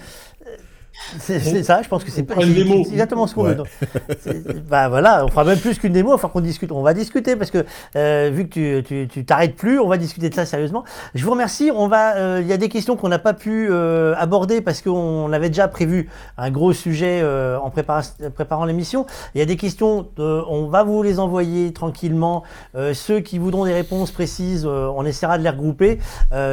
C'est 1.19 1.63
ça, 1.63 1.83
je 1.83 1.89
pense 1.89 2.05
que 2.05 2.11
c'est 2.11 2.23
pas 2.23 2.35
fera 2.35 2.47
une 2.47 2.55
c'est- 2.55 2.63
démo. 2.65 2.83
c'est 2.85 2.93
exactement 2.93 3.27
ce 3.27 3.35
qu'on 3.35 3.45
Ouais. 3.45 3.55
veut. 3.55 3.65
Bah 4.69 4.89
voilà, 4.89 5.25
on 5.25 5.29
fera 5.29 5.45
même 5.45 5.59
plus 5.59 5.79
qu'une 5.79 5.93
démo, 5.93 6.13
enfin 6.13 6.29
qu'on 6.29 6.41
discute. 6.41 6.71
On 6.73 6.83
va 6.83 6.95
discuter 6.95 7.37
parce 7.37 7.51
que 7.51 7.65
euh, 7.97 8.31
vu 8.33 8.49
que 8.49 8.81
tu- 8.81 9.25
t'arrêtes 9.25 9.57
plus, 9.57 9.81
on 9.81 9.89
va 9.89 9.97
discuter 9.97 10.29
de 10.29 10.35
ça 10.35 10.45
sérieusement. 10.47 10.85
Je 11.15 11.25
vous 11.25 11.31
remercie. 11.31 11.71
On 11.75 11.89
va, 11.89 12.17
euh, 12.17 12.39
il 12.43 12.47
y 12.47 12.53
a 12.53 12.57
des 12.57 12.69
questions 12.69 12.97
qu'on 12.97 13.09
n'a 13.09 13.19
pas 13.19 13.33
pu 13.35 13.69
euh, 13.71 14.15
aborder 14.19 14.61
parce 14.61 14.83
qu'on 14.83 15.33
avait 15.33 15.49
déjà 15.49 15.69
prévu 15.69 16.09
un 16.39 16.51
gros 16.51 16.73
sujet 16.73 17.23
en 17.23 17.71
prépara- 17.71 18.31
préparant 18.35 18.65
l'émission. 18.65 19.07
Il 19.35 19.39
y 19.39 19.43
a 19.43 19.47
des 19.47 19.57
questions, 19.57 20.07
on 20.19 20.67
va 20.69 20.83
vous 20.85 21.03
les 21.03 21.19
envoyer 21.19 21.73
tranquillement. 21.73 22.43
Ceux 22.93 23.21
qui 23.21 23.39
voudront 23.39 23.65
des 23.65 23.75
réponses 23.75 24.11
précises, 24.11 24.67
on 24.67 25.05
essaiera 25.05 25.39
de 25.39 25.43
les 25.43 25.51
regrouper 25.51 25.99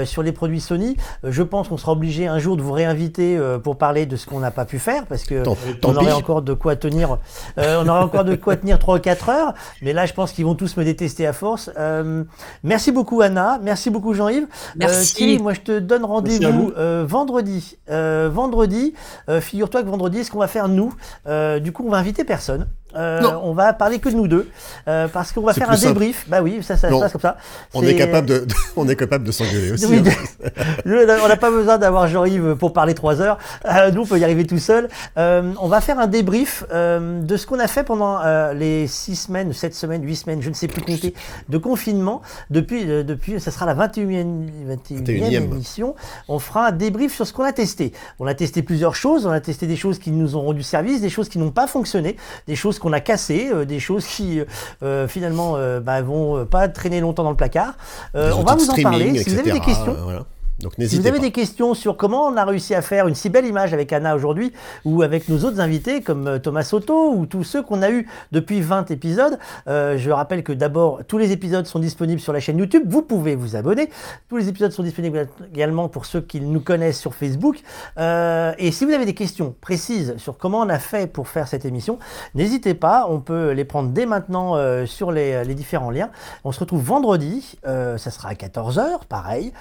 sur 0.05 0.23
les 0.23 0.31
produits 0.31 0.61
Sony. 0.61 0.95
Je 1.23 1.43
pense 1.43 1.67
qu'on 1.67 1.77
sera 1.77 1.91
obligé 1.91 2.27
un 2.27 2.39
jour 2.39 2.57
de 2.57 2.61
vous 2.61 2.71
réinviter 2.73 3.37
pour 3.63 3.77
parler 3.77 4.05
de 4.05 4.15
ce 4.15 4.25
qu'on 4.25 4.36
n'a 4.39 4.51
pas 4.51 4.65
pu 4.65 4.79
faire 4.79 5.05
parce 5.05 5.23
que 5.23 5.43
Tant, 5.43 5.57
tant 5.81 5.89
on 5.89 5.95
aurait 5.95 6.05
pis. 6.07 6.11
encore 6.13 6.41
de 6.41 6.53
quoi 6.53 6.75
tenir. 6.75 7.17
euh, 7.57 7.81
on 7.83 7.87
aurait 7.87 7.99
encore 8.03 8.23
de 8.23 8.35
quoi 8.35 8.55
tenir 8.55 8.79
3 8.79 8.97
ou 8.97 8.99
4 8.99 9.29
heures. 9.29 9.53
Mais 9.81 9.93
là, 9.93 10.05
je 10.05 10.13
pense 10.13 10.31
qu'ils 10.31 10.45
vont 10.45 10.55
tous 10.55 10.75
me 10.77 10.83
détester 10.83 11.25
à 11.27 11.33
force. 11.33 11.69
Euh, 11.77 12.23
merci 12.63 12.91
beaucoup 12.91 13.21
Anna, 13.21 13.59
merci 13.61 13.89
beaucoup 13.89 14.13
Jean-Yves. 14.13 14.47
Merci. 14.75 15.13
Thierry, 15.15 15.39
moi 15.39 15.53
je 15.53 15.61
te 15.61 15.79
donne 15.79 16.01
Merci 16.01 16.11
rendez-vous 16.13 16.67
vous. 16.67 16.73
euh, 16.77 17.05
vendredi. 17.07 17.77
Euh, 17.89 18.29
vendredi, 18.31 18.93
euh, 19.29 19.41
figure-toi 19.41 19.83
que 19.83 19.87
vendredi, 19.87 20.23
ce 20.23 20.31
qu'on 20.31 20.39
va 20.39 20.47
faire 20.47 20.67
nous, 20.67 20.93
euh, 21.27 21.59
du 21.59 21.71
coup, 21.71 21.83
on 21.85 21.91
va 21.91 21.97
inviter 21.97 22.23
personne. 22.23 22.67
Euh, 22.97 23.21
on 23.43 23.53
va 23.53 23.73
parler 23.73 23.99
que 23.99 24.09
de 24.09 24.15
nous 24.15 24.27
deux 24.27 24.49
euh, 24.87 25.07
parce 25.07 25.31
qu'on 25.31 25.41
va 25.41 25.53
faire 25.53 25.69
un 25.69 25.77
simple. 25.77 25.93
débrief. 25.93 26.25
Bah 26.27 26.41
oui, 26.41 26.59
ça, 26.61 26.77
ça 26.77 26.89
se 26.89 26.99
passe 26.99 27.11
comme 27.11 27.21
ça. 27.21 27.37
On 27.73 27.83
est 27.83 27.95
capable 27.95 28.27
de, 28.27 28.47
on 28.75 28.87
est 28.87 28.95
capable 28.95 29.23
de 29.25 29.31
s'engueuler 29.31 29.71
aussi. 29.71 29.85
oui, 29.85 29.97
hein. 29.99 30.49
de- 30.85 31.23
on 31.23 31.27
n'a 31.27 31.37
pas 31.37 31.51
besoin 31.51 31.77
d'avoir 31.77 32.07
Jean-Yves 32.07 32.55
pour 32.55 32.73
parler 32.73 32.93
trois 32.93 33.21
heures. 33.21 33.37
Euh, 33.65 33.91
nous, 33.91 34.01
on 34.01 34.05
peut 34.05 34.19
y 34.19 34.23
arriver 34.23 34.45
tout 34.45 34.57
seul. 34.57 34.89
On 35.15 35.67
va 35.67 35.81
faire 35.81 35.99
un 35.99 36.07
débrief 36.07 36.63
de 36.71 37.37
ce 37.37 37.45
qu'on 37.45 37.59
a 37.59 37.67
fait 37.67 37.83
pendant 37.83 38.19
les 38.53 38.87
six 38.87 39.15
semaines, 39.15 39.53
sept 39.53 39.75
semaines, 39.75 40.03
huit 40.03 40.15
semaines, 40.15 40.41
je 40.41 40.49
ne 40.49 40.53
sais 40.55 40.67
plus 40.67 40.81
compter, 40.81 41.13
de 41.49 41.57
confinement. 41.57 42.21
Depuis, 42.49 42.85
depuis, 42.85 43.39
ça 43.39 43.51
sera 43.51 43.65
la 43.65 43.75
21e, 43.75 44.47
21e 44.89 45.03
21e. 45.03 45.33
émission. 45.35 45.95
On 46.27 46.39
fera 46.39 46.67
un 46.67 46.71
débrief 46.71 47.13
sur 47.13 47.27
ce 47.27 47.33
qu'on 47.33 47.43
a 47.43 47.53
testé. 47.53 47.93
On 48.19 48.27
a 48.27 48.33
testé 48.33 48.61
plusieurs 48.63 48.95
choses. 48.95 49.25
On 49.25 49.31
a 49.31 49.39
testé 49.39 49.67
des 49.67 49.75
choses 49.75 49.99
qui 49.99 50.11
nous 50.11 50.35
ont 50.35 50.41
rendu 50.41 50.63
service, 50.63 51.01
des 51.01 51.09
choses 51.09 51.29
qui 51.29 51.39
n'ont 51.39 51.51
pas 51.51 51.67
fonctionné, 51.67 52.17
des 52.47 52.55
choses 52.55 52.79
qu'on 52.79 52.86
a 52.93 52.99
cassées, 52.99 53.49
euh, 53.51 53.65
des 53.65 53.79
choses 53.79 54.05
qui 54.05 54.41
euh, 54.83 55.07
finalement 55.07 55.55
euh, 55.55 55.79
bah, 55.79 56.01
vont 56.01 56.45
pas 56.45 56.67
traîner 56.67 56.99
longtemps 56.99 57.23
dans 57.23 57.31
le 57.31 57.37
placard. 57.37 57.73
On 58.13 58.43
va 58.43 58.55
vous 58.55 58.69
en 58.69 58.81
parler. 58.81 59.17
Si 59.19 59.29
vous 59.29 59.39
avez 59.39 59.51
des 59.51 59.59
questions, 59.59 59.95
voilà. 60.03 60.25
Donc 60.59 60.73
si 60.79 60.97
vous 60.97 61.05
avez 61.05 61.17
pas. 61.17 61.23
des 61.23 61.31
questions 61.31 61.75
sur 61.75 61.97
comment 61.97 62.25
on 62.25 62.35
a 62.35 62.43
réussi 62.43 62.73
à 62.73 62.81
faire 62.81 63.07
une 63.07 63.13
si 63.13 63.29
belle 63.29 63.45
image 63.45 63.73
avec 63.73 63.93
Anna 63.93 64.15
aujourd'hui, 64.15 64.53
ou 64.85 65.03
avec 65.03 65.29
nos 65.29 65.43
autres 65.43 65.59
invités 65.59 66.01
comme 66.01 66.27
euh, 66.27 66.39
Thomas 66.39 66.63
Soto, 66.63 67.13
ou 67.13 67.27
tous 67.27 67.43
ceux 67.43 67.61
qu'on 67.61 67.83
a 67.83 67.91
eu 67.91 68.07
depuis 68.31 68.61
20 68.61 68.89
épisodes, 68.89 69.37
euh, 69.67 69.97
je 69.99 70.09
rappelle 70.09 70.43
que 70.43 70.53
d'abord, 70.53 71.01
tous 71.07 71.19
les 71.19 71.31
épisodes 71.31 71.65
sont 71.67 71.77
disponibles 71.77 72.19
sur 72.19 72.33
la 72.33 72.39
chaîne 72.39 72.57
YouTube, 72.57 72.83
vous 72.87 73.03
pouvez 73.03 73.35
vous 73.35 73.55
abonner. 73.55 73.89
Tous 74.29 74.37
les 74.37 74.49
épisodes 74.49 74.71
sont 74.71 74.81
disponibles 74.81 75.27
également 75.53 75.89
pour 75.89 76.07
ceux 76.07 76.21
qui 76.21 76.41
nous 76.41 76.61
connaissent 76.61 76.99
sur 76.99 77.13
Facebook. 77.13 77.59
Euh, 77.99 78.53
et 78.57 78.71
si 78.71 78.83
vous 78.85 78.91
avez 78.93 79.05
des 79.05 79.13
questions 79.13 79.53
précises 79.61 80.15
sur 80.17 80.39
comment 80.39 80.61
on 80.61 80.69
a 80.69 80.79
fait 80.79 81.05
pour 81.05 81.27
faire 81.27 81.47
cette 81.47 81.65
émission, 81.65 81.99
n'hésitez 82.33 82.73
pas, 82.73 83.05
on 83.09 83.19
peut 83.19 83.51
les 83.51 83.65
prendre 83.65 83.89
dès 83.89 84.07
maintenant 84.07 84.55
euh, 84.55 84.87
sur 84.87 85.11
les, 85.11 85.43
les 85.43 85.53
différents 85.53 85.91
liens. 85.91 86.09
On 86.43 86.51
se 86.51 86.59
retrouve 86.59 86.81
vendredi, 86.83 87.59
ça 87.63 87.97
sera 87.97 88.29
à 88.29 88.33
14h, 88.33 89.05
pareil. 89.07 89.53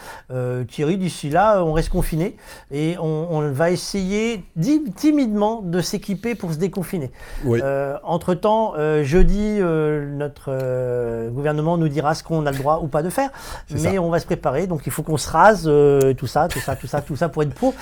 D'ici 0.95 1.29
là, 1.31 1.63
on 1.65 1.73
reste 1.73 1.89
confiné 1.89 2.37
et 2.71 2.97
on, 3.01 3.27
on 3.31 3.51
va 3.51 3.71
essayer 3.71 4.45
timidement 4.95 5.63
de 5.63 5.81
s'équiper 5.81 6.35
pour 6.35 6.53
se 6.53 6.59
déconfiner. 6.59 7.11
Oui. 7.45 7.61
Euh, 7.63 7.97
entre-temps, 8.05 8.75
euh, 8.77 9.03
jeudi, 9.03 9.59
euh, 9.61 10.07
notre 10.17 10.47
euh, 10.49 11.31
gouvernement 11.31 11.77
nous 11.77 11.89
dira 11.89 12.15
ce 12.15 12.23
qu'on 12.23 12.47
a 12.47 12.53
le 12.53 12.59
droit 12.59 12.81
ou 12.83 12.87
pas 12.89 13.03
de 13.03 13.11
faire, 13.11 13.31
mais 13.71 13.79
ça. 13.79 13.91
on 14.03 14.11
va 14.11 14.21
se 14.21 14.27
préparer, 14.27 14.67
donc 14.67 14.83
il 14.87 14.93
faut 14.93 15.03
qu'on 15.03 15.17
se 15.17 15.29
rase, 15.29 15.65
euh, 15.67 16.15
tout 16.15 16.27
ça, 16.27 16.47
tout 16.49 16.61
ça, 16.61 16.77
tout 16.77 16.87
ça, 16.87 17.01
tout 17.03 17.17
ça, 17.17 17.29
pour 17.29 17.43
être 17.43 17.55
pour, 17.55 17.75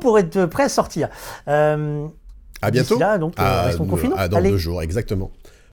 pour 0.00 0.18
être 0.18 0.46
prêt 0.46 0.64
à 0.64 0.68
sortir. 0.68 1.08
Euh, 1.46 2.06
À 2.60 2.70
bientôt. 2.70 2.98
là, 2.98 3.18
donc, 3.18 3.34
euh, 3.38 3.42
À- 3.42 3.62
restons 3.62 3.84
confinés. 3.86 4.14
à 4.16 4.28
dans 4.28 4.38
Allez. 4.38 4.50
deux 4.50 4.56
jours, 4.58 4.82
exactement. 4.82 5.30